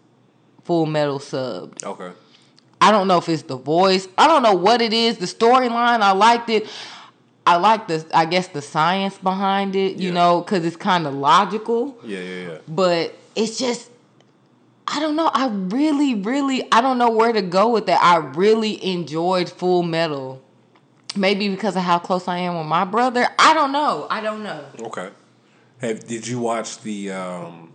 Full 0.65 0.87
Metal 0.87 1.19
subbed. 1.19 1.85
Okay. 1.85 2.11
I 2.81 2.91
don't 2.91 3.07
know 3.07 3.19
if 3.19 3.29
it's 3.29 3.43
the 3.43 3.57
voice. 3.57 4.09
I 4.17 4.27
don't 4.27 4.43
know 4.43 4.55
what 4.55 4.81
it 4.81 4.93
is. 4.95 5.19
The 5.19 5.27
storyline, 5.27 6.01
I 6.01 6.13
liked 6.13 6.49
it. 6.49 6.69
I 7.47 7.57
like 7.57 7.89
the, 7.89 8.07
I 8.15 8.25
guess, 8.25 8.49
the 8.49 8.63
science 8.63 9.19
behind 9.19 9.75
it. 9.77 9.97
You 9.97 10.09
Yeah. 10.09 10.15
know, 10.15 10.41
because 10.41 10.65
it's 10.65 10.77
kind 10.77 11.07
of 11.07 11.13
logical. 11.15 11.99
Yeah, 12.05 12.21
yeah, 12.21 12.47
yeah. 12.53 12.59
But 12.67 13.15
it's 13.37 13.59
just, 13.59 13.91
I 14.99 15.01
don't 15.01 15.15
know. 15.15 15.31
I 15.33 15.47
really, 15.47 16.17
really, 16.17 16.67
I 16.73 16.81
don't 16.81 16.99
know 16.99 17.09
where 17.09 17.33
to 17.33 17.41
go 17.41 17.69
with 17.69 17.87
that. 17.87 18.03
I 18.03 18.17
really 18.17 18.85
enjoyed 18.85 19.49
Full 19.49 19.85
Metal. 19.85 20.43
Maybe 21.15 21.49
because 21.49 21.77
of 21.77 21.83
how 21.83 22.01
close 22.01 22.27
I 22.27 22.39
am 22.39 22.59
with 22.59 22.67
my 22.67 22.85
brother. 22.85 23.29
I 23.39 23.55
don't 23.55 23.71
know. 23.71 24.09
I 24.11 24.21
don't 24.21 24.43
know. 24.43 24.65
Okay. 24.81 25.11
Have 25.81 26.05
did 26.05 26.27
you 26.27 26.41
watch 26.41 26.81
the 26.81 27.13
um 27.13 27.73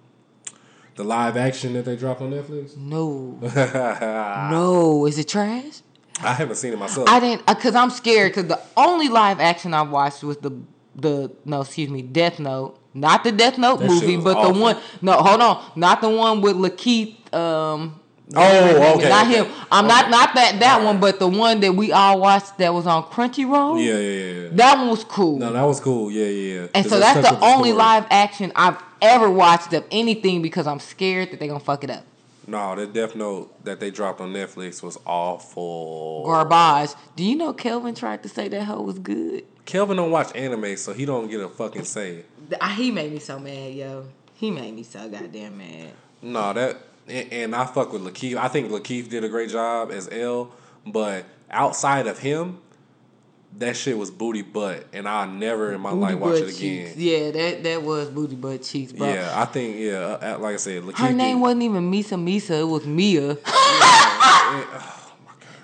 the 0.95 1.05
live 1.05 1.37
action 1.37 1.71
that 1.75 1.85
they 1.85 1.95
dropped 1.95 2.19
on 2.19 2.31
Netflix? 2.31 2.75
No. 2.75 3.39
no. 4.51 5.05
Is 5.05 5.17
it 5.17 5.29
trash? 5.29 5.81
I 6.21 6.33
haven't 6.33 6.57
seen 6.57 6.73
it 6.73 6.77
myself. 6.77 7.07
I 7.07 7.21
didn't 7.21 7.45
because 7.45 7.73
I'm 7.73 7.89
scared 7.89 8.33
because 8.33 8.49
the 8.49 8.59
only 8.75 9.07
live 9.07 9.39
action 9.39 9.73
I 9.73 9.83
watched 9.83 10.25
was 10.25 10.35
the 10.39 10.51
the 10.93 11.31
no 11.45 11.61
excuse 11.61 11.89
me 11.89 12.01
Death 12.01 12.37
Note, 12.37 12.77
not 12.93 13.23
the 13.23 13.31
Death 13.31 13.57
Note 13.57 13.79
That 13.79 13.89
movie, 13.89 14.17
but 14.17 14.37
awful. 14.37 14.53
the 14.53 14.59
one 14.59 14.77
no 15.01 15.13
hold 15.13 15.41
on, 15.41 15.63
not 15.75 16.01
the 16.01 16.09
one 16.09 16.41
with 16.41 16.55
Lakeith. 16.55 17.33
Um, 17.33 17.99
Oh, 18.35 18.95
okay, 18.95 19.09
not 19.09 19.27
him. 19.27 19.45
I'm 19.71 19.85
not 19.85 20.03
Okay. 20.05 20.11
not 20.11 20.33
that 20.35 20.59
that 20.61 20.79
All 20.79 20.85
one, 20.85 20.99
but 20.99 21.19
the 21.19 21.27
one 21.27 21.59
that 21.59 21.75
we 21.75 21.91
all 21.91 22.19
watched 22.19 22.57
that 22.57 22.73
was 22.73 22.87
on 22.87 23.03
Crunchyroll. 23.03 23.83
yeah, 23.83 23.93
yeah, 23.93 24.43
yeah, 24.43 24.49
that 24.53 24.77
one 24.79 24.87
was 24.89 25.03
cool. 25.03 25.37
No, 25.37 25.51
that 25.51 25.61
was 25.63 25.79
cool. 25.81 26.09
Yeah, 26.09 26.25
yeah, 26.25 26.61
yeah. 26.61 26.67
and 26.73 26.85
so 26.87 26.99
that's 26.99 27.19
the 27.29 27.37
only 27.45 27.69
story. 27.69 27.73
live 27.73 28.05
action 28.09 28.51
I've 28.55 28.77
ever 29.01 29.29
watched 29.29 29.73
of 29.73 29.83
anything 29.91 30.41
because 30.41 30.65
I'm 30.67 30.79
scared 30.79 31.31
that 31.31 31.39
they're 31.39 31.49
gonna 31.49 31.59
fuck 31.59 31.83
it 31.83 31.89
up. 31.91 32.05
No, 32.47 32.75
the 32.75 32.85
Death 32.87 33.15
Note 33.15 33.63
that 33.63 33.79
they 33.79 33.91
dropped 33.91 34.19
on 34.21 34.33
Netflix 34.33 34.83
was 34.83 34.97
awful. 35.05 36.23
Garbage. 36.25 36.95
Do 37.15 37.23
you 37.23 37.35
know 37.35 37.53
Kelvin 37.53 37.95
tried 37.95 38.23
to 38.23 38.29
say 38.29 38.47
that 38.49 38.63
hoe 38.63 38.81
was 38.81 38.99
good? 38.99 39.45
Kelvin 39.65 39.97
don't 39.97 40.11
watch 40.11 40.35
anime, 40.35 40.75
so 40.77 40.93
he 40.93 41.05
don't 41.05 41.29
get 41.29 41.39
a 41.39 41.49
fucking 41.49 41.85
say. 41.85 42.25
He 42.75 42.91
made 42.91 43.13
me 43.13 43.19
so 43.19 43.39
mad, 43.39 43.73
yo. 43.73 44.05
He 44.35 44.51
made 44.51 44.75
me 44.75 44.83
so 44.83 45.07
goddamn 45.07 45.57
mad. 45.57 45.93
No, 46.21 46.53
that 46.53 46.77
and, 47.07 47.31
and 47.31 47.55
I 47.55 47.65
fuck 47.65 47.93
with 47.93 48.01
Lakeith. 48.01 48.37
I 48.37 48.47
think 48.47 48.71
Lakeith 48.71 49.09
did 49.09 49.23
a 49.23 49.29
great 49.29 49.49
job 49.49 49.91
as 49.91 50.09
L, 50.11 50.51
but 50.85 51.25
outside 51.49 52.07
of 52.07 52.19
him, 52.19 52.59
that 53.59 53.75
shit 53.77 53.97
was 53.97 54.09
booty 54.11 54.41
butt, 54.41 54.87
and 54.93 55.07
I'll 55.07 55.27
never 55.27 55.73
in 55.73 55.81
my 55.81 55.91
life 55.91 56.17
watch 56.17 56.39
it 56.39 56.49
again. 56.49 56.87
cheeks. 56.87 56.97
Yeah, 56.97 57.31
that 57.31 57.63
that 57.63 57.83
was 57.83 58.09
booty 58.09 58.35
butt 58.35 58.63
cheeks, 58.63 58.91
bro. 58.91 59.07
Yeah, 59.07 59.31
I 59.35 59.45
think 59.45 59.77
yeah, 59.77 60.17
uh, 60.21 60.37
like 60.39 60.55
I 60.55 60.57
said, 60.57 60.83
Her 60.83 61.11
name 61.11 61.39
wasn't 61.39 61.63
even 61.63 61.91
Misa 61.91 62.17
Misa, 62.17 62.61
it 62.61 62.63
was 62.63 62.85
Mia. 62.85 63.35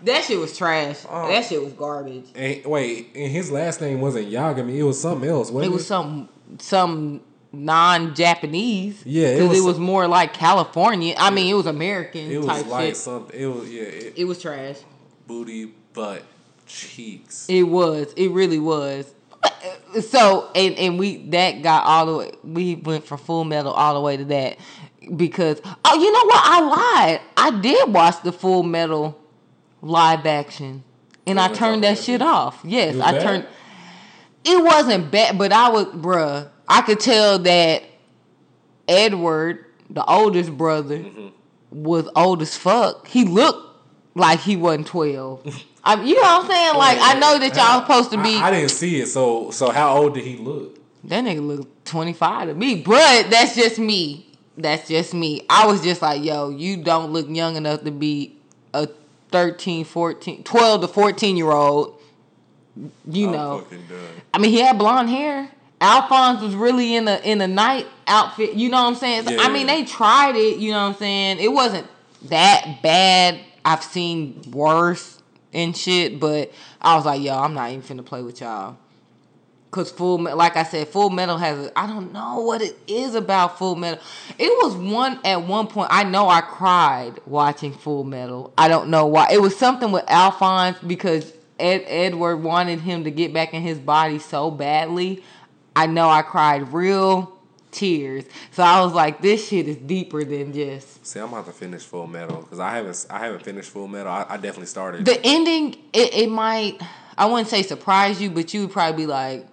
that 0.04 0.24
shit 0.26 0.40
was 0.40 0.58
trash. 0.58 1.06
Oh. 1.10 1.28
That 1.28 1.46
shit 1.46 1.64
was 1.64 1.74
garbage. 1.74 2.26
And, 2.36 2.66
wait, 2.66 3.10
and 3.16 3.32
his 3.32 3.52
last 3.52 3.82
name 3.82 4.02
wasn't 4.02 4.30
Yagami. 4.30 4.76
It 4.78 4.84
was 4.84 5.02
something 5.02 5.30
else. 5.30 5.52
Wasn't 5.52 5.66
It 5.66 5.74
it 5.74 5.74
was 5.74 5.88
some 5.88 6.30
some 6.60 7.22
non 7.52 8.16
Japanese. 8.16 9.04
Yeah, 9.06 9.28
it 9.30 9.40
Because 9.42 9.58
it, 9.58 9.62
was 9.62 9.74
was 9.74 9.80
more 9.80 10.08
like 10.08 10.34
California. 10.34 11.16
I 11.18 11.32
mean, 11.32 11.48
it 11.52 11.56
was 11.56 11.66
American 11.66 12.30
It 12.32 12.38
was 12.38 12.66
like 12.66 12.88
shit. 12.88 12.98
something. 12.98 13.40
It 13.40 13.48
was 13.48 13.70
yeah, 13.72 13.82
it, 13.84 14.14
It 14.18 14.26
was 14.26 14.42
trash. 14.42 14.78
booty 15.28 15.74
butt 15.94 16.24
cheeks. 16.70 17.48
It 17.50 17.64
was. 17.64 18.14
It 18.14 18.30
really 18.30 18.60
was. 18.60 19.14
So 20.08 20.52
and 20.54 20.76
and 20.76 21.00
we 21.00 21.18
that 21.30 21.64
got 21.64 21.84
all 21.84 22.06
the 22.06 22.16
way. 22.16 22.32
We 22.44 22.76
went 22.76 23.08
from 23.08 23.18
Full 23.18 23.44
Metal 23.44 23.74
all 23.74 23.96
the 23.96 24.02
way 24.02 24.18
to 24.18 24.26
that 24.26 24.60
because 25.16 25.60
oh, 25.84 25.96
you 25.96 26.12
know 26.12 26.26
what? 26.26 26.42
I 26.46 26.62
lied. 26.62 27.22
I 27.36 27.60
did 27.60 27.92
watch 27.92 28.22
the 28.22 28.32
Full 28.32 28.62
Metal 28.62 29.20
live 29.82 30.28
action, 30.28 30.84
and 31.26 31.40
I 31.40 31.48
turned 31.48 31.76
on 31.76 31.82
that 31.82 31.98
shit 31.98 32.22
off. 32.22 32.62
Yes, 32.64 33.00
I 33.00 33.14
bad? 33.14 33.22
turned. 33.22 33.48
It 34.46 34.64
wasn't 34.64 35.10
bad, 35.10 35.40
but 35.40 35.52
I 35.52 35.70
was, 35.70 35.86
bruh. 35.88 36.50
I 36.68 36.82
could 36.82 37.00
tell 37.00 37.40
that 37.40 37.84
Edward, 38.88 39.66
the 39.90 40.06
oldest 40.06 40.56
brother, 40.56 41.00
mm-hmm. 41.00 41.30
was 41.72 42.08
old 42.16 42.44
as 42.44 42.56
fuck. 42.56 43.08
He 43.08 43.26
looked 43.26 43.82
like 44.14 44.40
he 44.40 44.56
wasn't 44.56 44.86
twelve. 44.86 45.64
I, 45.84 46.02
you 46.04 46.16
know 46.16 46.22
what 46.22 46.44
I'm 46.44 46.50
saying? 46.50 46.76
Like 46.76 46.98
I 47.02 47.20
know 47.20 47.40
that 47.40 47.56
y'all 47.56 47.78
oh. 47.78 47.82
supposed 47.82 48.12
to 48.12 48.22
be. 48.22 48.36
I, 48.36 48.48
I 48.48 48.52
didn't 48.52 48.72
see 48.72 49.00
it. 49.00 49.08
So, 49.08 49.52
so 49.52 49.70
how 49.70 49.98
old 49.98 50.14
did 50.14 50.24
he 50.24 50.38
look? 50.38 50.80
that 51.06 51.24
nigga 51.24 51.46
looked 51.46 51.86
25 51.86 52.50
to 52.50 52.54
me, 52.54 52.76
but 52.76 53.30
that's 53.30 53.56
just 53.56 53.80
me. 53.80 54.28
That's 54.58 54.88
just 54.88 55.14
me. 55.14 55.46
I 55.50 55.66
was 55.66 55.82
just 55.82 56.02
like, 56.02 56.24
yo, 56.24 56.50
you 56.50 56.84
don't 56.84 57.12
look 57.12 57.28
young 57.30 57.56
enough 57.56 57.84
to 57.84 57.92
be 57.92 58.38
a 58.74 58.90
13, 59.32 59.86
14, 59.86 60.44
12 60.44 60.82
to 60.82 60.88
14 60.88 61.38
year 61.38 61.52
old. 61.52 62.00
You 63.08 63.28
I'm 63.28 63.32
know. 63.34 63.68
I 64.34 64.38
mean, 64.38 64.52
he 64.52 64.60
had 64.60 64.78
blonde 64.78 65.10
hair. 65.10 65.50
Alphonse 65.82 66.42
was 66.42 66.56
really 66.56 66.96
in 66.96 67.08
a 67.08 67.20
in 67.24 67.40
a 67.40 67.48
night 67.48 67.88
outfit. 68.06 68.54
You 68.54 68.70
know 68.70 68.84
what 68.84 68.90
I'm 68.90 68.96
saying? 68.96 69.24
So, 69.24 69.32
Yeah, 69.32 69.42
I 69.42 69.50
mean, 69.50 69.68
they 69.68 69.86
tried 69.86 70.36
it. 70.36 70.58
You 70.58 70.72
know 70.72 70.82
what 70.82 70.94
I'm 70.94 70.96
saying? 70.96 71.40
It 71.40 71.52
wasn't 71.52 71.88
that 72.24 72.80
bad. 72.84 73.40
I've 73.64 73.84
seen 73.84 74.42
worse 74.52 75.19
and 75.54 75.76
shit, 75.76 76.20
but 76.20 76.52
I 76.82 76.96
was 76.96 77.06
like, 77.06 77.22
yo, 77.22 77.38
I'm 77.38 77.54
not 77.54 77.72
even 77.72 77.82
finna 77.82 78.06
play 78.06 78.22
with 78.22 78.42
y'all. 78.42 78.78
Cause 79.72 79.92
full, 79.92 80.18
like 80.18 80.58
I 80.58 80.64
said, 80.64 80.88
Full 80.88 81.12
Metal 81.12 81.38
has. 81.38 81.72
I 81.76 81.86
don't 81.86 82.12
know 82.12 82.40
what 82.40 82.64
it 82.64 82.76
is 82.88 83.14
about 83.14 83.60
Full 83.60 83.76
Metal. 83.76 84.04
It 84.40 84.50
was 84.64 84.76
one 84.76 85.20
at 85.24 85.44
one 85.44 85.68
point. 85.68 85.90
I 85.92 86.04
know 86.04 86.28
I 86.28 86.42
cried 86.42 87.20
watching 87.28 87.72
Full 87.72 88.04
Metal. 88.04 88.52
I 88.58 88.68
don't 88.68 88.90
know 88.90 89.06
why. 89.06 89.28
It 89.32 89.40
was 89.40 89.56
something 89.56 89.92
with 89.92 90.06
Alphonse 90.08 90.80
because 90.80 91.34
Ed, 91.60 91.84
Edward 91.86 92.38
wanted 92.38 92.80
him 92.80 93.04
to 93.04 93.12
get 93.12 93.32
back 93.32 93.54
in 93.54 93.62
his 93.62 93.78
body 93.78 94.18
so 94.18 94.50
badly. 94.50 95.24
I 95.76 95.86
know 95.86 96.10
I 96.10 96.24
cried 96.24 96.74
real 96.74 97.39
tears. 97.72 98.26
So 98.52 98.64
I 98.64 98.82
was 98.84 98.94
like, 98.94 99.22
this 99.22 99.48
shit 99.48 99.68
is 99.68 99.78
deeper 99.78 100.24
than 100.24 100.54
just 100.54 101.06
See, 101.06 101.20
I'm 101.20 101.30
about 101.30 101.46
to 101.46 101.52
finish 101.52 101.84
Full 101.84 102.08
Metal 102.08 102.42
because 102.42 102.60
I 102.60 102.72
haven't 102.76 103.06
I 103.10 103.20
haven't 103.20 103.44
finished 103.44 103.70
Full 103.72 103.88
Metal. 103.88 104.12
I, 104.12 104.26
I 104.30 104.36
definitely 104.38 104.66
started. 104.68 105.06
the 105.06 105.20
ending. 105.24 105.76
It, 105.94 106.14
it 106.14 106.30
might. 106.30 106.80
I 107.18 107.26
wouldn't 107.26 107.48
say 107.50 107.64
surprise 107.64 108.22
you, 108.22 108.30
but 108.30 108.54
you 108.54 108.62
would 108.62 108.72
probably 108.72 109.04
be 109.04 109.08
like, 109.08 109.46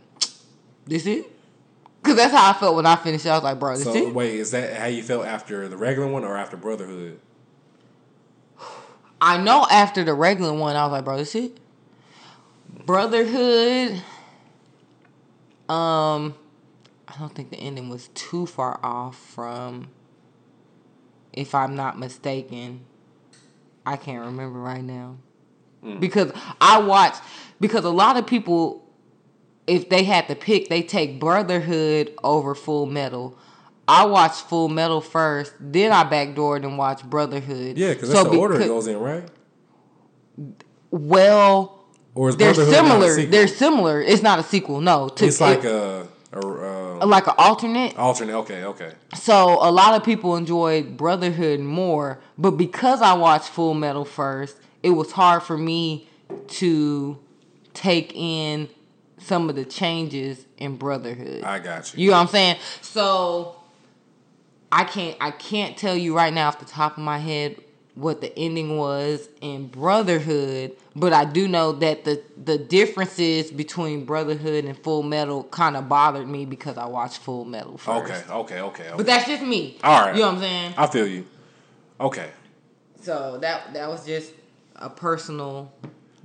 this 0.87 1.07
it. 1.07 1.27
Cause 2.03 2.15
that's 2.15 2.33
how 2.33 2.51
I 2.51 2.53
felt 2.53 2.77
when 2.77 2.87
I 2.87 2.95
finished. 2.95 3.27
it. 3.27 3.31
I 3.31 3.35
was 3.35 3.43
like, 3.43 3.59
bro, 3.59 3.75
this 3.75 3.83
So, 3.85 3.95
it. 3.95 4.15
wait, 4.15 4.35
is 4.37 4.53
that 4.53 4.77
how 4.77 4.87
you 4.87 5.03
felt 5.03 5.27
after 5.27 5.67
the 5.69 5.77
regular 5.77 6.07
one 6.07 6.23
or 6.25 6.37
after 6.37 6.57
Brotherhood? 6.57 7.19
I 9.21 9.39
know 9.39 9.67
after 9.71 10.05
the 10.05 10.15
regular 10.15 10.53
one, 10.53 10.77
I 10.77 10.85
was 10.85 10.93
like, 10.93 11.05
bro, 11.05 11.17
this 11.17 11.35
it. 11.35 11.59
Brotherhood. 12.85 14.03
Um, 15.69 16.35
I 17.17 17.21
don't 17.21 17.35
think 17.35 17.51
the 17.51 17.57
ending 17.57 17.89
was 17.89 18.09
too 18.09 18.47
far 18.47 18.79
off 18.83 19.17
from. 19.17 19.89
If 21.33 21.55
I'm 21.55 21.77
not 21.77 21.99
mistaken, 21.99 22.85
I 23.85 23.97
can't 23.97 24.25
remember 24.25 24.59
right 24.59 24.83
now 24.83 25.19
mm. 25.85 26.01
because 26.01 26.33
I 26.61 26.79
watched 26.79 27.23
because 27.61 27.85
a 27.85 27.91
lot 27.91 28.17
of 28.17 28.27
people, 28.27 28.89
if 29.67 29.89
they 29.89 30.05
had 30.05 30.29
to 30.29 30.35
pick, 30.35 30.69
they 30.69 30.83
take 30.83 31.21
Brotherhood 31.21 32.15
over 32.25 32.55
Full 32.55 32.87
Metal. 32.87 33.37
I 33.89 34.05
watched 34.07 34.43
Full 34.43 34.69
Metal 34.69 35.01
first, 35.01 35.55
then 35.61 35.93
I 35.93 36.05
backdoored 36.05 36.65
and 36.65 36.77
watched 36.77 37.09
Brotherhood. 37.09 37.77
Yeah, 37.79 37.93
because 37.93 38.09
that's 38.09 38.23
So 38.23 38.31
the 38.31 38.39
order 38.39 38.61
it 38.61 38.67
goes 38.67 38.87
in, 38.87 38.99
right? 38.99 39.29
Well, 40.91 41.85
Or 42.15 42.31
is 42.31 42.37
they're 42.37 42.55
Brotherhood 42.55 42.83
not 42.83 42.85
a 42.85 43.13
similar. 43.13 43.27
They're 43.27 43.49
similar. 43.49 44.03
It's 44.03 44.23
not 44.23 44.39
a 44.39 44.43
sequel. 44.43 44.81
No, 44.81 45.09
to, 45.09 45.27
It's 45.27 45.41
like 45.41 45.61
it- 45.61 45.67
a, 45.67 46.09
Um, 46.45 47.03
a 47.03 47.07
like 47.07 47.27
an 47.27 47.35
alternate. 47.39 47.97
alternate. 47.97 48.35
Okay, 48.35 48.65
okay. 48.65 48.93
So 49.15 49.59
a 49.61 49.71
lot 49.71 49.95
of 49.95 50.05
people 50.05 50.37
enjoyed 50.37 50.97
Brotherhood 50.97 51.61
more, 51.61 52.21
but 52.37 52.53
because 52.53 53.03
I 53.03 53.15
watched 53.15 53.49
Full 53.49 53.75
Metal 53.75 54.05
first, 54.05 54.57
it 54.83 54.91
was 54.91 55.13
hard 55.13 55.43
for 55.43 55.57
me 55.57 56.09
to 56.49 57.19
take 57.75 58.13
in 58.15 58.69
some 59.19 59.49
of 59.49 59.57
the 59.57 59.65
changes 59.65 60.47
in 60.59 60.77
Brotherhood. 60.77 61.45
I 61.45 61.59
got 61.59 61.95
you. 61.95 62.05
You 62.05 62.11
know 62.11 62.17
what 62.17 62.23
I'm 62.23 62.29
saying? 62.29 62.57
So 62.81 63.57
I 64.71 64.85
can't 64.85 65.17
I 65.21 65.31
can't 65.31 65.77
tell 65.77 65.97
you 65.97 66.17
right 66.17 66.33
now 66.33 66.49
off 66.49 66.59
the 66.59 66.65
top 66.65 66.97
of 66.97 67.03
my 67.03 67.19
head 67.19 67.57
what 67.97 68.21
the 68.21 68.39
ending 68.39 68.77
was 68.77 69.29
in 69.41 69.67
Brotherhood, 69.67 70.77
but 70.95 71.13
I 71.13 71.25
do 71.25 71.49
know 71.49 71.73
that 71.73 72.05
the 72.05 72.23
the 72.37 72.59
differences 72.59 73.51
between 73.51 74.05
Brotherhood 74.05 74.65
and 74.65 74.79
Full 74.79 75.03
Metal 75.03 75.45
kind 75.45 75.77
of 75.77 75.89
bothered 75.89 76.29
me 76.29 76.45
because 76.45 76.79
I 76.79 76.87
watched 76.87 77.19
Full 77.19 77.45
Metal 77.45 77.79
first. 77.79 78.05
Okay, 78.05 78.23
okay, 78.31 78.61
okay. 78.61 78.61
okay. 78.61 78.93
But 78.97 79.07
that's 79.07 79.27
just 79.27 79.43
me. 79.43 79.79
All 79.83 80.07
right. 80.07 80.15
You 80.15 80.21
know 80.21 80.29
what 80.29 80.35
I'm 80.35 80.41
saying? 80.41 80.75
I 80.77 80.87
feel 80.87 81.07
you. 81.07 81.27
Okay. 81.99 82.31
So 83.01 83.39
that 83.41 83.73
that 83.73 83.89
was 83.89 84.07
just 84.07 84.33
a 84.77 84.91
personal 84.91 85.73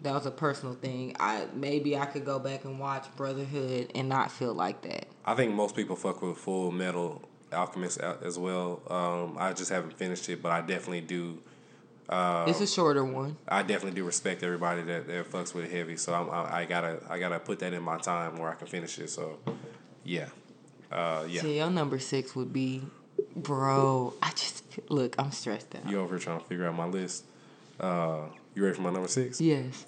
that 0.02 0.14
was 0.14 0.26
a 0.26 0.32
personal 0.32 0.76
thing. 0.76 1.16
I 1.20 1.46
maybe 1.54 1.98
I 1.98 2.06
could 2.06 2.26
go 2.26 2.40
back 2.40 2.66
and 2.66 2.80
watch 2.80 3.06
Brotherhood 3.16 3.92
and 3.96 4.10
not 4.10 4.32
feel 4.32 4.54
like 4.54 4.82
that. 4.82 5.06
I 5.24 5.36
think 5.36 5.54
most 5.54 5.76
people 5.76 5.96
fuck 5.96 6.22
with 6.22 6.38
Full 6.38 6.72
Metal 6.72 7.22
Alchemist 7.54 8.00
as 8.00 8.40
well. 8.40 8.82
Um, 8.90 9.38
I 9.40 9.54
just 9.54 9.72
haven't 9.72 9.94
finished 9.94 10.28
it, 10.30 10.42
but 10.42 10.52
I 10.52 10.62
definitely 10.62 11.02
do. 11.02 11.40
It's 12.12 12.62
a 12.62 12.68
shorter 12.68 13.04
one. 13.04 13.38
I 13.48 13.62
definitely 13.62 13.96
do 14.00 14.06
respect 14.06 14.44
everybody 14.44 14.82
that, 14.84 15.08
that 15.08 15.32
fucks 15.32 15.54
with 15.54 15.66
it 15.66 15.72
heavy. 15.72 15.98
So 15.98 16.14
I'm, 16.14 16.30
I, 16.30 16.62
I 16.62 16.66
gotta 16.66 17.00
I 17.10 17.20
gotta 17.20 17.40
put 17.40 17.60
that 17.60 17.74
in 17.74 17.84
my 17.84 17.98
time 17.98 18.38
where 18.38 18.50
I 18.50 18.56
can 18.56 18.68
finish 18.68 19.00
it. 19.00 19.10
So 19.10 19.40
yeah, 20.04 20.28
uh, 20.92 21.26
yeah. 21.28 21.42
See, 21.42 21.58
your 21.58 21.70
number 21.70 22.00
six 22.00 22.36
would 22.36 22.52
be, 22.52 22.84
bro. 23.36 24.14
I 24.22 24.32
just 24.32 24.64
look. 24.90 25.16
I'm 25.18 25.32
stressed 25.32 25.76
out. 25.76 25.90
You 25.90 26.00
over 26.02 26.16
here 26.16 26.20
trying 26.20 26.40
to 26.40 26.46
figure 26.46 26.68
out 26.68 26.76
my 26.76 26.88
list. 26.88 27.26
Uh, 27.80 28.26
you 28.56 28.64
ready 28.64 28.76
for 28.76 28.82
my 28.82 28.92
number 28.92 29.08
six? 29.08 29.40
Yes. 29.40 29.86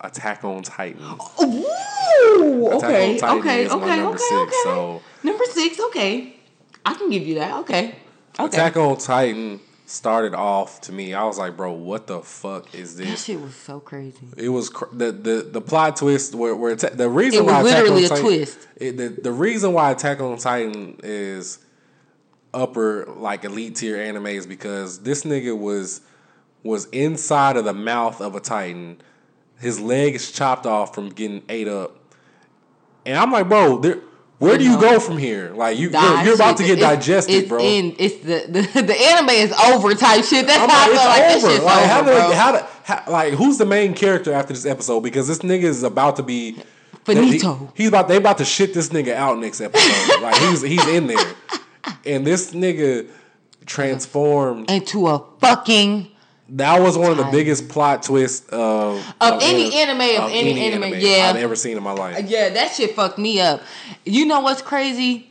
Attack 0.00 0.44
on 0.44 0.62
Titan. 0.62 1.02
Ooh, 1.02 2.66
Attack 2.68 2.84
on 2.84 2.84
okay, 2.84 3.18
Titan 3.18 3.38
okay, 3.38 3.64
is 3.64 3.72
okay, 3.72 3.86
my 3.86 3.96
number 3.96 4.14
okay, 4.14 4.18
six. 4.18 4.42
okay. 4.42 4.56
So 4.64 5.02
Number 5.22 5.44
six, 5.44 5.78
okay. 5.78 6.36
I 6.86 6.94
can 6.94 7.10
give 7.10 7.26
you 7.26 7.34
that. 7.34 7.58
Okay. 7.60 7.94
Okay. 8.38 8.46
Attack 8.46 8.76
on 8.78 8.96
Titan 8.96 9.60
started 9.90 10.34
off 10.34 10.80
to 10.82 10.92
me. 10.92 11.14
I 11.14 11.24
was 11.24 11.36
like, 11.38 11.56
bro, 11.56 11.72
what 11.72 12.06
the 12.06 12.20
fuck 12.20 12.74
is 12.74 12.96
this? 12.96 13.08
that 13.08 13.18
shit 13.18 13.40
was 13.40 13.54
so 13.54 13.80
crazy. 13.80 14.28
It 14.36 14.48
was 14.48 14.70
cr- 14.70 14.84
the 14.92 15.10
the 15.12 15.48
the 15.50 15.60
plot 15.60 15.96
twist 15.96 16.34
where 16.34 16.54
where 16.54 16.72
atta- 16.72 16.94
the 16.94 17.08
reason 17.08 17.40
It 17.40 17.46
was 17.46 17.52
why 17.52 17.60
Attack 17.60 17.82
literally 17.82 18.04
on 18.04 18.04
a 18.04 18.08
Titan, 18.08 18.24
twist. 18.24 18.68
It, 18.76 18.96
the 18.96 19.08
the 19.08 19.32
reason 19.32 19.72
why 19.72 19.90
Attack 19.90 20.20
on 20.20 20.38
Titan 20.38 21.00
is 21.02 21.58
upper 22.54 23.06
like 23.16 23.44
elite 23.44 23.76
tier 23.76 23.96
anime 24.00 24.26
is 24.28 24.46
because 24.46 25.00
this 25.00 25.24
nigga 25.24 25.58
was 25.58 26.00
was 26.62 26.86
inside 26.86 27.56
of 27.56 27.64
the 27.64 27.74
mouth 27.74 28.20
of 28.20 28.34
a 28.34 28.40
Titan. 28.40 29.00
His 29.58 29.80
leg 29.80 30.14
is 30.14 30.30
chopped 30.30 30.66
off 30.66 30.94
from 30.94 31.10
getting 31.10 31.42
ate 31.48 31.68
up, 31.68 31.96
and 33.04 33.18
I'm 33.18 33.30
like, 33.32 33.48
bro, 33.48 33.78
there. 33.78 33.98
Where 34.40 34.58
do 34.58 34.64
you 34.64 34.72
No. 34.72 34.80
go 34.80 34.98
from 35.00 35.16
here? 35.18 35.52
Like 35.54 35.78
you, 35.78 35.90
you're, 35.90 36.22
you're 36.24 36.34
about 36.34 36.56
to 36.56 36.64
get 36.64 36.78
it's- 36.78 36.96
digested, 36.96 37.34
it's 37.34 37.48
bro. 37.48 37.60
In, 37.62 37.94
it's 37.98 38.16
the, 38.24 38.46
the 38.48 38.82
the 38.82 39.00
anime 39.00 39.28
is 39.30 39.52
over 39.52 39.94
type 39.94 40.24
shit. 40.24 40.46
That's 40.46 40.60
I'm 40.60 40.68
how 40.68 40.82
I 40.82 40.86
feel 40.86 40.94
like 40.96 41.22
it's 41.22 41.34
this 41.34 41.44
over. 41.44 41.52
shit's 41.52 41.64
Like, 41.64 41.84
how 41.84 42.00
over, 42.00 42.10
did, 42.10 42.16
bro. 42.16 42.32
how, 42.32 42.68
how, 42.84 43.12
like, 43.12 43.34
who's 43.34 43.58
the 43.58 43.66
main 43.66 43.94
character 43.94 44.32
after 44.32 44.52
this 44.54 44.66
episode? 44.66 45.00
Because 45.02 45.28
this 45.28 45.38
nigga 45.40 45.64
is 45.64 45.82
about 45.82 46.16
to 46.16 46.22
be 46.22 46.56
Finito. 47.04 47.70
he- 47.76 47.82
he's 47.82 47.88
about 47.88 48.08
they 48.08 48.16
about 48.16 48.38
to 48.38 48.44
shit 48.46 48.72
this 48.74 48.88
nigga 48.88 49.12
out 49.14 49.38
next 49.38 49.60
episode. 49.60 50.20
like 50.22 50.34
he's 50.36 50.62
he's 50.62 50.86
in 50.88 51.06
there, 51.06 51.32
and 52.06 52.26
this 52.26 52.52
nigga 52.52 53.08
transformed. 53.66 54.70
Into 54.70 55.06
a 55.06 55.22
fucking 55.40 56.08
That 56.52 56.80
was 56.80 56.98
one 56.98 57.12
of 57.12 57.16
the 57.16 57.24
um, 57.24 57.30
biggest 57.30 57.68
plot 57.68 58.02
twists 58.02 58.48
of 58.48 58.98
Of 59.20 59.40
any 59.42 59.72
anime, 59.74 60.22
of 60.22 60.30
any 60.32 60.60
anime, 60.60 60.94
yeah. 60.98 61.30
I've 61.30 61.36
ever 61.36 61.54
seen 61.54 61.76
in 61.76 61.82
my 61.82 61.92
life. 61.92 62.16
Uh, 62.16 62.22
yeah, 62.26 62.48
that 62.50 62.72
shit 62.72 62.96
fucked 62.96 63.18
me 63.18 63.40
up. 63.40 63.62
You 64.04 64.26
know 64.26 64.40
what's 64.40 64.62
crazy? 64.62 65.30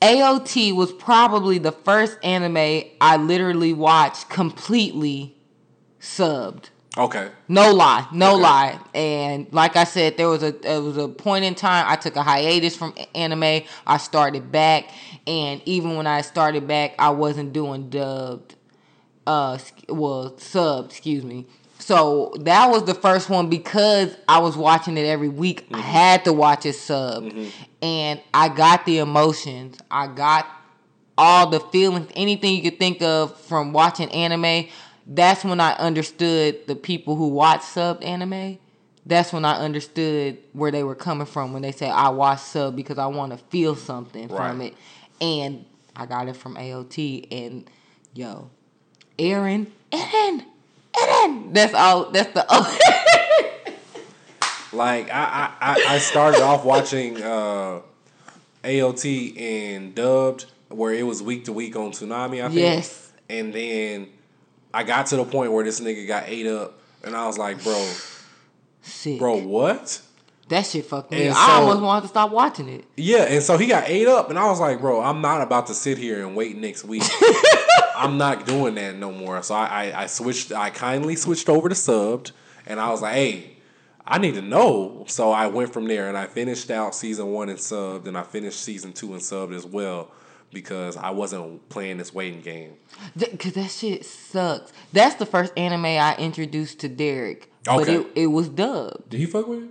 AOT 0.00 0.74
was 0.74 0.92
probably 0.92 1.58
the 1.58 1.72
first 1.72 2.18
anime 2.22 2.82
I 3.00 3.16
literally 3.16 3.72
watched 3.72 4.28
completely 4.28 5.36
subbed. 6.00 6.70
Okay, 6.96 7.30
No 7.46 7.72
lie, 7.72 8.08
no 8.12 8.32
Okay. 8.32 8.42
lie. 8.42 8.80
And 8.92 9.46
like 9.52 9.76
I 9.76 9.84
said, 9.84 10.16
there 10.16 10.28
was 10.28 10.42
a 10.42 10.50
there 10.50 10.82
was 10.82 10.96
a 10.96 11.06
point 11.06 11.44
in 11.44 11.54
time 11.54 11.84
I 11.86 11.94
took 11.94 12.16
a 12.16 12.24
hiatus 12.24 12.74
from 12.74 12.92
anime. 13.14 13.62
I 13.86 13.98
started 13.98 14.50
back, 14.50 14.90
and 15.24 15.62
even 15.64 15.96
when 15.96 16.08
I 16.08 16.22
started 16.22 16.66
back, 16.66 16.96
I 16.98 17.10
wasn't 17.10 17.52
doing 17.52 17.88
dubbed. 17.88 18.56
Uh, 19.28 19.58
well, 19.90 20.38
sub 20.38 20.86
Excuse 20.86 21.22
me. 21.22 21.46
So 21.78 22.34
that 22.40 22.70
was 22.70 22.84
the 22.84 22.94
first 22.94 23.28
one 23.30 23.48
because 23.48 24.16
I 24.26 24.38
was 24.38 24.56
watching 24.56 24.96
it 24.96 25.04
every 25.04 25.28
week. 25.28 25.66
I 25.72 25.80
had 25.80 26.24
to 26.24 26.32
watch 26.32 26.66
it 26.66 26.74
subbed, 26.74 27.52
and 27.80 28.20
I 28.34 28.48
got 28.48 28.84
the 28.84 28.98
emotions. 28.98 29.78
I 29.90 30.06
got 30.08 30.46
all 31.16 31.50
the 31.50 31.60
feelings, 31.60 32.10
anything 32.16 32.56
you 32.56 32.62
could 32.62 32.78
think 32.78 33.00
of 33.02 33.38
from 33.42 33.72
watching 33.72 34.10
anime. 34.10 34.68
That's 35.06 35.44
when 35.44 35.60
I 35.60 35.72
understood 35.74 36.66
the 36.66 36.74
people 36.74 37.14
who 37.14 37.28
watch 37.28 37.62
sub 37.62 38.02
anime. 38.02 38.58
That's 39.06 39.32
when 39.32 39.44
I 39.44 39.56
understood 39.58 40.38
where 40.54 40.70
they 40.70 40.84
were 40.84 40.94
coming 40.94 41.26
from 41.26 41.52
when 41.52 41.62
they 41.62 41.72
say 41.72 41.88
I 41.88 42.08
watch 42.08 42.40
sub 42.40 42.76
because 42.76 42.98
I 42.98 43.06
want 43.06 43.32
to 43.32 43.38
feel 43.50 43.76
something 43.76 44.28
from 44.28 44.60
it. 44.62 44.74
And 45.20 45.64
I 45.94 46.06
got 46.06 46.28
it 46.28 46.36
from 46.36 46.56
AOT 46.56 47.28
and 47.30 47.70
yo, 48.14 48.50
Eren, 49.18 49.66
Eren, 49.92 50.44
Eren. 50.94 51.54
That's 51.54 51.74
all 51.74 52.10
that's 52.10 52.32
the 52.32 52.46
like 54.72 55.10
I 55.10 55.52
I, 55.60 55.84
I- 55.94 55.98
started 55.98 56.42
off 56.42 56.64
watching 56.64 57.22
uh, 57.22 57.80
AOT 58.64 59.40
and 59.40 59.94
dubbed 59.94 60.46
where 60.68 60.92
it 60.92 61.04
was 61.04 61.22
week 61.22 61.46
to 61.46 61.52
week 61.52 61.76
on 61.76 61.90
Toonami. 61.92 62.42
I 62.44 62.48
think. 62.48 62.60
Yes. 62.60 63.12
And 63.30 63.52
then 63.52 64.08
I 64.72 64.84
got 64.84 65.06
to 65.06 65.16
the 65.16 65.24
point 65.24 65.52
where 65.52 65.64
this 65.64 65.80
nigga 65.80 66.06
got 66.06 66.24
ate 66.26 66.46
up, 66.46 66.78
and 67.04 67.14
I 67.16 67.26
was 67.26 67.38
like, 67.38 67.62
bro, 67.62 67.90
Sick. 68.82 69.18
bro, 69.18 69.36
what? 69.36 70.00
That 70.48 70.64
shit 70.64 70.86
fucked 70.86 71.10
me. 71.10 71.22
And 71.24 71.30
up. 71.30 71.36
I 71.36 71.52
almost 71.60 71.82
wanted 71.82 72.02
to 72.02 72.08
stop 72.08 72.30
watching 72.30 72.68
it. 72.70 72.84
Yeah, 72.96 73.24
and 73.24 73.42
so 73.42 73.58
he 73.58 73.66
got 73.66 73.84
ate 73.86 74.08
up, 74.08 74.30
and 74.30 74.38
I 74.38 74.46
was 74.46 74.60
like, 74.60 74.80
bro, 74.80 75.02
I'm 75.02 75.20
not 75.20 75.42
about 75.42 75.66
to 75.66 75.74
sit 75.74 75.98
here 75.98 76.26
and 76.26 76.34
wait 76.36 76.56
next 76.56 76.84
week. 76.84 77.02
I'm 77.98 78.16
not 78.18 78.46
doing 78.46 78.74
that 78.76 78.96
no 78.96 79.12
more. 79.12 79.42
So 79.42 79.54
I, 79.54 79.64
I, 79.92 80.02
I 80.02 80.06
switched. 80.06 80.52
I 80.52 80.70
kindly 80.70 81.16
switched 81.16 81.48
over 81.48 81.68
to 81.68 81.74
subbed, 81.74 82.32
and 82.66 82.80
I 82.80 82.90
was 82.90 83.02
like, 83.02 83.14
hey, 83.14 83.56
I 84.06 84.18
need 84.18 84.34
to 84.34 84.42
know. 84.42 85.04
So 85.08 85.30
I 85.32 85.48
went 85.48 85.72
from 85.72 85.86
there, 85.86 86.08
and 86.08 86.16
I 86.16 86.26
finished 86.26 86.70
out 86.70 86.94
season 86.94 87.26
one 87.32 87.48
and 87.48 87.58
subbed, 87.58 88.06
and 88.06 88.16
I 88.16 88.22
finished 88.22 88.60
season 88.60 88.92
two 88.92 89.12
and 89.12 89.20
subbed 89.20 89.54
as 89.54 89.66
well 89.66 90.10
because 90.50 90.96
I 90.96 91.10
wasn't 91.10 91.68
playing 91.68 91.98
this 91.98 92.14
waiting 92.14 92.40
game. 92.40 92.72
Cause 93.38 93.52
that 93.52 93.70
shit 93.70 94.06
sucks. 94.06 94.72
That's 94.94 95.16
the 95.16 95.26
first 95.26 95.52
anime 95.58 95.84
I 95.84 96.16
introduced 96.18 96.78
to 96.80 96.88
Derek. 96.88 97.52
But 97.64 97.80
Okay. 97.82 97.96
it, 97.96 98.06
it 98.14 98.26
was 98.28 98.48
dubbed. 98.48 99.10
Did 99.10 99.20
he 99.20 99.26
fuck 99.26 99.46
with 99.46 99.64
it? 99.64 99.70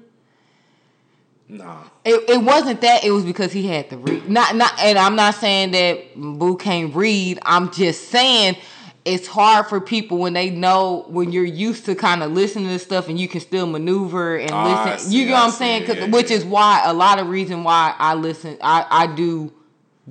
Nah. 1.49 1.83
It, 2.03 2.29
it 2.29 2.41
wasn't 2.43 2.81
that. 2.81 3.03
It 3.05 3.11
was 3.11 3.23
because 3.23 3.53
he 3.53 3.67
had 3.67 3.89
to 3.91 3.97
read. 3.97 4.29
Not 4.29 4.55
not. 4.55 4.77
And 4.79 4.97
I'm 4.97 5.15
not 5.15 5.35
saying 5.35 5.71
that 5.71 6.15
Boo 6.15 6.57
can't 6.57 6.93
read. 6.93 7.39
I'm 7.43 7.71
just 7.71 8.09
saying 8.09 8.57
it's 9.05 9.27
hard 9.27 9.67
for 9.67 9.79
people 9.79 10.17
when 10.17 10.33
they 10.33 10.49
know 10.49 11.05
when 11.07 11.31
you're 11.31 11.45
used 11.45 11.85
to 11.85 11.95
kind 11.95 12.21
of 12.21 12.33
listening 12.33 12.67
to 12.67 12.79
stuff 12.79 13.07
and 13.07 13.17
you 13.17 13.29
can 13.29 13.39
still 13.39 13.65
maneuver 13.65 14.35
and 14.35 14.51
oh, 14.51 14.55
I 14.55 14.91
listen. 14.91 15.09
see, 15.09 15.17
you 15.17 15.29
know 15.29 15.35
I 15.35 15.39
what 15.39 15.45
I'm 15.45 15.51
see. 15.51 15.57
saying? 15.57 15.83
Yeah, 15.87 16.05
which 16.07 16.29
yeah. 16.29 16.37
is 16.37 16.45
why 16.45 16.81
a 16.83 16.93
lot 16.93 17.17
of 17.17 17.29
reason 17.29 17.63
why 17.63 17.95
I 17.97 18.15
listen. 18.15 18.57
I 18.61 18.85
I 18.89 19.07
do 19.07 19.53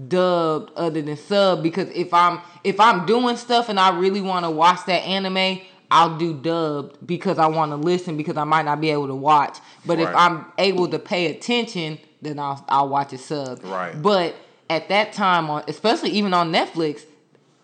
dubbed 0.08 0.72
other 0.76 1.02
than 1.02 1.16
sub 1.18 1.62
because 1.62 1.90
if 1.90 2.14
I'm 2.14 2.40
if 2.64 2.80
I'm 2.80 3.04
doing 3.04 3.36
stuff 3.36 3.68
and 3.68 3.78
I 3.78 3.98
really 3.98 4.22
want 4.22 4.46
to 4.46 4.50
watch 4.50 4.86
that 4.86 5.00
anime, 5.00 5.60
I'll 5.90 6.16
do 6.18 6.34
dubbed 6.34 7.06
because 7.06 7.38
I 7.38 7.46
want 7.46 7.70
to 7.70 7.76
listen 7.76 8.16
because 8.16 8.36
I 8.36 8.44
might 8.44 8.64
not 8.64 8.80
be 8.80 8.90
able 8.90 9.06
to 9.06 9.14
watch. 9.14 9.58
But 9.84 10.00
if 10.00 10.08
I'm 10.14 10.46
able 10.58 10.88
to 10.88 10.98
pay 10.98 11.26
attention, 11.26 11.98
then 12.22 12.38
I'll 12.38 12.64
I'll 12.68 12.88
watch 12.88 13.12
it 13.12 13.20
sub. 13.20 13.62
Right. 13.64 14.00
But 14.00 14.34
at 14.68 14.88
that 14.88 15.12
time 15.12 15.48
on 15.48 15.62
especially 15.68 16.10
even 16.10 16.34
on 16.34 16.52
Netflix, 16.52 17.02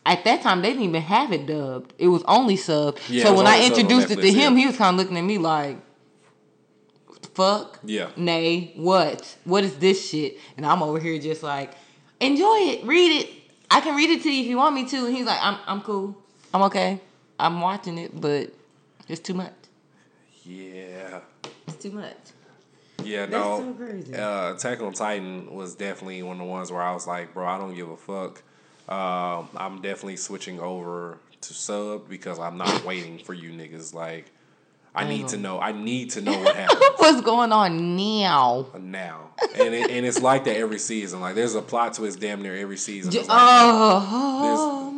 at 0.06 0.24
that 0.24 0.42
time 0.42 0.62
they 0.62 0.68
didn't 0.70 0.84
even 0.84 1.02
have 1.02 1.32
it 1.32 1.46
dubbed. 1.46 1.94
It 1.98 2.08
was 2.08 2.22
only 2.28 2.56
sub. 2.56 2.98
Yeah, 3.08 3.24
so 3.24 3.34
when 3.34 3.46
I 3.46 3.64
introduced 3.66 4.10
it 4.10 4.20
to 4.20 4.32
him, 4.32 4.54
yeah. 4.54 4.60
he 4.60 4.66
was 4.66 4.76
kind 4.76 4.94
of 4.94 5.00
looking 5.00 5.16
at 5.16 5.24
me 5.24 5.38
like, 5.38 5.78
"Fuck, 7.34 7.80
Yeah. 7.84 8.10
nay, 8.16 8.72
what? 8.76 9.36
What 9.44 9.64
is 9.64 9.76
this 9.76 10.08
shit?" 10.08 10.38
And 10.56 10.64
I'm 10.64 10.82
over 10.82 11.00
here 11.00 11.18
just 11.18 11.42
like, 11.42 11.72
"Enjoy 12.20 12.56
it, 12.70 12.84
read 12.84 13.22
it. 13.22 13.30
I 13.70 13.80
can 13.80 13.96
read 13.96 14.10
it 14.10 14.22
to 14.22 14.30
you 14.30 14.42
if 14.42 14.46
you 14.46 14.58
want 14.58 14.74
me 14.74 14.86
to." 14.86 15.06
And 15.06 15.16
he's 15.16 15.26
like, 15.26 15.40
"I'm 15.42 15.58
I'm 15.66 15.80
cool. 15.80 16.16
I'm 16.54 16.62
okay. 16.62 17.00
I'm 17.42 17.60
watching 17.60 17.98
it, 17.98 18.18
but 18.20 18.50
it's 19.08 19.20
too 19.20 19.34
much. 19.34 19.52
Yeah. 20.44 21.20
It's 21.66 21.76
too 21.76 21.90
much." 21.92 22.16
Yeah, 23.04 23.26
That's 23.26 23.32
no. 23.32 23.58
so 23.58 23.72
crazy. 23.72 24.14
Uh, 24.14 24.54
Attack 24.54 24.80
on 24.80 24.92
Titan 24.92 25.52
was 25.52 25.74
definitely 25.74 26.22
one 26.22 26.36
of 26.36 26.46
the 26.46 26.50
ones 26.50 26.70
where 26.70 26.82
I 26.82 26.92
was 26.94 27.06
like, 27.06 27.34
bro, 27.34 27.44
I 27.46 27.58
don't 27.58 27.74
give 27.74 27.88
a 27.88 27.96
fuck. 27.96 28.42
Um, 28.88 29.48
I'm 29.56 29.80
definitely 29.82 30.16
switching 30.16 30.60
over 30.60 31.18
to 31.40 31.54
sub 31.54 32.08
because 32.08 32.38
I'm 32.38 32.56
not 32.58 32.84
waiting 32.86 33.18
for 33.18 33.34
you 33.34 33.50
niggas. 33.50 33.92
Like, 33.92 34.26
I 34.94 35.08
need 35.08 35.28
to 35.28 35.36
know. 35.36 35.58
I 35.58 35.72
need 35.72 36.10
to 36.10 36.20
know 36.20 36.38
what 36.38 36.54
happened 36.62 36.80
What's 36.98 37.22
going 37.22 37.50
on 37.50 37.96
now? 37.96 38.66
now, 38.78 39.30
and 39.58 39.74
it, 39.74 39.90
and 39.90 40.06
it's 40.06 40.20
like 40.20 40.44
that 40.44 40.56
every 40.56 40.78
season. 40.78 41.20
Like, 41.20 41.34
there's 41.34 41.54
a 41.56 41.62
plot 41.62 41.94
twist 41.94 42.20
damn 42.20 42.42
near 42.42 42.54
every 42.54 42.76
season. 42.76 43.12
Like. 43.12 43.26
Oh, 43.30 44.00
my 44.00 44.46
god! 44.48 44.91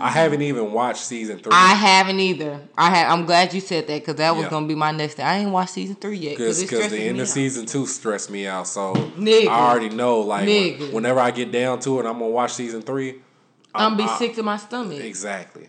I 0.00 0.10
haven't 0.10 0.42
even 0.42 0.72
watched 0.72 1.02
season 1.04 1.38
three. 1.38 1.52
I 1.52 1.74
haven't 1.74 2.20
either. 2.20 2.60
I 2.76 2.90
had. 2.90 3.10
I'm 3.10 3.26
glad 3.26 3.52
you 3.54 3.60
said 3.60 3.86
that 3.86 4.00
because 4.00 4.16
that 4.16 4.34
was 4.34 4.44
Yeah. 4.44 4.50
gonna 4.50 4.66
be 4.66 4.74
my 4.74 4.90
next 4.92 5.14
thing. 5.14 5.24
I 5.26 5.38
ain't 5.38 5.50
watched 5.50 5.72
season 5.72 5.96
three 5.96 6.16
yet 6.18 6.36
because 6.36 6.58
the 6.66 6.98
end 6.98 7.18
of 7.18 7.22
out. 7.26 7.28
season 7.32 7.66
two 7.66 7.86
stressed 7.86 8.30
me 8.30 8.46
out. 8.46 8.66
So 8.66 8.94
Nigga. 8.94 9.48
I 9.48 9.70
already 9.70 9.88
know, 9.90 10.20
like, 10.20 10.46
when- 10.46 10.92
whenever 10.92 11.20
I 11.20 11.30
get 11.30 11.50
down 11.52 11.80
to 11.80 12.00
it, 12.00 12.06
I'm 12.06 12.14
gonna 12.14 12.28
watch 12.28 12.52
season 12.54 12.82
three. 12.82 13.16
I'm 13.74 13.96
be 13.96 14.04
I- 14.04 14.18
sick 14.18 14.34
to 14.36 14.42
my 14.42 14.56
stomach. 14.56 15.00
Exactly. 15.00 15.68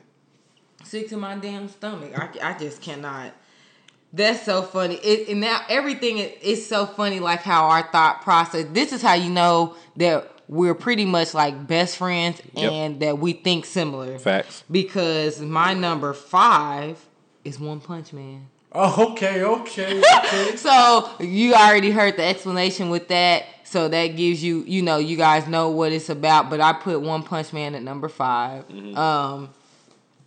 sick 0.84 1.10
to 1.10 1.18
my 1.18 1.36
damn 1.36 1.70
stomach. 1.70 2.12
I, 2.18 2.52
I 2.52 2.58
just 2.58 2.82
cannot. 2.82 3.32
That's 4.12 4.44
so 4.44 4.62
funny. 4.64 4.96
It, 4.96 5.30
and 5.30 5.40
now 5.42 5.62
everything 5.70 6.18
is, 6.18 6.32
is 6.42 6.68
so 6.68 6.86
funny, 6.86 7.20
like 7.20 7.42
how 7.42 7.66
our 7.66 7.84
thought 7.92 8.22
process. 8.24 8.66
This 8.72 8.92
is 8.92 9.02
how 9.02 9.14
you 9.14 9.30
know 9.30 9.76
that 9.98 10.32
we're 10.48 10.74
pretty 10.74 11.06
much 11.06 11.34
like 11.36 11.68
best 11.68 11.98
friends 11.98 12.42
Yep. 12.56 12.72
and 12.72 13.00
that 13.02 13.20
we 13.20 13.34
think 13.34 13.66
similar. 13.66 14.18
Facts. 14.18 14.64
Because 14.72 15.40
my 15.40 15.74
number 15.76 16.14
five 16.14 17.00
is 17.46 17.60
One 17.60 17.80
Punch 17.80 18.12
Man. 18.14 18.48
Oh, 18.72 19.12
okay, 19.12 19.44
okay, 19.44 20.02
okay. 20.18 20.56
So 20.56 21.10
you 21.20 21.54
already 21.54 21.92
heard 21.92 22.18
the 22.18 22.24
explanation 22.24 22.90
with 22.90 23.08
that. 23.10 23.46
So 23.64 23.88
that 23.88 24.08
gives 24.08 24.44
you, 24.44 24.64
you 24.66 24.82
know, 24.82 24.98
you 24.98 25.18
guys 25.18 25.48
know 25.48 25.70
what 25.70 25.92
it's 25.92 26.10
about. 26.10 26.50
But 26.50 26.62
I 26.62 26.74
put 26.74 27.00
One 27.02 27.22
Punch 27.24 27.54
Man 27.54 27.76
at 27.76 27.84
number 27.84 28.10
5 28.10 28.68
Mm-hmm. 28.70 28.98
Um, 28.98 29.50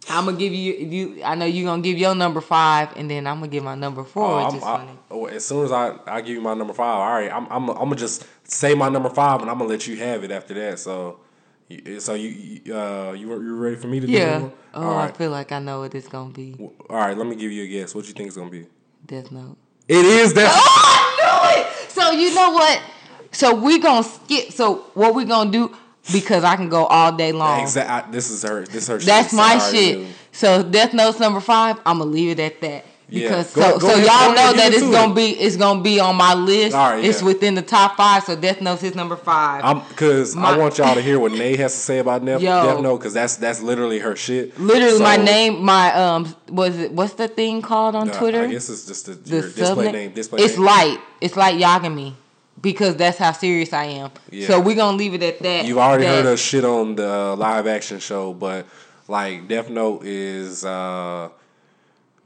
I'm 0.09 0.25
gonna 0.25 0.37
give 0.37 0.53
you, 0.53 0.73
you. 0.75 1.23
I 1.25 1.35
know 1.37 1.45
you're 1.45 1.65
gonna 1.65 1.81
give 1.83 1.97
your 1.97 2.15
number 2.15 2.41
five, 2.41 2.89
and 2.97 3.09
then 3.11 3.27
I'm 3.27 3.37
gonna 3.37 3.49
give 3.49 3.63
my 3.63 3.75
number 3.77 4.03
four, 4.05 4.41
Oh, 4.41 4.53
which 4.53 4.63
I- 4.63 4.79
funny. 4.79 4.99
oh, 5.11 5.27
as 5.27 5.45
soon 5.45 5.65
as 5.65 5.73
I, 5.73 5.97
I 6.07 6.21
give 6.21 6.35
you 6.35 6.41
my 6.41 6.55
number 6.55 6.73
five, 6.75 6.97
all 6.99 7.13
right, 7.13 7.33
I'm, 7.33 7.47
I'm, 7.51 7.69
I'm 7.71 7.77
gonna 7.89 7.97
just 7.97 8.27
say 8.45 8.75
my 8.75 8.89
number 8.89 9.09
five, 9.11 9.41
and 9.43 9.51
I'm 9.51 9.59
gonna 9.59 9.71
let 9.71 9.87
you 9.87 9.97
have 9.97 10.25
it 10.25 10.31
after 10.33 10.55
that. 10.55 10.79
So, 10.81 11.21
you- 11.69 12.01
so 12.01 12.15
you, 12.15 12.29
you, 12.65 12.77
uh, 12.77 13.13
you, 13.13 13.29
you 13.29 13.55
ready 13.57 13.77
for 13.77 13.87
me 13.87 14.01
to 14.01 14.07
do 14.07 14.13
Yeah. 14.13 14.41
one? 14.41 14.53
Oh, 14.75 14.83
all 14.83 14.99
I 14.99 15.13
feel 15.13 15.31
like 15.31 15.53
I 15.53 15.59
know 15.61 15.81
what 15.81 15.95
it's 15.95 16.09
gonna 16.09 16.31
be. 16.31 16.57
all 16.91 16.97
right. 16.97 17.17
Let 17.17 17.27
me 17.27 17.37
give 17.37 17.53
you 17.53 17.63
a 17.63 17.67
guess. 17.69 17.95
What 17.95 18.03
do 18.03 18.09
you 18.09 18.15
think 18.15 18.27
it's 18.29 18.37
gonna 18.37 18.51
be? 18.51 18.67
Death 19.07 19.31
Note. 19.31 19.57
It 19.89 20.05
is 20.05 20.33
Death. 20.33 20.53
Oh, 20.55 20.63
I 20.65 21.55
knew 21.55 21.61
it. 21.63 21.91
So 21.93 22.11
you 22.11 22.35
know 22.35 22.51
what? 22.51 22.83
So 23.31 23.55
we 23.55 23.79
gonna 23.79 24.03
skip. 24.03 24.51
So 24.53 24.87
what 24.95 25.15
we 25.15 25.25
gonna 25.25 25.51
do? 25.51 25.77
Because 26.13 26.43
I 26.43 26.57
can 26.57 26.69
go 26.69 26.87
all 26.87 27.13
day 27.13 27.31
long. 27.33 27.61
Exactly. 27.61 28.13
This 28.13 28.31
is 28.31 28.43
her. 28.43 28.65
This 28.65 28.75
is 28.85 28.89
her. 28.89 28.99
That's 28.99 29.29
shit, 29.29 29.37
my 29.37 29.59
so 29.59 29.73
shit. 29.73 29.99
knew. 29.99 30.07
So 30.33 30.63
Death 30.63 30.95
Note's 30.95 31.21
number 31.21 31.41
five. 31.41 31.77
I'm 31.87 31.99
gonna 31.99 32.11
leave 32.11 32.39
it 32.39 32.43
at 32.43 32.61
that. 32.63 32.87
Yeah. 33.09 33.29
Because 33.29 33.53
Go- 33.55 33.61
so, 33.63 33.79
go 33.79 33.89
so 33.89 33.95
ahead- 33.95 34.07
y'all 34.07 34.35
know 34.35 34.53
that 34.55 34.73
it's 34.73 34.81
into 34.83 34.91
gonna 34.93 35.13
it. 35.13 35.15
be 35.17 35.27
it's 35.39 35.57
gonna 35.57 35.83
be 35.83 36.01
on 36.01 36.17
my 36.17 36.33
list. 36.35 36.75
All 36.75 36.93
right, 36.93 37.05
It's 37.05 37.21
yeah. 37.21 37.27
within 37.27 37.55
the 37.55 37.61
top 37.63 37.97
five. 37.97 38.25
So 38.25 38.35
Death 38.35 38.63
Note's 38.63 38.81
his 38.81 38.95
number 38.95 39.17
5 39.17 39.63
I'm 39.65 39.81
because 39.91 40.35
I 40.35 40.57
want 40.57 40.79
y'all 40.79 40.95
to 40.95 41.03
hear 41.03 41.19
what 41.21 41.31
Nay 41.33 41.55
has 41.57 41.73
to 41.75 41.79
say 41.79 41.99
about 41.99 42.25
Death, 42.25 42.41
Yo. 42.41 42.63
Death 42.65 42.81
Note 42.81 42.97
because 42.99 43.13
that's 43.13 43.37
that's 43.37 43.61
literally 43.61 43.99
her 43.99 44.17
shit. 44.17 44.59
Literally, 44.59 44.99
my 44.99 45.17
name, 45.19 45.63
my 45.63 45.93
um, 45.95 46.35
was 46.49 46.79
it? 46.79 46.91
What's 46.93 47.13
the 47.15 47.29
thing 47.29 47.61
called 47.63 47.95
on 47.95 48.09
uh, 48.09 48.19
Twitter? 48.19 48.41
I 48.45 48.47
guess 48.47 48.69
it's 48.71 48.87
just 48.87 49.07
a, 49.09 49.15
the 49.15 49.31
your 49.37 49.43
display 49.51 49.93
name. 49.93 50.13
Display 50.13 50.43
It's 50.43 50.57
name. 50.57 50.65
light. 50.67 50.99
It's 51.21 51.37
like 51.37 51.57
Yagami, 51.57 52.15
because 52.63 52.97
that's 52.97 53.19
how 53.19 53.33
serious 53.33 53.73
I 53.73 53.85
am. 53.85 54.11
Yeah. 54.31 54.47
So 54.47 54.61
we're 54.61 54.77
gonna 54.77 54.97
leave 54.97 55.15
it 55.15 55.23
at 55.23 55.41
that. 55.41 55.67
You've 55.67 55.79
already 55.79 56.05
that- 56.05 56.25
heard 56.25 56.33
us 56.33 56.41
shit 56.41 56.65
on 56.65 56.95
the 56.95 57.11
uh, 57.13 57.37
live 57.37 57.67
action 57.67 57.99
show, 57.99 58.33
but 58.33 58.67
like 59.09 59.49
Death 59.49 59.69
Note 59.69 60.05
is 60.05 60.65
uh, 60.65 61.29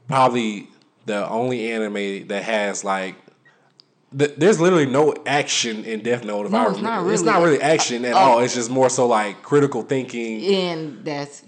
probably 0.07 0.67
the 1.05 1.27
only 1.29 1.71
anime 1.71 2.27
that 2.27 2.43
has 2.43 2.83
like. 2.83 3.15
th- 4.17 4.33
There's 4.37 4.59
literally 4.59 4.85
no 4.85 5.13
action 5.25 5.83
in 5.85 6.01
Death 6.01 6.23
Note. 6.23 6.45
If 6.45 6.51
No, 6.51 6.57
I 6.59 6.69
it's 6.71 6.81
not 6.81 6.89
remember. 6.97 7.13
It's 7.13 7.21
really. 7.23 7.33
not 7.33 7.43
really 7.43 7.61
action 7.61 8.05
at 8.05 8.13
Oh. 8.13 8.17
all. 8.17 8.39
It's 8.39 8.53
just 8.55 8.69
more 8.69 8.89
so 8.89 9.07
like 9.07 9.41
critical 9.41 9.81
thinking, 9.81 10.45
and 10.45 11.03
that's 11.03 11.43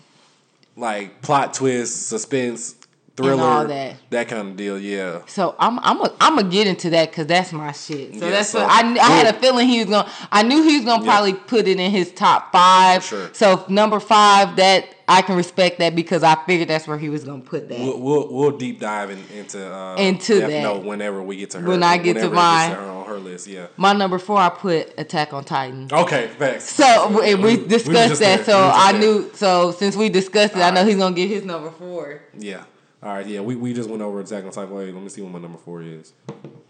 like 0.76 1.22
plot 1.22 1.54
twist, 1.54 2.08
suspense, 2.08 2.76
thriller, 3.24 3.44
all 3.44 3.66
that. 3.68 3.96
That 4.10 4.28
kind 4.28 4.50
of 4.50 4.56
deal. 4.58 4.80
Yeah. 4.80 5.22
So 5.28 5.56
I'm 5.60 5.80
I'm 5.80 6.02
a, 6.02 6.14
I'm 6.20 6.36
gonna 6.38 6.50
get 6.50 6.68
into 6.68 6.90
that 6.92 7.10
because 7.12 7.28
that's 7.28 7.52
my 7.54 7.72
shit. 7.72 8.16
So 8.16 8.26
Yeah, 8.26 8.32
that's 8.32 8.50
so 8.50 8.62
what 8.62 8.70
I, 8.72 8.92
I 8.96 9.10
had 9.24 9.36
a 9.36 9.40
feeling 9.40 9.68
he 9.68 9.80
was 9.80 9.90
gonna. 9.90 10.12
I 10.32 10.44
knew 10.44 10.64
he 10.64 10.78
was 10.78 10.86
gonna 10.86 11.04
Yeah. 11.06 11.12
probably 11.12 11.34
put 11.34 11.68
it 11.68 11.80
in 11.80 11.92
his 11.92 12.12
top 12.12 12.52
five. 12.52 13.04
Sure. 13.04 13.30
So 13.34 13.66
number 13.70 14.00
five, 14.00 14.56
that 14.58 14.86
I 15.08 15.24
can 15.24 15.36
respect 15.38 15.80
that 15.80 15.96
because 15.96 16.22
I 16.24 16.36
figured 16.46 16.68
that's 16.70 16.88
where 16.88 16.98
he 16.98 17.10
was 17.10 17.24
gonna 17.24 17.42
put 17.42 17.68
that. 17.70 17.80
We'll, 17.80 18.00
we'll 18.00 18.32
we'll 18.34 18.58
deep 18.58 18.80
dive 18.80 19.10
in, 19.10 19.20
into 19.36 19.60
uh, 19.74 19.96
Into 19.96 20.40
Death 20.40 20.50
that. 20.50 20.62
Note 20.62 20.84
whenever 20.86 21.22
we 21.24 21.36
get 21.38 21.50
to 21.52 21.60
her. 21.60 21.68
When 21.68 21.82
I 21.84 21.98
get 21.98 22.16
to 22.18 22.30
mine. 22.30 22.74
on 22.74 23.06
her 23.08 23.18
list. 23.18 23.48
Yeah. 23.48 23.68
my 23.76 23.94
number 23.94 24.20
four, 24.20 24.38
I 24.38 24.50
put 24.50 24.94
Attack 25.00 25.34
on 25.34 25.44
Titan. 25.44 25.88
Okay. 25.92 26.30
Thanks. 26.38 26.66
So 26.66 27.22
and 27.24 27.42
we 27.42 27.58
we 27.58 27.68
discussed 27.68 28.10
just 28.10 28.22
that. 28.22 28.36
there. 28.38 28.46
So 28.46 28.62
We 28.62 28.70
I 28.72 28.92
there. 28.92 29.02
knew. 29.02 29.32
So 29.34 29.72
since 29.72 29.96
we 29.96 30.10
discussed 30.10 30.54
it, 30.54 30.60
I 30.60 30.70
know 30.70 30.82
Alright. 30.82 30.88
he's 30.90 30.98
gonna 30.98 31.16
get 31.16 31.28
his 31.30 31.44
number 31.44 31.72
four. 31.72 32.22
Yeah. 32.38 32.66
All 33.02 33.14
right. 33.14 33.26
Yeah. 33.26 33.42
We, 33.42 33.56
we 33.56 33.74
just 33.74 33.90
went 33.90 34.02
over 34.02 34.20
Attack 34.20 34.46
on 34.46 34.52
Titan. 34.52 34.74
Wait, 34.74 34.94
let 34.94 35.02
me 35.02 35.10
see 35.10 35.22
what 35.22 35.32
my 35.32 35.40
number 35.40 35.58
four 35.58 35.82
is. 35.82 36.14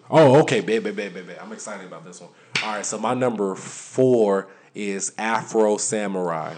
Oh, 0.09 0.39
okay. 0.41 0.61
Babe, 0.61 0.83
babe, 0.83 0.95
babe, 0.95 1.13
babe, 1.13 1.27
babe. 1.27 1.37
I'm 1.41 1.51
excited 1.51 1.85
about 1.85 2.05
this 2.05 2.21
one. 2.21 2.29
All 2.63 2.75
right. 2.75 2.85
So 2.85 2.97
my 2.97 3.13
number 3.13 3.55
four 3.55 4.49
is 4.73 5.13
Afro 5.17 5.77
Samurai. 5.77 6.53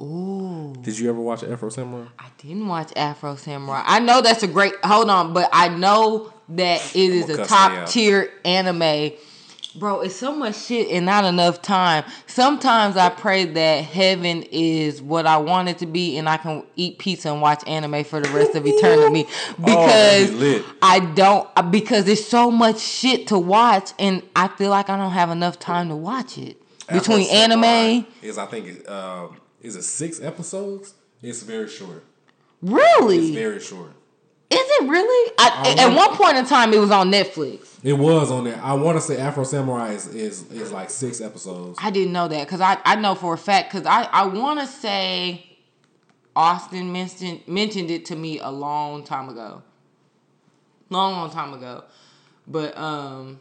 Ooh. 0.00 0.74
Did 0.80 0.98
you 0.98 1.08
ever 1.08 1.20
watch 1.20 1.44
Afro 1.44 1.68
Samurai? 1.68 2.08
I 2.18 2.26
didn't 2.38 2.66
watch 2.66 2.92
Afro 2.96 3.36
Samurai. 3.36 3.82
I 3.84 4.00
know 4.00 4.20
that's 4.20 4.42
a 4.42 4.48
great. 4.48 4.74
Hold 4.84 5.08
on, 5.10 5.32
but 5.32 5.48
I 5.52 5.68
know 5.68 6.32
that 6.50 6.96
it 6.96 7.10
is 7.10 7.28
a 7.28 7.44
top 7.44 7.88
tier 7.88 8.30
anime. 8.44 9.12
Bro, 9.74 10.02
it's 10.02 10.14
so 10.16 10.34
much 10.34 10.56
shit 10.56 10.88
and 10.90 11.06
not 11.06 11.24
enough 11.24 11.62
time. 11.62 12.04
Sometimes 12.26 12.96
I 12.96 13.08
pray 13.08 13.46
that 13.46 13.84
heaven 13.84 14.42
is 14.50 15.00
what 15.00 15.26
I 15.26 15.38
want 15.38 15.68
it 15.70 15.78
to 15.78 15.86
be, 15.86 16.18
and 16.18 16.28
I 16.28 16.36
can 16.36 16.64
eat 16.76 16.98
pizza 16.98 17.30
and 17.32 17.40
watch 17.40 17.62
anime 17.66 18.04
for 18.04 18.20
the 18.20 18.28
rest 18.30 18.54
of 18.54 18.66
eternity. 18.66 19.26
Oh, 19.48 19.54
Because 19.64 20.30
be 20.30 20.36
lit. 20.36 20.64
I 20.82 21.00
don't. 21.00 21.48
uh, 21.56 21.62
Because 21.62 22.04
there's 22.04 22.26
so 22.26 22.50
much 22.50 22.78
shit 22.80 23.28
to 23.28 23.38
watch, 23.38 23.92
and 23.98 24.22
I 24.36 24.48
feel 24.48 24.70
like 24.70 24.90
I 24.90 24.96
don't 24.98 25.12
have 25.12 25.30
enough 25.30 25.58
time 25.58 25.88
to 25.88 25.96
watch 25.96 26.36
it. 26.36 26.58
Between 26.92 27.26
anime, 27.30 28.06
is 28.20 28.36
I 28.36 28.44
think 28.46 28.86
um, 28.90 29.36
is 29.62 29.76
it 29.76 29.84
six 29.84 30.20
episodes? 30.20 30.94
It's 31.22 31.42
very 31.42 31.68
short. 31.68 32.04
really, 32.60 33.18
It's 33.28 33.34
very 33.34 33.60
short. 33.60 33.92
Is 34.52 34.68
it 34.80 34.88
really? 34.88 35.32
I, 35.38 35.74
at 35.78 35.96
one 35.96 36.16
point 36.16 36.36
in 36.36 36.44
time, 36.44 36.72
it 36.72 36.78
was 36.78 36.90
on 36.90 37.10
Netflix. 37.10 37.78
It 37.82 37.94
was 37.94 38.30
on 38.30 38.44
there. 38.44 38.60
I 38.62 38.74
want 38.74 38.96
to 38.96 39.00
say 39.02 39.18
Afro 39.18 39.44
Samurai 39.44 39.92
is, 39.92 40.06
is 40.08 40.50
is 40.52 40.70
like 40.70 40.90
six 40.90 41.20
episodes. 41.20 41.78
I 41.82 41.90
didn't 41.90 42.12
know 42.12 42.28
that 42.28 42.46
because 42.46 42.60
I, 42.60 42.78
I 42.84 42.96
know 42.96 43.14
for 43.14 43.34
a 43.34 43.38
fact 43.38 43.72
because 43.72 43.86
I, 43.86 44.02
I 44.04 44.26
want 44.26 44.60
to 44.60 44.66
say 44.66 45.46
Austin 46.36 46.92
mentioned 46.92 47.40
mentioned 47.46 47.90
it 47.90 48.04
to 48.06 48.16
me 48.16 48.38
a 48.40 48.50
long 48.50 49.04
time 49.04 49.28
ago, 49.28 49.62
long 50.90 51.12
long 51.12 51.30
time 51.30 51.54
ago, 51.54 51.84
but 52.46 52.76
um, 52.76 53.40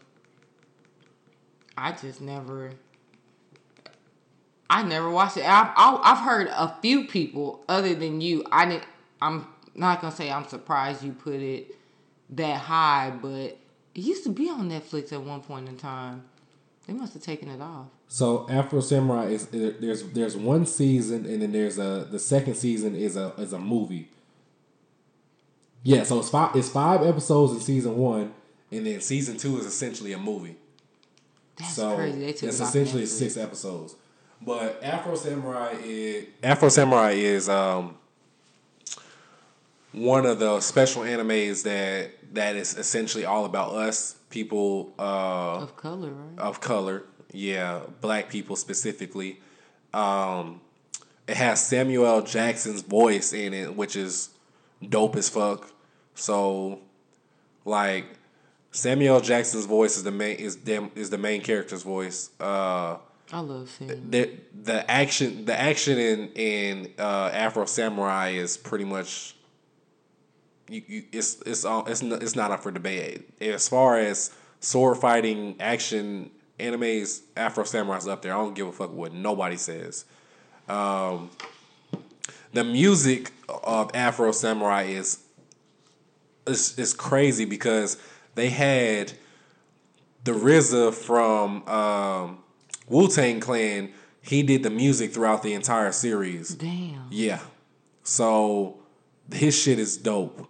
I 1.77 1.91
just 1.91 2.21
never. 2.21 2.71
I 4.69 4.83
never 4.83 5.09
watched 5.09 5.35
it. 5.35 5.43
I've 5.45 5.73
I've 5.75 6.19
heard 6.19 6.47
a 6.47 6.73
few 6.81 7.05
people 7.05 7.65
other 7.67 7.93
than 7.93 8.21
you. 8.21 8.45
I 8.51 8.65
didn't. 8.65 8.85
I'm 9.21 9.45
not 9.75 10.01
gonna 10.01 10.15
say 10.15 10.31
I'm 10.31 10.47
surprised 10.47 11.03
you 11.03 11.11
put 11.13 11.35
it 11.35 11.75
that 12.31 12.57
high, 12.57 13.11
but 13.21 13.29
it 13.29 13.57
used 13.93 14.23
to 14.23 14.29
be 14.29 14.49
on 14.49 14.69
Netflix 14.69 15.11
at 15.13 15.21
one 15.21 15.41
point 15.41 15.67
in 15.69 15.77
time. 15.77 16.23
They 16.87 16.93
must 16.93 17.13
have 17.13 17.21
taken 17.23 17.49
it 17.49 17.61
off. 17.61 17.87
So 18.07 18.47
Afro 18.49 18.81
Samurai 18.81 19.25
is 19.27 19.47
there's 19.47 20.03
there's 20.03 20.35
one 20.35 20.65
season 20.65 21.25
and 21.25 21.41
then 21.41 21.51
there's 21.51 21.77
a 21.77 22.07
the 22.09 22.19
second 22.19 22.55
season 22.55 22.95
is 22.95 23.15
a 23.15 23.33
is 23.37 23.53
a 23.53 23.59
movie. 23.59 24.09
Yeah, 25.83 26.03
so 26.03 26.19
it's 26.19 26.29
five 26.29 26.55
it's 26.55 26.69
five 26.69 27.01
episodes 27.03 27.53
in 27.53 27.59
season 27.59 27.97
one. 27.97 28.33
And 28.71 28.85
then 28.85 29.01
season 29.01 29.37
two 29.37 29.57
is 29.57 29.65
essentially 29.65 30.13
a 30.13 30.17
movie. 30.17 30.55
That's 31.57 31.73
So 31.73 31.95
crazy. 31.95 32.19
They 32.19 32.33
took 32.33 32.49
it's 32.49 32.59
it 32.59 32.63
essentially 32.63 33.03
Netflix. 33.03 33.07
six 33.07 33.37
episodes. 33.37 33.95
But 34.41 34.79
Afro 34.83 35.15
Samurai 35.15 35.75
is 35.83 36.25
Afro 36.41 36.69
Samurai 36.69 37.11
is 37.11 37.47
um 37.49 37.97
one 39.91 40.25
of 40.25 40.39
the 40.39 40.59
special 40.61 41.03
animes 41.03 41.63
that 41.63 42.11
that 42.33 42.55
is 42.55 42.77
essentially 42.77 43.25
all 43.25 43.45
about 43.45 43.73
us 43.73 44.15
people 44.29 44.93
uh 44.97 45.59
of 45.59 45.75
color, 45.75 46.11
right? 46.11 46.39
of 46.39 46.61
color, 46.61 47.03
yeah, 47.31 47.81
black 47.99 48.29
people 48.29 48.55
specifically. 48.55 49.39
Um 49.93 50.61
it 51.27 51.37
has 51.37 51.65
Samuel 51.65 52.21
Jackson's 52.23 52.81
voice 52.81 53.31
in 53.33 53.53
it, 53.53 53.75
which 53.75 53.95
is 53.95 54.29
dope 54.87 55.15
as 55.15 55.29
fuck. 55.29 55.71
So 56.15 56.79
like 57.65 58.05
Samuel 58.71 59.19
Jackson's 59.19 59.65
voice 59.65 59.97
is 59.97 60.03
the 60.03 60.11
main 60.11 60.37
is 60.37 60.57
them 60.57 60.91
is 60.95 61.09
the 61.09 61.17
main 61.17 61.41
character's 61.41 61.83
voice. 61.83 62.29
Uh, 62.39 62.97
I 63.33 63.39
love 63.39 63.69
seeing. 63.69 64.09
the 64.09 64.31
the 64.63 64.89
action 64.89 65.45
the 65.45 65.59
action 65.59 65.97
in 65.97 66.29
in 66.35 66.93
uh, 66.97 67.29
Afro 67.33 67.65
Samurai 67.65 68.29
is 68.29 68.57
pretty 68.57 68.85
much 68.85 69.35
you, 70.71 70.81
you 70.87 71.03
it's 71.11 71.41
it's 71.45 71.65
all 71.65 71.85
it's 71.85 72.01
not, 72.01 72.23
it's 72.23 72.35
not 72.35 72.51
up 72.51 72.63
for 72.63 72.71
debate 72.71 73.29
as 73.41 73.67
far 73.67 73.99
as 73.99 74.31
sword 74.59 74.97
fighting 74.97 75.55
action 75.59 76.31
animes 76.59 77.21
Afro 77.35 77.63
Samurai's 77.63 78.07
up 78.07 78.21
there 78.21 78.33
I 78.33 78.37
don't 78.37 78.55
give 78.55 78.67
a 78.67 78.71
fuck 78.71 78.91
what 78.91 79.13
nobody 79.13 79.57
says 79.57 80.05
um, 80.69 81.29
the 82.53 82.63
music 82.63 83.31
of 83.63 83.91
Afro 83.93 84.31
Samurai 84.31 84.83
is 84.83 85.19
is 86.47 86.77
is 86.77 86.93
crazy 86.93 87.45
because 87.45 87.97
they 88.35 88.49
had 88.49 89.13
the 90.23 90.31
RZA 90.31 90.93
from 90.93 91.67
um, 91.67 92.39
Wu 92.87 93.07
Tang 93.07 93.39
Clan. 93.39 93.91
He 94.21 94.43
did 94.43 94.63
the 94.63 94.69
music 94.69 95.13
throughout 95.13 95.41
the 95.41 95.53
entire 95.53 95.91
series. 95.91 96.53
Damn. 96.55 97.07
Yeah, 97.09 97.39
so 98.03 98.77
his 99.33 99.57
shit 99.57 99.79
is 99.79 99.97
dope. 99.97 100.47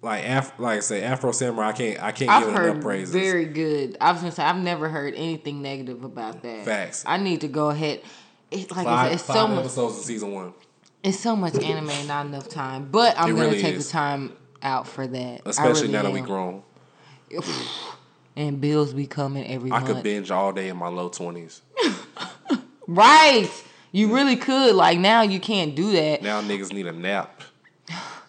Like 0.00 0.24
Af- 0.24 0.52
like 0.58 0.76
I 0.78 0.80
say, 0.80 1.02
Afro 1.02 1.32
Samurai. 1.32 1.68
I 1.68 1.72
can't 1.72 2.02
I 2.02 2.12
can't 2.12 2.30
I've 2.30 2.44
give 2.46 2.54
it 2.54 2.62
enough 2.70 2.82
praises. 2.82 3.12
very 3.12 3.46
good. 3.46 3.96
I 4.00 4.12
was 4.12 4.20
gonna 4.20 4.32
say 4.32 4.44
I've 4.44 4.56
never 4.62 4.88
heard 4.88 5.14
anything 5.14 5.60
negative 5.60 6.04
about 6.04 6.42
that. 6.42 6.64
Facts. 6.64 7.02
I 7.06 7.16
need 7.16 7.40
to 7.40 7.48
go 7.48 7.70
ahead. 7.70 8.02
It's 8.50 8.70
like 8.70 8.86
I 8.86 8.90
five 8.90 9.06
said, 9.06 9.14
it's 9.14 9.24
so 9.24 9.48
much. 9.48 9.58
episodes 9.58 9.98
of 9.98 10.04
season 10.04 10.32
one, 10.32 10.54
It's 11.02 11.18
so 11.18 11.34
much 11.36 11.54
anime, 11.56 11.90
and 11.90 12.08
not 12.08 12.26
enough 12.26 12.48
time. 12.48 12.88
But 12.90 13.18
I'm 13.18 13.30
It 13.30 13.32
gonna 13.32 13.48
really 13.48 13.60
take 13.60 13.74
is. 13.74 13.86
the 13.86 13.92
time 13.92 14.32
out 14.62 14.86
for 14.86 15.06
that. 15.06 15.40
I 15.44 15.50
especially 15.50 15.82
really 15.88 15.92
now 15.92 16.02
that 16.04 16.12
we 16.12 16.20
grown. 16.20 16.62
And 18.36 18.60
bills 18.60 18.94
be 18.94 19.08
coming 19.08 19.44
every 19.48 19.72
I 19.72 19.80
month. 19.80 19.86
could 19.94 20.02
binge 20.04 20.30
all 20.30 20.52
day 20.52 20.68
in 20.68 20.76
my 20.76 20.86
low 20.88 21.08
twenties. 21.08 21.60
Right. 22.86 23.50
You 23.92 24.14
really 24.14 24.36
could. 24.36 24.74
Like 24.74 24.98
now, 24.98 25.22
you 25.22 25.40
can't 25.40 25.74
do 25.74 25.92
that 25.92 26.22
Now 26.22 26.40
niggas 26.40 26.72
need 26.72 26.86
a 26.86 26.92
nap. 26.92 27.37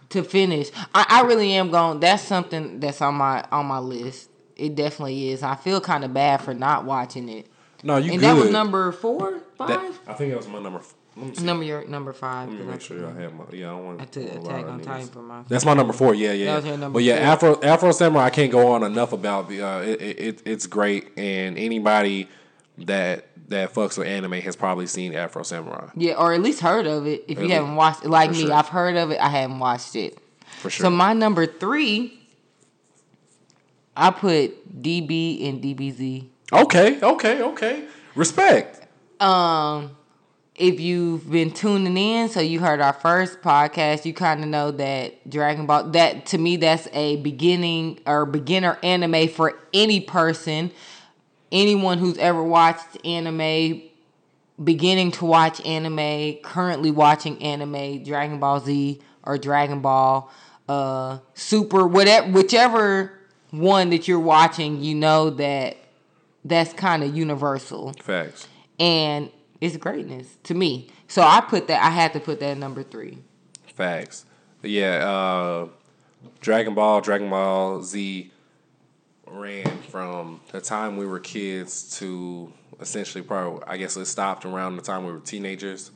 To 0.10 0.24
finish. 0.24 0.70
I, 0.94 1.06
I 1.10 1.22
really 1.28 1.54
am 1.54 1.72
going. 1.72 2.00
That's 2.00 2.24
something 2.24 2.80
that's 2.80 3.02
on 3.02 3.16
my 3.16 3.46
on 3.52 3.66
my 3.68 3.80
list. 3.80 4.30
It 4.56 4.76
definitely 4.76 5.30
is. 5.30 5.42
I 5.44 5.56
feel 5.56 5.80
kind 5.80 6.04
of 6.04 6.14
bad 6.14 6.42
for 6.42 6.54
not 6.54 6.86
watching 6.86 7.30
it. 7.30 7.48
No, 7.84 7.96
you 7.98 8.12
And 8.12 8.20
good. 8.22 8.28
that 8.30 8.36
was 8.42 8.50
number 8.52 8.92
four, 8.92 9.40
five. 9.58 9.70
That- 9.70 9.94
I 10.08 10.14
think 10.14 10.32
that 10.32 10.38
was 10.38 10.48
my 10.48 10.60
number. 10.60 10.82
Let 11.16 11.28
me 11.28 11.36
see. 11.36 11.44
number 11.44 11.64
your 11.66 11.86
number 11.88 12.14
five. 12.14 12.50
Let 12.50 12.54
me 12.54 12.60
'cause 12.60 12.68
I 12.68 12.72
make 12.72 12.82
sure 12.82 13.08
I 13.08 13.22
have 13.22 13.34
my. 13.34 13.44
Yeah, 13.52 13.68
I 13.68 13.70
don't 13.72 13.86
want 13.86 14.12
to 14.12 14.20
Attack 14.22 14.66
on 14.68 14.80
Titan 14.82 15.08
for 15.08 15.22
my. 15.22 15.42
That's 15.48 15.66
my 15.66 15.74
number 15.74 15.92
four. 15.94 16.14
Yeah, 16.14 16.32
yeah. 16.34 16.46
That 16.46 16.56
was 16.58 16.66
your 16.66 16.78
number 16.78 16.94
but 16.96 17.04
yeah, 17.04 17.36
four. 17.36 17.52
Afro 17.58 17.70
Afro 17.70 17.92
Samurai. 17.92 18.26
I 18.26 18.30
can't 18.30 18.52
go 18.52 18.68
on 18.72 18.84
enough 18.84 19.12
about. 19.12 19.46
Uh, 19.52 19.82
it, 19.86 20.02
it, 20.02 20.20
it 20.20 20.42
it's 20.46 20.66
great, 20.68 21.10
and 21.18 21.58
anybody 21.58 22.30
that 22.80 23.26
that 23.50 23.74
fucks 23.74 23.98
with 23.98 24.08
anime 24.08 24.34
has 24.34 24.56
probably 24.56 24.88
seen 24.88 25.14
Afro 25.14 25.44
Samurai 25.44 25.90
Yeah, 25.96 26.14
or 26.14 26.34
at 26.34 26.42
least 26.42 26.62
heard 26.62 26.88
of 26.88 27.06
it. 27.08 27.24
If 27.28 27.38
you 27.38 27.44
Really? 27.44 27.54
haven't 27.56 27.76
watched 27.76 28.04
it, 28.06 28.10
like 28.10 28.30
For 28.30 28.36
me, 28.36 28.42
sure. 28.44 28.54
I've 28.54 28.68
heard 28.70 28.96
of 28.96 29.12
it. 29.12 29.20
I 29.20 29.30
haven't 29.30 29.60
watched 29.60 29.96
it. 29.96 30.18
for 30.60 30.70
sure. 30.70 30.86
So 30.86 30.90
my 30.90 31.14
number 31.14 31.46
three, 31.46 32.20
I 33.96 34.12
put 34.12 34.82
DB 34.82 35.48
and 35.50 35.62
DBZ. 35.62 36.26
okay, 36.54 37.00
okay, 37.02 37.42
okay. 37.42 37.84
Respect. 38.16 38.88
Um, 39.22 39.96
if 40.56 40.80
you've 40.80 41.30
been 41.30 41.52
tuning 41.52 41.96
in, 41.98 42.30
so 42.30 42.40
you 42.42 42.60
heard 42.60 42.82
our 42.82 42.94
first 42.94 43.42
podcast, 43.42 44.06
you 44.06 44.14
kind 44.14 44.42
of 44.44 44.50
know 44.50 44.72
that 44.72 45.30
Dragon 45.30 45.66
Ball. 45.66 45.84
That 45.92 46.26
to 46.28 46.38
me, 46.38 46.58
that's 46.58 46.88
a 46.94 47.18
beginning 47.18 48.00
or 48.06 48.26
beginner 48.26 48.78
anime 48.84 49.28
for 49.30 49.58
any 49.74 50.00
person, 50.02 50.72
anyone 51.52 51.98
who's 51.98 52.18
ever 52.18 52.44
watched 52.44 53.06
anime, 53.06 53.82
beginning 54.64 55.12
to 55.12 55.26
watch 55.26 55.64
anime, 55.66 56.36
currently 56.44 56.92
watching 56.92 57.42
anime, 57.42 58.04
Dragon 58.04 58.40
Ball 58.40 58.60
Z 58.60 59.00
or 59.24 59.38
Dragon 59.38 59.80
Ball, 59.82 60.32
uh, 60.68 61.20
Super, 61.34 61.88
whatever, 61.88 62.32
whichever 62.32 63.14
one 63.52 63.90
that 63.90 64.08
you're 64.08 64.20
watching, 64.20 64.84
you 64.84 64.96
know 64.96 65.30
that 65.32 65.78
that's 66.46 66.72
kind 66.74 67.04
of 67.04 67.16
universal 67.16 67.94
Facts. 68.02 68.48
and 68.80 69.30
it's 69.60 69.76
greatness 69.76 70.38
to 70.44 70.54
me. 70.54 70.90
So 71.08 71.22
I 71.22 71.42
put 71.42 71.68
that. 71.68 71.84
I 71.84 71.90
had 71.90 72.14
to 72.14 72.20
put 72.20 72.40
that 72.40 72.52
at 72.52 72.58
number 72.58 72.84
three. 72.84 73.18
Facts. 73.76 74.26
Yeah, 74.62 75.06
uh, 75.10 75.68
Dragon 76.40 76.76
Ball, 76.76 77.02
Dragon 77.02 77.30
Ball 77.30 77.82
Z 77.82 78.32
ran 79.32 79.82
from 79.84 80.42
the 80.52 80.62
time 80.62 80.98
we 80.98 81.06
were 81.06 81.20
kids 81.20 81.98
to 82.00 82.52
essentially 82.80 83.24
probably 83.24 83.64
I 83.68 83.78
guess 83.78 83.96
it 83.98 84.06
stopped 84.06 84.46
around 84.46 84.76
the 84.76 84.82
time 84.82 85.06
we 85.06 85.12
were 85.12 85.20
teenagers. 85.20 85.92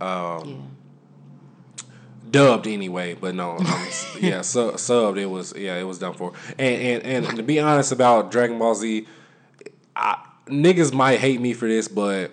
Um, 0.00 0.48
yeah. 0.48 1.86
Dubbed 2.28 2.66
anyway, 2.66 3.14
but 3.14 3.34
no, 3.34 3.56
yeah, 4.20 4.42
su- 4.42 4.72
subbed. 4.72 5.16
It 5.16 5.26
was 5.26 5.54
yeah, 5.56 5.76
it 5.76 5.84
was 5.84 5.98
done 5.98 6.14
for. 6.14 6.32
And 6.58 7.04
and 7.04 7.26
and 7.26 7.36
to 7.36 7.42
be 7.42 7.60
honest 7.60 7.92
about 7.92 8.32
Dragon 8.32 8.58
Ball 8.58 8.74
Z, 8.74 9.06
I, 9.94 10.26
niggas 10.46 10.92
might 10.92 11.20
hate 11.20 11.40
me 11.40 11.52
for 11.52 11.68
this, 11.68 11.86
but 11.86 12.32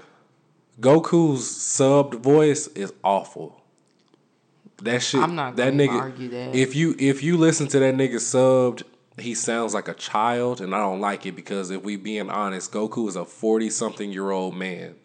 Goku's 0.80 1.44
subbed 1.48 2.16
voice 2.16 2.68
is 2.68 2.92
awful. 3.04 3.62
That 4.82 5.02
shit. 5.02 5.22
I'm 5.22 5.36
not 5.36 5.56
that 5.58 5.74
nigga. 5.74 6.00
argue 6.00 6.30
that. 6.30 6.56
If 6.56 6.76
you 6.76 6.96
if 6.98 7.24
you 7.24 7.38
listen 7.38 7.68
to 7.68 7.80
that 7.80 7.96
nigga 7.96 8.16
subbed, 8.16 8.84
he 9.20 9.34
sounds 9.36 9.74
like 9.74 9.88
a 9.88 9.94
child, 9.94 10.62
and 10.62 10.74
I 10.76 10.80
don't 10.80 11.00
like 11.02 11.26
it 11.26 11.36
because 11.36 11.70
if 11.72 11.84
we 11.84 11.96
being 11.98 12.30
honest, 12.30 12.72
Goku 12.72 13.08
is 13.08 13.16
a 13.16 13.26
forty 13.26 13.70
something 13.70 14.12
year 14.12 14.32
old 14.32 14.56
man. 14.56 14.96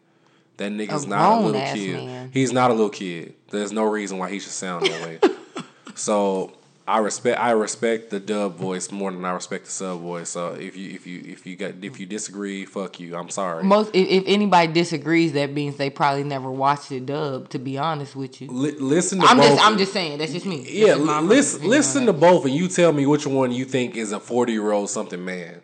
That 0.56 0.72
nigga's 0.72 1.04
A 1.04 1.08
not 1.08 1.38
a 1.38 1.46
little 1.46 1.60
kid. 1.74 2.04
man. 2.04 2.30
He's 2.32 2.52
not 2.52 2.70
a 2.70 2.74
little 2.74 2.90
kid. 2.90 3.34
There's 3.50 3.70
no 3.72 3.84
reason 3.84 4.18
why 4.18 4.30
he 4.30 4.40
should 4.40 4.52
sound 4.52 4.86
that 4.86 5.02
way. 5.04 5.20
so 5.94 6.52
I 6.88 6.98
respect 6.98 7.38
I 7.38 7.50
respect 7.50 8.08
the 8.08 8.18
dub 8.18 8.56
voice 8.56 8.90
more 8.90 9.12
than 9.12 9.22
I 9.24 9.32
respect 9.32 9.66
the 9.66 9.70
sub 9.70 10.00
voice. 10.00 10.30
So 10.30 10.54
if 10.54 10.74
you 10.74 10.94
if 10.94 11.06
you 11.06 11.22
if 11.26 11.46
you 11.46 11.54
got 11.54 11.74
if 11.82 12.00
you 12.00 12.06
disagree, 12.06 12.64
fuck 12.64 12.98
you. 12.98 13.14
I'm 13.14 13.28
sorry. 13.28 13.62
Most 13.62 13.94
if, 13.94 14.08
if 14.08 14.24
anybody 14.26 14.72
disagrees, 14.72 15.34
that 15.34 15.52
means 15.52 15.76
they 15.76 15.90
probably 15.90 16.24
never 16.24 16.50
watched 16.50 16.88
the 16.88 17.00
dub. 17.00 17.50
To 17.50 17.58
be 17.58 17.76
honest 17.76 18.16
with 18.16 18.40
you, 18.40 18.48
Li- 18.48 18.72
listen 18.78 19.20
to 19.20 19.26
I'm 19.26 19.36
both. 19.36 19.48
just 19.50 19.66
I'm 19.66 19.76
just 19.76 19.92
saying 19.92 20.16
that's 20.18 20.32
just 20.32 20.46
me. 20.46 20.58
That's 20.62 20.70
yeah. 20.72 20.94
just 20.94 21.22
Listen 21.24 21.68
listen 21.68 22.06
to 22.06 22.14
both, 22.14 22.46
and 22.46 22.54
you 22.54 22.68
tell 22.68 22.92
me 22.92 23.04
which 23.04 23.26
one 23.26 23.52
you 23.52 23.66
think 23.66 23.94
is 23.94 24.12
a 24.12 24.18
40 24.18 24.52
year 24.52 24.72
old 24.72 24.88
something 24.88 25.22
man. 25.22 25.60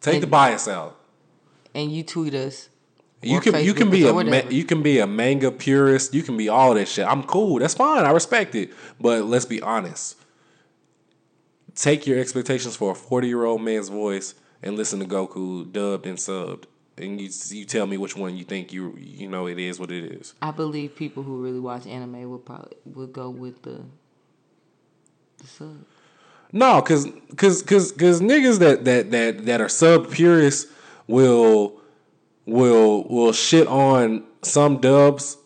Take 0.00 0.20
the 0.20 0.26
bias 0.26 0.66
out. 0.68 0.96
and 1.74 1.92
you 1.92 2.02
tweet 2.02 2.34
us. 2.34 2.68
You 3.22 3.40
can 3.40 3.64
you 3.64 3.74
can 3.74 3.90
be 3.90 4.06
a 4.06 4.12
ma- 4.12 4.48
you 4.48 4.64
can 4.64 4.82
be 4.82 5.00
a 5.00 5.06
manga 5.06 5.50
purist. 5.50 6.14
You 6.14 6.22
can 6.22 6.36
be 6.36 6.48
all 6.48 6.74
that 6.74 6.86
shit. 6.86 7.06
I'm 7.06 7.24
cool. 7.24 7.58
That's 7.58 7.74
fine. 7.74 8.04
I 8.04 8.10
respect 8.12 8.54
it. 8.54 8.72
But 9.00 9.24
let's 9.24 9.44
be 9.44 9.60
honest. 9.60 10.16
Take 11.74 12.06
your 12.06 12.18
expectations 12.18 12.76
for 12.76 12.92
a 12.92 12.94
40 12.94 13.28
year 13.28 13.44
old 13.44 13.62
man's 13.62 13.88
voice 13.88 14.34
and 14.62 14.76
listen 14.76 15.00
to 15.00 15.06
Goku 15.06 15.70
dubbed 15.70 16.06
and 16.06 16.18
subbed, 16.18 16.64
and 16.96 17.20
you 17.20 17.30
you 17.50 17.64
tell 17.64 17.86
me 17.86 17.96
which 17.96 18.16
one 18.16 18.36
you 18.36 18.44
think 18.44 18.72
you 18.72 18.96
you 18.98 19.28
know 19.28 19.46
it 19.46 19.58
is 19.58 19.80
what 19.80 19.90
it 19.90 20.12
is. 20.12 20.34
I 20.42 20.52
believe 20.52 20.94
people 20.94 21.22
who 21.24 21.42
really 21.42 21.60
watch 21.60 21.86
anime 21.86 22.30
would 22.30 22.44
probably 22.44 22.76
would 22.84 23.12
go 23.12 23.30
with 23.30 23.62
the 23.62 23.82
the 25.38 25.46
sub. 25.46 25.84
No, 26.52 26.80
cause 26.82 27.06
cause 27.36 27.62
cause 27.62 27.92
cause 27.92 28.20
niggas 28.20 28.60
that 28.60 28.84
that 28.84 29.10
that 29.10 29.46
that 29.46 29.60
are 29.60 29.68
sub 29.68 30.10
purists 30.10 30.70
will 31.06 31.77
will 32.48 33.04
will 33.04 33.32
shit 33.32 33.66
on 33.66 34.24
some 34.42 34.78
dubs, 34.78 35.36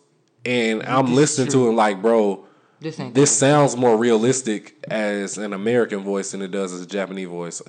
and 0.44 0.82
I'm 0.84 1.07
is 1.07 1.12
listening 1.12 1.53
to 1.53 1.68
it 1.68 1.72
like, 1.72 2.00
bro. 2.00 2.44
This 2.80 2.98
ain't 2.98 3.14
This 3.14 3.36
sounds 3.36 3.76
more 3.76 3.96
realistic 3.96 4.74
as 4.90 5.38
an 5.38 5.53
American 5.53 6.00
voice 6.00 6.32
than 6.32 6.42
it 6.42 6.50
does 6.50 6.72
as 6.72 6.80
a 6.80 6.86
Japanese 6.86 7.28
voice. 7.28 7.62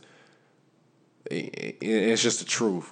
It's 1.30 2.22
just 2.22 2.40
the 2.40 2.46
truth. 2.46 2.92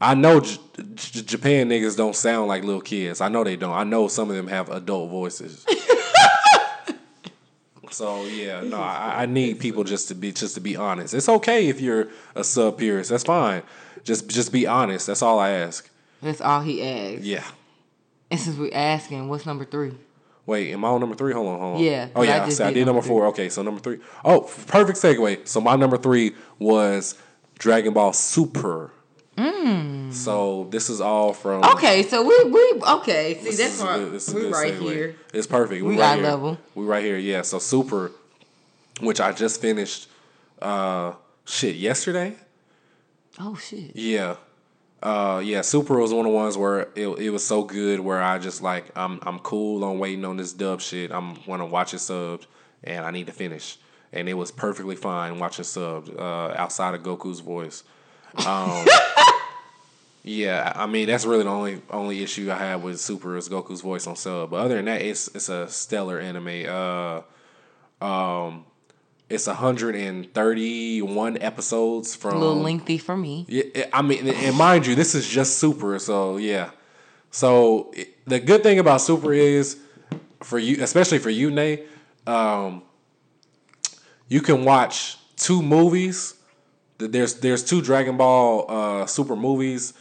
I 0.00 0.14
know 0.14 0.40
J- 0.40 0.58
J- 0.94 1.22
Japan 1.22 1.68
niggas 1.68 1.96
don't 1.96 2.14
sound 2.14 2.48
like 2.48 2.62
little 2.62 2.80
kids. 2.80 3.20
I 3.20 3.28
know 3.28 3.42
they 3.42 3.56
don't. 3.56 3.72
I 3.72 3.84
know 3.84 4.08
some 4.08 4.30
of 4.30 4.36
them 4.36 4.48
have 4.48 4.68
adult 4.68 5.10
voices. 5.10 5.64
so 7.90 8.24
yeah, 8.26 8.60
no, 8.60 8.80
I, 8.80 9.22
I 9.22 9.26
need 9.26 9.58
people 9.58 9.84
just 9.84 10.08
to 10.08 10.14
be 10.14 10.32
just 10.32 10.54
to 10.54 10.60
be 10.60 10.76
honest. 10.76 11.14
It's 11.14 11.28
okay 11.28 11.68
if 11.68 11.80
you're 11.80 12.08
a 12.34 12.44
sub 12.44 12.78
purist. 12.78 13.10
That's 13.10 13.24
fine. 13.24 13.62
Just 14.08 14.26
just 14.26 14.52
be 14.52 14.66
honest. 14.66 15.06
That's 15.06 15.20
all 15.20 15.38
I 15.38 15.50
ask. 15.50 15.86
That's 16.22 16.40
all 16.40 16.62
he 16.62 16.82
asked. 16.82 17.24
Yeah. 17.24 17.44
And 18.30 18.40
since 18.40 18.56
we're 18.56 18.72
asking, 18.72 19.28
what's 19.28 19.44
number 19.44 19.66
three? 19.66 19.92
Wait, 20.46 20.72
am 20.72 20.82
I 20.82 20.88
on 20.88 21.00
number 21.00 21.14
three? 21.14 21.34
Hold 21.34 21.46
on, 21.46 21.60
hold 21.60 21.76
on. 21.76 21.82
Yeah, 21.82 22.08
Oh 22.16 22.22
yeah, 22.22 22.42
I, 22.42 22.46
just 22.46 22.56
see, 22.56 22.64
I 22.64 22.68
did 22.68 22.74
did 22.74 22.86
number 22.86 23.02
number 23.02 23.06
four. 23.06 23.26
Okay, 23.26 23.50
so 23.50 23.60
number 23.60 23.82
three. 23.82 23.98
Oh, 24.24 24.40
perfect 24.66 24.98
segue. 24.98 25.46
So 25.46 25.60
my 25.60 25.76
number 25.76 25.98
three 25.98 26.34
was 26.58 27.16
Dragon 27.58 27.92
Ball 27.92 28.14
Super. 28.14 28.92
So 30.10 30.68
this 30.70 30.88
is 30.88 31.02
all 31.02 31.34
from. 31.34 31.60
Mm. 31.60 31.74
Okay, 31.74 32.02
so 32.02 32.22
we 32.22 32.44
we 32.44 32.80
okay. 32.82 33.34
See, 33.34 33.50
this 33.50 33.78
that's 33.78 33.82
why 33.82 33.98
we 33.98 34.46
right 34.48 34.72
segue. 34.72 34.80
here. 34.90 35.16
It's 35.34 35.46
perfect. 35.46 35.84
We 35.84 35.98
right 35.98 36.14
here. 36.14 36.24
level. 36.24 36.58
We 36.74 36.86
right 36.86 37.04
here. 37.04 37.18
Yeah. 37.18 37.42
So 37.42 37.58
Super. 37.58 38.12
which 39.02 39.20
I 39.20 39.32
just 39.32 39.60
finished. 39.60 40.08
Uh, 40.62 41.12
shit, 41.44 41.76
yesterday. 41.76 42.36
Oh 43.38 43.56
shit. 43.56 43.94
Yeah. 43.94 44.36
Uh, 45.00 45.40
yeah, 45.44 45.60
Super 45.60 45.98
was 45.98 46.12
one 46.12 46.26
of 46.26 46.32
the 46.32 46.36
ones 46.36 46.56
where 46.56 46.88
it, 46.96 47.06
it 47.06 47.30
was 47.30 47.46
so 47.46 47.62
good 47.62 48.00
where 48.00 48.20
I 48.20 48.38
just 48.38 48.62
like 48.62 48.90
I'm 48.96 49.20
I'm 49.22 49.38
cool 49.38 49.84
on 49.84 49.98
waiting 50.00 50.24
on 50.24 50.36
this 50.36 50.52
dub 50.52 50.80
shit. 50.80 51.12
I'm 51.12 51.44
want 51.46 51.62
to 51.62 51.66
watch 51.66 51.94
it 51.94 51.98
subbed 51.98 52.46
and 52.82 53.04
I 53.04 53.10
need 53.10 53.26
to 53.26 53.32
finish. 53.32 53.78
And 54.12 54.28
it 54.28 54.34
was 54.34 54.50
perfectly 54.50 54.96
fine 54.96 55.38
watching 55.38 55.64
subbed 55.64 56.18
uh, 56.18 56.54
outside 56.56 56.94
of 56.94 57.02
Goku's 57.02 57.40
voice. 57.40 57.84
Um, 58.44 58.86
yeah, 60.24 60.72
I 60.74 60.86
mean 60.86 61.06
that's 61.06 61.24
really 61.24 61.44
the 61.44 61.50
only 61.50 61.80
only 61.90 62.22
issue 62.22 62.50
I 62.50 62.58
have 62.58 62.82
with 62.82 62.98
Super 62.98 63.36
is 63.36 63.48
Goku's 63.48 63.82
voice 63.82 64.08
on 64.08 64.16
sub. 64.16 64.50
But 64.50 64.56
other 64.56 64.76
than 64.76 64.86
that, 64.86 65.02
it's 65.02 65.28
it's 65.28 65.48
a 65.48 65.68
stellar 65.68 66.18
anime. 66.18 66.64
Uh, 66.68 67.20
um, 68.04 68.64
it's 69.30 69.46
131 69.46 71.38
episodes 71.40 72.14
from 72.14 72.36
A 72.36 72.38
little 72.38 72.62
lengthy 72.62 72.98
for 72.98 73.16
me. 73.16 73.44
yeah, 73.48 73.86
I 73.92 74.02
mean, 74.02 74.26
and 74.28 74.56
mind 74.56 74.86
you, 74.86 74.94
this 74.94 75.14
is 75.14 75.28
just 75.28 75.58
Super, 75.58 75.98
so 75.98 76.36
yeah. 76.38 76.70
So 77.30 77.92
the 78.26 78.40
good 78.40 78.62
thing 78.62 78.78
about 78.78 79.00
Super 79.00 79.32
is 79.32 79.78
for 80.40 80.58
you, 80.58 80.82
especially 80.82 81.18
for 81.18 81.30
you, 81.30 81.50
Nay, 81.50 81.84
um, 82.26 82.82
you 84.28 84.40
can 84.40 84.64
watch 84.64 85.16
two 85.36 85.62
movies. 85.62 86.34
There's 86.98 87.34
there's 87.40 87.64
two 87.64 87.80
Dragon 87.82 88.16
Ball 88.16 88.64
uh, 88.68 89.06
Super 89.06 89.36
movies, 89.36 89.94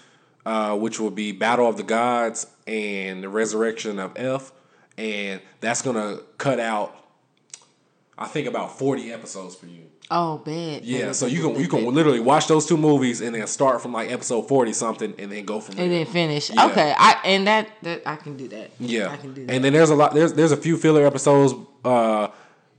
uh, 0.46 0.76
which 0.78 1.00
will 1.00 1.12
be 1.12 1.32
Battle 1.32 1.68
of 1.68 1.78
the 1.78 1.84
Gods 1.84 2.48
and 2.66 3.24
the 3.24 3.30
Resurrection 3.30 4.00
of 4.00 4.14
F, 4.16 4.52
and 4.98 5.42
that's 5.60 5.82
gonna 5.82 6.20
cut 6.38 6.60
out, 6.60 7.07
I 8.18 8.28
think, 8.28 8.48
about 8.48 8.78
forty 8.78 9.12
episodes 9.12 9.56
for 9.56 9.68
you. 9.68 9.84
Oh, 10.10 10.38
bad. 10.38 10.86
Yeah, 10.86 11.08
bad, 11.08 11.16
so 11.18 11.26
you 11.26 11.44
bad, 11.44 11.54
can 11.54 11.62
you 11.64 11.68
can 11.68 11.84
bad. 11.86 11.94
literally 11.94 12.20
watch 12.22 12.48
those 12.48 12.66
two 12.66 12.78
movies 12.78 13.20
and 13.22 13.36
then 13.36 13.46
start 13.48 13.82
from 13.82 13.94
like 13.94 14.10
episode 14.12 14.48
forty 14.48 14.74
something 14.74 15.14
and 15.20 15.32
then 15.32 15.44
go 15.46 15.60
from 15.60 15.76
there. 15.76 15.86
and 15.86 15.94
then 15.94 16.06
finish. 16.06 16.50
Yeah. 16.50 16.66
Okay, 16.68 16.94
I 16.98 17.20
and 17.26 17.48
that 17.48 17.70
that 17.84 18.04
I 18.06 18.16
can 18.16 18.38
do 18.38 18.48
that. 18.50 18.72
yeah, 18.80 19.10
I 19.12 19.18
can 19.18 19.34
do 19.34 19.46
that. 19.46 19.54
and 19.54 19.64
then 19.64 19.74
there's 19.74 19.90
a 19.90 19.96
lot. 19.96 20.14
There's 20.14 20.34
there's 20.34 20.52
a 20.52 20.58
few 20.58 20.78
filler 20.78 21.06
episodes. 21.06 21.54
Uh, 21.84 22.30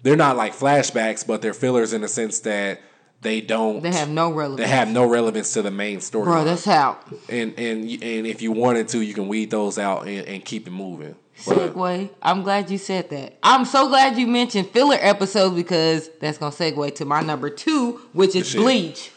they're 0.03 0.17
not 0.17 0.37
like 0.37 0.55
flashbacks, 0.55 1.27
but 1.27 1.43
they're 1.43 1.53
fillers 1.55 1.93
in 1.93 2.01
the 2.01 2.09
sense 2.09 2.41
that 2.41 2.81
they 3.21 3.41
don't. 3.41 3.83
they 3.83 3.91
have 3.93 4.09
no 4.09 4.33
relevance. 4.33 4.61
They 4.61 4.75
have 4.75 4.89
no 4.89 5.05
relevance 5.09 5.53
to 5.55 5.63
the 5.63 5.71
main 5.73 6.01
story. 6.01 6.25
Bro, 6.25 6.45
that's 6.45 6.65
how. 6.65 6.99
and 7.29 7.53
and 7.59 7.83
and 7.91 8.27
if 8.27 8.41
you 8.43 8.53
wanted 8.53 8.89
to, 8.89 9.01
you 9.03 9.13
can 9.13 9.29
weed 9.29 9.51
those 9.51 9.79
out 9.79 10.07
and, 10.07 10.27
and 10.27 10.45
keep 10.45 10.67
it 10.67 10.71
moving. 10.71 11.15
Segue. 11.39 12.11
I'm 12.21 12.43
glad 12.43 12.71
you 12.71 12.79
said 12.79 13.11
that. 13.11 13.39
I'm 13.43 13.65
so 13.65 13.89
glad 13.89 14.19
you 14.19 14.27
mentioned 14.27 14.71
filler 14.71 14.97
episodes 15.01 15.55
because 15.55 16.11
that's 16.21 16.39
gonna 16.39 16.53
segue 16.53 16.95
to 16.97 17.05
my 17.05 17.21
number 17.23 17.49
two, 17.49 18.01
which 18.13 18.35
is 18.35 18.49
shit. 18.49 18.61
Bleach. 18.61 19.13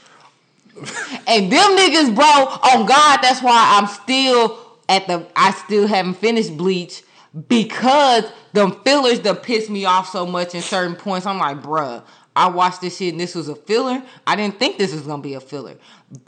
and 1.28 1.52
them 1.52 1.78
niggas, 1.78 2.16
bro, 2.16 2.26
on 2.26 2.86
God, 2.86 3.20
that's 3.22 3.42
why 3.42 3.78
I'm 3.78 3.88
still 3.88 4.58
at 4.88 5.08
the. 5.08 5.26
I 5.36 5.52
still 5.52 5.88
haven't 5.88 6.16
finished 6.16 6.56
Bleach 6.56 7.04
because 7.48 8.26
them 8.54 8.80
fillers 8.84 9.22
that 9.22 9.44
piss 9.44 9.70
me 9.70 9.86
off 9.86 10.10
so 10.10 10.26
much 10.26 10.54
in 10.54 10.62
certain 10.62 10.96
points. 10.96 11.26
I'm 11.26 11.40
like, 11.40 11.62
bruh, 11.62 12.04
I 12.36 12.50
watched 12.50 12.82
this 12.82 12.98
shit 12.98 13.14
and 13.14 13.20
this 13.20 13.36
was 13.36 13.50
a 13.50 13.56
filler. 13.56 14.04
I 14.28 14.36
didn't 14.36 14.60
think 14.60 14.78
this 14.78 14.94
was 14.94 15.02
gonna 15.02 15.22
be 15.22 15.34
a 15.34 15.42
filler, 15.42 15.76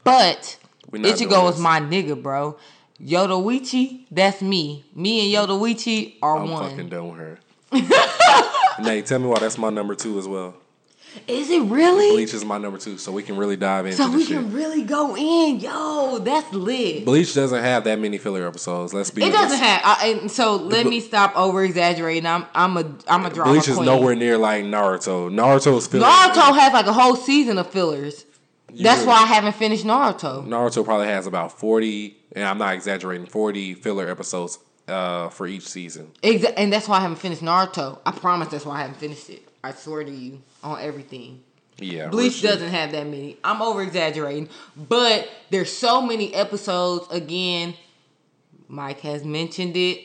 but 0.03 0.57
Ichigo 0.91 1.51
is 1.51 1.59
my 1.59 1.79
nigga, 1.79 2.21
bro. 2.21 2.57
Yoruichi, 3.01 4.05
that's 4.11 4.41
me. 4.41 4.85
Me 4.95 5.35
and 5.35 5.49
Yoruichi 5.49 6.15
are 6.21 6.37
I'm 6.37 6.49
one. 6.49 6.69
fucking 6.69 6.89
done 6.89 7.09
with 7.09 7.17
her. 7.19 7.39
Nate, 8.79 9.05
tell 9.05 9.19
me 9.19 9.27
why 9.27 9.39
that's 9.39 9.57
my 9.57 9.69
number 9.69 9.95
two 9.95 10.17
as 10.19 10.27
well. 10.27 10.55
Is 11.27 11.51
it 11.51 11.61
really? 11.63 12.09
Bleach 12.15 12.33
is 12.33 12.43
my 12.43 12.57
number 12.57 12.79
two, 12.79 12.97
so 12.97 13.11
we 13.11 13.21
can 13.21 13.37
really 13.37 13.55
dive 13.55 13.85
into 13.85 13.97
so 13.97 14.09
we 14.11 14.25
shit. 14.25 14.35
can 14.35 14.51
really 14.51 14.81
go 14.81 15.15
in, 15.15 15.59
yo. 15.59 16.17
That's 16.17 16.51
lit. 16.53 17.05
Bleach 17.05 17.35
doesn't 17.35 17.61
have 17.63 17.83
that 17.83 17.99
many 17.99 18.17
filler 18.17 18.47
episodes. 18.47 18.95
Let's 18.95 19.11
be. 19.11 19.23
It 19.23 19.31
doesn't 19.31 19.59
have. 19.59 19.81
I, 19.83 20.07
and 20.19 20.31
so 20.31 20.55
let 20.55 20.87
me 20.87 20.99
stop 20.99 21.37
over 21.37 21.63
exaggerating. 21.63 22.25
I'm 22.25 22.47
I'm 22.55 22.77
a 22.77 22.95
I'm 23.07 23.25
a 23.27 23.29
drama 23.29 23.51
Bleach 23.51 23.67
is 23.67 23.75
queen. 23.75 23.85
nowhere 23.85 24.15
near 24.15 24.39
like 24.39 24.63
Naruto. 24.65 25.29
Naruto's 25.31 25.85
filler. 25.85 26.07
Naruto 26.07 26.57
has 26.57 26.73
like 26.73 26.87
a 26.87 26.93
whole 26.93 27.15
season 27.15 27.59
of 27.59 27.69
fillers. 27.69 28.25
That's 28.69 29.01
really- 29.01 29.07
why 29.09 29.13
I 29.21 29.25
haven't 29.27 29.53
finished 29.55 29.85
Naruto. 29.85 30.47
Naruto 30.47 30.83
probably 30.83 31.07
has 31.07 31.27
about 31.27 31.59
forty, 31.59 32.17
and 32.35 32.43
I'm 32.45 32.57
not 32.57 32.73
exaggerating, 32.73 33.27
forty 33.27 33.73
filler 33.73 34.09
episodes 34.09 34.59
uh, 34.87 35.29
for 35.29 35.47
each 35.47 35.67
season. 35.67 36.11
Exa- 36.21 36.53
and 36.57 36.71
that's 36.71 36.87
why 36.87 36.97
I 36.97 37.01
haven't 37.01 37.17
finished 37.17 37.41
Naruto. 37.41 37.99
I 38.05 38.11
promise 38.11 38.49
that's 38.49 38.65
why 38.65 38.75
I 38.77 38.81
haven't 38.81 38.97
finished 38.97 39.29
it. 39.29 39.47
I 39.63 39.71
swear 39.71 40.03
to 40.03 40.11
you 40.11 40.41
on 40.63 40.81
everything. 40.81 41.43
Yeah, 41.79 42.09
Bleach 42.09 42.33
shit. 42.33 42.51
doesn't 42.51 42.69
have 42.69 42.91
that 42.91 43.05
many. 43.07 43.37
I'm 43.43 43.61
over 43.61 43.81
exaggerating, 43.81 44.49
but 44.75 45.27
there's 45.49 45.71
so 45.71 46.01
many 46.01 46.33
episodes. 46.33 47.11
Again, 47.11 47.73
Mike 48.67 48.99
has 49.01 49.23
mentioned 49.23 49.75
it 49.75 49.99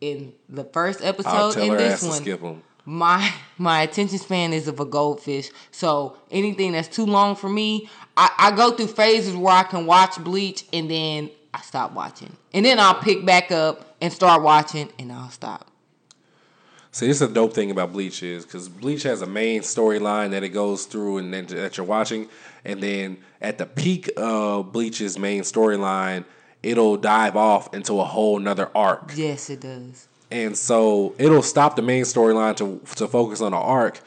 in 0.00 0.32
the 0.48 0.64
first 0.64 1.02
episode 1.02 1.56
in 1.56 1.76
this 1.76 2.02
one. 2.02 2.12
skip 2.12 2.40
them. 2.40 2.62
My 2.84 3.32
my 3.58 3.82
attention 3.82 4.18
span 4.18 4.52
is 4.52 4.68
of 4.68 4.80
a 4.80 4.84
goldfish. 4.84 5.50
So 5.72 6.16
anything 6.30 6.72
that's 6.72 6.88
too 6.88 7.04
long 7.04 7.34
for 7.36 7.48
me, 7.48 7.90
I, 8.16 8.30
I 8.38 8.56
go 8.56 8.70
through 8.70 8.86
phases 8.86 9.34
where 9.36 9.54
I 9.54 9.64
can 9.64 9.86
watch 9.86 10.16
Bleach 10.22 10.64
and 10.72 10.90
then 10.90 11.30
I 11.54 11.60
stop 11.62 11.92
watching, 11.92 12.36
and 12.52 12.64
then 12.64 12.78
I'll 12.78 13.00
pick 13.00 13.24
back 13.24 13.50
up 13.50 13.96
and 14.00 14.12
start 14.12 14.42
watching, 14.42 14.90
and 14.98 15.10
I'll 15.12 15.30
stop. 15.30 15.66
See, 16.90 17.06
this 17.06 17.20
is 17.20 17.30
a 17.30 17.32
dope 17.32 17.52
thing 17.52 17.70
about 17.70 17.92
Bleach 17.92 18.22
is 18.22 18.44
because 18.44 18.68
Bleach 18.68 19.02
has 19.04 19.22
a 19.22 19.26
main 19.26 19.60
storyline 19.60 20.30
that 20.30 20.42
it 20.42 20.48
goes 20.50 20.84
through 20.86 21.18
and 21.18 21.32
then, 21.32 21.46
that 21.46 21.76
you're 21.76 21.86
watching, 21.86 22.28
and 22.64 22.82
then 22.82 23.18
at 23.40 23.58
the 23.58 23.66
peak 23.66 24.10
of 24.16 24.72
Bleach's 24.72 25.18
main 25.18 25.42
storyline, 25.42 26.24
it'll 26.62 26.96
dive 26.96 27.36
off 27.36 27.72
into 27.74 28.00
a 28.00 28.04
whole 28.04 28.38
nother 28.38 28.70
arc. 28.74 29.12
Yes, 29.14 29.48
it 29.50 29.60
does. 29.60 30.08
and 30.30 30.56
so 30.56 31.14
it'll 31.18 31.42
stop 31.42 31.76
the 31.76 31.82
main 31.82 32.04
storyline 32.04 32.56
to 32.56 32.80
to 32.96 33.06
focus 33.06 33.40
on 33.40 33.52
the 33.52 33.58
arc. 33.58 34.00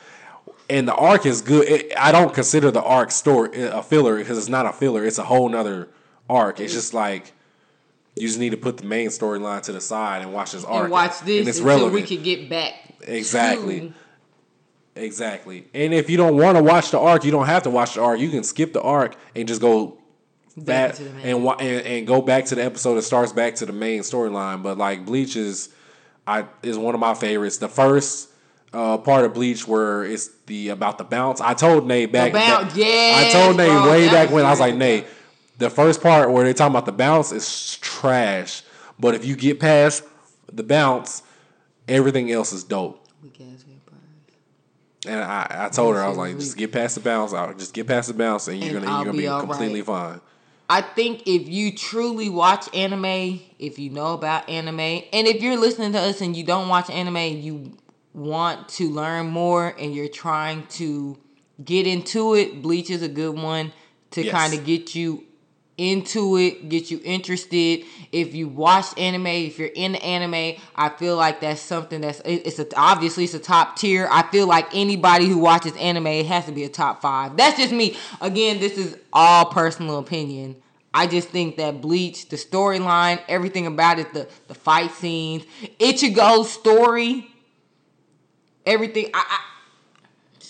And 0.69 0.87
the 0.87 0.95
arc 0.95 1.25
is 1.25 1.41
good. 1.41 1.67
It, 1.67 1.93
I 1.97 2.11
don't 2.11 2.33
consider 2.33 2.71
the 2.71 2.83
arc 2.83 3.11
story 3.11 3.63
a 3.63 3.83
filler 3.83 4.17
because 4.17 4.37
it's 4.37 4.49
not 4.49 4.65
a 4.65 4.71
filler. 4.73 5.05
It's 5.05 5.17
a 5.17 5.23
whole 5.23 5.49
nother 5.49 5.87
arc. 6.31 6.59
It's 6.59 6.73
just 6.73 6.93
like 6.93 7.31
you 8.15 8.27
just 8.27 8.39
need 8.39 8.49
to 8.51 8.57
put 8.57 8.77
the 8.77 8.85
main 8.85 9.09
storyline 9.09 9.61
to 9.63 9.71
the 9.71 9.81
side 9.81 10.21
and 10.21 10.33
watch 10.33 10.51
this 10.53 10.63
arc. 10.65 10.83
And 10.83 10.91
watch 10.91 11.19
this 11.21 11.39
and 11.39 11.47
it's 11.49 11.57
until 11.59 11.77
relevant. 11.77 11.93
we 11.93 12.03
can 12.03 12.23
get 12.23 12.49
back. 12.49 12.73
Exactly. 13.01 13.79
to- 13.81 13.93
Exactly. 14.95 15.67
And 15.73 15.93
if 15.93 16.09
you 16.09 16.17
don't 16.17 16.35
want 16.35 16.57
to 16.57 16.63
watch 16.63 16.91
the 16.91 16.99
arc, 16.99 17.23
you 17.23 17.31
don't 17.31 17.45
have 17.45 17.63
to 17.63 17.69
watch 17.69 17.93
the 17.95 18.01
arc. 18.01 18.19
You 18.19 18.29
can 18.29 18.43
skip 18.43 18.73
the 18.73 18.81
arc 18.81 19.15
and 19.35 19.47
just 19.47 19.61
go 19.61 19.97
Back 20.57 20.65
back 20.65 20.95
the 20.95 21.03
main. 21.11 21.25
and, 21.47 21.61
and 21.61 21.87
and 21.87 22.07
go 22.07 22.21
back 22.21 22.43
to 22.45 22.55
the 22.55 22.63
episode 22.63 22.95
that 22.95 23.03
starts 23.03 23.31
back 23.31 23.55
to 23.55 23.65
the 23.65 23.71
main 23.71 24.01
storyline. 24.01 24.61
But 24.61 24.77
like 24.77 25.05
Bleach 25.05 25.37
is, 25.37 25.69
I 26.27 26.45
is 26.61 26.77
one 26.77 26.93
of 26.93 26.99
my 26.99 27.13
favorites. 27.13 27.57
The 27.57 27.69
first 27.69 28.27
uh, 28.73 28.97
part 28.97 29.23
of 29.23 29.33
Bleach 29.33 29.65
where 29.65 30.03
it's 30.03 30.29
the 30.47 30.69
about 30.69 30.97
the 30.97 31.05
bounce. 31.05 31.39
I 31.39 31.53
told 31.53 31.87
Nate 31.87 32.11
back. 32.11 32.33
yes, 32.33 33.25
I 33.25 33.31
told 33.31 33.55
Nate 33.55 33.69
bro, 33.69 33.91
way 33.91 34.09
back 34.09 34.29
when 34.29 34.43
I 34.45 34.49
was 34.49 34.59
like 34.59 34.75
Nate. 34.75 35.05
The 35.61 35.69
first 35.69 36.01
part 36.01 36.31
where 36.31 36.43
they 36.43 36.53
talking 36.53 36.71
about 36.73 36.87
the 36.87 36.91
bounce 36.91 37.31
is 37.31 37.77
trash, 37.81 38.63
but 38.99 39.13
if 39.13 39.23
you 39.23 39.35
get 39.35 39.59
past 39.59 40.03
the 40.51 40.63
bounce, 40.63 41.21
everything 41.87 42.31
else 42.31 42.51
is 42.51 42.63
dope. 42.63 43.07
Weak 43.21 43.39
ass 43.41 43.61
vampires. 43.61 44.01
And 45.05 45.21
I, 45.21 45.65
I 45.65 45.69
told 45.69 45.95
her 45.95 46.01
I 46.01 46.07
was 46.07 46.17
like, 46.17 46.39
just 46.39 46.57
get 46.57 46.71
past 46.71 46.95
the 46.95 47.01
bounce. 47.01 47.31
I'll 47.31 47.53
just 47.53 47.75
get 47.75 47.85
past 47.85 48.07
the 48.07 48.15
bounce, 48.15 48.47
and 48.47 48.57
you're 48.59 48.75
And 48.77 48.85
gonna 48.85 48.91
I'll 48.91 48.97
you're 49.05 49.13
gonna 49.13 49.17
be 49.19 49.45
be, 49.45 49.47
completely 49.47 49.81
right. 49.81 49.85
fine. 50.13 50.21
I 50.67 50.81
think 50.81 51.27
if 51.27 51.47
you 51.47 51.75
truly 51.75 52.27
watch 52.29 52.67
anime, 52.73 53.39
if 53.59 53.77
you 53.77 53.91
know 53.91 54.15
about 54.15 54.49
anime, 54.49 54.79
and 54.79 55.27
if 55.27 55.43
you're 55.43 55.57
listening 55.57 55.91
to 55.93 55.99
us 55.99 56.21
and 56.21 56.35
you 56.35 56.43
don't 56.43 56.69
watch 56.69 56.89
anime, 56.89 57.17
you 57.17 57.77
want 58.15 58.67
to 58.69 58.89
learn 58.89 59.27
more 59.27 59.75
and 59.77 59.93
you're 59.93 60.07
trying 60.07 60.65
to 60.67 61.19
get 61.63 61.85
into 61.85 62.33
it, 62.33 62.63
Bleach 62.63 62.89
is 62.89 63.03
a 63.03 63.09
good 63.09 63.37
one 63.37 63.73
to 64.11 64.23
Yes. 64.23 64.31
kind 64.33 64.53
of 64.55 64.65
get 64.65 64.95
you 64.95 65.25
into 65.81 66.37
it, 66.37 66.69
get 66.69 66.91
you 66.91 67.01
interested. 67.03 67.83
If 68.11 68.35
you 68.35 68.47
watch 68.47 68.85
anime, 68.99 69.25
if 69.25 69.57
you're 69.57 69.69
into 69.69 70.03
anime, 70.03 70.61
I 70.75 70.89
feel 70.89 71.15
like 71.15 71.41
that's 71.41 71.59
something 71.59 72.01
that's 72.01 72.21
it's 72.23 72.59
a, 72.59 72.67
obviously 72.75 73.23
it's 73.23 73.33
a 73.33 73.39
top 73.39 73.77
tier. 73.77 74.07
I 74.11 74.21
feel 74.23 74.45
like 74.45 74.67
anybody 74.75 75.27
who 75.27 75.39
watches 75.39 75.75
anime 75.77 76.05
it 76.07 76.27
has 76.27 76.45
to 76.45 76.51
be 76.51 76.63
a 76.65 76.69
top 76.69 77.01
five. 77.01 77.35
That's 77.35 77.57
just 77.57 77.73
me. 77.73 77.97
Again, 78.21 78.59
this 78.59 78.77
is 78.77 78.95
all 79.11 79.45
personal 79.45 79.97
opinion. 79.97 80.55
I 80.93 81.07
just 81.07 81.29
think 81.29 81.57
that 81.57 81.81
Bleach, 81.81 82.29
the 82.29 82.35
storyline, 82.35 83.19
everything 83.27 83.65
about 83.65 83.97
it, 83.97 84.13
the 84.13 84.27
the 84.47 84.53
fight 84.53 84.91
scenes, 84.91 85.45
Ichigo's 85.79 86.51
story, 86.51 87.27
everything. 88.67 89.09
I, 89.13 89.25
I 89.27 89.50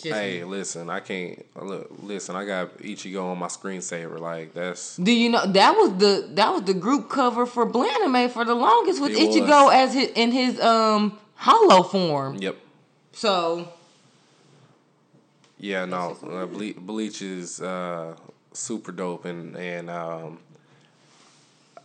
just 0.02 0.14
Hey, 0.20 0.44
listen, 0.44 0.90
I 0.90 1.00
can't 1.00 1.46
look. 1.62 1.90
Listen, 2.04 2.36
I 2.36 2.46
got 2.46 2.78
Ichigo 2.80 3.32
on 3.32 3.38
my 3.40 3.48
screensaver. 3.48 4.20
Like 4.20 4.54
that's 4.54 4.98
Do 4.98 5.12
you 5.12 5.30
know 5.30 5.46
that 5.46 5.72
was 5.78 5.98
the 5.98 6.28
that 6.36 6.52
was 6.54 6.64
the 6.64 6.74
group 6.74 7.10
cover 7.10 7.46
for 7.46 7.66
Blanime 7.66 8.30
for 8.30 8.44
the 8.46 8.56
longest 8.56 9.02
with 9.02 9.12
It 9.12 9.18
Ichigo 9.18 9.66
was. 9.66 9.74
as 9.74 9.94
his 9.94 10.08
in 10.16 10.32
his 10.32 10.60
um 10.62 11.18
hollow 11.36 11.84
form. 11.84 12.36
yep. 12.40 12.58
So 13.14 13.68
Yeah, 15.58 15.86
no, 15.86 16.18
uh, 16.24 16.46
Ble- 16.48 16.74
Bleach 16.80 17.22
is 17.22 17.62
uh, 17.62 18.16
super 18.54 18.92
dope, 18.92 19.26
and 19.26 19.56
and 19.56 19.90
um, 19.90 20.40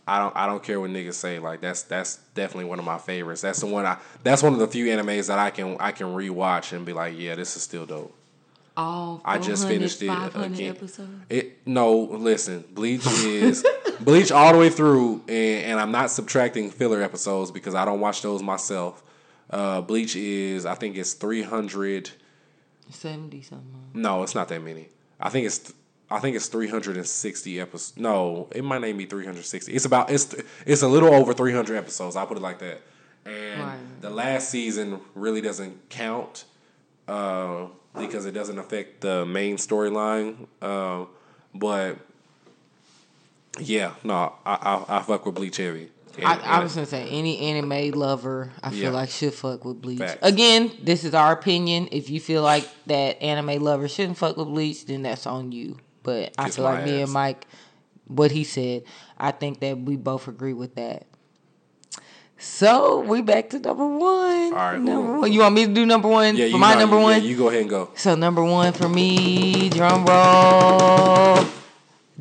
I 0.07 0.19
don't 0.19 0.35
I 0.35 0.45
don't 0.45 0.63
care 0.63 0.79
what 0.79 0.89
niggas 0.89 1.15
say. 1.15 1.37
Like 1.39 1.59
that's 1.59 1.81
that's 1.83 2.17
definitely 2.33 2.65
one 2.65 2.79
of 2.79 2.85
my 2.85 2.97
favorites. 2.97 3.41
That's 3.41 3.59
the 3.59 3.65
one 3.67 3.85
I 3.85 3.97
that's 4.23 4.41
one 4.41 4.53
of 4.53 4.59
the 4.59 4.67
few 4.67 4.85
animes 4.85 5.27
that 5.27 5.37
I 5.37 5.49
can 5.49 5.75
I 5.79 5.91
can 5.91 6.07
rewatch 6.07 6.71
and 6.71 6.85
be 6.85 6.93
like, 6.93 7.15
yeah, 7.17 7.35
this 7.35 7.55
is 7.57 7.63
still 7.63 7.85
dope. 7.85 8.13
All 8.77 9.21
I 9.25 9.39
just 9.39 9.67
finished 9.67 10.01
it 10.03 10.09
again. 10.35 10.75
episodes. 10.75 11.09
It 11.29 11.67
no, 11.67 11.93
listen, 11.93 12.63
Bleach 12.71 13.05
is 13.07 13.65
Bleach 13.99 14.31
all 14.31 14.53
the 14.53 14.59
way 14.59 14.69
through, 14.69 15.23
and, 15.27 15.65
and 15.65 15.79
I'm 15.79 15.91
not 15.91 16.11
subtracting 16.11 16.69
filler 16.69 17.01
episodes 17.01 17.49
because 17.49 17.73
I 17.75 17.85
don't 17.85 17.99
watch 17.99 18.21
those 18.21 18.43
myself. 18.43 19.03
Uh, 19.49 19.81
Bleach 19.81 20.15
is 20.15 20.65
I 20.65 20.75
think 20.75 20.95
it's 20.95 21.13
300. 21.13 22.11
Seventy 22.89 23.41
something. 23.41 23.67
No, 23.93 24.23
it's 24.23 24.35
not 24.35 24.47
that 24.49 24.63
many. 24.63 24.87
I 25.19 25.29
think 25.29 25.47
it's 25.47 25.73
I 26.09 26.19
think 26.19 26.35
it's 26.37 26.47
360 26.47 27.59
episodes. 27.59 27.97
No, 27.99 28.47
it 28.55 28.63
might 28.63 28.79
not 28.79 28.87
even 28.87 28.97
be 28.97 29.05
360. 29.05 29.73
It's 29.73 29.85
about 29.85 30.09
it's 30.09 30.35
it's 30.65 30.81
a 30.81 30.87
little 30.87 31.13
over 31.13 31.33
300 31.33 31.75
episodes. 31.77 32.15
I'll 32.15 32.27
put 32.27 32.37
it 32.37 32.43
like 32.43 32.59
that. 32.59 32.81
And 33.25 33.61
Right. 33.61 33.77
the 34.01 34.09
last 34.09 34.49
season 34.49 35.01
really 35.15 35.41
doesn't 35.41 35.89
count 35.89 36.45
uh, 37.09 37.65
because 37.97 38.25
it 38.25 38.31
doesn't 38.31 38.57
affect 38.57 39.01
the 39.01 39.25
main 39.25 39.57
storyline. 39.57 40.47
Uh, 40.61 41.05
but 41.53 41.97
yeah, 43.59 43.93
no, 44.03 44.33
I, 44.45 44.85
I 44.89 44.97
I 44.97 45.01
fuck 45.01 45.25
with 45.25 45.35
Bleach 45.35 45.57
heavy. 45.57 45.89
And- 46.17 46.25
I, 46.25 46.35
I 46.57 46.63
was 46.63 46.73
gonna 46.73 46.87
say 46.87 47.07
any 47.09 47.37
anime 47.39 47.91
lover, 47.99 48.51
I 48.63 48.69
feel 48.71 48.79
Yeah. 48.79 48.89
like 48.91 49.09
should 49.09 49.33
fuck 49.33 49.65
with 49.65 49.81
Bleach. 49.81 49.99
Facts. 49.99 50.19
Again, 50.21 50.71
this 50.81 51.03
is 51.03 51.13
our 51.13 51.31
opinion. 51.33 51.89
If 51.91 52.09
you 52.09 52.19
feel 52.19 52.41
like 52.43 52.67
that 52.87 53.21
anime 53.21 53.61
lover 53.61 53.87
shouldn't 53.87 54.17
fuck 54.17 54.37
with 54.37 54.47
Bleach, 54.47 54.85
then 54.85 55.01
that's 55.03 55.27
on 55.27 55.51
you. 55.51 55.77
But 56.07 56.33
I 56.37 56.49
feel 56.49 56.63
like 56.63 56.85
me 56.85 57.01
ass. 57.01 57.03
and 57.03 57.11
Mike, 57.11 57.45
what 58.07 58.31
he 58.31 58.45
said, 58.45 58.83
I 59.17 59.31
think 59.31 59.59
that 59.59 59.77
we 59.77 59.97
both 59.97 60.29
agree 60.29 60.53
with 60.53 60.75
that. 60.75 61.05
So 62.37 63.01
we 63.01 63.21
back 63.21 63.49
to 63.49 63.59
number 63.59 63.85
one. 63.85 63.99
All 64.05 64.51
right, 64.51 64.79
number 64.79 65.19
one. 65.19 65.33
You 65.33 65.41
want 65.41 65.55
me 65.55 65.65
to 65.65 65.73
do 65.73 65.85
number 65.85 66.07
one 66.07 66.37
yeah, 66.37 66.49
for 66.49 66.59
my 66.59 66.75
know, 66.75 66.79
number 66.79 66.95
yeah, 66.95 67.03
one? 67.03 67.23
you 67.25 67.35
go 67.35 67.49
ahead 67.49 67.59
and 67.59 67.69
go. 67.69 67.91
So 67.95 68.15
number 68.15 68.41
one 68.41 68.71
for 68.71 68.87
me, 68.87 69.67
drum 69.67 70.05
roll. 70.05 71.45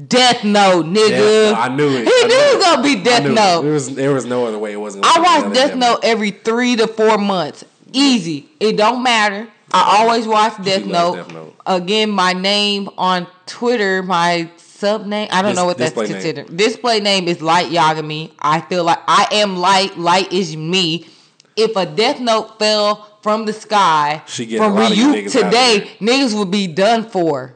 Death 0.09 0.43
Note, 0.43 0.87
nigga. 0.87 1.53
Yeah, 1.53 1.57
I 1.57 1.69
knew 1.69 1.89
it. 1.89 2.09
He 2.09 2.13
I 2.13 2.27
knew 2.27 2.35
it 2.35 2.57
was 2.57 2.65
gonna 2.65 2.83
be 2.83 3.05
Death. 3.05 3.23
Note. 3.23 3.63
There 3.63 3.73
was 3.73 3.95
there 3.95 4.13
was 4.13 4.25
no 4.25 4.47
other 4.47 4.59
way 4.59 4.73
it 4.73 4.81
wasn't. 4.81 5.05
I 5.07 5.21
watch 5.21 5.55
Death 5.55 5.77
Note 5.77 6.01
every 6.03 6.33
three 6.33 6.75
to 6.75 6.89
four 6.89 7.19
months. 7.19 7.65
Easy. 7.93 8.49
It 8.59 8.77
don't 8.77 9.05
matter. 9.05 9.47
I 9.73 10.01
always 10.01 10.27
watch 10.27 10.61
Death 10.65 10.87
Note. 10.87 11.15
Death 11.15 11.33
Note. 11.33 11.55
Again, 11.67 12.11
my 12.11 12.33
name 12.33 12.89
on 12.99 13.29
Twitter, 13.47 14.03
my 14.03 14.51
sub 14.57 15.07
name. 15.07 15.29
I 15.31 15.43
don't 15.43 15.53
Dis- 15.53 15.57
know 15.57 15.65
what 15.67 15.79
that's 15.79 15.91
display 15.95 16.05
name. 16.07 16.13
considered. 16.15 16.57
Display 16.57 17.01
name 17.01 17.29
is 17.29 17.41
Light 17.41 17.67
Yagami. 17.71 18.33
I 18.39 18.61
feel 18.61 18.85
like 18.85 18.99
I 19.07 19.27
am 19.33 19.57
light. 19.57 19.97
Light 19.99 20.33
is 20.33 20.57
me. 20.57 21.09
If 21.57 21.75
a 21.77 21.87
Death 21.87 22.21
Note 22.21 22.59
fell 22.59 23.19
from 23.23 23.47
the 23.47 23.53
sky 23.53 24.23
from 24.27 24.43
a 24.61 24.69
lot 24.75 24.93
of 24.93 24.99
you 24.99 25.13
niggas 25.15 25.33
today, 25.33 25.91
niggas 26.01 26.37
would 26.39 26.51
be 26.51 26.67
done 26.67 27.09
for. 27.09 27.55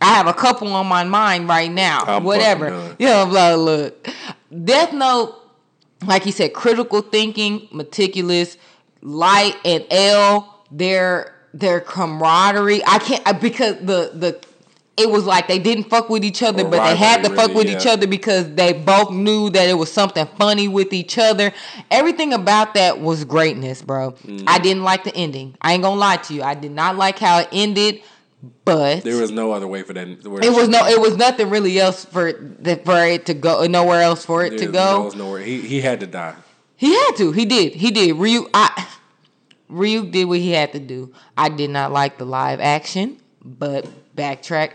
I 0.00 0.06
have 0.14 0.26
a 0.26 0.34
couple 0.34 0.72
on 0.72 0.86
my 0.88 1.04
mind 1.04 1.48
right 1.48 1.70
now. 1.70 2.02
I'm 2.04 2.24
Whatever. 2.24 2.96
You 2.98 3.06
know, 3.06 3.26
blah, 3.26 3.54
look. 3.54 4.08
Death 4.64 4.92
Note, 4.92 5.38
like 6.04 6.26
you 6.26 6.32
said, 6.32 6.52
critical 6.52 7.00
thinking, 7.02 7.68
meticulous, 7.70 8.56
light 9.00 9.54
and 9.64 9.86
L, 9.90 10.64
their 10.72 11.32
their 11.54 11.80
camaraderie. 11.80 12.82
I 12.84 12.98
can't 12.98 13.40
because 13.40 13.76
the 13.76 14.10
the 14.14 14.40
it 14.96 15.08
was 15.10 15.24
like 15.24 15.48
they 15.48 15.58
didn't 15.58 15.84
fuck 15.84 16.10
with 16.10 16.24
each 16.24 16.42
other, 16.42 16.64
Or 16.66 16.70
but 16.70 16.84
they 16.88 16.96
had 16.96 17.22
to 17.24 17.30
fuck 17.30 17.48
really, 17.48 17.54
with 17.54 17.68
each 17.68 17.86
other 17.86 18.06
because 18.06 18.54
they 18.54 18.72
both 18.74 19.10
knew 19.10 19.48
that 19.50 19.68
it 19.68 19.74
was 19.74 19.90
something 19.90 20.26
funny 20.38 20.68
with 20.68 20.92
each 20.92 21.16
other. 21.18 21.52
Everything 21.90 22.32
about 22.34 22.74
that 22.74 23.00
was 23.00 23.24
greatness, 23.24 23.80
bro. 23.82 24.12
Mm-hmm. 24.12 24.44
I 24.46 24.58
didn't 24.58 24.82
like 24.84 25.04
the 25.04 25.14
ending. 25.16 25.56
I 25.62 25.72
ain't 25.72 25.82
gonna 25.82 25.98
lie 25.98 26.16
to 26.18 26.34
you. 26.34 26.42
I 26.42 26.54
did 26.54 26.72
not 26.72 26.96
like 26.96 27.18
how 27.18 27.38
it 27.40 27.48
ended, 27.52 28.02
but 28.64 29.02
There 29.02 29.16
was 29.16 29.30
no 29.30 29.52
other 29.52 29.66
way 29.66 29.82
for 29.82 29.94
that. 29.94 30.08
It 30.08 30.26
was 30.26 30.68
no, 30.68 30.86
it 30.86 31.00
was 31.00 31.16
nothing 31.16 31.48
really 31.48 31.78
else 31.80 32.04
for 32.04 32.28
it, 32.28 32.84
for 32.84 33.04
it 33.06 33.26
to 33.26 33.34
go. 33.34 33.66
Nowhere 33.66 34.02
else 34.02 34.26
for 34.26 34.44
it 34.44 34.58
to 34.58 34.64
There 34.68 34.72
go. 34.72 35.04
was 35.04 35.14
nowhere. 35.16 35.40
He 35.40 35.60
he 35.62 35.80
had 35.80 36.00
to 36.00 36.06
die. 36.06 36.34
He 36.76 36.92
had 36.92 37.12
to. 37.16 37.32
He 37.32 37.46
did. 37.46 37.74
He 37.74 37.92
did. 37.92 38.16
Ryuk, 38.16 38.50
I, 38.52 38.88
Ryuk 39.70 40.10
did 40.10 40.24
what 40.26 40.40
he 40.40 40.50
had 40.50 40.72
to 40.72 40.80
do. 40.80 41.14
I 41.38 41.48
did 41.48 41.70
not 41.70 41.92
like 41.92 42.18
the 42.18 42.24
live 42.26 42.58
action, 42.60 43.18
but 43.42 43.86
backtrack. 44.16 44.72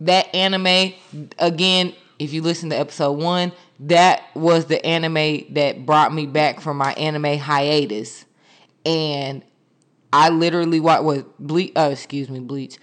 That 0.00 0.34
anime 0.34 0.94
again. 1.38 1.94
If 2.18 2.32
you 2.32 2.42
listen 2.42 2.70
to 2.70 2.76
episode 2.76 3.12
one, 3.12 3.52
that 3.80 4.24
was 4.34 4.66
the 4.66 4.84
anime 4.84 5.54
that 5.54 5.86
brought 5.86 6.12
me 6.12 6.26
back 6.26 6.60
from 6.60 6.76
my 6.76 6.92
anime 6.94 7.38
hiatus, 7.38 8.24
and 8.84 9.44
I 10.12 10.30
literally 10.30 10.80
what 10.80 11.04
was 11.04 11.22
bleach. 11.38 11.72
Uh, 11.76 11.90
excuse 11.92 12.28
me, 12.28 12.40
bleach. 12.40 12.78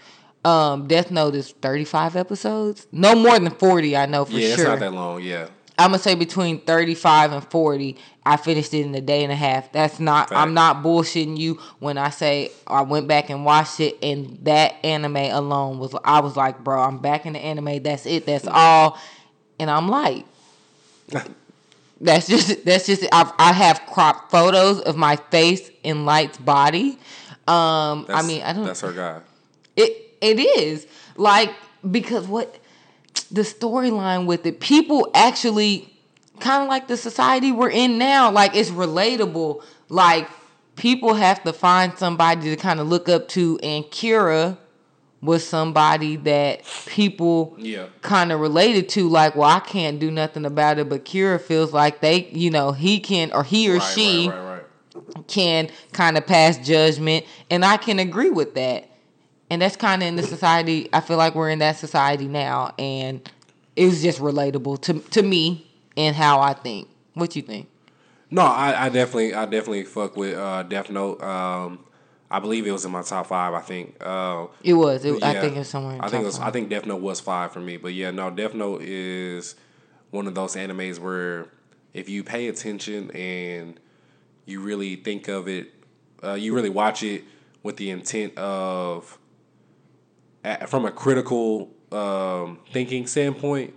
Um, 0.46 0.88
Death 0.88 1.12
Note 1.12 1.36
is 1.36 1.52
thirty 1.52 1.84
five 1.86 2.16
episodes. 2.16 2.88
No 2.92 3.16
more 3.16 3.38
than 3.38 3.50
forty. 3.52 3.98
I 3.98 4.06
know 4.06 4.26
for 4.26 4.34
Yeah, 4.34 4.40
sure. 4.40 4.48
Yeah, 4.48 4.54
it's 4.54 4.64
not 4.64 4.80
that 4.80 4.94
long. 4.94 5.22
Yeah, 5.22 5.48
I'm 5.78 5.92
gonna 5.92 6.02
say 6.02 6.16
between 6.16 6.60
35 6.60 7.34
and 7.34 7.44
40. 7.52 7.98
I 8.26 8.38
finished 8.38 8.74
it 8.74 8.86
in 8.86 8.96
a 8.96 9.02
day 9.02 9.24
and 9.24 9.32
a 9.32 9.36
half. 9.36 9.72
That's 9.72 10.00
not. 10.00 10.30
Fact. 10.30 10.40
I'm 10.40 10.54
not 10.54 10.78
bullshitting 10.78 11.38
you 11.38 11.56
when 11.80 11.98
I 11.98 12.10
say 12.10 12.52
I 12.66 12.82
went 12.82 13.08
back 13.08 13.30
and 13.30 13.46
watched 13.46 13.80
it, 13.80 13.98
and 14.02 14.40
that 14.44 14.76
anime 14.84 15.18
alone 15.18 15.80
was. 15.80 15.96
I 16.04 16.22
was 16.22 16.36
like, 16.36 16.64
bro, 16.64 16.82
I'm 16.82 17.00
back 17.00 17.26
in 17.26 17.34
the 17.34 17.40
anime. 17.40 17.84
That's 17.84 18.06
it. 18.06 18.26
That's 18.26 18.48
all. 18.48 18.98
And 19.60 19.70
I'm 19.70 19.90
like, 19.90 20.26
that's 22.02 22.28
just. 22.28 22.66
That's 22.66 22.86
just. 22.88 23.06
I've, 23.12 23.32
I 23.38 23.52
have 23.52 23.82
cropped 23.88 24.32
photos 24.32 24.82
of 24.82 24.96
my 24.96 25.18
face 25.18 25.70
in 25.84 26.06
Light's 26.06 26.38
body. 26.38 26.98
Um, 27.48 28.06
I 28.10 28.24
mean, 28.26 28.42
I 28.42 28.54
don't. 28.54 28.66
That's 28.66 28.82
her 28.82 28.94
guy. 28.94 29.22
It 29.76 30.16
it 30.22 30.40
is 30.40 30.88
like 31.18 31.54
because 31.90 32.28
what 32.28 32.58
the 33.32 33.42
storyline 33.42 34.26
with 34.26 34.46
it, 34.46 34.60
people 34.60 35.10
actually 35.14 35.92
kind 36.40 36.64
of 36.64 36.70
like 36.70 36.88
the 36.88 36.98
society 36.98 37.52
we're 37.52 37.70
in 37.70 37.98
now. 37.98 38.32
Like 38.32 38.56
it's 38.56 38.72
relatable. 38.72 39.64
Like 39.90 40.28
people 40.76 41.14
have 41.14 41.44
to 41.44 41.54
find 41.54 41.98
somebody 41.98 42.50
to 42.50 42.56
kind 42.56 42.80
of 42.80 42.88
look 42.88 43.08
up 43.10 43.28
to, 43.30 43.60
and 43.64 43.84
Kira 43.86 44.58
was 45.22 45.46
somebody 45.48 46.18
that 46.18 46.62
people 46.86 47.56
Yeah. 47.58 47.88
kind 48.02 48.32
of 48.32 48.40
related 48.40 48.90
to. 48.90 49.10
Like, 49.10 49.36
well, 49.36 49.50
I 49.50 49.60
can't 49.60 50.00
do 50.00 50.12
nothing 50.12 50.46
about 50.46 50.78
it, 50.78 50.88
but 50.90 51.04
Kira 51.06 51.42
feels 51.42 51.74
like 51.74 52.02
they, 52.02 52.28
you 52.32 52.52
know, 52.52 52.74
he 52.74 53.00
can 53.00 53.32
or 53.32 53.44
he 53.44 53.70
or 53.70 53.76
Right, 53.76 53.84
she 53.84 54.30
Right, 54.30 54.38
right, 54.40 55.28
can 55.28 55.70
kind 55.94 56.18
of 56.18 56.26
pass 56.26 56.58
judgment 56.58 57.26
and 57.50 57.66
i 57.66 57.76
can 57.78 58.00
agree 58.00 58.30
with 58.30 58.56
that 58.56 58.90
and 59.50 59.62
that's 59.62 59.76
kind 59.76 60.02
of 60.02 60.08
in 60.08 60.16
the 60.16 60.24
society 60.24 60.90
i 60.94 61.00
feel 61.00 61.18
like 61.18 61.36
we're 61.36 61.50
in 61.50 61.60
that 61.60 61.78
society 61.78 62.28
now 62.28 62.74
and 62.80 63.30
it 63.76 63.86
was 63.86 64.02
just 64.02 64.20
relatable 64.20 64.82
to 64.82 65.00
to 65.12 65.22
me 65.22 65.66
and 65.98 66.16
how 66.16 66.40
i 66.40 66.54
think 66.54 66.88
what 67.14 67.36
you 67.36 67.42
think 67.42 67.68
No, 68.32 68.42
I, 68.42 68.86
I 68.86 68.90
definitely, 68.90 69.34
I 69.36 69.46
definitely 69.46 69.84
fuck 69.84 70.18
with 70.18 70.36
uh, 70.36 70.64
Death 70.64 70.90
Note. 70.90 71.22
Um, 71.22 71.86
I 72.30 72.40
believe 72.40 72.66
it 72.66 72.72
was 72.72 72.84
in 72.84 72.92
my 72.92 73.04
top 73.04 73.28
five. 73.28 73.54
I 73.54 73.62
think. 73.62 73.96
Uh, 74.02 74.48
it 74.64 74.74
was 74.74 75.06
it, 75.06 75.24
i 75.24 75.40
think 75.40 75.56
it 75.56 75.60
was 75.60 75.70
somewhere 75.70 75.94
in 75.96 76.02
I 76.02 76.10
think 76.10 76.24
it 76.24 76.26
was. 76.26 76.40
I 76.40 76.50
think 76.50 76.70
Death 76.70 76.88
Note 76.88 77.02
was 77.02 77.20
five 77.22 77.54
for 77.54 77.60
me. 77.62 77.78
But 77.78 77.94
yeah, 77.94 78.10
no, 78.12 78.32
Death 78.32 78.56
Note 78.56 78.82
is 78.82 79.56
one 80.10 80.26
of 80.28 80.34
those 80.34 80.56
animes 80.56 80.98
where 81.00 81.48
if 81.94 82.10
you 82.10 82.24
pay 82.24 82.48
attention 82.48 83.12
and 83.12 83.80
you 84.46 84.60
really 84.60 84.96
think 84.96 85.28
of 85.28 85.48
it, 85.48 85.72
uh, 86.24 86.34
you 86.34 86.54
really 86.56 86.70
watch 86.72 87.04
it 87.04 87.24
with 87.64 87.78
the 87.78 87.92
intent 87.92 88.36
of, 88.38 89.18
a- 90.46 90.68
from 90.68 90.86
a 90.86 90.92
critical 90.92 91.70
um, 91.92 92.60
thinking 92.72 93.08
standpoint, 93.08 93.74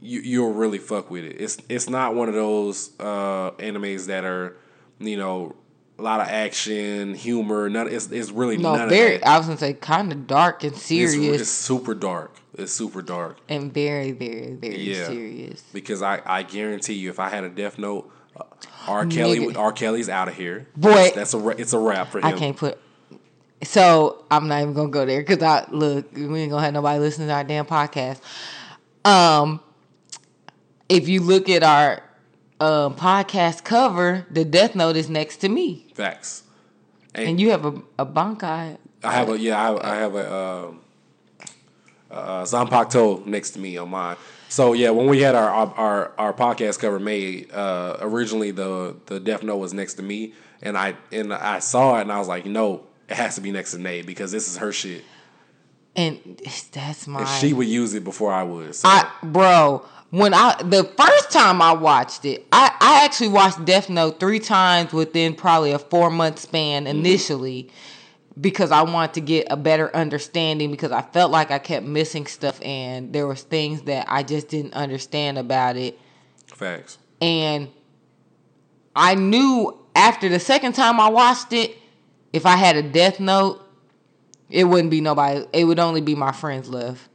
you 0.00 0.20
you'll 0.20 0.52
really 0.52 0.78
fuck 0.78 1.10
with 1.10 1.24
it. 1.24 1.36
It's 1.40 1.58
it's 1.68 1.88
not 1.88 2.14
one 2.14 2.28
of 2.28 2.34
those 2.34 2.90
uh, 3.00 3.52
animes 3.58 4.06
that 4.06 4.24
are, 4.24 4.56
you 4.98 5.16
know, 5.16 5.54
a 5.98 6.02
lot 6.02 6.20
of 6.20 6.28
action, 6.28 7.14
humor. 7.14 7.68
None. 7.70 7.88
It's 7.88 8.10
it's 8.10 8.30
really 8.30 8.56
no 8.58 8.74
none 8.76 8.88
very 8.88 9.14
of 9.16 9.20
that. 9.22 9.28
i 9.28 9.38
was 9.38 9.46
gonna 9.46 9.58
say 9.58 9.72
kind 9.74 10.12
of 10.12 10.26
dark 10.26 10.62
and 10.64 10.76
serious 10.76 11.40
it's 11.42 11.50
super 11.50 11.94
dark. 11.94 12.34
It's 12.58 12.72
super 12.72 13.02
dark 13.02 13.36
and 13.50 13.72
very 13.72 14.12
very 14.12 14.54
very 14.54 14.80
Yeah. 14.80 15.06
serious 15.08 15.62
because 15.74 16.00
I, 16.00 16.22
I 16.24 16.42
guarantee 16.42 16.94
you, 16.94 17.10
if 17.10 17.18
I 17.20 17.28
had 17.28 17.44
a 17.44 17.50
Death 17.50 17.78
Note, 17.78 18.10
uh, 18.34 18.44
R. 18.86 19.04
Kelly 19.04 19.40
Nigga. 19.40 19.58
R. 19.58 19.72
Kelly's 19.72 20.08
out 20.08 20.28
of 20.28 20.34
here. 20.36 20.66
Boy. 20.74 20.90
that's, 20.94 21.14
that's 21.14 21.34
a 21.34 21.48
it's 21.48 21.72
a 21.74 21.78
wrap 21.78 22.08
for 22.08 22.18
him. 22.18 22.24
I 22.26 22.32
can't 22.32 22.56
put. 22.56 22.78
So 23.66 24.24
I'm 24.30 24.48
not 24.48 24.62
even 24.62 24.74
gonna 24.74 24.90
go 24.90 25.04
there 25.04 25.20
because 25.20 25.42
I 25.42 25.66
look. 25.70 26.12
We 26.14 26.40
ain't 26.40 26.50
gonna 26.50 26.62
have 26.62 26.74
nobody 26.74 26.98
listening 26.98 27.28
to 27.28 27.34
our 27.34 27.44
damn 27.44 27.66
podcast. 27.66 28.20
Um, 29.04 29.60
if 30.88 31.08
you 31.08 31.20
look 31.20 31.48
at 31.48 31.62
our 31.62 32.02
um, 32.60 32.94
podcast 32.94 33.64
cover, 33.64 34.26
the 34.30 34.44
Death 34.44 34.74
Note 34.74 34.96
is 34.96 35.10
next 35.10 35.38
to 35.38 35.48
me, 35.48 35.86
Facts. 35.94 36.44
and 37.14 37.40
you 37.40 37.50
have 37.50 37.64
a, 37.64 37.82
a 37.98 38.06
Bankai 38.06 38.78
I 39.06 39.12
have 39.12 39.28
a 39.28 39.38
yeah. 39.38 39.70
I, 39.70 39.92
I 39.92 39.96
have 39.96 40.14
a 40.14 40.34
um, 40.34 40.80
uh, 42.10 42.42
Zanpakuto 42.42 43.24
next 43.26 43.50
to 43.50 43.60
me 43.60 43.76
on 43.76 43.90
mine. 43.90 44.16
So 44.48 44.72
yeah, 44.72 44.90
when 44.90 45.06
we 45.06 45.20
had 45.20 45.34
our 45.34 45.50
our 45.50 46.12
our 46.18 46.32
podcast 46.32 46.78
cover 46.78 46.98
made, 46.98 47.52
uh, 47.52 47.98
originally 48.00 48.50
the 48.50 48.96
the 49.06 49.20
Death 49.20 49.42
Note 49.42 49.58
was 49.58 49.74
next 49.74 49.94
to 49.94 50.02
me, 50.02 50.34
and 50.62 50.76
I 50.76 50.96
and 51.12 51.32
I 51.32 51.60
saw 51.60 51.98
it 51.98 52.02
and 52.02 52.12
I 52.12 52.18
was 52.18 52.28
like, 52.28 52.46
no, 52.46 52.86
it 53.08 53.16
has 53.16 53.36
to 53.36 53.40
be 53.40 53.52
next 53.52 53.72
to 53.72 53.78
Nate 53.78 54.06
because 54.06 54.32
this 54.32 54.48
is 54.48 54.56
her 54.58 54.72
shit. 54.72 55.04
And 55.94 56.40
that's 56.72 57.06
my. 57.06 57.20
And 57.20 57.28
she 57.28 57.52
would 57.52 57.68
use 57.68 57.94
it 57.94 58.04
before 58.04 58.32
I 58.32 58.42
would. 58.42 58.74
So. 58.74 58.86
I 58.88 59.10
bro, 59.22 59.84
when 60.10 60.34
I 60.34 60.60
the 60.62 60.84
first 60.84 61.30
time 61.30 61.62
I 61.62 61.72
watched 61.72 62.24
it, 62.24 62.46
I 62.52 62.74
I 62.80 63.04
actually 63.04 63.28
watched 63.28 63.64
Death 63.64 63.88
Note 63.88 64.20
three 64.20 64.38
times 64.40 64.92
within 64.92 65.34
probably 65.34 65.72
a 65.72 65.78
four 65.78 66.10
month 66.10 66.38
span 66.38 66.84
Mm-hmm. 66.84 66.98
initially. 66.98 67.70
Because 68.38 68.70
I 68.70 68.82
wanted 68.82 69.14
to 69.14 69.22
get 69.22 69.46
a 69.48 69.56
better 69.56 69.94
understanding, 69.96 70.70
because 70.70 70.92
I 70.92 71.00
felt 71.00 71.30
like 71.32 71.50
I 71.50 71.58
kept 71.58 71.86
missing 71.86 72.26
stuff, 72.26 72.60
and 72.62 73.10
there 73.10 73.26
was 73.26 73.42
things 73.42 73.80
that 73.84 74.04
I 74.10 74.22
just 74.24 74.48
didn't 74.48 74.74
understand 74.74 75.38
about 75.38 75.76
it. 75.78 75.98
Facts. 76.52 76.98
And 77.22 77.68
I 78.94 79.14
knew 79.14 79.78
after 79.94 80.28
the 80.28 80.38
second 80.38 80.74
time 80.74 81.00
I 81.00 81.08
watched 81.08 81.54
it, 81.54 81.78
if 82.36 82.44
I 82.44 82.56
had 82.56 82.76
a 82.76 82.82
death 82.82 83.18
note, 83.18 83.62
it 84.50 84.64
wouldn't 84.64 84.90
be 84.90 85.00
nobody. 85.00 85.46
It 85.54 85.64
would 85.64 85.78
only 85.78 86.02
be 86.02 86.14
my 86.14 86.32
friends 86.32 86.68
left. 86.68 87.08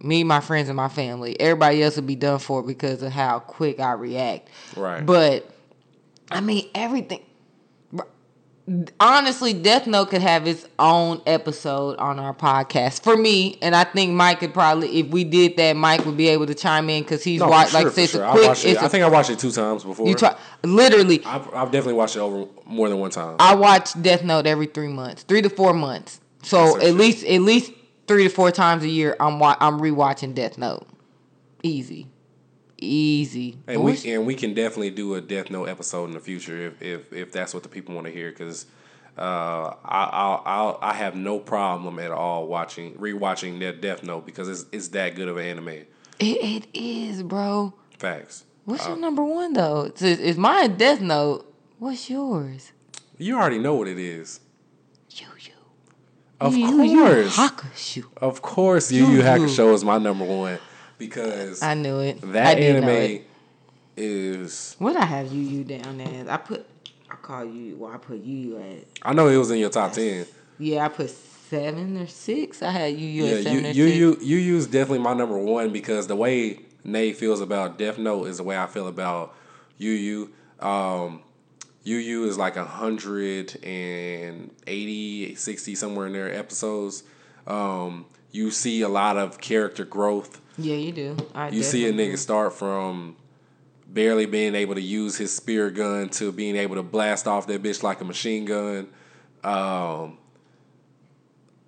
Me, 0.00 0.24
my 0.24 0.40
friends, 0.40 0.70
and 0.70 0.76
my 0.76 0.88
family. 0.88 1.38
Everybody 1.38 1.82
else 1.82 1.96
would 1.96 2.06
be 2.06 2.16
done 2.16 2.38
for 2.38 2.62
because 2.62 3.02
of 3.02 3.12
how 3.12 3.40
quick 3.40 3.78
I 3.78 3.92
react. 3.92 4.48
Right. 4.74 5.04
But 5.04 5.48
I 6.30 6.40
mean, 6.40 6.70
everything. 6.74 7.20
Honestly, 9.00 9.52
Death 9.52 9.88
Note 9.88 10.10
could 10.10 10.22
have 10.22 10.46
its 10.46 10.66
own 10.78 11.20
episode 11.26 11.98
on 11.98 12.20
our 12.20 12.32
podcast 12.32 13.02
for 13.02 13.16
me, 13.16 13.58
and 13.60 13.74
I 13.74 13.82
think 13.82 14.12
Mike 14.12 14.38
could 14.38 14.54
probably, 14.54 15.00
if 15.00 15.08
we 15.08 15.24
did 15.24 15.56
that, 15.56 15.74
Mike 15.74 16.06
would 16.06 16.16
be 16.16 16.28
able 16.28 16.46
to 16.46 16.54
chime 16.54 16.88
in 16.88 17.02
because 17.02 17.24
he's 17.24 17.40
No, 17.40 17.48
watched, 17.48 17.74
like 17.74 17.88
sure, 17.88 17.90
I 17.98 18.02
it's 18.02 18.12
sure. 18.12 18.22
a 18.22 18.28
I 18.28 18.32
quick. 18.32 18.46
watched 18.46 18.64
it. 18.64 18.68
it's 18.80 18.92
think 18.92 19.02
I 19.04 19.08
watched 19.08 19.30
it 19.30 19.38
two 19.40 19.50
times 19.50 19.82
before. 19.82 20.06
you 20.06 20.14
try 20.14 20.36
literally. 20.62 21.24
I've, 21.24 21.52
I've 21.52 21.70
definitely 21.72 21.94
watched 21.94 22.14
it 22.14 22.20
over 22.20 22.46
more 22.64 22.88
than 22.88 22.98
one 23.00 23.10
time. 23.10 23.34
I 23.40 23.56
watch 23.56 24.00
Death 24.00 24.22
Note 24.22 24.46
every 24.46 24.66
three 24.66 24.88
months, 24.88 25.24
three 25.24 25.42
to 25.42 25.50
four 25.50 25.74
months. 25.74 26.20
So 26.44 26.74
That's 26.74 26.84
at 26.86 26.94
least 26.94 27.24
at 27.24 27.40
least 27.40 27.72
three 28.06 28.22
to 28.24 28.30
four 28.30 28.52
times 28.52 28.84
a 28.84 28.88
year, 28.88 29.16
I'm 29.18 29.40
wa- 29.40 29.56
I'm 29.58 29.80
rewatching 29.80 30.34
Death 30.34 30.56
Note. 30.56 30.86
Easy, 31.64 32.06
easy. 32.82 33.58
And 33.66 33.82
we 33.82 33.98
and 34.12 34.26
we 34.26 34.34
can 34.34 34.54
definitely 34.54 34.90
do 34.90 35.14
a 35.14 35.20
Death 35.20 35.50
Note 35.50 35.68
episode 35.68 36.06
in 36.06 36.12
the 36.12 36.20
future 36.20 36.66
if 36.68 36.82
if, 36.82 37.12
if 37.12 37.32
that's 37.32 37.54
what 37.54 37.62
the 37.62 37.68
people 37.68 37.94
want 37.94 38.06
to 38.06 38.12
hear. 38.12 38.30
Because 38.30 38.66
uh, 39.16 39.74
I 39.84 40.08
I'll, 40.44 40.78
I'll, 40.80 40.94
have 40.94 41.14
no 41.14 41.38
problem 41.38 41.98
at 41.98 42.10
all 42.10 42.46
watching 42.46 42.94
rewatching 42.94 43.60
that 43.60 43.80
Death 43.80 44.02
Note 44.02 44.24
because 44.26 44.48
it's 44.48 44.66
it's 44.72 44.88
that 44.88 45.14
good 45.14 45.28
of 45.28 45.36
an 45.36 45.44
anime. 45.46 45.68
it, 45.68 45.86
it 46.20 46.66
is, 46.74 47.22
bro. 47.22 47.74
Facts. 47.98 48.44
What's 48.64 48.86
Uh, 48.86 48.90
your 48.90 48.98
number 48.98 49.24
one 49.24 49.52
though? 49.52 49.82
It's, 49.82 50.02
it's 50.02 50.38
mine. 50.38 50.76
Death 50.76 51.00
Note. 51.00 51.46
What's 51.78 52.08
yours? 52.08 52.72
You 53.18 53.36
already 53.36 53.58
know 53.58 53.74
what 53.74 53.88
it 53.88 53.98
is. 53.98 54.40
You 55.10 55.26
you. 55.40 55.52
Of 56.40 56.56
Yu 56.56 56.66
course, 56.66 57.36
Hakusho. 57.36 58.04
of 58.16 58.42
course, 58.42 58.90
Yu 58.90 59.06
Yu. 59.06 59.22
Hakusho 59.22 59.72
is 59.74 59.84
my 59.84 59.98
number 59.98 60.24
one 60.24 60.58
because 61.06 61.62
I 61.62 61.74
knew 61.74 61.98
it. 62.00 62.20
that 62.32 62.56
I 62.58 62.60
anime 62.60 62.88
it. 62.88 63.26
is. 63.96 64.76
What 64.78 64.96
I 64.96 65.04
have 65.04 65.32
you 65.32 65.42
Yu 65.42 65.64
down 65.64 66.00
as? 66.00 66.28
I 66.28 66.36
put. 66.36 66.66
I 67.10 67.14
call 67.16 67.44
you. 67.44 67.76
Well, 67.76 67.92
I 67.92 67.98
put 67.98 68.18
you 68.22 68.36
Yu 68.36 68.58
at. 68.58 68.84
I 69.02 69.12
know 69.12 69.28
it 69.28 69.36
was 69.36 69.50
in 69.50 69.58
your 69.58 69.70
top 69.70 69.92
ten. 69.92 70.26
Yeah, 70.58 70.84
I 70.84 70.88
put 70.88 71.10
seven 71.10 71.98
or 71.98 72.06
six. 72.06 72.62
I 72.62 72.70
had 72.70 72.96
Yu 72.98 73.06
Yu 73.08 73.24
Yeah, 73.24 73.30
at 73.32 73.36
you 73.38 73.42
seven 73.44 73.66
or 73.66 73.68
you 73.70 73.86
six. 73.88 73.96
you 73.98 74.18
you 74.22 74.36
use 74.38 74.66
definitely 74.66 75.00
my 75.00 75.14
number 75.14 75.36
one 75.38 75.72
because 75.72 76.06
the 76.06 76.16
way 76.16 76.60
Nate 76.84 77.16
feels 77.16 77.40
about 77.40 77.78
Death 77.78 77.98
Note 77.98 78.26
is 78.28 78.36
the 78.38 78.42
way 78.44 78.56
I 78.56 78.66
feel 78.66 78.86
about 78.88 79.34
Yu 79.78 79.90
Yu. 79.90 80.32
Um, 80.66 81.22
Yu 81.84 81.96
Yu 81.96 82.24
is 82.24 82.38
like 82.38 82.56
a 82.56 82.64
hundred 82.64 83.56
and 83.64 84.50
80, 84.68 85.34
60, 85.34 85.74
somewhere 85.74 86.06
in 86.06 86.12
there 86.12 86.32
episodes. 86.32 87.02
Um, 87.46 88.06
you 88.30 88.50
see 88.52 88.82
a 88.82 88.88
lot 88.88 89.16
of 89.18 89.40
character 89.40 89.84
growth. 89.84 90.40
Yeah, 90.58 90.74
you 90.76 90.92
do. 90.92 91.16
I 91.34 91.48
You 91.48 91.62
see 91.62 91.86
a 91.88 91.92
nigga 91.92 92.18
start 92.18 92.52
from 92.54 93.16
barely 93.86 94.26
being 94.26 94.54
able 94.54 94.74
to 94.74 94.80
use 94.82 95.16
his 95.16 95.34
spear 95.34 95.70
gun 95.70 96.08
to 96.10 96.32
being 96.32 96.56
able 96.56 96.76
to 96.76 96.82
blast 96.82 97.26
off 97.26 97.46
that 97.46 97.62
bitch 97.62 97.82
like 97.82 98.00
a 98.00 98.04
machine 98.04 98.44
gun. 98.44 98.88
Um, 99.44 100.18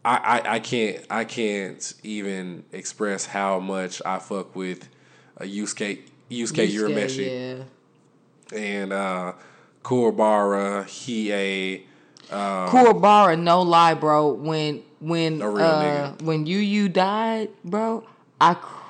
I, 0.05 0.17
I, 0.45 0.55
I 0.55 0.59
can't 0.61 1.05
I 1.11 1.25
can't 1.25 1.95
even 2.03 2.65
express 2.73 3.25
how 3.27 3.59
much 3.59 4.03
I 4.05 4.19
fuck 4.19 4.55
with 4.55 4.89
uh, 5.41 5.45
Yusuke 5.45 6.03
Yusuke 6.31 6.71
do. 6.71 6.89
Urameshi 6.89 7.59
Yeah. 8.53 8.59
and 8.59 8.93
uh, 8.93 9.33
Kuwabara 9.83 10.85
Hiei. 10.85 11.85
Uh, 12.31 12.69
Kuwabara, 12.69 13.39
no 13.41 13.63
lie, 13.63 13.95
bro. 13.95 14.29
When 14.33 14.83
when 15.01 15.41
A 15.43 15.51
uh, 15.51 16.13
when 16.23 16.47
Yu 16.47 16.59
Yu 16.59 16.89
died, 16.89 17.49
bro, 17.65 18.05
I. 18.41 18.55
Cr- 18.55 18.81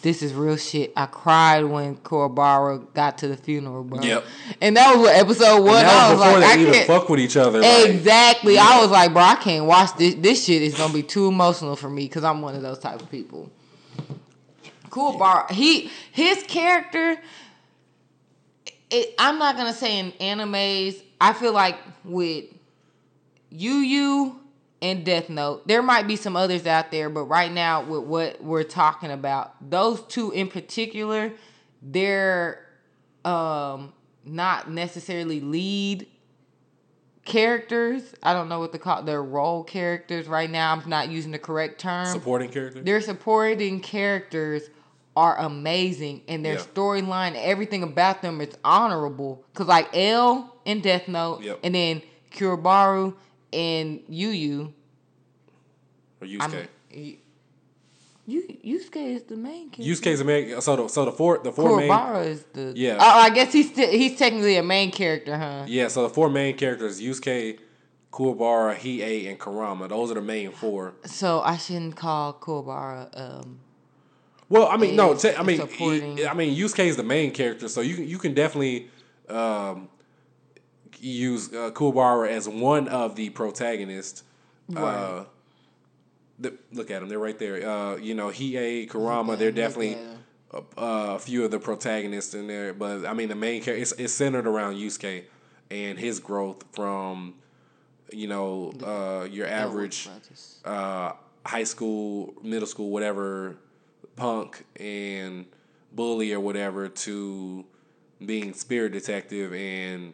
this 0.00 0.22
is 0.22 0.32
real 0.32 0.56
shit. 0.56 0.92
I 0.96 1.06
cried 1.06 1.64
when 1.64 1.96
Kuwabara 1.96 2.94
got 2.94 3.18
to 3.18 3.28
the 3.28 3.36
funeral, 3.36 3.82
bro. 3.82 4.00
Yep. 4.00 4.24
And 4.60 4.76
that 4.76 4.92
was 4.94 5.00
what 5.00 5.16
episode 5.16 5.62
one. 5.64 5.84
I 5.84 6.10
was 6.12 6.18
was 6.20 6.26
before 6.28 6.40
like, 6.40 6.50
I 6.50 6.72
can't. 6.72 6.86
fuck 6.86 7.08
with 7.08 7.18
each 7.18 7.36
other. 7.36 7.60
like- 7.60 7.88
Exactly. 7.88 8.58
I 8.58 8.80
was 8.80 8.90
like, 8.92 9.12
bro, 9.12 9.22
I 9.22 9.34
can't 9.34 9.64
watch 9.64 9.96
this. 9.96 10.14
This 10.14 10.44
shit 10.44 10.62
is 10.62 10.76
gonna 10.76 10.94
be 10.94 11.02
too 11.02 11.26
emotional 11.26 11.74
for 11.74 11.90
me 11.90 12.04
because 12.04 12.22
I'm 12.22 12.40
one 12.42 12.54
of 12.54 12.62
those 12.62 12.78
type 12.78 13.02
of 13.02 13.10
people. 13.10 13.50
Cool 14.90 15.18
bar. 15.18 15.46
He 15.50 15.90
his 16.12 16.44
character. 16.44 17.16
It, 18.90 19.14
I'm 19.18 19.38
not 19.38 19.56
gonna 19.56 19.74
say 19.74 19.98
in 19.98 20.12
animes. 20.12 21.02
I 21.20 21.32
feel 21.32 21.52
like 21.52 21.76
with 22.04 22.44
Yu 23.50 23.72
Yu 23.74 24.37
and 24.80 25.04
Death 25.04 25.28
Note, 25.28 25.66
there 25.66 25.82
might 25.82 26.06
be 26.06 26.14
some 26.16 26.36
others 26.36 26.66
out 26.66 26.90
there, 26.90 27.08
but 27.10 27.24
right 27.24 27.50
now 27.52 27.82
with 27.82 28.04
what 28.04 28.42
we're 28.42 28.62
talking 28.62 29.10
about, 29.10 29.54
those 29.70 30.00
two 30.02 30.30
in 30.30 30.48
particular, 30.48 31.32
they're 31.82 32.64
um 33.24 33.92
not 34.24 34.70
necessarily 34.70 35.40
lead 35.40 36.06
characters. 37.24 38.14
I 38.22 38.32
don't 38.32 38.48
know 38.48 38.58
what 38.60 38.72
to 38.72 38.78
call 38.78 39.02
their 39.02 39.22
role 39.22 39.64
characters 39.64 40.26
right 40.28 40.50
now. 40.50 40.72
I'm 40.72 40.88
not 40.88 41.08
using 41.10 41.32
the 41.32 41.38
correct 41.38 41.80
term. 41.80 42.06
supporting 42.06 42.50
character. 42.50 42.80
Their 42.82 43.00
supporting 43.00 43.80
characters 43.80 44.70
are 45.16 45.36
amazing, 45.38 46.22
and 46.28 46.44
their 46.44 46.54
Yeah. 46.54 46.60
storyline, 46.60 47.34
everything 47.36 47.82
about 47.82 48.22
them 48.22 48.40
is 48.40 48.54
honorable. 48.64 49.44
Cause 49.54 49.66
like 49.66 49.88
L 49.96 50.54
in 50.64 50.80
Death 50.80 51.08
Note, 51.08 51.42
Yep. 51.42 51.58
and 51.64 51.74
then 51.74 52.02
Kuwabara 52.30 53.14
and 53.52 54.02
Yu 54.08 54.28
Yu. 54.28 54.72
or 56.20 56.26
Yusuke. 56.26 56.66
mean, 56.92 57.18
Yu 58.26 58.42
Yusuke 58.62 58.96
is 59.16 59.22
the 59.22 59.36
main 59.36 59.70
character. 59.70 59.82
Yusuke's 59.82 60.20
a 60.20 60.24
main. 60.24 60.60
So 60.60 60.76
the 60.76 60.88
so 60.88 61.06
the 61.06 61.12
four 61.12 61.38
the 61.38 61.50
four 61.52 61.76
main. 61.78 61.90
Is 62.26 62.44
the 62.52 62.72
Yeah. 62.76 62.98
Oh, 63.00 63.18
I 63.20 63.30
guess 63.30 63.52
he's 63.52 63.70
still, 63.70 63.88
he's 63.90 64.18
technically 64.18 64.56
a 64.56 64.62
main 64.62 64.90
character, 64.90 65.38
huh? 65.38 65.64
Yeah, 65.66 65.88
so 65.88 66.02
the 66.02 66.10
four 66.10 66.28
main 66.28 66.54
characters: 66.56 67.00
Yusuke, 67.00 67.58
Kuwabara, 68.12 68.76
Hiei, 68.76 69.28
and 69.30 69.38
Kurama. 69.38 69.88
Those 69.88 70.10
are 70.10 70.14
the 70.14 70.20
main 70.20 70.50
four. 70.50 70.94
So 71.06 71.40
I 71.40 71.56
shouldn't 71.56 71.96
call 71.96 72.34
Kuwabara 72.34 73.08
um 73.18 73.60
Well, 74.50 74.66
I 74.68 74.76
mean, 74.76 74.94
no, 74.94 75.12
Is 75.12 75.24
I 75.24 75.42
mean, 75.42 75.66
he- 75.66 76.26
I 76.26 76.34
mean, 76.34 76.54
Yusuke 76.54 76.84
is 76.86 76.96
the 76.96 77.02
main 77.02 77.30
character, 77.30 77.66
so 77.68 77.80
you 77.80 77.96
you 77.96 78.18
can 78.18 78.34
definitely 78.34 78.90
um, 79.30 79.88
use 81.00 81.52
uh, 81.52 81.70
Kuwabara 81.70 82.28
as 82.28 82.48
one 82.48 82.88
of 82.88 83.16
the 83.16 83.30
protagonists. 83.30 84.22
Uh, 84.74 84.80
Right. 84.80 85.26
the, 86.38 86.58
look 86.72 86.90
at 86.90 87.00
them; 87.00 87.08
they're 87.08 87.18
right 87.18 87.38
there. 87.38 87.66
Uh, 87.68 87.96
you 87.96 88.14
know, 88.14 88.28
Hiei, 88.28 88.88
Kurama, 88.88 89.36
they're 89.36 89.50
definitely 89.50 89.96
a, 90.52 90.62
a 90.76 91.18
few 91.18 91.44
of 91.44 91.50
the 91.50 91.58
protagonists 91.58 92.34
in 92.34 92.46
there. 92.46 92.72
But 92.74 93.06
I 93.06 93.14
mean, 93.14 93.28
the 93.28 93.34
main 93.34 93.62
character 93.62 93.80
it's, 93.82 93.92
it's 93.92 94.12
centered 94.12 94.46
around 94.46 94.74
Yusuke 94.76 95.24
and 95.70 95.98
his 95.98 96.20
growth 96.20 96.64
from 96.72 97.34
you 98.12 98.26
know 98.28 98.72
uh, 98.84 99.24
your 99.24 99.46
average 99.46 100.08
uh, 100.64 101.12
high 101.46 101.64
school, 101.64 102.34
middle 102.42 102.66
school, 102.68 102.90
whatever, 102.90 103.56
punk 104.16 104.64
and 104.78 105.46
bully 105.92 106.32
or 106.32 106.40
whatever 106.40 106.88
to 106.88 107.64
being 108.24 108.52
spirit 108.52 108.92
detective 108.92 109.54
and 109.54 110.12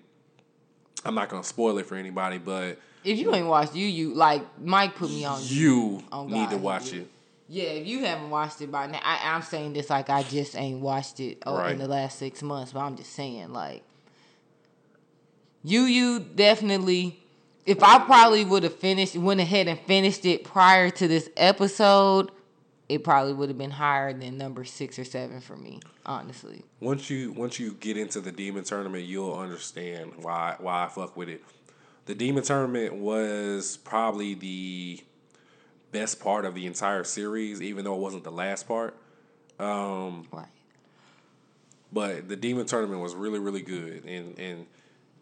I'm 1.05 1.15
not 1.15 1.29
gonna 1.29 1.45
spoil 1.45 1.79
it 1.79 1.87
for 1.87 1.97
anybody, 1.97 2.39
but 2.39 2.79
If 3.05 3.19
you 3.19 3.35
ain't 3.35 3.47
watched 3.47 3.75
you, 3.75 3.87
Yu, 3.87 4.15
like 4.15 4.43
Mike 4.61 4.95
put 4.97 5.11
me 5.11 5.25
on. 5.25 5.41
you 5.45 6.03
Oh, 6.13 6.27
need 6.27 6.51
to 6.51 6.57
watch 6.57 6.93
it. 6.93 7.09
Yeah, 7.47 7.65
if 7.65 7.87
you 7.87 8.05
haven't 8.07 8.31
watched 8.31 8.63
it 8.63 8.73
by 8.73 8.87
now, 8.87 9.01
I, 9.03 9.35
I'm 9.35 9.43
saying 9.43 9.75
this 9.75 9.91
like 9.91 10.09
I 10.09 10.23
just 10.23 10.57
ain't 10.57 10.81
watched 10.81 11.21
it 11.21 11.43
oh, 11.45 11.59
Right. 11.59 11.73
in 11.73 11.79
the 11.79 11.87
last 11.89 12.19
six 12.19 12.43
months, 12.43 12.73
but 12.73 12.81
I'm 12.81 12.97
just 12.97 13.13
saying 13.13 13.53
like 13.53 13.83
you, 15.63 15.83
you 15.83 16.21
definitely 16.21 17.19
if 17.67 17.83
I 17.83 17.99
probably 17.99 18.45
would 18.45 18.63
have 18.63 18.75
finished, 18.75 19.17
went 19.17 19.41
ahead 19.41 19.69
and 19.69 19.79
finished 19.81 20.27
it 20.27 20.45
prior 20.45 20.91
to 20.91 21.09
this 21.09 21.31
episode, 21.37 22.31
it 22.89 23.03
probably 23.05 23.33
would 23.33 23.49
have 23.49 23.59
been 23.59 23.71
higher 23.71 24.13
than 24.13 24.37
number 24.37 24.65
six 24.65 24.99
or 24.99 25.05
seven 25.05 25.41
for 25.41 25.57
me, 25.57 25.81
honestly. 26.05 26.63
Once 26.81 27.09
you 27.11 27.33
once 27.33 27.59
you 27.59 27.73
get 27.75 27.97
into 27.97 28.21
the 28.21 28.33
demon 28.33 28.65
tournament, 28.65 29.05
you'll 29.05 29.35
understand 29.35 30.13
why 30.23 30.57
why 30.59 30.85
I 30.85 30.89
fuck 30.89 31.17
with 31.17 31.29
it. 31.29 31.43
The 32.07 32.15
demon 32.15 32.43
tournament 32.45 32.95
was 32.95 33.79
probably 33.79 34.35
the 34.35 35.03
best 35.93 36.21
part 36.21 36.45
of 36.45 36.55
the 36.55 36.67
entire 36.67 37.05
series, 37.05 37.63
even 37.63 37.85
though 37.85 37.95
it 37.95 38.01
wasn't 38.01 38.25
the 38.25 38.33
last 38.33 38.69
part. 38.69 38.95
Um, 39.59 40.27
Right. 40.33 40.49
but 41.93 42.29
the 42.29 42.37
demon 42.37 42.67
tournament 42.67 43.01
was 43.01 43.15
really 43.15 43.39
really 43.39 43.63
good, 43.63 44.05
and 44.05 44.39
and 44.39 44.67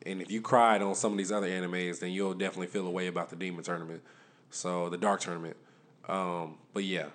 and 0.04 0.20
if 0.20 0.30
you 0.32 0.40
cried 0.40 0.82
on 0.82 0.94
some 0.96 1.12
of 1.12 1.18
these 1.18 1.30
other 1.30 1.46
animes, 1.48 2.00
then 2.00 2.10
you'll 2.10 2.34
definitely 2.34 2.66
feel 2.66 2.86
a 2.86 2.90
way 2.90 3.06
about 3.06 3.30
the 3.30 3.36
demon 3.36 3.62
tournament. 3.62 4.02
So 4.50 4.88
the 4.88 4.96
dark 4.98 5.20
tournament. 5.20 5.56
Um, 6.08 6.56
but 6.74 6.82
yeah, 6.82 7.06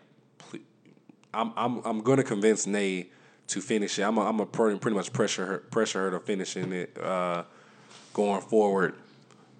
I'm 1.33 1.53
I'm 1.55 1.81
I'm 1.85 1.99
gonna 2.01 2.23
convince 2.23 2.65
Nay 2.65 3.09
to 3.47 3.61
finish 3.61 3.99
it. 3.99 4.03
I'm 4.03 4.17
a, 4.17 4.21
I'm 4.21 4.39
a 4.39 4.45
pretty, 4.45 4.77
pretty 4.79 4.95
much 4.97 5.13
pressure 5.13 5.45
her 5.45 5.57
pressure 5.59 6.05
her 6.05 6.11
to 6.11 6.19
finishing 6.19 6.71
it 6.73 6.97
uh, 7.01 7.43
going 8.13 8.41
forward 8.41 8.95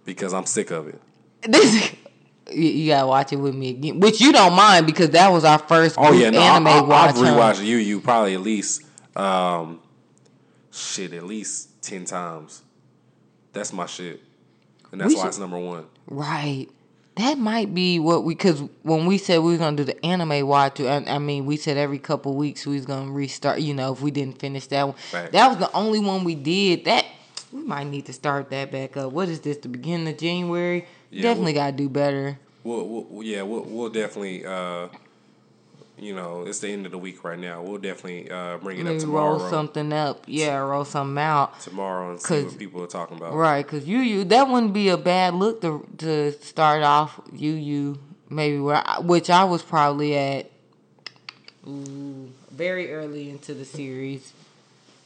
because 0.05 0.33
I'm 0.33 0.45
sick 0.45 0.71
of 0.71 0.87
it. 0.87 1.01
This 1.47 1.93
you, 2.51 2.87
gotta 2.87 3.05
watch 3.07 3.33
it 3.33 3.35
with 3.35 3.53
me 3.53 3.69
again, 3.71 3.99
which 3.99 4.21
you 4.21 4.31
don't 4.31 4.53
mind 4.53 4.85
because 4.85 5.09
that 5.11 5.29
was 5.31 5.43
our 5.43 5.59
first 5.59 5.95
Oh 5.99 6.13
yeah, 6.13 6.29
no, 6.29 6.39
anime 6.39 6.67
I, 6.67 6.71
I, 6.77 6.81
watch. 6.81 7.09
I've 7.09 7.15
rewatched 7.17 7.63
Yu 7.65 7.75
Yu 7.77 7.99
probably 7.99 8.33
at 8.33 8.41
least 8.41 8.83
um, 9.15 9.81
shit 10.71 11.11
at 11.13 11.23
least 11.25 11.81
ten 11.83 12.05
times. 12.05 12.63
That's 13.53 13.73
my 13.73 13.85
shit, 13.85 14.21
and 14.91 14.99
that's 15.01 15.09
We 15.09 15.15
why 15.15 15.21
should- 15.23 15.27
it's 15.27 15.39
number 15.39 15.59
one. 15.59 15.85
Right. 16.07 16.67
That 17.17 17.37
might 17.39 17.73
be 17.73 17.99
what 17.99 18.23
we 18.23 18.35
because 18.35 18.61
when 18.83 19.05
we 19.07 19.17
said 19.17 19.39
we 19.39 19.53
were 19.53 19.57
gonna 19.57 19.75
do 19.75 19.83
the 19.83 20.05
anime 20.05 20.47
watch, 20.47 20.79
I, 20.79 20.97
I 21.07 21.17
mean 21.17 21.45
we 21.45 21.57
said 21.57 21.75
every 21.77 21.97
couple 21.99 22.35
weeks 22.35 22.65
we 22.67 22.75
was 22.75 22.85
gonna 22.85 23.11
restart. 23.11 23.59
You 23.59 23.73
know, 23.73 23.91
if 23.93 24.01
we 24.01 24.11
didn't 24.11 24.39
finish 24.39 24.67
that 24.67 24.85
one, 24.87 24.95
Right. 25.13 25.31
that 25.31 25.47
was 25.47 25.57
the 25.57 25.71
only 25.75 25.99
one 25.99 26.23
we 26.23 26.35
did. 26.35 26.85
That 26.85 27.05
we 27.51 27.61
might 27.63 27.85
need 27.85 28.05
to 28.05 28.13
start 28.13 28.49
that 28.51 28.71
back 28.71 28.97
up. 28.97 29.11
What 29.11 29.29
is 29.29 29.39
this? 29.39 29.57
The 29.57 29.69
beginning 29.69 30.07
of 30.09 30.17
January? 30.17 30.85
Yeah, 31.09 31.23
Definitely 31.23 31.53
well- 31.53 31.63
gotta 31.65 31.77
do 31.77 31.89
better. 31.89 32.39
We'll, 32.63 32.85
we'll 32.87 33.23
yeah, 33.23 33.43
we'll, 33.43 33.63
we'll 33.63 33.89
definitely. 33.89 34.45
Uh, 34.45 34.89
you 35.99 36.15
know, 36.15 36.43
it's 36.45 36.59
the 36.59 36.69
end 36.69 36.85
of 36.85 36.91
the 36.91 36.97
week 36.97 37.23
right 37.23 37.39
now. 37.39 37.61
We'll 37.61 37.79
definitely 37.79 38.29
uh, 38.29 38.57
bring 38.57 38.79
it 38.79 38.87
up 38.87 38.99
tomorrow. 38.99 39.37
roll 39.37 39.49
something 39.49 39.91
up. 39.91 40.23
Yeah, 40.27 40.57
roll 40.57 40.85
something 40.85 41.17
out. 41.17 41.59
tomorrow 41.59 42.11
and 42.11 42.21
see 42.21 42.43
what 42.43 42.59
people 42.59 42.83
are 42.83 42.87
talking 42.87 43.17
about. 43.17 43.33
Right, 43.33 43.65
because 43.65 43.87
Yu 43.87 43.99
Yu 43.99 44.23
that 44.25 44.47
wouldn't 44.47 44.73
be 44.73 44.89
a 44.89 44.97
bad 44.97 45.33
look 45.33 45.61
to 45.61 45.87
to 45.97 46.33
start 46.33 46.83
off. 46.83 47.19
Yu 47.33 47.53
Yu 47.53 47.99
maybe 48.29 48.59
where 48.59 48.83
I, 48.85 48.99
which 48.99 49.29
I 49.29 49.43
was 49.43 49.63
probably 49.63 50.15
at. 50.15 50.51
Ooh, 51.67 52.31
very 52.51 52.93
early 52.93 53.29
into 53.29 53.53
the 53.53 53.65
series. 53.65 54.33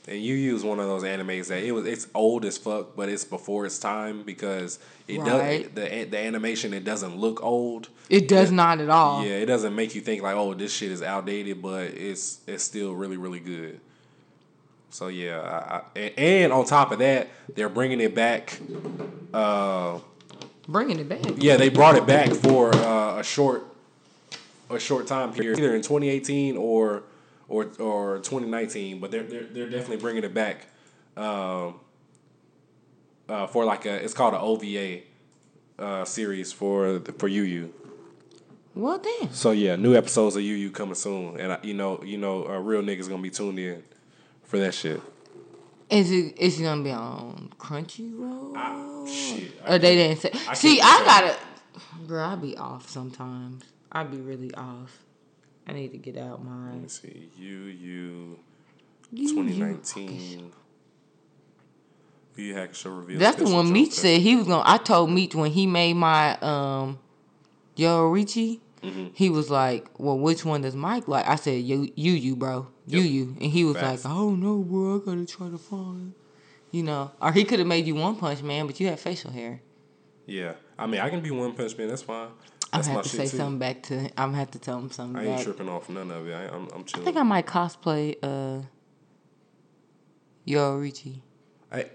And 0.08 0.20
you 0.20 0.34
use 0.34 0.64
one 0.64 0.80
of 0.80 0.88
those 0.88 1.04
animes 1.04 1.48
that 1.50 1.62
it 1.64 1.72
was 1.74 1.86
it's 1.86 2.08
old 2.16 2.44
as 2.46 2.58
fuck, 2.58 2.96
but 2.96 3.08
it's 3.08 3.24
before 3.24 3.68
its 3.68 3.78
time 3.78 4.24
because 4.24 4.80
it 5.08 5.20
Right. 5.20 5.74
does 5.76 5.90
the 5.90 6.06
the 6.06 6.18
animation 6.18 6.74
it 6.74 6.84
doesn't 6.84 7.18
look 7.18 7.44
old. 7.44 7.90
It 8.10 8.28
does 8.28 8.52
not 8.52 8.80
at 8.82 8.90
all. 8.90 9.24
Yeah, 9.24 9.34
it 9.36 9.46
doesn't 9.46 9.76
make 9.76 9.94
you 9.94 10.02
think 10.02 10.24
like, 10.24 10.36
oh, 10.36 10.54
this 10.56 10.74
shit 10.74 10.92
is 10.92 11.02
outdated, 11.04 11.62
but 11.62 11.84
it's 11.92 12.40
it's 12.48 12.64
still 12.64 12.94
really 12.96 13.18
really 13.18 13.40
good. 13.40 13.80
So 14.90 15.08
yeah, 15.08 15.40
I, 15.40 15.76
I, 15.76 15.82
and, 16.00 16.20
and 16.20 16.54
on 16.54 16.66
top 16.66 16.92
of 16.92 17.00
that, 17.00 17.30
they're 17.56 17.70
bringing 17.70 18.02
it 18.02 18.16
back. 18.16 18.60
Uh, 19.34 20.00
Bringing 20.68 21.00
it 21.00 21.08
back. 21.10 21.20
yeah, 21.38 21.58
they 21.58 21.70
brought 21.70 21.96
it 21.96 22.06
back 22.06 22.30
for 22.34 22.74
uh, 22.76 23.20
a 23.20 23.24
short 23.24 23.68
a 24.70 24.80
short 24.80 25.06
time 25.08 25.32
period, 25.34 25.60
either 25.60 25.76
in 25.76 25.82
2018 25.82 26.58
or 26.58 27.04
or 27.52 27.66
or 27.80 28.18
2019. 28.20 29.00
But 29.00 29.12
they're 29.12 29.24
they're, 29.24 29.44
they're 29.44 29.70
definitely 29.70 29.98
bringing 29.98 30.24
it 30.24 30.34
back 30.34 30.68
um, 31.18 31.80
uh, 33.30 33.48
for 33.48 33.66
like 33.66 33.86
a 33.86 34.04
it's 34.04 34.14
called 34.14 34.34
an 34.34 34.40
OVA 34.42 35.02
uh, 35.78 36.06
series 36.06 36.52
for 36.54 37.00
the, 37.00 37.12
for 37.14 37.28
Yu 37.28 37.44
Yu. 37.44 37.74
Well 38.74 39.00
then, 39.00 39.34
So 39.34 39.52
yeah, 39.52 39.76
new 39.76 39.96
episodes 39.96 40.38
of 40.38 40.44
Yu 40.44 40.56
Yu 40.56 40.72
coming 40.72 40.96
soon, 40.96 41.38
and 41.40 41.52
I, 41.52 41.60
you 41.62 41.74
know 41.74 42.02
you 42.04 42.18
know 42.18 42.46
a 42.46 42.60
real 42.60 42.82
niggas 42.82 43.10
gonna 43.10 43.22
be 43.22 43.30
tuned 43.30 43.60
in 43.60 43.84
for 44.44 44.58
that 44.60 44.74
shit. 44.74 45.02
is 45.90 46.10
it 46.10 46.38
is 46.38 46.60
it 46.60 46.64
gonna 46.64 46.82
be 46.84 46.92
on 46.92 47.52
Crunchyroll? 47.60 48.54
Ah, 48.56 49.06
shit, 49.06 49.52
or 49.68 49.78
they 49.78 49.96
didn't 49.96 50.20
say. 50.22 50.32
I 50.48 50.54
See, 50.54 50.80
I 50.82 51.04
gotta. 51.04 51.36
Bro, 52.08 52.24
I 52.24 52.36
be 52.36 52.56
off 52.58 52.90
sometimes. 52.90 53.64
I 53.92 54.04
be 54.04 54.18
really 54.18 54.54
off. 54.56 55.00
I 55.68 55.74
need 55.74 55.92
to 55.92 55.98
get 55.98 56.18
out 56.18 56.44
my 56.44 56.72
Let 56.72 56.82
me 56.82 56.88
see, 56.88 57.30
You, 57.38 57.58
Yu 57.66 58.40
You- 59.12 59.28
2019. 59.30 60.52
Yu 62.36 62.44
Yu 62.46 62.54
Hakusho 62.56 62.98
reveals. 63.00 63.20
That's 63.20 63.38
the 63.38 63.50
one 63.50 63.72
Meech 63.72 63.92
said 63.94 64.22
he 64.22 64.36
was 64.36 64.48
gonna. 64.48 64.64
I 64.66 64.78
told 64.78 65.10
Meech 65.12 65.36
when 65.36 65.52
he 65.52 65.68
made 65.68 65.94
my 65.96 66.38
um, 66.40 67.00
Yoruichi, 67.78 68.60
Mm-hmm. 68.82 69.08
he 69.14 69.30
was 69.30 69.52
like, 69.52 69.88
"Well, 70.00 70.18
which 70.18 70.44
one 70.44 70.62
does 70.62 70.76
Mike 70.76 71.08
like?" 71.08 71.28
I 71.28 71.36
said, 71.36 71.62
"You, 71.62 71.92
you, 71.96 72.14
you, 72.14 72.36
bro, 72.36 72.66
you, 72.88 73.00
Yep. 73.02 73.12
you," 73.12 73.24
and 73.40 73.52
he 73.52 73.64
was 73.64 73.76
Facts. 73.78 74.06
like, 74.06 74.12
"Oh 74.16 74.32
no, 74.34 74.58
bro, 74.64 74.96
I 74.96 75.06
gotta 75.06 75.26
try 75.28 75.50
to 75.50 75.58
find." 75.60 76.14
You 76.72 76.82
know, 76.84 77.12
or 77.22 77.32
he 77.32 77.44
could 77.44 77.60
have 77.60 77.68
made 77.68 77.86
you 77.86 77.94
One 77.94 78.16
Punch 78.16 78.42
Man, 78.42 78.66
but 78.66 78.80
you 78.80 78.88
had 78.88 79.00
facial 79.00 79.30
hair. 79.30 79.62
Yeah, 80.26 80.54
I 80.80 80.88
mean, 80.88 81.00
I 81.00 81.10
can 81.12 81.22
be 81.22 81.30
One 81.30 81.54
Punch 81.54 81.78
Man. 81.78 81.90
That's 81.90 82.02
fine. 82.02 82.30
I'm 82.74 82.82
gonna 82.82 82.94
have 82.94 83.04
to 83.04 83.10
say 83.10 83.28
too. 83.28 83.38
something 83.38 83.60
back 83.60 83.84
to. 83.84 83.96
I'm 84.18 84.30
gonna 84.30 84.38
have 84.38 84.52
to 84.52 84.60
tell 84.60 84.78
him 84.80 84.92
something 84.92 85.18
I 85.18 85.26
ain't 85.26 85.36
back. 85.38 85.44
tripping 85.46 85.68
off 85.70 85.90
none 85.90 86.10
of 86.12 86.28
it. 86.28 86.34
I, 86.34 86.46
I'm, 86.48 86.68
I'm 86.74 86.84
chilling. 86.86 87.04
I 87.04 87.06
think 87.06 87.18
I 87.18 87.24
might 87.24 87.46
cosplay 87.46 88.16
uh, 88.24 88.62
Yoruichi. 90.48 91.20
I, 91.72 91.86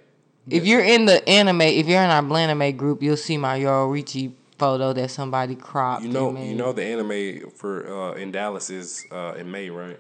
If 0.49 0.67
you're 0.67 0.85
in 0.85 1.07
the 1.07 1.27
anime, 1.29 1.63
if 1.63 1.87
you're 1.87 2.03
in 2.03 2.11
our 2.11 2.23
Blanime 2.23 2.77
group, 2.77 3.03
you'll 3.03 3.17
see 3.17 3.37
my 3.37 3.59
Yoruichi 3.59 4.33
photo 4.59 4.93
that 4.93 5.11
somebody 5.11 5.55
cropped. 5.55 6.03
you 6.03 6.09
know, 6.11 6.37
you 6.39 6.55
know, 6.55 6.73
the 6.73 6.85
anime 6.85 7.51
for 7.51 7.87
uh, 7.87 8.15
in 8.15 8.31
Dallas 8.33 8.71
is 8.71 9.05
uh, 9.11 9.35
in 9.39 9.51
May, 9.51 9.71
right? 9.71 9.99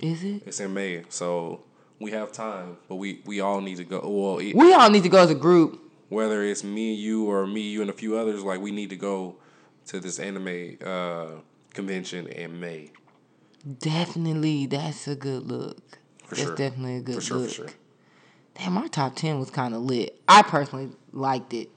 Is 0.00 0.22
it? 0.24 0.42
It's 0.46 0.60
in 0.60 0.72
May, 0.72 1.04
so 1.10 1.60
we 1.98 2.10
have 2.12 2.32
time, 2.32 2.78
but 2.88 2.96
we 2.96 3.20
we 3.26 3.40
all 3.40 3.60
need 3.60 3.76
to 3.76 3.84
go. 3.84 4.00
Well, 4.02 4.38
it, 4.38 4.54
We 4.56 4.72
all 4.72 4.88
need 4.90 5.02
to 5.02 5.08
go 5.10 5.18
as 5.18 5.30
a 5.30 5.34
group. 5.34 5.78
whether 6.08 6.42
it's 6.42 6.64
me, 6.64 6.94
you, 6.94 7.24
or 7.30 7.46
me, 7.46 7.60
you, 7.60 7.82
and 7.82 7.90
a 7.90 7.92
few 7.92 8.16
others, 8.16 8.42
like 8.42 8.60
we 8.60 8.72
need 8.72 8.90
to 8.90 8.96
go 8.96 9.36
to 9.86 10.00
this 10.00 10.18
anime 10.18 10.76
uh, 10.84 11.26
convention 11.74 12.26
in 12.28 12.58
May 12.60 12.90
Definitely, 13.78 14.66
that's 14.66 15.06
a 15.06 15.14
good 15.14 15.46
look. 15.50 15.76
for 16.24 16.34
that's 16.34 16.40
sure. 16.48 16.54
definitely 16.56 16.96
a 16.96 17.00
good 17.00 17.14
for 17.16 17.20
sure, 17.20 17.36
look. 17.38 17.48
for 17.48 17.54
sure. 17.54 17.66
Damn, 18.54 18.72
my 18.72 18.86
top 18.88 19.16
ten 19.16 19.38
was 19.38 19.50
kind 19.50 19.74
of 19.74 19.82
lit. 19.82 20.18
I 20.28 20.42
personally 20.42 20.90
liked 21.12 21.52
it. 21.54 21.68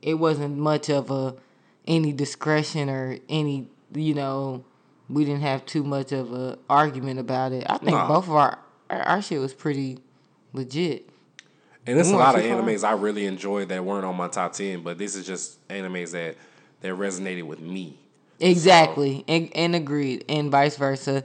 It 0.00 0.14
wasn't 0.14 0.56
much 0.56 0.88
of 0.90 1.10
a 1.10 1.34
any 1.86 2.12
discretion 2.12 2.88
or 2.88 3.18
any 3.28 3.68
you 3.94 4.14
know. 4.14 4.64
We 5.08 5.24
didn't 5.24 5.42
have 5.42 5.66
too 5.66 5.82
much 5.84 6.12
of 6.12 6.32
a 6.32 6.58
argument 6.70 7.18
about 7.20 7.52
it. 7.52 7.64
I 7.68 7.76
think 7.78 7.90
Nah. 7.92 8.08
both 8.08 8.24
of 8.24 8.32
our, 8.34 8.58
our 8.88 9.02
our 9.02 9.22
shit 9.22 9.40
was 9.40 9.52
pretty 9.52 9.98
legit. 10.52 11.08
And 11.86 11.96
there's 11.98 12.10
a 12.10 12.16
lot 12.16 12.36
of 12.36 12.42
animes 12.42 12.82
I 12.84 12.92
really 12.92 13.26
enjoyed 13.26 13.68
that 13.68 13.84
weren't 13.84 14.06
on 14.06 14.16
my 14.16 14.28
top 14.28 14.52
ten, 14.54 14.82
but 14.82 14.96
this 14.98 15.14
is 15.16 15.26
just 15.26 15.66
animes 15.68 16.12
that 16.12 16.36
that 16.84 16.94
resonated 16.94 17.44
with 17.44 17.60
me. 17.60 17.98
Exactly, 18.40 19.24
and, 19.26 19.50
and 19.56 19.74
agreed, 19.74 20.24
and 20.28 20.50
vice 20.50 20.76
versa. 20.76 21.24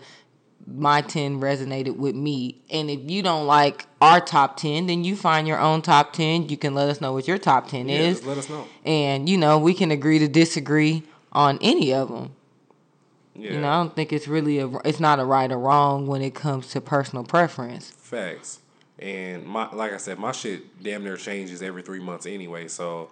My 0.66 1.02
ten 1.02 1.42
resonated 1.42 1.98
with 1.98 2.16
me, 2.16 2.62
and 2.70 2.90
if 2.90 3.10
you 3.10 3.22
don't 3.24 3.46
like 3.48 3.88
our 4.02 4.22
top 4.22 4.56
ten, 4.58 4.88
then 4.88 5.04
you 5.04 5.16
find 5.16 5.48
your 5.48 5.60
own 5.60 5.82
top 5.82 6.14
ten. 6.14 6.48
You 6.48 6.56
can 6.58 6.74
let 6.76 6.88
us 6.90 7.02
know 7.02 7.12
what 7.12 7.28
your 7.28 7.38
top 7.40 7.68
ten 7.68 7.90
Yeah, 7.90 7.96
is, 8.02 8.24
let 8.24 8.38
us 8.38 8.50
know. 8.50 8.68
and 8.86 9.28
you 9.28 9.38
know 9.38 9.58
we 9.58 9.74
can 9.74 9.92
agree 9.92 10.20
to 10.20 10.28
disagree 10.28 11.04
on 11.34 11.58
any 11.62 11.94
of 11.94 12.10
them. 12.10 12.32
Yeah, 13.36 13.54
You 13.54 13.62
know, 13.62 13.68
I 13.70 13.78
don't 13.78 13.96
think 13.96 14.14
it's 14.14 14.28
really 14.28 14.60
a 14.60 14.68
it's 14.86 15.00
not 15.00 15.20
a 15.20 15.26
right 15.26 15.52
or 15.52 15.58
wrong 15.58 16.06
when 16.08 16.22
it 16.22 16.36
comes 16.36 16.68
to 16.70 16.82
personal 16.82 17.24
preference. 17.26 17.90
facts. 17.92 18.60
And 19.00 19.46
my 19.46 19.74
like 19.74 19.92
I 19.94 19.98
said, 19.98 20.20
my 20.20 20.32
shit 20.32 20.84
damn 20.84 21.04
near 21.04 21.18
changes 21.18 21.62
every 21.64 21.82
three 21.82 22.00
months 22.00 22.26
anyway. 22.28 22.68
So 22.68 23.10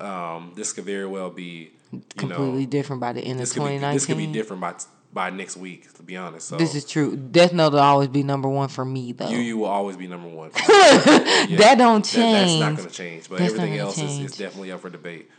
um, 0.00 0.52
this 0.56 0.72
could 0.72 0.84
very 0.84 1.06
well 1.06 1.30
be 1.30 1.70
Completely 2.16 2.64
know 2.64 2.70
different 2.70 3.00
by 3.00 3.12
the 3.12 3.20
end 3.22 3.40
of 3.40 3.50
could 3.50 3.66
be 3.66 3.78
this 3.78 4.06
could 4.06 4.18
be 4.18 4.26
different 4.26 4.60
by 4.60 4.74
by 5.12 5.30
next 5.30 5.56
week. 5.56 5.92
To 5.94 6.02
be 6.02 6.16
honest, 6.16 6.48
so 6.48 6.56
This 6.56 6.74
is 6.74 6.84
true. 6.84 7.16
Death 7.16 7.52
Note 7.52 7.72
will 7.72 7.80
always 7.80 8.08
be 8.08 8.22
number 8.22 8.48
one 8.48 8.68
for 8.68 8.84
me 8.84 9.12
though. 9.12 9.28
you 9.28 9.38
you 9.38 9.56
will 9.58 9.66
always 9.66 9.96
be 9.96 10.06
number 10.06 10.28
one. 10.28 10.50
that 10.54 11.76
don't 11.78 12.04
change. 12.04 12.14
That- 12.14 12.46
that's 12.46 12.60
not 12.60 12.76
going 12.76 12.88
to 12.88 12.94
change. 12.94 13.28
But 13.28 13.38
That's 13.38 13.54
everything 13.54 13.78
else 13.78 13.98
is, 13.98 14.18
is 14.18 14.36
definitely 14.36 14.72
up 14.72 14.80
for 14.80 14.90
debate. 14.90 15.30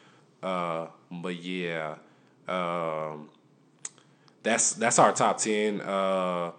Uh, 0.42 0.88
but 1.12 1.36
yeah, 1.36 1.96
um, 2.48 3.30
that's 4.44 4.74
that's 4.74 4.98
our 5.00 5.12
top 5.14 5.38
ten. 5.38 5.82
Uh, 5.82 6.52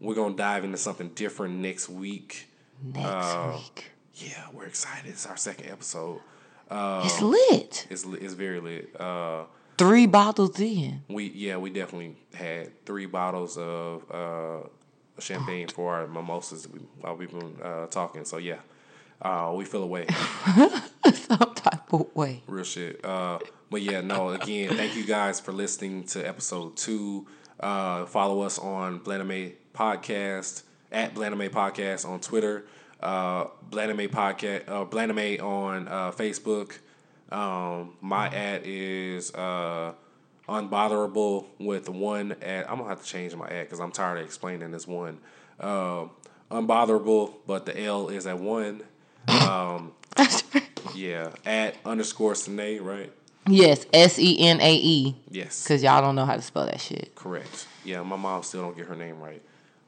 we're 0.00 0.14
gonna 0.14 0.36
dive 0.36 0.64
into 0.64 0.76
something 0.76 1.08
different 1.14 1.56
next 1.56 1.88
week. 1.88 2.48
Next 2.82 3.06
Uh, 3.06 3.56
week. 3.56 3.86
Yeah, 4.14 4.46
we're 4.52 4.66
excited. 4.66 5.08
It's 5.10 5.26
our 5.26 5.36
second 5.36 5.70
episode. 5.70 6.20
It's 6.70 7.20
lit. 7.22 7.86
It's 7.90 8.04
it's 8.04 8.34
very 8.34 8.60
lit. 8.60 9.00
Uh, 9.00 9.44
Three 9.78 10.06
bottles 10.06 10.58
in. 10.58 11.02
we 11.08 11.24
yeah 11.34 11.58
we 11.58 11.68
definitely 11.70 12.16
had 12.34 12.84
three 12.86 13.04
bottles 13.04 13.58
of 13.58 14.04
uh, 14.10 14.66
champagne 15.18 15.68
for 15.68 15.94
our 15.94 16.06
mimosas 16.06 16.66
while 17.00 17.14
we've 17.16 17.30
been 17.30 17.56
uh, 17.62 17.86
talking. 17.88 18.24
So 18.24 18.38
yeah, 18.38 18.60
uh, 19.20 19.52
we 19.54 19.66
feel 19.66 19.82
away. 19.82 20.06
Some 21.12 21.54
type 21.54 21.92
of 21.92 22.06
way. 22.16 22.42
Real 22.46 22.64
shit. 22.64 23.04
Uh, 23.04 23.38
but 23.70 23.82
yeah, 23.82 24.00
no. 24.00 24.30
Again, 24.30 24.74
thank 24.76 24.96
you 24.96 25.04
guys 25.04 25.40
for 25.40 25.52
listening 25.52 26.04
to 26.04 26.26
episode 26.26 26.76
two. 26.78 27.26
Uh, 27.60 28.06
follow 28.06 28.40
us 28.42 28.58
on 28.58 29.00
Blaname 29.00 29.54
Podcast 29.74 30.62
at 30.90 31.14
Blaname 31.14 31.50
Podcast 31.50 32.08
on 32.08 32.20
Twitter. 32.20 32.64
Uh, 33.00 33.46
Blaname 33.70 34.08
Podcast. 34.08 34.68
Uh, 34.68 34.84
Blaname 34.84 35.42
on 35.42 35.88
uh, 35.88 36.12
Facebook. 36.12 36.78
Um, 37.30 37.94
my 38.00 38.28
ad 38.28 38.62
is 38.64 39.34
uh, 39.34 39.92
unbotherable 40.48 41.46
with 41.58 41.88
one 41.88 42.36
ad. 42.42 42.66
I'm 42.68 42.78
gonna 42.78 42.88
have 42.88 43.02
to 43.02 43.06
change 43.06 43.34
my 43.34 43.46
ad 43.48 43.66
because 43.66 43.80
I'm 43.80 43.92
tired 43.92 44.18
of 44.18 44.24
explaining 44.24 44.70
this 44.70 44.86
one. 44.86 45.18
Uh, 45.58 46.06
unbotherable, 46.50 47.34
but 47.46 47.66
the 47.66 47.78
L 47.80 48.08
is 48.08 48.26
at 48.26 48.38
one. 48.38 48.82
Um, 49.28 49.92
yeah, 50.94 51.30
at 51.44 51.76
underscore 51.84 52.34
Senae, 52.34 52.78
right? 52.80 53.12
Yes, 53.48 53.86
S 53.92 54.18
E 54.18 54.38
N 54.40 54.60
A 54.60 54.74
E. 54.74 55.16
Yes, 55.30 55.66
Cause 55.66 55.82
y'all 55.82 56.00
don't 56.00 56.14
know 56.16 56.24
how 56.26 56.36
to 56.36 56.42
spell 56.42 56.66
that 56.66 56.80
shit. 56.80 57.14
correct. 57.14 57.66
Yeah, 57.84 58.02
my 58.02 58.16
mom 58.16 58.42
still 58.42 58.62
don't 58.62 58.76
get 58.76 58.86
her 58.86 58.96
name 58.96 59.20
right. 59.20 59.42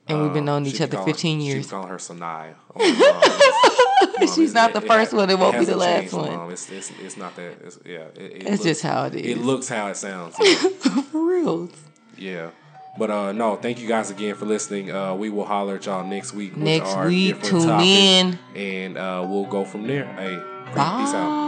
And 0.08 0.22
we've 0.22 0.32
been 0.32 0.40
Um, 0.40 0.46
knowing 0.46 0.66
each 0.66 0.80
other 0.80 0.96
calling- 0.96 1.12
15 1.12 1.40
years. 1.40 1.66
be 1.66 1.70
calling 1.70 1.88
her 1.88 1.96
Sanaya. 1.98 2.54
Oh, 2.74 4.26
She's 4.34 4.54
not 4.54 4.72
the 4.72 4.80
it- 4.82 4.86
first 4.88 5.12
it 5.12 5.16
one, 5.16 5.28
it 5.30 5.38
won't 5.38 5.58
be 5.58 5.64
the 5.64 5.76
last 5.76 6.12
one. 6.12 6.50
It's, 6.50 6.70
it's, 6.70 6.90
it's 7.02 7.16
not 7.16 7.36
that. 7.36 7.52
It's, 7.64 7.78
yeah, 7.84 7.98
it, 8.16 8.18
it 8.18 8.44
That's 8.46 8.62
just 8.62 8.82
how 8.82 9.04
it 9.04 9.14
is. 9.14 9.26
It 9.26 9.38
looks 9.38 9.68
how 9.68 9.88
it 9.88 9.96
sounds. 9.96 10.34
For 11.12 11.20
real. 11.24 11.68
Yeah. 12.16 12.50
But 12.98 13.10
uh 13.10 13.30
no, 13.32 13.54
thank 13.56 13.78
you 13.80 13.86
guys 13.86 14.10
again 14.10 14.34
for 14.34 14.44
listening. 14.44 14.90
Uh 14.90 15.14
we 15.14 15.30
will 15.30 15.44
holler 15.44 15.76
at 15.76 15.86
y'all 15.86 16.04
next 16.04 16.32
week. 16.32 16.54
with 16.54 16.64
Next 16.64 16.90
our 16.94 17.06
week, 17.06 17.40
tune 17.44 17.62
topic, 17.62 17.86
in. 17.86 18.38
And 18.56 18.98
uh 18.98 19.24
we'll 19.28 19.44
go 19.46 19.64
from 19.64 19.86
there. 19.86 20.04
Hey, 20.14 20.34
peace 20.66 20.74
Bye. 20.74 21.12
out. 21.14 21.47